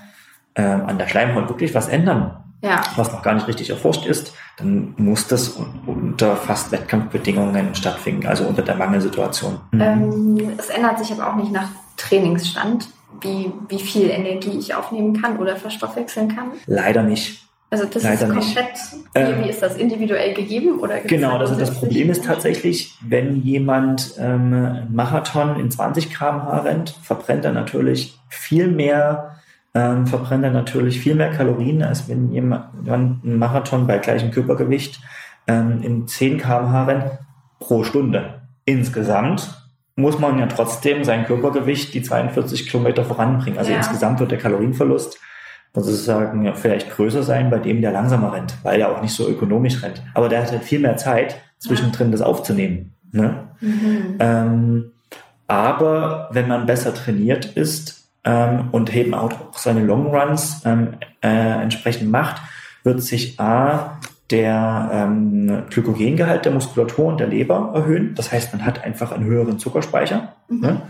ähm, 0.55 0.85
an 0.85 0.97
der 0.97 1.07
Schleimhaut 1.07 1.49
wirklich 1.49 1.75
was 1.75 1.89
ändern, 1.89 2.37
Ja. 2.63 2.81
was 2.95 3.11
noch 3.11 3.21
gar 3.21 3.33
nicht 3.33 3.47
richtig 3.47 3.69
erforscht 3.69 4.05
ist, 4.05 4.33
dann 4.57 4.93
muss 4.97 5.27
das 5.27 5.57
un- 5.57 5.81
unter 5.85 6.35
fast 6.37 6.71
Wettkampfbedingungen 6.71 7.75
stattfinden, 7.75 8.25
also 8.25 8.45
unter 8.45 8.61
der 8.61 8.75
Mangelsituation. 8.75 9.59
Mhm. 9.71 9.81
Ähm, 9.81 10.51
es 10.57 10.69
ändert 10.69 10.99
sich 10.99 11.11
aber 11.11 11.29
auch 11.31 11.35
nicht 11.35 11.51
nach 11.51 11.67
Trainingsstand, 11.97 12.87
wie, 13.21 13.51
wie 13.67 13.79
viel 13.79 14.09
Energie 14.09 14.57
ich 14.57 14.73
aufnehmen 14.73 15.21
kann 15.21 15.37
oder 15.37 15.55
verstoffwechseln 15.57 16.33
kann. 16.35 16.51
Leider 16.65 17.03
nicht. 17.03 17.46
Also 17.69 17.85
das 17.85 18.03
Leider 18.03 18.27
ist 18.27 18.33
nicht. 18.33 18.55
komplett, 18.55 18.77
Ähm, 19.15 19.43
wie, 19.43 19.49
ist 19.49 19.61
das 19.61 19.75
individuell 19.75 20.33
gegeben? 20.33 20.79
Oder 20.79 20.99
Genau, 21.01 21.31
also 21.37 21.53
das 21.55 21.57
grundsätzlich- 21.69 21.79
Problem 21.79 22.09
ist 22.11 22.25
tatsächlich, 22.25 22.97
wenn 23.05 23.41
jemand 23.43 24.13
ähm, 24.17 24.53
einen 24.53 24.95
Marathon 24.95 25.59
in 25.59 25.69
20 25.69 26.09
km/h 26.13 26.59
rennt, 26.59 26.91
verbrennt 27.03 27.43
er 27.43 27.51
natürlich 27.51 28.17
viel 28.29 28.67
mehr, 28.69 29.35
ähm, 29.73 30.07
verbrennt 30.07 30.45
er 30.45 30.51
natürlich 30.51 30.99
viel 31.01 31.15
mehr 31.15 31.29
Kalorien, 31.31 31.83
als 31.83 32.07
wenn 32.07 32.31
jemand 32.31 32.65
einen 32.89 33.37
Marathon 33.37 33.85
bei 33.85 33.97
gleichem 33.97 34.31
Körpergewicht 34.31 35.01
ähm, 35.47 35.81
in 35.83 36.07
10 36.07 36.37
km/h 36.37 36.85
rennt 36.85 37.05
pro 37.59 37.83
Stunde. 37.83 38.41
Insgesamt 38.63 39.61
muss 39.97 40.19
man 40.19 40.37
ja 40.39 40.45
trotzdem 40.45 41.03
sein 41.03 41.25
Körpergewicht 41.25 41.93
die 41.93 42.01
42 42.03 42.69
Kilometer 42.69 43.03
voranbringen. 43.03 43.57
Also 43.59 43.71
Ja. 43.71 43.77
insgesamt 43.77 44.19
wird 44.19 44.31
der 44.31 44.37
Kalorienverlust 44.37 45.19
sozusagen 45.73 46.53
vielleicht 46.55 46.89
größer 46.91 47.23
sein 47.23 47.49
bei 47.49 47.59
dem, 47.59 47.81
der 47.81 47.91
langsamer 47.91 48.33
rennt, 48.33 48.55
weil 48.63 48.79
er 48.79 48.91
auch 48.91 49.01
nicht 49.01 49.13
so 49.13 49.27
ökonomisch 49.27 49.83
rennt. 49.83 50.01
Aber 50.13 50.29
der 50.29 50.41
hat 50.41 50.51
halt 50.51 50.63
viel 50.63 50.79
mehr 50.79 50.97
Zeit, 50.97 51.39
zwischendrin 51.59 52.11
das 52.11 52.21
aufzunehmen. 52.21 52.93
Ne? 53.11 53.47
Mhm. 53.61 54.15
Ähm, 54.19 54.91
aber 55.47 56.29
wenn 56.31 56.47
man 56.47 56.65
besser 56.65 56.93
trainiert 56.93 57.45
ist 57.45 58.09
ähm, 58.23 58.69
und 58.71 58.93
eben 58.95 59.13
auch 59.13 59.31
seine 59.53 59.83
Long 59.83 60.07
Runs 60.07 60.61
ähm, 60.65 60.95
äh, 61.21 61.61
entsprechend 61.61 62.11
macht, 62.11 62.41
wird 62.83 63.01
sich 63.01 63.39
A, 63.39 63.99
der 64.29 64.89
ähm, 64.91 65.63
Glykogengehalt 65.69 66.43
der 66.43 66.51
Muskulatur 66.51 67.05
und 67.05 67.19
der 67.19 67.27
Leber 67.27 67.71
erhöhen. 67.73 68.13
Das 68.15 68.31
heißt, 68.31 68.51
man 68.53 68.65
hat 68.65 68.83
einfach 68.83 69.13
einen 69.13 69.23
höheren 69.23 69.57
Zuckerspeicher. 69.57 70.33
Mhm. 70.49 70.59
Ne? 70.59 70.81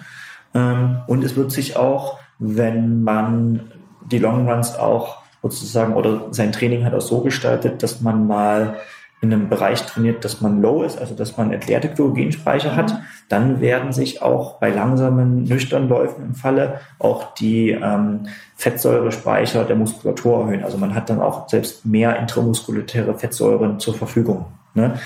Und 1.06 1.24
es 1.24 1.36
wird 1.36 1.52
sich 1.52 1.76
auch, 1.76 2.18
wenn 2.40 3.04
man 3.04 3.72
die 4.12 4.20
Long 4.20 4.50
Runs 4.50 4.76
auch 4.76 5.18
sozusagen 5.42 5.94
oder 5.94 6.28
sein 6.32 6.52
Training 6.52 6.84
hat 6.86 6.94
auch 6.94 7.02
so 7.02 7.22
gestaltet, 7.22 7.84
dass 7.84 8.02
man 8.02 8.28
mal 8.28 8.78
in 9.20 9.34
einem 9.34 9.50
Bereich 9.50 9.84
trainiert, 9.84 10.24
dass 10.24 10.42
man 10.42 10.62
low 10.62 10.84
ist, 10.84 11.00
also 11.00 11.16
dass 11.16 11.38
man 11.38 11.52
entleerte 11.52 11.90
Glykogenspeicher 11.90 12.76
hat, 12.76 13.00
dann 13.30 13.62
werden 13.62 13.92
sich 13.92 14.22
auch 14.22 14.60
bei 14.60 14.70
langsamen, 14.70 15.44
nüchternen 15.44 15.90
Läufen 15.90 16.24
im 16.24 16.36
Falle 16.36 16.82
auch 17.00 17.34
die 17.34 17.72
ähm, 17.72 18.28
Fettsäurespeicher 18.56 19.64
der 19.64 19.76
Muskulatur 19.76 20.42
erhöhen. 20.42 20.64
Also 20.64 20.78
man 20.78 20.94
hat 20.94 21.10
dann 21.10 21.20
auch 21.20 21.50
selbst 21.50 21.84
mehr 21.84 22.18
intramuskuläre 22.20 23.18
Fettsäuren 23.18 23.80
zur 23.80 23.96
Verfügung. 23.96 24.46
Ne? 24.76 25.00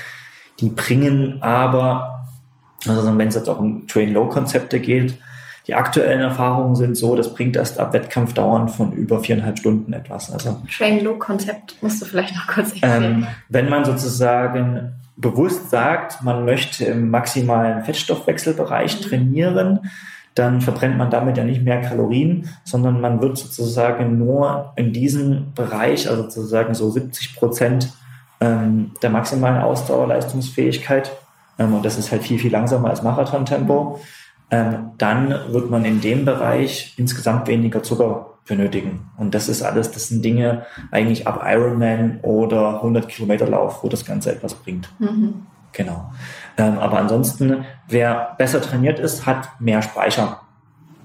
Die 0.59 0.69
bringen 0.69 1.41
aber, 1.41 2.25
also 2.85 3.17
wenn 3.17 3.29
es 3.29 3.35
jetzt 3.35 3.47
auch 3.47 3.59
um 3.59 3.87
Train-Low-Konzepte 3.87 4.81
geht, 4.81 5.17
die 5.67 5.75
aktuellen 5.75 6.21
Erfahrungen 6.21 6.75
sind 6.75 6.97
so, 6.97 7.15
das 7.15 7.33
bringt 7.33 7.55
erst 7.55 7.79
ab 7.79 7.93
Wettkampfdauern 7.93 8.67
von 8.69 8.91
über 8.93 9.19
viereinhalb 9.19 9.59
Stunden 9.59 9.93
etwas. 9.93 10.31
Also 10.31 10.59
Train-Low-Konzept 10.75 11.75
musst 11.81 12.01
du 12.01 12.05
vielleicht 12.05 12.35
noch 12.35 12.47
kurz 12.47 12.71
erklären. 12.73 13.03
ähm, 13.03 13.27
wenn 13.49 13.69
man 13.69 13.85
sozusagen 13.85 14.93
bewusst 15.17 15.69
sagt, 15.69 16.23
man 16.23 16.45
möchte 16.45 16.85
im 16.85 17.09
maximalen 17.11 17.83
Fettstoffwechselbereich 17.83 18.99
Mhm. 18.99 19.03
trainieren, 19.03 19.79
dann 20.33 20.61
verbrennt 20.61 20.97
man 20.97 21.09
damit 21.11 21.37
ja 21.37 21.43
nicht 21.43 21.61
mehr 21.61 21.81
Kalorien, 21.81 22.47
sondern 22.63 23.01
man 23.01 23.21
wird 23.21 23.37
sozusagen 23.37 24.17
nur 24.17 24.71
in 24.77 24.93
diesem 24.93 25.53
Bereich, 25.53 26.09
also 26.09 26.23
sozusagen 26.23 26.73
so 26.73 26.89
70 26.89 27.35
Prozent 27.35 27.89
ähm, 28.39 28.91
der 29.03 29.09
maximalen 29.09 29.61
Ausdauerleistungsfähigkeit, 29.61 31.11
ähm, 31.59 31.75
und 31.75 31.85
das 31.85 31.97
ist 31.97 32.11
halt 32.11 32.23
viel, 32.23 32.39
viel 32.39 32.51
langsamer 32.51 32.89
als 32.89 33.03
Marathontempo, 33.03 33.99
ähm, 34.51 34.91
dann 34.97 35.29
wird 35.47 35.69
man 35.69 35.85
in 35.85 36.01
dem 36.01 36.25
Bereich 36.25 36.93
insgesamt 36.97 37.47
weniger 37.47 37.81
Zucker 37.83 38.31
benötigen. 38.45 39.09
Und 39.17 39.33
das 39.33 39.47
ist 39.47 39.61
alles, 39.61 39.91
das 39.91 40.09
sind 40.09 40.23
Dinge 40.25 40.65
eigentlich 40.91 41.25
ab 41.25 41.43
Ironman 41.45 42.19
oder 42.21 42.75
100 42.75 43.07
Kilometer 43.07 43.47
Lauf, 43.47 43.83
wo 43.83 43.87
das 43.87 44.05
Ganze 44.05 44.31
etwas 44.31 44.53
bringt. 44.55 44.89
Mhm. 44.99 45.45
Genau. 45.71 46.11
Ähm, 46.57 46.77
aber 46.79 46.97
ansonsten, 46.99 47.65
wer 47.87 48.35
besser 48.37 48.61
trainiert 48.61 48.99
ist, 48.99 49.25
hat 49.25 49.49
mehr 49.61 49.81
Speicher 49.81 50.41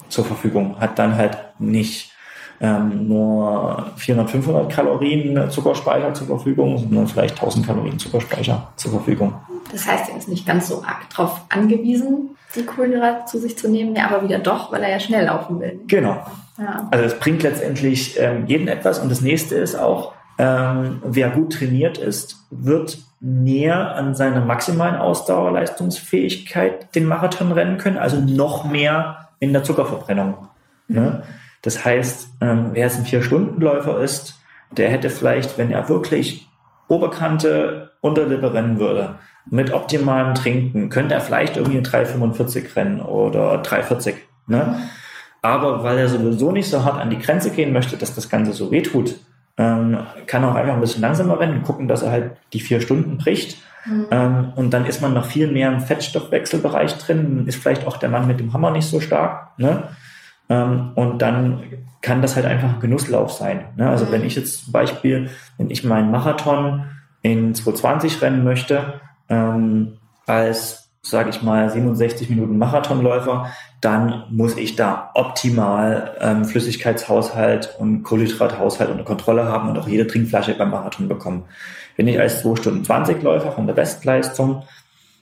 zur 0.09 0.25
Verfügung, 0.25 0.81
hat 0.81 0.99
dann 0.99 1.17
halt 1.17 1.39
nicht 1.61 2.13
ähm, 2.61 3.09
nur 3.09 3.87
400, 3.97 4.31
500 4.31 4.73
Kalorien 4.73 5.51
Zuckerspeicher 5.51 6.15
zur 6.15 6.27
Verfügung, 6.27 6.79
sondern 6.79 7.07
vielleicht 7.07 7.35
1000 7.37 7.67
Kalorien 7.67 7.99
Zuckerspeicher 7.99 8.69
zur 8.77 8.93
Verfügung. 8.93 9.35
Das 9.73 9.87
heißt, 9.87 10.11
er 10.11 10.19
ist 10.19 10.29
nicht 10.29 10.47
ganz 10.47 10.69
so 10.69 10.83
arg 10.85 11.09
drauf 11.11 11.43
angewiesen, 11.49 12.31
die 12.55 12.65
Kohlenhydrate 12.65 13.27
zu 13.27 13.39
sich 13.39 13.59
zu 13.59 13.69
nehmen, 13.69 13.95
ja, 13.95 14.09
aber 14.09 14.23
wieder 14.23 14.39
doch, 14.39 14.73
weil 14.73 14.83
er 14.83 14.91
ja 14.91 15.01
schnell 15.01 15.27
laufen 15.27 15.61
will. 15.61 15.81
Genau. 15.87 16.25
Ja. 16.59 16.89
Also 16.91 17.05
es 17.05 17.19
bringt 17.19 17.43
letztendlich 17.43 18.19
ähm, 18.19 18.47
jeden 18.47 18.69
etwas. 18.69 18.99
Und 18.99 19.11
das 19.11 19.21
nächste 19.21 19.57
ist 19.57 19.75
auch, 19.75 20.13
ähm, 20.39 21.03
wer 21.05 21.31
gut 21.31 21.53
trainiert 21.53 21.99
ist, 21.99 22.47
wird 22.51 22.99
näher 23.21 23.97
an 23.97 24.15
seiner 24.15 24.41
maximalen 24.41 24.97
Ausdauerleistungsfähigkeit 24.97 26.95
den 26.95 27.07
Marathon 27.07 27.53
rennen 27.53 27.79
können, 27.79 27.99
also 27.99 28.21
noch 28.21 28.65
mehr 28.65 29.29
in 29.41 29.53
der 29.53 29.65
Zuckerverbrennung. 29.65 30.35
Ne? 30.89 31.23
Das 31.67 31.85
heißt, 31.85 32.29
ähm, 32.43 32.69
wer 32.75 32.85
jetzt 32.85 32.97
ein 32.97 33.07
Vier-Stunden-Läufer 33.07 33.99
ist, 34.01 34.41
der 34.71 34.89
hätte 34.89 35.11
vielleicht, 35.11 35.59
wenn 35.59 35.73
er 35.73 35.89
wirklich 35.89 36.47
Oberkante, 36.87 37.91
Unterlippe 38.01 38.55
rennen 38.55 38.79
würde, 38.79 39.17
mit 39.51 39.73
optimalem 39.73 40.37
Trinken, 40.37 40.91
könnte 40.91 41.15
er 41.15 41.21
vielleicht 41.21 41.57
irgendwie 41.57 41.81
3,45 41.81 42.77
rennen 42.77 43.01
oder 43.01 43.63
3,40. 43.63 44.15
Ne? 44.47 44.79
Aber 45.43 45.83
weil 45.83 45.99
er 45.99 46.09
sowieso 46.09 46.53
nicht 46.53 46.71
so 46.71 46.85
hart 46.85 47.01
an 47.01 47.11
die 47.11 47.19
Grenze 47.19 47.51
gehen 47.51 47.73
möchte, 47.73 47.97
dass 47.97 48.15
das 48.15 48.29
Ganze 48.29 48.53
so 48.53 48.71
wehtut, 48.71 49.17
ähm, 49.57 49.99
kann 50.29 50.45
er 50.45 50.53
auch 50.53 50.55
einfach 50.55 50.75
ein 50.75 50.81
bisschen 50.81 51.03
langsamer 51.03 51.41
rennen, 51.41 51.65
gucken, 51.65 51.89
dass 51.89 52.03
er 52.03 52.13
halt 52.13 52.31
die 52.53 52.61
vier 52.61 52.81
Stunden 52.81 53.19
bricht. 53.19 53.59
Mhm. 53.85 54.07
Ähm, 54.13 54.53
und 54.55 54.71
dann 54.71 54.87
ist 54.87 55.03
man 55.03 55.15
noch 55.15 55.27
viel 55.27 55.51
mehr 55.51 55.73
im 55.73 55.81
Fettstoffwechselbereich 55.81 56.97
drin, 56.99 57.43
ist 57.49 57.61
vielleicht 57.61 57.89
auch 57.89 57.97
der 57.97 58.09
Mann 58.09 58.29
mit 58.29 58.39
dem 58.39 58.53
Hammer 58.53 58.71
nicht 58.71 58.87
so 58.87 59.01
stark. 59.01 59.59
Ne? 59.59 59.89
Ähm, 60.49 60.93
und 60.95 61.23
dann 61.23 61.63
kann 62.03 62.23
das 62.23 62.37
halt 62.37 62.47
einfach 62.47 62.75
ein 62.75 62.81
Genusslauf 62.81 63.33
sein. 63.33 63.67
Ne? 63.77 63.89
Also 63.89 64.07
mhm. 64.07 64.13
wenn 64.13 64.25
ich 64.25 64.37
jetzt 64.37 64.65
zum 64.65 64.73
Beispiel, 64.73 65.31
wenn 65.59 65.71
ich 65.71 65.85
meinen 65.85 66.11
Marathon 66.11 66.87
in 67.23 67.55
220 67.55 68.23
rennen 68.23 68.45
möchte, 68.45 69.01
ähm, 69.29 69.99
als 70.27 70.87
sage 71.11 71.31
ich 71.31 71.43
mal, 71.43 71.71
67 71.71 72.31
Minuten 72.31 72.59
Marathonläufer, 72.59 73.53
dann 73.81 74.25
muss 74.31 74.57
ich 74.57 74.75
da 74.75 75.11
optimal 75.15 76.17
ähm, 76.21 76.45
Flüssigkeitshaushalt 76.45 77.77
und 77.79 78.03
Kohlenhydrathaushalt 78.03 78.91
unter 78.91 79.05
Kontrolle 79.05 79.45
haben 79.45 79.69
und 79.69 79.79
auch 79.79 79.87
jede 79.87 80.07
Trinkflasche 80.07 80.55
beim 80.55 80.71
Marathon 80.71 81.07
bekommen. 81.07 81.45
Wenn 81.97 82.09
ich 82.09 82.19
als 82.19 82.43
2 82.43 82.57
Stunden 82.57 82.85
20 82.85 83.23
Läufer 83.23 83.53
von 83.53 83.67
der 83.67 83.75
Bestleistung 83.75 84.65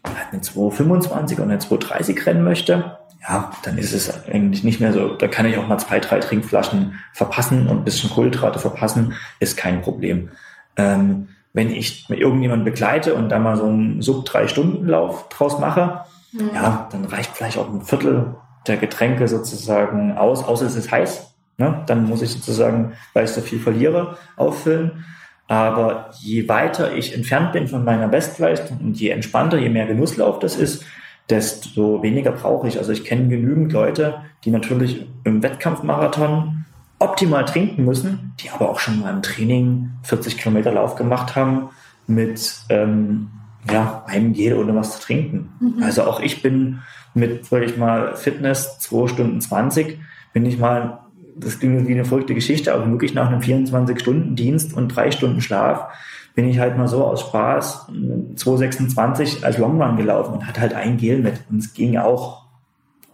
eine 0.02 0.40
2,25 0.40 1.36
und 1.36 1.50
eine 1.50 1.58
2,30 1.58 2.26
rennen 2.26 2.44
möchte, 2.44 2.98
ja, 3.26 3.50
dann 3.62 3.78
ist 3.78 3.92
es 3.92 4.26
eigentlich 4.26 4.64
nicht 4.64 4.80
mehr 4.80 4.92
so, 4.92 5.14
da 5.14 5.28
kann 5.28 5.46
ich 5.46 5.56
auch 5.56 5.66
mal 5.66 5.78
zwei, 5.78 5.98
drei 5.98 6.20
Trinkflaschen 6.20 7.00
verpassen 7.12 7.68
und 7.68 7.78
ein 7.78 7.84
bisschen 7.84 8.10
Kohlenhydrate 8.10 8.58
verpassen, 8.58 9.14
ist 9.40 9.56
kein 9.56 9.80
Problem. 9.80 10.30
Ähm, 10.76 11.28
wenn 11.54 11.70
ich 11.70 12.10
irgendjemanden 12.10 12.64
begleite 12.64 13.14
und 13.14 13.30
da 13.30 13.38
mal 13.38 13.56
so 13.56 13.66
einen 13.66 14.02
Sub-3-Stunden-Lauf 14.02 15.28
draus 15.30 15.58
mache, 15.58 16.04
mhm. 16.32 16.50
ja, 16.54 16.88
dann 16.92 17.04
reicht 17.06 17.34
vielleicht 17.34 17.56
auch 17.56 17.72
ein 17.72 17.82
Viertel 17.82 18.34
der 18.66 18.76
Getränke 18.76 19.28
sozusagen 19.28 20.16
aus, 20.16 20.44
außer 20.44 20.66
es 20.66 20.76
ist 20.76 20.90
heiß. 20.90 21.34
Ne? 21.56 21.82
Dann 21.86 22.06
muss 22.06 22.22
ich 22.22 22.30
sozusagen, 22.30 22.94
weil 23.12 23.24
ich 23.24 23.30
so 23.30 23.40
viel 23.40 23.60
verliere, 23.60 24.18
auffüllen. 24.36 25.04
Aber 25.46 26.10
je 26.20 26.48
weiter 26.48 26.94
ich 26.94 27.14
entfernt 27.14 27.52
bin 27.52 27.68
von 27.68 27.84
meiner 27.84 28.08
Bestleistung 28.08 28.78
und 28.78 28.98
je 28.98 29.10
entspannter, 29.10 29.58
je 29.58 29.68
mehr 29.68 29.86
Genusslauf 29.86 30.38
das 30.38 30.56
ist, 30.56 30.84
desto 31.30 32.02
weniger 32.02 32.32
brauche 32.32 32.68
ich. 32.68 32.78
Also 32.78 32.92
ich 32.92 33.04
kenne 33.04 33.28
genügend 33.28 33.72
Leute, 33.72 34.22
die 34.44 34.50
natürlich 34.50 35.06
im 35.24 35.42
Wettkampfmarathon 35.42 36.64
optimal 36.98 37.44
trinken 37.44 37.84
müssen, 37.84 38.34
die 38.40 38.50
aber 38.50 38.70
auch 38.70 38.78
schon 38.78 39.00
mal 39.00 39.12
im 39.12 39.22
Training 39.22 39.90
40 40.02 40.38
Kilometer 40.38 40.72
Lauf 40.72 40.96
gemacht 40.96 41.36
haben 41.36 41.70
mit 42.06 42.54
ähm, 42.68 43.30
ja, 43.70 44.04
einem 44.06 44.32
Gel 44.32 44.54
ohne 44.54 44.74
was 44.74 44.98
zu 44.98 45.06
trinken. 45.06 45.52
Mhm. 45.60 45.82
Also 45.82 46.04
auch 46.04 46.20
ich 46.20 46.42
bin 46.42 46.80
mit, 47.14 47.46
sag 47.46 47.62
ich 47.62 47.76
mal, 47.76 48.16
Fitness 48.16 48.78
2 48.80 49.08
Stunden 49.08 49.40
20, 49.40 49.98
bin 50.32 50.44
ich 50.46 50.58
mal, 50.58 51.00
das 51.36 51.58
klingt 51.58 51.86
wie 51.88 51.92
eine 51.92 52.04
verrückte 52.04 52.34
Geschichte, 52.34 52.74
aber 52.74 52.90
wirklich 52.90 53.14
nach 53.14 53.28
einem 53.28 53.40
24-Stunden-Dienst 53.40 54.74
und 54.74 54.88
drei 54.88 55.10
Stunden 55.10 55.40
Schlaf 55.40 55.88
bin 56.34 56.48
ich 56.48 56.58
halt 56.58 56.76
mal 56.76 56.88
so 56.88 57.04
aus 57.04 57.20
Spaß 57.20 57.88
2,26 57.90 59.44
als 59.44 59.58
Longrun 59.58 59.96
gelaufen 59.96 60.34
und 60.34 60.46
hatte 60.46 60.60
halt 60.60 60.74
ein 60.74 60.96
Gel 60.96 61.20
mit. 61.20 61.40
Und 61.50 61.58
es 61.58 61.74
ging 61.74 61.96
auch 61.96 62.44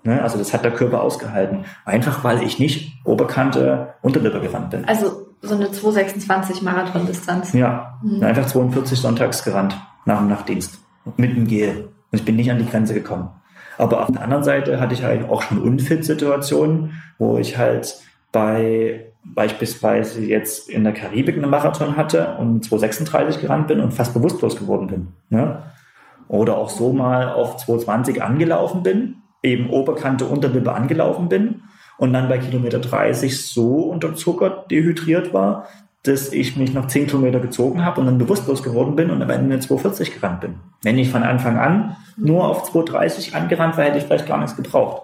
Ne? 0.03 0.23
Also 0.23 0.39
das 0.39 0.53
hat 0.53 0.65
der 0.65 0.73
Körper 0.73 1.03
ausgehalten. 1.03 1.65
Einfach 1.85 2.25
weil 2.25 2.43
ich 2.43 2.59
nicht 2.59 2.93
Oberkante, 3.05 3.95
Unterlippe 4.03 4.41
gerannt 4.41 4.71
bin. 4.71 4.85
Also 4.87 5.27
so 5.43 5.55
eine 5.55 5.71
226 5.71 6.63
Marathon-Distanz. 6.63 7.53
Ja, 7.53 7.99
mhm. 8.03 8.23
einfach 8.23 8.47
42 8.47 8.99
sonntags 8.99 9.45
gerannt 9.45 9.77
nach 10.05 10.19
dem 10.19 10.29
Nachtdienst. 10.29 10.79
Mit 11.17 11.37
dem 11.37 11.47
Gel. 11.47 11.89
Und 12.11 12.19
ich 12.19 12.25
bin 12.25 12.37
nicht 12.37 12.51
an 12.51 12.59
die 12.59 12.67
Grenze 12.67 12.95
gekommen. 12.95 13.31
Aber 13.79 14.03
auf 14.03 14.11
der 14.11 14.23
anderen 14.23 14.45
Seite 14.45 14.81
hatte 14.81 14.95
ich 14.95 15.03
halt 15.03 15.29
auch 15.29 15.43
schon 15.43 15.59
Unfit-Situationen, 15.59 17.01
wo 17.19 17.39
ich 17.39 17.57
halt 17.57 17.97
bei 18.33 19.10
beispielsweise 19.25 20.25
jetzt 20.25 20.69
in 20.69 20.85
der 20.85 20.93
Karibik 20.93 21.37
einen 21.37 21.51
Marathon 21.51 21.97
hatte 21.97 22.37
und 22.39 22.65
236 22.65 23.41
gerannt 23.41 23.69
bin 23.69 23.81
und 23.81 23.93
fast 23.93 24.15
bewusstlos 24.15 24.57
geworden 24.57 24.87
bin. 24.87 25.09
Ne? 25.29 25.63
Oder 26.29 26.57
auch 26.57 26.71
so 26.71 26.93
mal 26.93 27.33
auf 27.33 27.57
220 27.57 28.23
angelaufen 28.23 28.83
bin 28.83 29.17
eben 29.43 29.71
Oberkante, 29.71 30.27
Unterlippe 30.27 30.73
angelaufen 30.73 31.29
bin 31.29 31.63
und 31.97 32.13
dann 32.13 32.29
bei 32.29 32.39
Kilometer 32.39 32.79
30 32.79 33.47
so 33.47 33.83
unterzuckert, 33.83 34.71
dehydriert 34.71 35.33
war, 35.33 35.67
dass 36.03 36.33
ich 36.33 36.57
mich 36.57 36.73
noch 36.73 36.87
10 36.87 37.09
Kilometer 37.09 37.41
gezogen 37.41 37.85
habe 37.85 38.01
und 38.01 38.07
dann 38.07 38.19
bewusstlos 38.19 38.63
geworden 38.63 38.97
bin 38.97 39.11
und 39.11 39.21
am 39.23 39.29
Ende 39.29 39.59
240 39.59 40.15
gerannt 40.15 40.41
bin. 40.41 40.55
Wenn 40.83 40.99
ich 40.99 41.11
von 41.11 41.23
Anfang 41.23 41.59
an 41.59 41.97
nur 42.17 42.49
auf 42.49 42.65
230 42.71 43.35
angerannt 43.35 43.77
wäre, 43.77 43.89
hätte 43.89 43.99
ich 43.99 44.05
vielleicht 44.05 44.27
gar 44.27 44.39
nichts 44.39 44.57
gebraucht. 44.57 45.03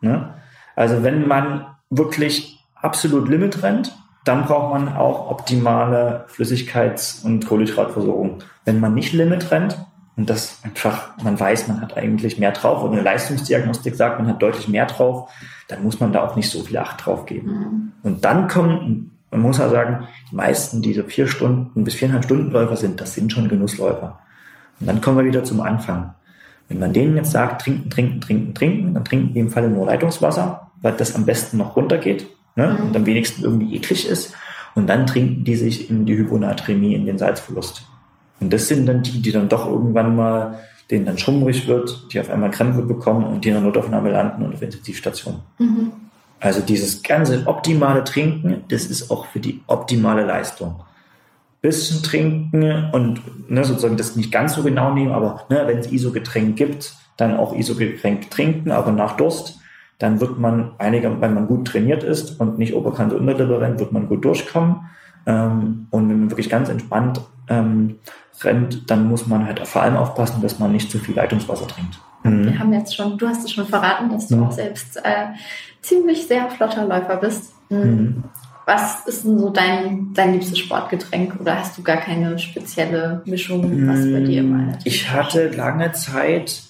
Ne? 0.00 0.34
Also 0.76 1.02
wenn 1.02 1.28
man 1.28 1.66
wirklich 1.90 2.59
absolut 2.82 3.28
Limit 3.28 3.62
rennt, 3.62 3.94
dann 4.24 4.44
braucht 4.44 4.72
man 4.72 4.94
auch 4.94 5.30
optimale 5.30 6.26
Flüssigkeits- 6.28 7.24
und 7.24 7.46
Kohlenhydratversorgung. 7.46 8.38
Wenn 8.64 8.80
man 8.80 8.94
nicht 8.94 9.12
Limit 9.12 9.50
rennt, 9.50 9.78
und 10.16 10.28
das 10.28 10.60
einfach, 10.64 11.16
man 11.22 11.40
weiß, 11.40 11.68
man 11.68 11.80
hat 11.80 11.96
eigentlich 11.96 12.38
mehr 12.38 12.52
drauf 12.52 12.82
und 12.82 12.92
eine 12.92 13.00
Leistungsdiagnostik 13.00 13.94
sagt, 13.94 14.18
man 14.18 14.28
hat 14.28 14.42
deutlich 14.42 14.68
mehr 14.68 14.84
drauf, 14.84 15.30
dann 15.66 15.82
muss 15.82 15.98
man 15.98 16.12
da 16.12 16.22
auch 16.22 16.36
nicht 16.36 16.50
so 16.50 16.62
viel 16.62 16.76
Acht 16.76 17.06
drauf 17.06 17.24
geben. 17.24 17.50
Mhm. 17.50 17.92
Und 18.02 18.24
dann 18.24 18.46
kommen, 18.46 19.12
man 19.30 19.40
muss 19.40 19.56
ja 19.56 19.70
sagen, 19.70 20.06
die 20.30 20.34
meisten, 20.34 20.82
die 20.82 20.92
so 20.92 21.04
vier 21.04 21.26
Stunden 21.26 21.84
bis 21.84 21.94
viereinhalb 21.94 22.24
Stunden 22.24 22.50
Läufer 22.50 22.76
sind, 22.76 23.00
das 23.00 23.14
sind 23.14 23.32
schon 23.32 23.48
Genussläufer. 23.48 24.18
Und 24.78 24.88
dann 24.88 25.00
kommen 25.00 25.16
wir 25.16 25.24
wieder 25.24 25.42
zum 25.42 25.62
Anfang. 25.62 26.12
Wenn 26.68 26.80
man 26.80 26.92
denen 26.92 27.16
jetzt 27.16 27.30
sagt, 27.30 27.62
trinken, 27.62 27.88
trinken, 27.88 28.20
trinken, 28.20 28.54
trinken, 28.54 28.94
dann 28.94 29.04
trinken 29.06 29.32
die 29.32 29.40
im 29.40 29.48
Falle 29.48 29.70
nur 29.70 29.86
Leitungswasser, 29.86 30.70
weil 30.82 30.92
das 30.92 31.14
am 31.14 31.24
besten 31.24 31.56
noch 31.56 31.76
runtergeht 31.76 32.26
ne? 32.60 32.78
Und 32.82 32.94
am 32.94 33.06
wenigsten 33.06 33.42
irgendwie 33.42 33.74
eklig 33.74 34.06
ist. 34.06 34.34
Und 34.74 34.86
dann 34.86 35.06
trinken 35.06 35.44
die 35.44 35.56
sich 35.56 35.90
in 35.90 36.06
die 36.06 36.16
Hyponatremie, 36.16 36.94
in 36.94 37.06
den 37.06 37.18
Salzverlust. 37.18 37.82
Und 38.40 38.52
das 38.52 38.68
sind 38.68 38.86
dann 38.86 39.02
die, 39.02 39.20
die 39.20 39.32
dann 39.32 39.48
doch 39.48 39.66
irgendwann 39.66 40.14
mal, 40.14 40.60
denen 40.90 41.06
dann 41.06 41.18
schummrig 41.18 41.66
wird, 41.66 42.06
die 42.12 42.20
auf 42.20 42.30
einmal 42.30 42.50
Krämpfe 42.50 42.82
bekommen 42.82 43.24
und 43.24 43.44
die 43.44 43.48
in 43.48 43.54
der 43.54 43.62
Notaufnahme 43.62 44.10
landen 44.10 44.44
und 44.44 44.54
auf 44.54 44.62
Intensivstation. 44.62 45.40
Mhm. 45.58 45.92
Also 46.38 46.60
dieses 46.60 47.02
ganze 47.02 47.46
optimale 47.46 48.04
Trinken, 48.04 48.64
das 48.68 48.86
ist 48.86 49.10
auch 49.10 49.26
für 49.26 49.40
die 49.40 49.60
optimale 49.66 50.24
Leistung. 50.24 50.80
Bisschen 51.60 52.02
trinken 52.02 52.88
und 52.92 53.50
ne, 53.50 53.62
sozusagen 53.64 53.98
das 53.98 54.16
nicht 54.16 54.32
ganz 54.32 54.54
so 54.54 54.62
genau 54.62 54.94
nehmen, 54.94 55.12
aber 55.12 55.44
ne, 55.50 55.64
wenn 55.66 55.78
es 55.78 55.92
ISO-Getränk 55.92 56.56
gibt, 56.56 56.94
dann 57.18 57.36
auch 57.36 57.54
ISO-Getränk 57.54 58.30
trinken, 58.30 58.70
aber 58.70 58.92
nach 58.92 59.18
Durst, 59.18 59.59
dann 60.00 60.20
wird 60.20 60.38
man 60.38 60.72
einiger, 60.78 61.20
wenn 61.20 61.34
man 61.34 61.46
gut 61.46 61.68
trainiert 61.68 62.02
ist 62.02 62.40
und 62.40 62.58
nicht 62.58 62.74
Oberkante 62.74 63.16
Unterlippe 63.16 63.60
rennt, 63.60 63.78
wird 63.78 63.92
man 63.92 64.08
gut 64.08 64.24
durchkommen. 64.24 64.88
Ähm, 65.26 65.86
und 65.90 66.08
wenn 66.08 66.20
man 66.20 66.30
wirklich 66.30 66.48
ganz 66.48 66.70
entspannt 66.70 67.20
ähm, 67.48 67.96
rennt, 68.42 68.90
dann 68.90 69.08
muss 69.08 69.26
man 69.26 69.46
halt 69.46 69.66
vor 69.68 69.82
allem 69.82 69.96
aufpassen, 69.96 70.40
dass 70.40 70.58
man 70.58 70.72
nicht 70.72 70.90
zu 70.90 70.98
viel 70.98 71.14
Leitungswasser 71.14 71.68
trinkt. 71.68 72.00
Mhm. 72.22 72.46
Wir 72.46 72.58
haben 72.58 72.72
jetzt 72.72 72.96
schon, 72.96 73.18
du 73.18 73.28
hast 73.28 73.44
es 73.44 73.52
schon 73.52 73.66
verraten, 73.66 74.08
dass 74.08 74.28
du 74.28 74.36
mhm. 74.36 74.44
auch 74.44 74.52
selbst 74.52 74.96
äh, 74.96 75.26
ziemlich 75.82 76.26
sehr 76.26 76.48
flotter 76.48 76.86
Läufer 76.86 77.16
bist. 77.16 77.52
Mhm. 77.68 77.78
mhm. 77.78 78.24
Was 78.66 79.04
ist 79.06 79.24
denn 79.24 79.36
so 79.38 79.50
dein, 79.50 80.12
dein 80.14 80.34
liebstes 80.34 80.58
Sportgetränk 80.60 81.40
oder 81.40 81.58
hast 81.58 81.76
du 81.76 81.82
gar 81.82 81.96
keine 81.96 82.38
spezielle 82.38 83.20
Mischung, 83.24 83.64
was 83.88 84.00
bei 84.00 84.20
dir 84.20 84.40
immer 84.40 84.58
mhm. 84.58 84.74
Ich 84.84 85.10
hatte 85.10 85.48
lange 85.48 85.90
Zeit, 85.90 86.62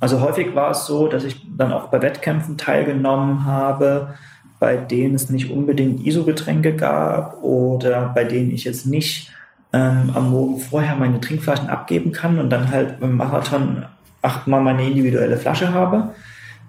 also 0.00 0.20
häufig 0.20 0.54
war 0.54 0.70
es 0.70 0.86
so, 0.86 1.08
dass 1.08 1.24
ich 1.24 1.40
dann 1.56 1.72
auch 1.72 1.88
bei 1.88 2.02
Wettkämpfen 2.02 2.58
teilgenommen 2.58 3.44
habe, 3.44 4.14
bei 4.58 4.76
denen 4.76 5.14
es 5.14 5.30
nicht 5.30 5.50
unbedingt 5.50 6.06
ISO-Getränke 6.06 6.76
gab 6.76 7.42
oder 7.42 8.12
bei 8.14 8.24
denen 8.24 8.50
ich 8.50 8.64
jetzt 8.64 8.86
nicht 8.86 9.32
ähm, 9.72 10.10
am 10.14 10.30
Morgen 10.30 10.58
vorher 10.58 10.94
meine 10.96 11.20
Trinkflaschen 11.20 11.68
abgeben 11.68 12.12
kann 12.12 12.38
und 12.38 12.50
dann 12.50 12.70
halt 12.70 13.00
beim 13.00 13.16
Marathon 13.16 13.86
achtmal 14.20 14.60
meine 14.60 14.86
individuelle 14.86 15.36
Flasche 15.36 15.72
habe. 15.72 16.10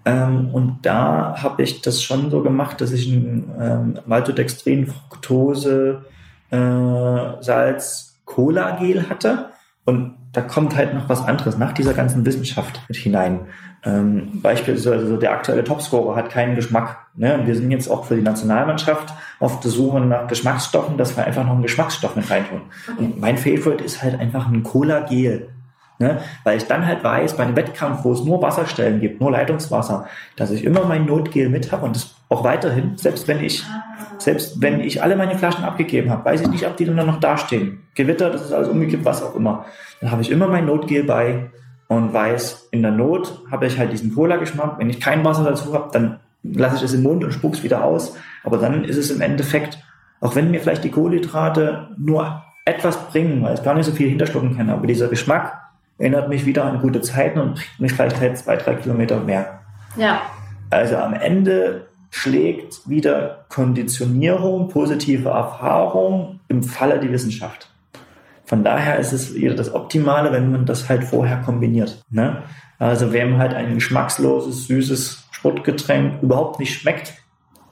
Ähm, 0.06 0.50
und 0.52 0.80
da 0.82 1.36
habe 1.38 1.64
ich 1.64 1.82
das 1.82 2.02
schon 2.02 2.32
so 2.32 2.42
gemacht, 2.42 2.82
dass 2.82 2.92
ich 2.92 3.08
ein 3.08 3.52
ähm, 3.60 4.00
Maltodextrin, 4.06 4.88
Fructose, 4.88 6.04
äh, 6.50 6.58
Salz, 7.42 8.20
Cola-Gel 8.26 9.10
hatte. 9.10 9.50
Und 9.86 10.16
da 10.34 10.42
kommt 10.42 10.76
halt 10.76 10.94
noch 10.96 11.08
was 11.08 11.26
anderes 11.26 11.58
nach 11.58 11.74
dieser 11.74 11.94
ganzen 11.94 12.26
Wissenschaft 12.26 12.82
mit 12.88 12.98
hinein. 12.98 13.42
Ähm, 13.86 14.42
beispielsweise 14.42 15.18
der 15.20 15.32
aktuelle 15.32 15.64
Topscorer 15.64 16.16
hat 16.16 16.32
keinen 16.32 16.56
Geschmack. 16.56 17.06
Ne? 17.16 17.36
Und 17.36 17.46
wir 17.46 17.56
sind 17.56 17.70
jetzt 17.70 17.88
auch 17.88 18.06
für 18.06 18.16
die 18.16 18.22
Nationalmannschaft 18.22 19.14
auf 19.40 19.60
der 19.60 19.70
Suche 19.70 20.00
nach 20.00 20.28
Geschmacksstoffen, 20.28 20.98
dass 20.98 21.16
wir 21.16 21.26
einfach 21.26 21.44
noch 21.44 21.54
einen 21.54 21.62
Geschmacksstoff 21.62 22.16
mit 22.16 22.30
reintun. 22.30 22.62
Okay. 22.88 22.98
Und 22.98 23.20
mein 23.20 23.38
Favorite 23.38 23.84
ist 23.84 24.02
halt 24.02 24.20
einfach 24.20 24.48
ein 24.48 24.64
Cola-Gel. 24.64 25.50
Ne? 26.00 26.20
Weil 26.44 26.58
ich 26.58 26.66
dann 26.66 26.86
halt 26.86 27.04
weiß, 27.04 27.38
bei 27.38 27.44
einem 27.44 27.56
Wettkampf, 27.56 28.04
wo 28.04 28.14
es 28.14 28.24
nur 28.24 28.42
Wasserstellen 28.42 29.00
gibt, 29.00 29.22
nur 29.22 29.32
Leitungswasser, 29.32 30.08
dass 30.36 30.52
ich 30.52 30.64
immer 30.64 30.86
mein 30.86 31.06
Notgel 31.06 31.50
mit 31.50 31.72
habe 31.72 31.86
und 31.86 31.96
das 31.96 32.16
auch 32.30 32.44
weiterhin, 32.44 32.98
selbst 32.98 33.28
wenn 33.28 33.44
ich, 33.44 33.64
selbst 34.18 34.62
wenn 34.62 34.80
ich 34.80 35.04
alle 35.04 35.16
meine 35.16 35.38
Flaschen 35.38 35.64
abgegeben 35.64 36.10
habe, 36.10 36.26
weiß 36.26 36.42
ich 36.42 36.48
nicht, 36.48 36.66
ob 36.66 36.76
die 36.78 36.86
dann 36.86 36.96
noch 36.96 37.20
dastehen. 37.20 37.84
Gewitter, 37.96 38.32
das 38.32 38.42
ist 38.42 38.54
alles 38.54 38.70
umgekippt, 38.70 39.06
was 39.06 39.22
auch 39.22 39.36
immer. 39.36 39.66
Dann 40.02 40.12
habe 40.12 40.22
ich 40.22 40.32
immer 40.32 40.48
mein 40.48 40.66
Notgel 40.66 41.04
bei 41.04 41.52
und 41.88 42.12
weiß, 42.12 42.70
in 42.72 42.82
der 42.82 42.92
Not 42.92 43.44
habe 43.52 43.68
ich 43.68 43.78
halt 43.78 43.92
diesen 43.92 44.16
Cola-Geschmack. 44.16 44.80
Wenn 44.80 44.90
ich 44.90 45.00
kein 45.00 45.24
Wasser 45.24 45.44
dazu 45.44 45.74
habe, 45.74 45.90
dann 45.92 46.20
lasse 46.44 46.78
ich 46.78 46.84
es 46.84 46.94
im 46.94 47.04
Mund 47.04 47.24
und 47.24 47.32
spuck's 47.32 47.64
wieder 47.64 47.84
aus. 47.84 48.16
Aber 48.44 48.58
dann 48.58 48.84
ist 48.84 48.98
es 48.98 49.12
im 49.12 49.22
Endeffekt, 49.22 49.78
auch 50.20 50.36
wenn 50.36 50.52
mir 50.52 50.60
vielleicht 50.60 50.84
die 50.84 50.92
Kohlenhydrate 50.92 51.90
nur 51.98 52.44
etwas 52.66 53.10
bringen, 53.10 53.44
weil 53.44 53.54
ich 53.56 53.64
gar 53.64 53.76
nicht 53.76 53.86
so 53.86 53.92
viel 53.92 54.10
hinterschlucken 54.10 54.58
kann, 54.58 54.70
aber 54.70 54.88
dieser 54.88 55.08
Geschmack 55.08 55.63
erinnert 56.04 56.28
mich 56.28 56.46
wieder 56.46 56.66
an 56.66 56.82
gute 56.82 57.00
Zeiten 57.00 57.40
und 57.40 57.54
bringt 57.54 57.80
mich 57.80 57.94
vielleicht 57.94 58.20
halt 58.20 58.38
zwei, 58.38 58.58
drei 58.58 58.76
Kilometer 58.76 59.22
mehr. 59.22 59.62
Ja. 59.96 60.22
Also 60.70 60.98
am 60.98 61.14
Ende 61.14 61.88
schlägt 62.10 62.88
wieder 62.90 63.46
Konditionierung, 63.48 64.68
positive 64.68 65.30
Erfahrung 65.30 66.42
im 66.50 66.62
Falle 66.62 67.00
die 67.00 67.10
Wissenschaft. 67.10 67.70
Von 68.44 68.66
daher 68.66 69.00
ist 69.00 69.14
es 69.14 69.34
wieder 69.34 69.56
das 69.56 69.74
Optimale, 69.74 70.34
wenn 70.34 70.52
man 70.52 70.66
das 70.66 70.90
halt 70.90 71.06
vorher 71.06 71.38
kombiniert. 71.38 72.04
Ne? 72.10 72.44
Also 72.80 73.14
wem 73.14 73.38
halt 73.38 73.54
ein 73.54 73.74
geschmacksloses, 73.76 74.68
süßes 74.68 75.30
Sportgetränk 75.32 76.22
überhaupt 76.22 76.60
nicht 76.60 76.78
schmeckt, 76.78 77.14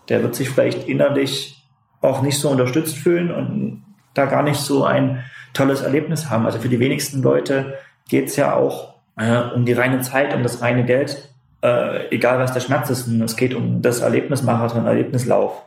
der 0.07 0.23
wird 0.23 0.35
sich 0.35 0.49
vielleicht 0.49 0.87
innerlich 0.87 1.67
auch 1.99 2.21
nicht 2.21 2.39
so 2.39 2.49
unterstützt 2.49 2.97
fühlen 2.97 3.29
und 3.29 3.83
da 4.13 4.25
gar 4.25 4.41
nicht 4.41 4.59
so 4.59 4.85
ein 4.85 5.23
tolles 5.53 5.81
Erlebnis 5.81 6.29
haben. 6.29 6.45
Also 6.45 6.59
für 6.59 6.69
die 6.69 6.79
wenigsten 6.79 7.21
Leute 7.21 7.77
geht 8.11 8.27
es 8.27 8.35
ja 8.35 8.53
auch 8.53 8.95
äh, 9.17 9.38
um 9.55 9.65
die 9.65 9.73
reine 9.73 10.01
Zeit, 10.01 10.35
um 10.35 10.43
das 10.43 10.61
reine 10.61 10.83
Geld, 10.83 11.29
äh, 11.63 12.09
egal 12.09 12.39
was 12.39 12.51
der 12.51 12.59
Schmerz 12.59 12.89
ist. 12.89 13.07
Und 13.07 13.21
es 13.21 13.38
geht 13.38 13.55
um 13.55 13.81
das 13.81 14.01
Erlebnismarathon, 14.01 14.85
Erlebnislauf. 14.85 15.63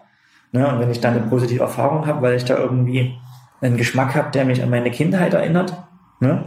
Ne? 0.52 0.68
Und 0.68 0.78
wenn 0.78 0.90
ich 0.90 1.00
dann 1.00 1.14
eine 1.14 1.26
positive 1.26 1.62
Erfahrung 1.62 2.06
habe, 2.06 2.20
weil 2.20 2.34
ich 2.34 2.44
da 2.44 2.58
irgendwie 2.58 3.16
einen 3.62 3.78
Geschmack 3.78 4.14
habe, 4.14 4.30
der 4.30 4.44
mich 4.44 4.62
an 4.62 4.68
meine 4.68 4.90
Kindheit 4.90 5.32
erinnert, 5.32 5.72
ne? 6.20 6.44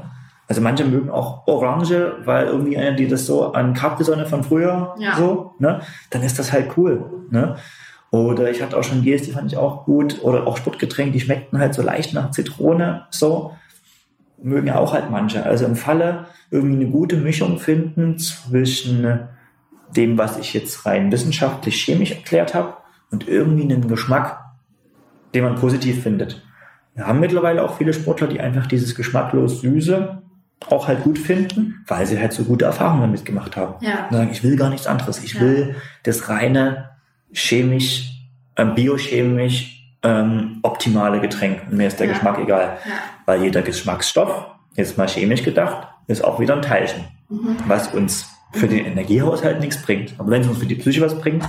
Also 0.49 0.61
manche 0.61 0.86
mögen 0.86 1.10
auch 1.10 1.45
Orange, 1.45 2.14
weil 2.24 2.45
irgendwie 2.45 2.78
einer, 2.78 2.94
die 2.94 3.07
das 3.07 3.26
so 3.26 3.52
an 3.52 3.74
Capri-Sonne 3.74 4.28
von 4.28 4.45
früher 4.45 4.95
ja. 4.98 5.18
so, 5.18 5.56
ne? 5.60 5.82
Dann 6.11 6.22
ist 6.24 6.40
das 6.40 6.53
halt 6.53 6.78
cool, 6.78 7.26
ne? 7.32 7.57
Oder 8.11 8.49
ich 8.49 8.61
hatte 8.61 8.78
auch 8.78 8.84
schon 8.84 9.02
Gels, 9.02 9.24
die 9.24 9.32
fand 9.32 9.52
ich 9.52 9.57
auch 9.57 9.84
gut. 9.84 10.24
Oder 10.24 10.48
auch 10.48 10.56
Sportgetränke, 10.56 11.11
die 11.11 11.19
schmeckten 11.19 11.60
halt 11.60 11.74
so 11.74 11.82
leicht 11.82 12.14
nach 12.14 12.32
Zitrone, 12.32 13.07
so 13.10 13.52
mögen 14.41 14.68
ja 14.68 14.77
auch 14.77 14.93
halt 14.93 15.09
manche. 15.09 15.43
Also 15.45 15.65
im 15.65 15.76
Falle 15.76 16.26
irgendwie 16.51 16.76
eine 16.76 16.91
gute 16.91 17.18
Mischung 17.18 17.59
finden 17.59 18.18
zwischen 18.18 19.27
dem, 19.95 20.18
was 20.18 20.38
ich 20.38 20.53
jetzt 20.53 20.85
rein 20.85 21.11
wissenschaftlich 21.11 21.81
chemisch 21.84 22.11
erklärt 22.11 22.53
habe 22.53 22.73
und 23.11 23.27
irgendwie 23.27 23.64
einen 23.64 23.88
Geschmack, 23.88 24.39
den 25.34 25.43
man 25.43 25.55
positiv 25.55 26.03
findet. 26.03 26.41
Wir 26.95 27.07
haben 27.07 27.19
mittlerweile 27.19 27.64
auch 27.64 27.77
viele 27.77 27.93
Sportler, 27.93 28.27
die 28.27 28.39
einfach 28.39 28.68
dieses 28.68 28.95
geschmacklos 28.95 29.61
Süße 29.61 30.22
auch 30.69 30.88
halt 30.88 31.03
gut 31.03 31.19
finden, 31.19 31.84
weil 31.85 32.05
sie 32.07 32.19
halt 32.19 32.34
so 32.34 32.43
gute 32.43 32.65
Erfahrungen 32.65 33.01
damit 33.01 33.26
gemacht 33.26 33.55
haben. 33.55 33.76
Ja. 33.85 34.07
Und 34.07 34.18
sagen, 34.18 34.30
ich 34.31 34.43
will 34.43 34.55
gar 34.55 34.69
nichts 34.69 34.88
anderes. 34.88 35.23
Ich 35.23 35.35
ja. 35.35 35.41
will 35.41 35.76
das 36.03 36.30
reine 36.30 36.89
chemisch, 37.31 38.27
äh, 38.55 38.65
biochemisch 38.65 39.77
ähm, 40.03 40.60
optimale 40.64 41.19
Getränk. 41.19 41.61
Und 41.69 41.78
mir 41.78 41.88
ist 41.88 41.99
der 41.99 42.07
ja. 42.07 42.14
Geschmack 42.14 42.40
egal. 42.40 42.78
Ja. 42.86 42.91
Weil 43.26 43.44
jeder 43.44 43.61
Geschmacksstoff, 43.61 44.45
jetzt 44.76 44.98
mal 44.98 45.07
chemisch 45.07 45.44
gedacht, 45.44 45.88
ist 46.07 46.24
auch 46.24 46.40
wieder 46.40 46.56
ein 46.56 46.61
Teilchen, 46.61 47.06
mhm. 47.30 47.57
was 47.68 47.94
uns 47.94 48.30
für 48.53 48.68
den 48.68 48.86
Energiehaushalt 48.86 49.60
nichts 49.60 49.82
bringt. 49.82 50.14
Aber 50.18 50.32
wenn 50.32 50.41
es 50.41 50.48
uns 50.48 50.60
für 50.60 50.65
die 50.65 50.76
Psyche 50.76 51.02
was 51.02 51.19
bringt, 51.19 51.44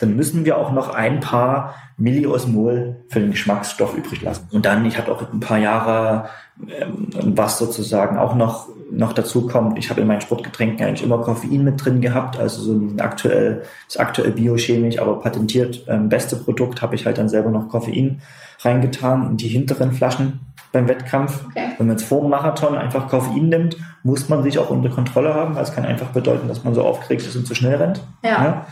dann 0.00 0.16
müssen 0.16 0.44
wir 0.44 0.56
auch 0.56 0.72
noch 0.72 0.94
ein 0.94 1.20
paar 1.20 1.74
Milliosmol 1.96 2.96
für 3.08 3.20
den 3.20 3.30
Geschmacksstoff 3.30 3.94
übrig 3.96 4.22
lassen. 4.22 4.48
Und 4.50 4.64
dann, 4.64 4.84
ich 4.86 4.98
habe 4.98 5.12
auch 5.12 5.30
ein 5.32 5.40
paar 5.40 5.58
Jahre, 5.58 6.30
ähm, 6.68 7.08
was 7.12 7.58
sozusagen 7.58 8.16
auch 8.16 8.34
noch, 8.34 8.68
noch 8.90 9.12
dazu 9.12 9.46
kommt, 9.46 9.78
ich 9.78 9.90
habe 9.90 10.00
in 10.00 10.06
meinen 10.06 10.22
Sportgetränken 10.22 10.84
eigentlich 10.84 11.04
immer 11.04 11.18
Koffein 11.18 11.62
mit 11.62 11.84
drin 11.84 12.00
gehabt, 12.00 12.38
also 12.38 12.62
so 12.62 12.72
ein 12.72 13.00
aktuell, 13.00 13.62
das 13.86 13.98
aktuell 13.98 14.32
biochemisch, 14.32 14.98
aber 14.98 15.20
patentiert 15.20 15.84
ähm, 15.86 16.08
beste 16.08 16.36
Produkt 16.36 16.82
habe 16.82 16.94
ich 16.94 17.06
halt 17.06 17.18
dann 17.18 17.28
selber 17.28 17.50
noch 17.50 17.68
Koffein 17.68 18.22
reingetan 18.60 19.30
in 19.30 19.36
die 19.36 19.48
hinteren 19.48 19.92
Flaschen 19.92 20.40
beim 20.72 20.88
Wettkampf. 20.88 21.44
Okay. 21.46 21.70
Wenn 21.76 21.86
man 21.86 21.96
jetzt 21.96 22.08
vor 22.08 22.22
dem 22.22 22.30
Marathon 22.30 22.76
einfach 22.76 23.08
Koffein 23.08 23.48
nimmt, 23.48 23.76
muss 24.02 24.28
man 24.28 24.42
sich 24.42 24.58
auch 24.58 24.70
unter 24.70 24.88
Kontrolle 24.88 25.34
haben, 25.34 25.54
weil 25.54 25.62
es 25.62 25.74
kann 25.74 25.84
einfach 25.84 26.08
bedeuten, 26.08 26.48
dass 26.48 26.64
man 26.64 26.74
so 26.74 26.82
aufgeregt 26.82 27.22
ist 27.22 27.36
und 27.36 27.46
zu 27.46 27.54
schnell 27.54 27.76
rennt. 27.76 28.00
Ja. 28.24 28.30
ja. 28.30 28.66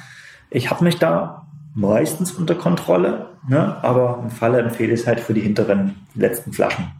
Ich 0.50 0.70
habe 0.70 0.84
mich 0.84 0.98
da 0.98 1.46
meistens 1.74 2.32
unter 2.32 2.54
Kontrolle, 2.54 3.26
ne? 3.48 3.76
aber 3.82 4.20
im 4.22 4.30
Falle 4.30 4.60
empfehle 4.60 4.92
ich 4.92 5.00
es 5.00 5.06
halt 5.06 5.20
für 5.20 5.34
die 5.34 5.40
hinteren 5.40 6.06
letzten 6.14 6.52
Flaschen. 6.52 6.90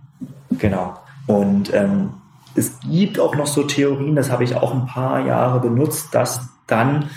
Genau. 0.51 0.99
Und 1.27 1.73
ähm, 1.75 2.11
es 2.55 2.79
gibt 2.81 3.21
auch 3.21 3.35
noch 3.37 3.47
so 3.47 3.63
Theorien, 3.63 4.17
das 4.17 4.31
habe 4.31 4.45
ich 4.45 4.57
auch 4.57 4.73
ein 4.73 4.87
paar 4.87 5.27
Jahre 5.27 5.61
benutzt, 5.61 6.15
dass 6.15 6.49
dann 6.67 7.11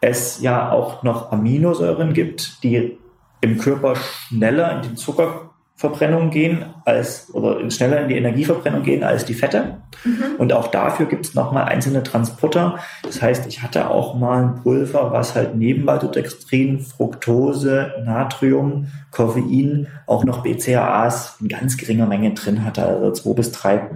es 0.00 0.40
ja 0.40 0.70
auch 0.70 1.02
noch 1.02 1.32
Aminosäuren 1.32 2.12
gibt, 2.12 2.62
die 2.62 2.98
im 3.40 3.58
Körper 3.58 3.96
schneller 3.96 4.76
in 4.76 4.82
den 4.82 4.96
Zucker 4.96 5.47
Verbrennung 5.78 6.30
gehen 6.30 6.64
als 6.84 7.32
oder 7.32 7.70
schneller 7.70 8.00
in 8.02 8.08
die 8.08 8.16
Energieverbrennung 8.16 8.82
gehen 8.82 9.04
als 9.04 9.24
die 9.24 9.34
Fette. 9.34 9.76
Mhm. 10.04 10.34
Und 10.36 10.52
auch 10.52 10.66
dafür 10.66 11.06
gibt 11.06 11.24
es 11.24 11.34
nochmal 11.34 11.66
einzelne 11.66 12.02
Transporter. 12.02 12.80
Das 13.04 13.22
heißt, 13.22 13.46
ich 13.46 13.62
hatte 13.62 13.88
auch 13.88 14.16
mal 14.16 14.42
ein 14.42 14.54
Pulver, 14.56 15.12
was 15.12 15.36
halt 15.36 15.54
neben 15.54 15.84
Maltodextrin, 15.84 16.80
Fructose, 16.80 17.92
Natrium, 18.04 18.88
Koffein 19.12 19.86
auch 20.06 20.24
noch 20.24 20.42
BCAAs 20.42 21.36
in 21.40 21.46
ganz 21.46 21.76
geringer 21.76 22.06
Menge 22.06 22.34
drin 22.34 22.64
hatte, 22.64 22.84
also 22.84 23.12
zwei 23.12 23.34
bis 23.34 23.52
drei 23.52 23.88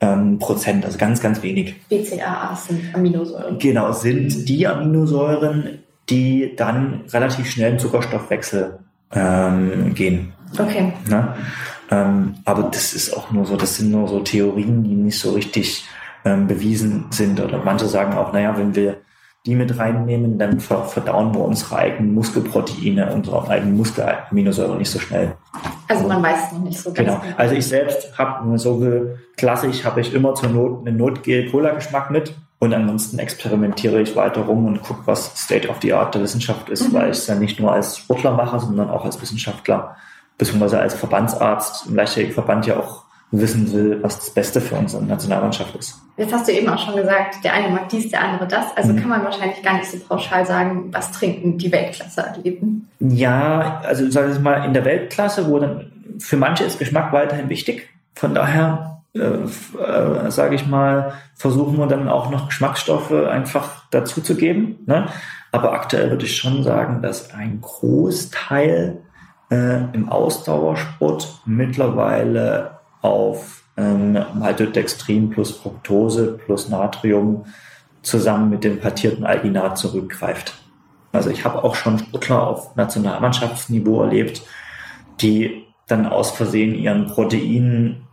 ähm, 0.00 0.40
Prozent, 0.40 0.84
also 0.84 0.98
ganz, 0.98 1.20
ganz 1.20 1.40
wenig. 1.44 1.76
BCAAs 1.88 2.66
sind 2.66 2.92
Aminosäuren. 2.92 3.58
Genau, 3.60 3.92
sind 3.92 4.48
die 4.48 4.66
Aminosäuren, 4.66 5.78
die 6.10 6.56
dann 6.56 7.02
relativ 7.12 7.48
schnell 7.48 7.74
im 7.74 7.78
Zuckerstoffwechsel 7.78 8.80
ähm, 9.14 9.94
gehen. 9.94 10.32
Okay. 10.58 10.92
Ne? 11.08 11.34
Ähm, 11.90 12.34
aber 12.44 12.64
das 12.64 12.94
ist 12.94 13.16
auch 13.16 13.30
nur 13.30 13.44
so, 13.44 13.56
das 13.56 13.76
sind 13.76 13.90
nur 13.90 14.08
so 14.08 14.20
Theorien, 14.20 14.82
die 14.82 14.94
nicht 14.94 15.18
so 15.18 15.32
richtig 15.32 15.86
ähm, 16.24 16.46
bewiesen 16.46 17.06
sind. 17.10 17.40
Oder 17.40 17.62
manche 17.64 17.86
sagen 17.86 18.14
auch, 18.14 18.32
naja, 18.32 18.56
wenn 18.56 18.74
wir 18.74 18.98
die 19.44 19.56
mit 19.56 19.76
reinnehmen, 19.76 20.38
dann 20.38 20.60
verdauen 20.60 21.34
wir 21.34 21.40
unsere 21.40 21.76
eigenen 21.76 22.14
Muskelproteine, 22.14 23.12
unsere 23.12 23.48
eigenen 23.48 23.76
Muskelaminosäuren 23.76 24.78
nicht 24.78 24.90
so 24.90 25.00
schnell. 25.00 25.34
Also 25.88 26.06
man 26.06 26.22
weiß 26.22 26.46
es 26.46 26.52
noch 26.52 26.62
nicht 26.62 26.78
so 26.78 26.92
genau. 26.92 27.18
genau. 27.18 27.34
Also 27.36 27.56
ich 27.56 27.66
selbst 27.66 28.16
habe 28.16 28.56
so 28.58 28.80
klassisch 29.36 29.84
habe 29.84 30.00
ich 30.00 30.14
immer 30.14 30.34
zur 30.36 30.48
Not 30.50 30.86
einen 30.86 30.96
Notgel-Cola-Geschmack 30.96 32.10
mit 32.12 32.34
und 32.60 32.72
ansonsten 32.72 33.18
experimentiere 33.18 34.00
ich 34.00 34.14
weiter 34.14 34.42
rum 34.42 34.66
und 34.66 34.82
gucke, 34.82 35.02
was 35.06 35.36
State 35.36 35.68
of 35.68 35.78
the 35.82 35.92
Art 35.92 36.14
der 36.14 36.22
Wissenschaft 36.22 36.68
ist, 36.68 36.88
mhm. 36.88 36.92
weil 36.94 37.10
ich 37.10 37.18
es 37.18 37.26
ja 37.26 37.34
nicht 37.34 37.58
nur 37.58 37.72
als 37.72 37.98
Sportler 37.98 38.32
mache, 38.32 38.60
sondern 38.60 38.90
auch 38.90 39.04
als 39.04 39.20
Wissenschaftler 39.20 39.96
beziehungsweise 40.42 40.80
als 40.80 40.94
Verbandsarzt 40.94 41.86
im 41.86 41.94
Leichtathletikverband 41.94 42.66
ja 42.66 42.76
auch 42.76 43.04
wissen 43.30 43.72
will, 43.72 44.02
was 44.02 44.18
das 44.18 44.30
Beste 44.30 44.60
für 44.60 44.74
unsere 44.74 45.02
Nationalmannschaft 45.04 45.76
ist. 45.76 46.00
Jetzt 46.16 46.32
hast 46.32 46.48
du 46.48 46.52
eben 46.52 46.68
auch 46.68 46.84
schon 46.84 46.96
gesagt, 46.96 47.44
der 47.44 47.54
eine 47.54 47.70
mag 47.70 47.88
dies, 47.88 48.10
der 48.10 48.22
andere 48.22 48.48
das. 48.48 48.76
Also 48.76 48.92
mhm. 48.92 48.96
kann 49.00 49.08
man 49.08 49.24
wahrscheinlich 49.24 49.62
gar 49.62 49.74
nicht 49.74 49.88
so 49.88 49.98
pauschal 50.00 50.44
sagen, 50.44 50.88
was 50.92 51.12
trinken 51.12 51.58
die 51.58 51.70
Weltklasse-Athleten. 51.70 52.88
Ja, 52.98 53.80
also 53.84 54.10
sage 54.10 54.32
ich 54.32 54.40
mal, 54.40 54.64
in 54.64 54.74
der 54.74 54.84
Weltklasse, 54.84 55.48
wo 55.48 55.60
dann 55.60 55.92
für 56.18 56.36
manche 56.36 56.64
ist 56.64 56.80
Geschmack 56.80 57.12
weiterhin 57.12 57.48
wichtig. 57.48 57.88
Von 58.16 58.34
daher, 58.34 59.00
äh, 59.14 59.20
äh, 59.20 60.30
sage 60.30 60.56
ich 60.56 60.66
mal, 60.66 61.14
versuchen 61.36 61.78
wir 61.78 61.86
dann 61.86 62.08
auch 62.08 62.30
noch 62.30 62.48
Geschmacksstoffe 62.48 63.12
einfach 63.12 63.84
dazu 63.92 64.20
zu 64.20 64.34
geben. 64.34 64.80
Ne? 64.86 65.06
Aber 65.52 65.72
aktuell 65.72 66.10
würde 66.10 66.26
ich 66.26 66.36
schon 66.36 66.64
sagen, 66.64 67.00
dass 67.00 67.32
ein 67.32 67.60
Großteil 67.60 68.98
äh, 69.52 69.84
im 69.92 70.08
Ausdauersport 70.08 71.42
mittlerweile 71.44 72.78
auf 73.02 73.64
ähm, 73.76 74.18
Maltodextrin 74.34 75.28
plus 75.28 75.50
Fructose 75.50 76.38
plus 76.44 76.70
Natrium 76.70 77.44
zusammen 78.00 78.48
mit 78.48 78.64
dem 78.64 78.80
partierten 78.80 79.24
Alginat 79.24 79.76
zurückgreift. 79.76 80.54
Also 81.12 81.28
ich 81.28 81.44
habe 81.44 81.62
auch 81.62 81.74
schon 81.74 81.98
Sportler 81.98 82.46
auf 82.46 82.74
Nationalmannschaftsniveau 82.76 84.02
erlebt, 84.02 84.42
die 85.20 85.66
dann 85.86 86.06
aus 86.06 86.30
Versehen 86.30 86.74
ihren 86.74 87.06
Protein 87.06 88.06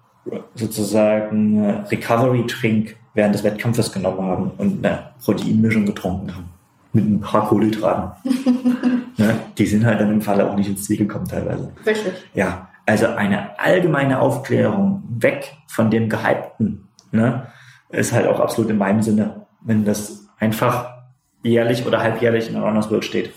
sozusagen 0.55 1.63
äh, 1.63 1.71
Recovery 1.89 2.45
Drink 2.45 2.97
während 3.13 3.33
des 3.33 3.43
Wettkampfes 3.43 3.93
genommen 3.93 4.21
haben 4.21 4.51
und 4.57 4.85
eine 4.85 5.11
Proteinmischung 5.23 5.85
getrunken 5.85 6.35
haben 6.35 6.58
mit 6.93 7.05
ein 7.05 7.21
paar 7.21 7.47
Kohlenhydraten. 7.47 8.11
ne? 9.17 9.39
Die 9.57 9.65
sind 9.65 9.85
halt 9.85 9.99
dann 9.99 10.11
im 10.11 10.21
Falle 10.21 10.49
auch 10.49 10.55
nicht 10.55 10.69
ins 10.69 10.85
Ziel 10.85 10.97
gekommen 10.97 11.27
teilweise. 11.27 11.71
Richtig. 11.85 12.13
Ja, 12.33 12.69
also 12.85 13.07
eine 13.07 13.59
allgemeine 13.59 14.19
Aufklärung 14.19 15.03
weg 15.09 15.55
von 15.67 15.91
dem 15.91 16.09
Gehypten. 16.09 16.87
Ne? 17.11 17.47
ist 17.89 18.13
halt 18.13 18.27
auch 18.27 18.39
absolut 18.39 18.69
in 18.69 18.77
meinem 18.77 19.01
Sinne, 19.01 19.47
wenn 19.61 19.85
das 19.85 20.27
einfach 20.39 20.91
jährlich 21.43 21.85
oder 21.85 21.99
halbjährlich 21.99 22.47
in 22.47 22.53
der 22.53 22.63
Runners 22.63 22.89
World 22.91 23.05
steht. 23.05 23.33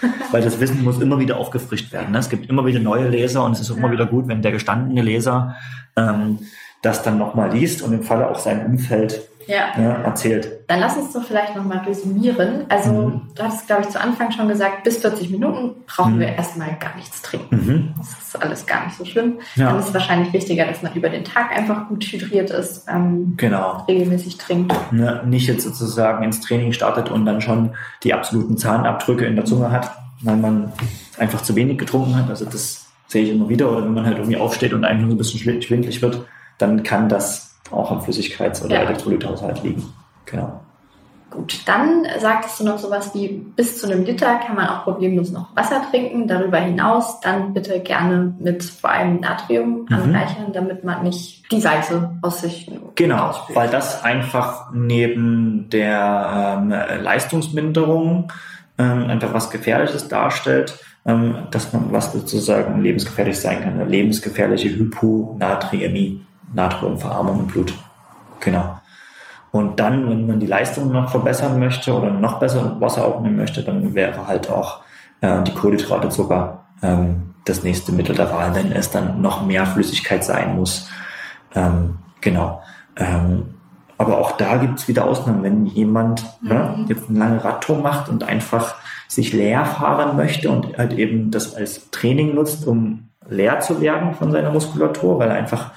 Weil 0.30 0.42
das 0.42 0.60
Wissen 0.60 0.84
muss 0.84 1.00
immer 1.00 1.18
wieder 1.18 1.38
aufgefrischt 1.38 1.92
werden. 1.92 2.12
Ne? 2.12 2.18
Es 2.18 2.28
gibt 2.28 2.48
immer 2.48 2.66
wieder 2.66 2.80
neue 2.80 3.08
Leser 3.08 3.44
und 3.44 3.52
es 3.52 3.60
ist 3.60 3.70
auch 3.70 3.76
immer 3.76 3.90
wieder 3.90 4.06
gut, 4.06 4.28
wenn 4.28 4.42
der 4.42 4.52
gestandene 4.52 5.02
Leser 5.02 5.56
ähm, 5.96 6.38
das 6.82 7.02
dann 7.02 7.18
nochmal 7.18 7.52
liest 7.52 7.82
und 7.82 7.92
im 7.92 8.02
Falle 8.02 8.28
auch 8.28 8.38
sein 8.38 8.64
Umfeld 8.64 9.28
ja. 9.48 9.72
ja. 9.76 9.92
erzählt. 10.02 10.60
Dann 10.68 10.80
lass 10.80 10.96
uns 10.96 11.12
doch 11.12 11.24
vielleicht 11.24 11.56
nochmal 11.56 11.78
resümieren. 11.78 12.66
Also 12.68 12.92
mhm. 12.92 13.22
du 13.34 13.42
hattest, 13.42 13.66
glaube 13.66 13.82
ich, 13.82 13.88
zu 13.88 14.00
Anfang 14.00 14.30
schon 14.30 14.46
gesagt, 14.46 14.84
bis 14.84 14.98
40 14.98 15.30
Minuten 15.30 15.82
brauchen 15.86 16.16
mhm. 16.16 16.20
wir 16.20 16.28
erstmal 16.28 16.76
gar 16.78 16.94
nichts 16.96 17.22
trinken. 17.22 17.56
Mhm. 17.56 17.94
Das 17.96 18.08
ist 18.10 18.42
alles 18.42 18.66
gar 18.66 18.84
nicht 18.84 18.98
so 18.98 19.04
schlimm. 19.04 19.38
Ja. 19.56 19.70
Dann 19.70 19.80
ist 19.80 19.88
es 19.88 19.94
wahrscheinlich 19.94 20.32
wichtiger, 20.32 20.66
dass 20.66 20.82
man 20.82 20.92
über 20.94 21.08
den 21.08 21.24
Tag 21.24 21.50
einfach 21.56 21.88
gut 21.88 22.04
hydriert 22.04 22.50
ist, 22.50 22.86
ähm, 22.88 23.34
genau. 23.36 23.84
regelmäßig 23.88 24.36
trinkt. 24.36 24.74
Ne, 24.92 25.22
nicht 25.26 25.48
jetzt 25.48 25.64
sozusagen 25.64 26.22
ins 26.22 26.40
Training 26.40 26.72
startet 26.72 27.10
und 27.10 27.24
dann 27.24 27.40
schon 27.40 27.70
die 28.04 28.12
absoluten 28.12 28.58
Zahnabdrücke 28.58 29.24
in 29.24 29.36
der 29.36 29.46
Zunge 29.46 29.70
hat, 29.70 29.90
weil 30.22 30.36
man 30.36 30.72
einfach 31.16 31.40
zu 31.40 31.56
wenig 31.56 31.78
getrunken 31.78 32.16
hat. 32.16 32.28
Also 32.28 32.44
das 32.44 32.86
sehe 33.06 33.24
ich 33.24 33.30
immer 33.30 33.48
wieder. 33.48 33.70
Oder 33.72 33.84
wenn 33.84 33.94
man 33.94 34.04
halt 34.04 34.18
irgendwie 34.18 34.36
aufsteht 34.36 34.74
und 34.74 34.84
eigentlich 34.84 35.00
nur 35.00 35.10
so 35.10 35.14
ein 35.14 35.40
bisschen 35.40 35.62
schwindlig 35.62 36.02
wird, 36.02 36.26
dann 36.58 36.82
kann 36.82 37.08
das 37.08 37.47
auch 37.70 37.90
am 37.90 38.00
Flüssigkeits- 38.00 38.64
oder 38.64 38.76
ja. 38.76 38.82
Elektrolythaushalt 38.82 39.62
liegen. 39.62 39.84
Genau. 40.26 40.60
Gut, 41.30 41.60
dann 41.66 42.06
sagtest 42.18 42.58
du 42.58 42.64
noch 42.64 42.78
sowas 42.78 43.14
wie, 43.14 43.28
bis 43.28 43.78
zu 43.78 43.86
einem 43.86 44.04
Liter 44.04 44.36
kann 44.36 44.56
man 44.56 44.66
auch 44.66 44.84
problemlos 44.84 45.30
noch 45.30 45.54
Wasser 45.54 45.82
trinken. 45.90 46.26
Darüber 46.26 46.56
hinaus 46.56 47.20
dann 47.20 47.52
bitte 47.52 47.80
gerne 47.80 48.34
mit 48.38 48.64
vor 48.64 48.90
allem 48.90 49.20
Natrium 49.20 49.86
mhm. 49.88 49.94
anreichern, 49.94 50.52
damit 50.54 50.84
man 50.84 51.02
nicht 51.02 51.52
die 51.52 51.60
Salze 51.60 52.12
aus 52.22 52.40
sich 52.40 52.70
Genau, 52.94 53.28
ausspült. 53.28 53.58
weil 53.58 53.68
das 53.68 54.02
einfach 54.02 54.72
neben 54.72 55.68
der 55.68 56.60
ähm, 56.62 56.70
Leistungsminderung 57.02 58.32
ähm, 58.78 59.10
einfach 59.10 59.34
was 59.34 59.50
Gefährliches 59.50 60.08
darstellt, 60.08 60.78
ähm, 61.04 61.36
dass 61.50 61.74
man 61.74 61.92
was 61.92 62.10
sozusagen 62.10 62.80
lebensgefährlich 62.80 63.38
sein 63.38 63.62
kann. 63.62 63.74
Eine 63.74 63.84
lebensgefährliche 63.84 64.70
Hyponatriämie. 64.70 66.22
Natriumverarmung 66.52 67.40
im 67.40 67.46
Blut. 67.46 67.74
Genau. 68.40 68.78
Und 69.50 69.80
dann, 69.80 70.08
wenn 70.08 70.26
man 70.26 70.40
die 70.40 70.46
Leistung 70.46 70.92
noch 70.92 71.10
verbessern 71.10 71.58
möchte 71.58 71.92
oder 71.94 72.10
noch 72.10 72.38
besser 72.38 72.80
Wasser 72.80 73.04
aufnehmen 73.04 73.36
möchte, 73.36 73.62
dann 73.62 73.94
wäre 73.94 74.26
halt 74.26 74.50
auch 74.50 74.80
äh, 75.20 75.42
die 75.42 75.54
Kohlenhydratezucker 75.54 76.64
ähm, 76.82 77.34
das 77.44 77.62
nächste 77.62 77.92
Mittel 77.92 78.14
der 78.14 78.30
Wahl, 78.30 78.54
wenn 78.54 78.72
es 78.72 78.90
dann 78.90 79.22
noch 79.22 79.44
mehr 79.46 79.64
Flüssigkeit 79.64 80.22
sein 80.22 80.56
muss. 80.56 80.90
Ähm, 81.54 81.98
genau. 82.20 82.62
Ähm, 82.96 83.54
aber 83.96 84.18
auch 84.18 84.32
da 84.32 84.58
gibt 84.58 84.78
es 84.78 84.86
wieder 84.86 85.06
Ausnahmen, 85.06 85.42
wenn 85.42 85.66
jemand 85.66 86.24
ne, 86.42 86.74
mhm. 86.76 86.82
ne, 86.82 86.86
jetzt 86.88 87.08
eine 87.08 87.18
lange 87.18 87.44
Radtour 87.44 87.78
macht 87.78 88.08
und 88.08 88.22
einfach 88.22 88.76
sich 89.08 89.32
leer 89.32 89.64
fahren 89.64 90.16
möchte 90.16 90.50
und 90.50 90.76
halt 90.76 90.92
eben 90.92 91.30
das 91.30 91.54
als 91.54 91.90
Training 91.90 92.34
nutzt, 92.34 92.66
um 92.66 93.08
leer 93.28 93.60
zu 93.60 93.80
werden 93.80 94.14
von 94.14 94.30
seiner 94.30 94.50
Muskulatur, 94.50 95.18
weil 95.18 95.30
er 95.30 95.36
einfach 95.36 95.72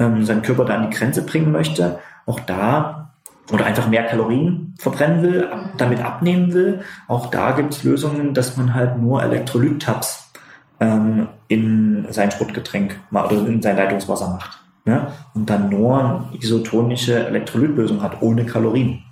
ähm, 0.00 0.24
seinen 0.24 0.42
Körper 0.42 0.64
da 0.64 0.74
an 0.74 0.90
die 0.90 0.96
Grenze 0.96 1.24
bringen 1.24 1.52
möchte, 1.52 2.00
auch 2.26 2.40
da 2.40 3.12
oder 3.52 3.66
einfach 3.66 3.88
mehr 3.88 4.06
Kalorien 4.06 4.74
verbrennen 4.78 5.22
will, 5.22 5.48
damit 5.76 6.00
abnehmen 6.00 6.52
will, 6.52 6.80
auch 7.08 7.26
da 7.26 7.52
gibt 7.52 7.74
es 7.74 7.84
Lösungen, 7.84 8.34
dass 8.34 8.56
man 8.56 8.74
halt 8.74 8.98
nur 8.98 9.22
Elektrolyt-Tabs 9.22 10.32
ähm, 10.80 11.28
in 11.48 12.06
sein 12.10 12.30
Sportgetränk 12.30 12.98
oder 13.10 13.32
in 13.32 13.60
sein 13.60 13.76
Leitungswasser 13.76 14.28
macht. 14.28 14.60
Ne? 14.84 15.08
Und 15.34 15.50
dann 15.50 15.68
nur 15.68 15.98
eine 15.98 16.38
isotonische 16.38 17.26
Elektrolytlösung 17.26 18.02
hat, 18.02 18.22
ohne 18.22 18.46
Kalorien. 18.46 19.04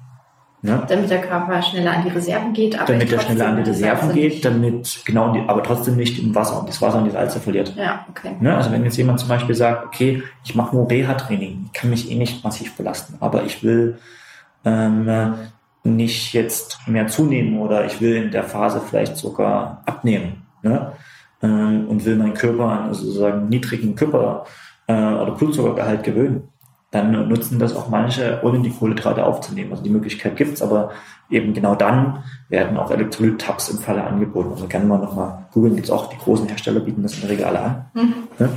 Ne? 0.60 0.82
Damit 0.88 1.08
der 1.08 1.20
Körper 1.20 1.62
schneller 1.62 1.92
an 1.92 2.02
die 2.04 2.10
Reserven 2.10 2.52
geht. 2.52 2.76
Aber 2.76 2.92
damit 2.92 3.12
er 3.12 3.20
schneller 3.20 3.46
an 3.46 3.62
die 3.62 3.70
Reserven 3.70 4.12
geht, 4.12 4.44
damit, 4.44 5.02
genau, 5.04 5.32
die, 5.32 5.40
aber 5.46 5.62
trotzdem 5.62 5.96
nicht 5.96 6.18
im 6.18 6.34
Wasser 6.34 6.58
und 6.58 6.68
das 6.68 6.82
Wasser 6.82 6.98
und 6.98 7.04
die 7.04 7.12
Salze 7.12 7.38
verliert. 7.38 7.74
Ja, 7.76 8.04
okay. 8.10 8.34
Ne? 8.40 8.56
Also 8.56 8.72
wenn 8.72 8.84
jetzt 8.84 8.96
jemand 8.96 9.20
zum 9.20 9.28
Beispiel 9.28 9.54
sagt, 9.54 9.86
okay, 9.86 10.22
ich 10.44 10.56
mache 10.56 10.74
nur 10.74 10.90
Reha-Training, 10.90 11.66
ich 11.66 11.72
kann 11.72 11.90
mich 11.90 12.10
eh 12.10 12.16
nicht 12.16 12.42
massiv 12.42 12.76
belasten, 12.76 13.14
aber 13.20 13.44
ich 13.44 13.62
will 13.62 13.98
ähm, 14.64 15.34
nicht 15.84 16.32
jetzt 16.32 16.78
mehr 16.86 17.06
zunehmen 17.06 17.60
oder 17.60 17.84
ich 17.84 18.00
will 18.00 18.16
in 18.16 18.30
der 18.32 18.42
Phase 18.42 18.80
vielleicht 18.80 19.16
sogar 19.16 19.82
abnehmen 19.86 20.46
ne? 20.62 20.92
ähm, 21.40 21.86
und 21.88 22.04
will 22.04 22.16
meinen 22.16 22.34
Körper 22.34 22.64
an 22.64 22.94
sozusagen 22.94 23.48
niedrigen 23.48 23.94
Körper 23.94 24.44
äh, 24.88 24.92
oder 24.92 25.32
Blutzuckergehalt 25.32 26.02
gewöhnen 26.02 26.48
dann 26.90 27.28
nutzen 27.28 27.58
das 27.58 27.76
auch 27.76 27.88
manche, 27.90 28.40
ohne 28.42 28.60
die 28.60 28.70
Kohlenhydrate 28.70 29.24
aufzunehmen. 29.24 29.70
Also 29.72 29.82
die 29.82 29.90
Möglichkeit 29.90 30.36
gibt's, 30.36 30.62
aber 30.62 30.92
eben 31.28 31.52
genau 31.52 31.74
dann 31.74 32.24
werden 32.48 32.78
auch 32.78 32.90
Elektrolyt-Tabs 32.90 33.68
im 33.70 33.78
Falle 33.78 34.04
angeboten. 34.04 34.52
Also 34.52 34.66
gerne 34.66 34.86
mal 34.86 34.98
nochmal 34.98 35.46
googeln, 35.52 35.76
gibt's 35.76 35.90
auch, 35.90 36.08
die 36.08 36.16
großen 36.16 36.48
Hersteller 36.48 36.80
bieten 36.80 37.02
das 37.02 37.14
in 37.14 37.20
der 37.22 37.30
Regel 37.30 37.44
alle 37.44 37.60
an. 37.60 37.84
Mhm. 37.92 38.14
Ne? 38.38 38.48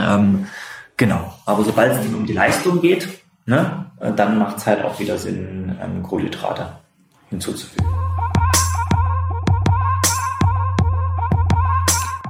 Ähm, 0.00 0.46
genau, 0.96 1.32
aber 1.46 1.62
sobald 1.62 1.92
es 1.92 2.12
um 2.12 2.26
die 2.26 2.32
Leistung 2.32 2.80
geht, 2.80 3.08
ne, 3.46 3.86
dann 4.16 4.38
macht 4.38 4.56
es 4.58 4.66
halt 4.66 4.84
auch 4.84 4.98
wieder 4.98 5.16
Sinn, 5.18 5.76
ähm, 5.80 6.02
Kohlenhydrate 6.02 6.66
hinzuzufügen. 7.30 7.86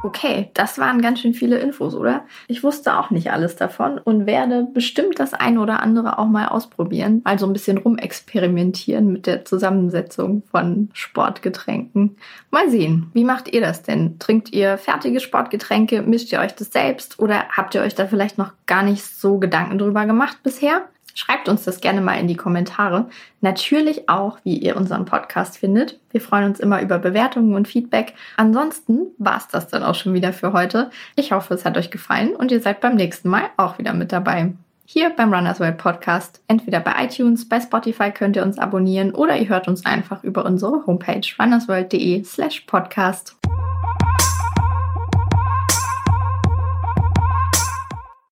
Okay, 0.05 0.51
das 0.52 0.76
waren 0.76 1.01
ganz 1.01 1.20
schön 1.20 1.32
viele 1.32 1.56
Infos, 1.56 1.94
oder? 1.94 2.26
Ich 2.47 2.62
wusste 2.62 2.98
auch 2.98 3.09
nicht 3.09 3.32
alles 3.32 3.56
davon 3.56 3.97
und 3.97 4.26
werde 4.26 4.68
bestimmt 4.70 5.18
das 5.18 5.32
eine 5.32 5.59
oder 5.59 5.81
andere 5.81 6.18
auch 6.18 6.26
mal 6.26 6.48
ausprobieren, 6.48 7.22
also 7.24 7.47
ein 7.47 7.55
bisschen 7.55 7.78
rumexperimentieren 7.78 9.10
mit 9.10 9.26
der 9.26 9.47
Zusammensetzung 9.47 10.43
von 10.51 10.90
Sportgetränken. 10.93 12.18
Mal 12.51 12.68
sehen, 12.68 13.10
wie 13.14 13.24
macht 13.24 13.51
ihr 13.55 13.62
das 13.62 13.82
denn? 13.82 14.18
Trinkt 14.18 14.52
ihr 14.52 14.76
fertige 14.76 15.20
Sportgetränke, 15.20 16.02
mischt 16.02 16.31
ihr 16.32 16.40
euch 16.40 16.55
das 16.55 16.70
selbst 16.70 17.18
oder 17.18 17.48
habt 17.48 17.74
ihr 17.74 17.81
euch 17.81 17.94
da 17.94 18.06
vielleicht 18.06 18.36
noch 18.36 18.52
gar 18.66 18.82
nicht 18.82 19.06
so 19.06 19.39
Gedanken 19.39 19.78
drüber 19.78 20.05
gemacht 20.05 20.36
bisher? 20.43 20.82
Schreibt 21.14 21.48
uns 21.48 21.64
das 21.64 21.80
gerne 21.80 22.00
mal 22.00 22.18
in 22.18 22.26
die 22.26 22.36
Kommentare. 22.36 23.06
Natürlich 23.40 24.08
auch, 24.08 24.38
wie 24.42 24.58
ihr 24.58 24.76
unseren 24.76 25.04
Podcast 25.04 25.58
findet. 25.58 25.98
Wir 26.10 26.20
freuen 26.20 26.46
uns 26.46 26.60
immer 26.60 26.82
über 26.82 26.98
Bewertungen 26.98 27.54
und 27.54 27.68
Feedback. 27.68 28.14
Ansonsten 28.36 29.06
war 29.18 29.38
es 29.38 29.48
das 29.48 29.68
dann 29.68 29.84
auch 29.84 29.94
schon 29.94 30.12
wieder 30.12 30.32
für 30.32 30.52
heute. 30.52 30.90
Ich 31.14 31.32
hoffe, 31.32 31.54
es 31.54 31.64
hat 31.64 31.78
euch 31.78 31.90
gefallen 31.90 32.34
und 32.34 32.50
ihr 32.50 32.60
seid 32.60 32.80
beim 32.80 32.96
nächsten 32.96 33.28
Mal 33.28 33.44
auch 33.56 33.78
wieder 33.78 33.94
mit 33.94 34.12
dabei. 34.12 34.52
Hier 34.86 35.10
beim 35.10 35.32
Runners 35.32 35.60
World 35.60 35.78
Podcast. 35.78 36.42
Entweder 36.46 36.80
bei 36.80 36.92
iTunes, 37.04 37.48
bei 37.48 37.58
Spotify 37.60 38.10
könnt 38.10 38.36
ihr 38.36 38.42
uns 38.42 38.58
abonnieren 38.58 39.14
oder 39.14 39.36
ihr 39.36 39.48
hört 39.48 39.66
uns 39.66 39.86
einfach 39.86 40.22
über 40.24 40.44
unsere 40.44 40.84
Homepage 40.86 41.22
runnersworld.de 41.38 42.22
slash 42.24 42.60
podcast. 42.66 43.36